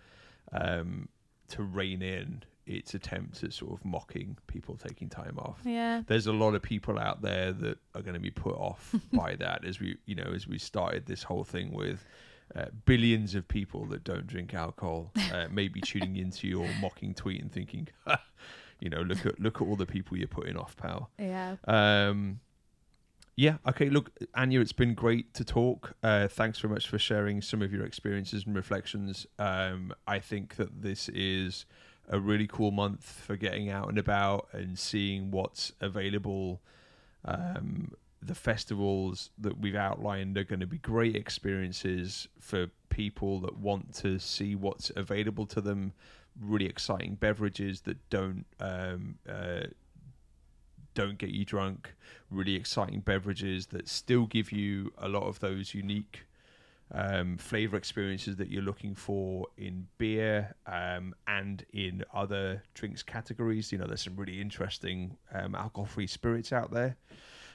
um, 0.51 1.07
to 1.49 1.63
rein 1.63 2.01
in 2.01 2.43
its 2.67 2.93
attempts 2.93 3.43
at 3.43 3.53
sort 3.53 3.73
of 3.73 3.83
mocking 3.85 4.37
people 4.47 4.75
taking 4.75 5.09
time 5.09 5.37
off. 5.39 5.59
Yeah. 5.63 6.03
There's 6.05 6.27
a 6.27 6.33
lot 6.33 6.53
of 6.55 6.61
people 6.61 6.99
out 6.99 7.21
there 7.21 7.51
that 7.53 7.77
are 7.95 8.01
going 8.01 8.13
to 8.13 8.19
be 8.19 8.31
put 8.31 8.55
off 8.55 8.93
by 9.13 9.35
that 9.35 9.65
as 9.65 9.79
we, 9.79 9.97
you 10.05 10.15
know, 10.15 10.31
as 10.35 10.47
we 10.47 10.57
started 10.57 11.05
this 11.05 11.23
whole 11.23 11.43
thing 11.43 11.73
with. 11.73 12.05
Uh, 12.55 12.67
billions 12.85 13.35
of 13.35 13.45
people 13.45 13.85
that 13.87 14.05
don't 14.05 14.25
drink 14.25 14.53
alcohol 14.53 15.11
uh, 15.33 15.47
maybe 15.51 15.81
tuning 15.81 16.15
into 16.15 16.47
your 16.47 16.65
mocking 16.79 17.13
tweet 17.13 17.41
and 17.41 17.51
thinking, 17.51 17.89
you 18.79 18.89
know, 18.89 19.01
look 19.01 19.25
at 19.25 19.37
look 19.37 19.61
at 19.61 19.67
all 19.67 19.75
the 19.75 19.85
people 19.85 20.17
you're 20.17 20.29
putting 20.29 20.55
off, 20.55 20.73
pal. 20.77 21.09
Yeah. 21.19 21.57
Um, 21.67 22.39
yeah. 23.35 23.57
Okay. 23.67 23.89
Look, 23.89 24.11
Anya, 24.33 24.61
it's 24.61 24.73
been 24.73 24.93
great 24.93 25.33
to 25.35 25.43
talk. 25.43 25.95
Uh, 26.01 26.27
thanks 26.27 26.59
very 26.59 26.73
much 26.73 26.87
for 26.87 26.97
sharing 26.97 27.41
some 27.41 27.61
of 27.61 27.71
your 27.71 27.85
experiences 27.85 28.45
and 28.45 28.55
reflections. 28.55 29.27
Um, 29.37 29.93
I 30.07 30.19
think 30.19 30.55
that 30.55 30.81
this 30.81 31.09
is 31.09 31.65
a 32.07 32.19
really 32.19 32.47
cool 32.47 32.71
month 32.71 33.03
for 33.25 33.35
getting 33.35 33.69
out 33.69 33.89
and 33.89 33.97
about 33.97 34.47
and 34.51 34.79
seeing 34.79 35.31
what's 35.31 35.71
available. 35.81 36.61
Um, 37.25 37.91
the 38.21 38.35
festivals 38.35 39.29
that 39.37 39.59
we've 39.59 39.75
outlined 39.75 40.37
are 40.37 40.43
going 40.43 40.59
to 40.59 40.67
be 40.67 40.77
great 40.77 41.15
experiences 41.15 42.27
for 42.39 42.67
people 42.89 43.39
that 43.41 43.57
want 43.57 43.93
to 43.95 44.19
see 44.19 44.55
what's 44.55 44.89
available 44.95 45.45
to 45.47 45.61
them. 45.61 45.93
Really 46.39 46.65
exciting 46.65 47.15
beverages 47.15 47.81
that 47.81 47.97
don't 48.09 48.45
um, 48.59 49.17
uh, 49.27 49.67
don't 50.93 51.17
get 51.17 51.29
you 51.29 51.45
drunk. 51.45 51.93
Really 52.31 52.55
exciting 52.55 53.01
beverages 53.01 53.67
that 53.67 53.87
still 53.87 54.25
give 54.25 54.51
you 54.51 54.93
a 54.97 55.07
lot 55.07 55.23
of 55.23 55.39
those 55.39 55.73
unique 55.73 56.26
um, 56.91 57.37
flavor 57.37 57.75
experiences 57.75 58.35
that 58.37 58.49
you're 58.49 58.63
looking 58.63 58.95
for 58.95 59.47
in 59.57 59.87
beer 59.97 60.55
um, 60.65 61.13
and 61.27 61.65
in 61.73 62.03
other 62.13 62.63
drinks 62.73 63.03
categories. 63.03 63.71
You 63.71 63.77
know, 63.77 63.87
there's 63.87 64.03
some 64.03 64.15
really 64.15 64.39
interesting 64.41 65.17
um, 65.33 65.55
alcohol-free 65.55 66.07
spirits 66.07 66.53
out 66.53 66.71
there. 66.71 66.95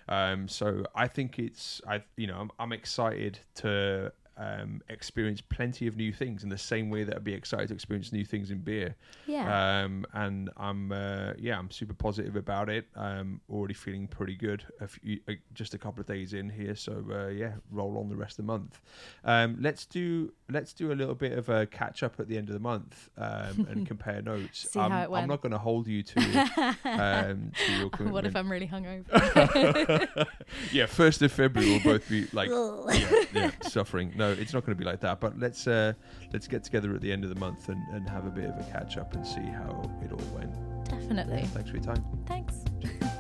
Um, 0.09 0.48
so 0.48 0.84
I 0.94 1.06
think 1.06 1.38
it's 1.38 1.80
I 1.86 2.02
you 2.16 2.26
know 2.26 2.36
I'm, 2.36 2.50
I'm 2.59 2.72
excited 2.72 3.38
to 3.56 4.12
um, 4.36 4.82
experience 4.88 5.40
plenty 5.40 5.86
of 5.86 5.96
new 5.96 6.12
things 6.12 6.42
in 6.42 6.48
the 6.48 6.59
same 6.59 6.90
way 6.90 7.04
that 7.04 7.16
I'd 7.16 7.24
be 7.24 7.34
excited 7.34 7.68
to 7.68 7.74
experience 7.74 8.12
new 8.12 8.24
things 8.24 8.50
in 8.50 8.59
beer. 8.59 8.94
Yeah. 9.26 9.82
Um, 9.82 10.06
and 10.12 10.50
I'm 10.56 10.92
uh, 10.92 11.32
yeah, 11.38 11.59
I'm 11.59 11.70
super 11.70 11.94
positive 11.94 12.36
about 12.36 12.68
it. 12.68 12.86
Um, 12.96 13.40
already 13.50 13.74
feeling 13.74 14.06
pretty 14.06 14.34
good. 14.34 14.64
A 14.80 14.88
few, 14.88 15.20
uh, 15.28 15.32
just 15.54 15.74
a 15.74 15.78
couple 15.78 16.00
of 16.00 16.06
days 16.06 16.32
in 16.32 16.48
here, 16.48 16.74
so 16.74 17.04
uh, 17.10 17.28
yeah, 17.28 17.52
roll 17.70 17.98
on 17.98 18.09
the 18.09 18.16
rest 18.16 18.38
of 18.38 18.46
the 18.46 18.52
month. 18.52 18.80
Um, 19.24 19.56
let's 19.60 19.86
do 19.86 20.32
let's 20.50 20.72
do 20.72 20.92
a 20.92 20.94
little 20.94 21.14
bit 21.14 21.32
of 21.32 21.48
a 21.48 21.66
catch 21.66 22.02
up 22.02 22.20
at 22.20 22.28
the 22.28 22.36
end 22.36 22.48
of 22.48 22.54
the 22.54 22.60
month 22.60 23.10
um, 23.18 23.66
and 23.70 23.86
compare 23.92 24.22
notes. 24.22 24.70
See 24.70 24.80
I'm, 24.80 24.90
how 24.90 25.02
it 25.02 25.10
went. 25.10 25.22
I'm 25.22 25.28
not 25.28 25.40
going 25.40 25.52
to 25.52 25.59
hold 25.59 25.86
you 25.86 26.02
to 26.02 26.20
um, 26.84 27.52
to 27.66 27.72
your 27.72 27.90
commitment. 27.90 28.12
what 28.12 28.26
if 28.26 28.36
I'm 28.36 28.50
really 28.50 28.68
hungover? 28.68 30.26
yeah, 30.72 30.86
first 30.86 31.22
of 31.22 31.32
February 31.32 31.70
we'll 31.70 31.80
both 31.80 32.09
be 32.09 32.26
like 32.32 32.50
yeah, 32.50 33.24
yeah, 33.32 33.50
suffering. 33.62 34.12
No, 34.23 34.31
it's 34.31 34.53
not 34.53 34.65
going 34.65 34.78
to 34.78 34.78
be 34.78 34.89
like 34.89 35.01
that. 35.01 35.19
But 35.19 35.36
let's 35.40 35.66
uh, 35.66 35.94
let's 36.32 36.47
get 36.47 36.62
together 36.62 36.94
at 36.94 37.01
the 37.01 37.11
end 37.11 37.24
of 37.24 37.31
the 37.31 37.40
month 37.40 37.69
and, 37.69 37.82
and 37.93 38.09
have 38.09 38.24
a 38.24 38.31
bit 38.31 38.44
of 38.44 38.57
a 38.57 38.70
catch 38.70 38.97
up 38.97 39.15
and 39.15 39.27
see 39.27 39.40
how 39.40 39.82
it 40.01 40.12
all 40.12 40.36
went. 40.36 40.55
Definitely. 40.85 41.43
Thanks 41.47 41.70
for 41.70 41.77
your 41.77 41.85
time. 41.85 42.05
Thanks. 42.27 42.62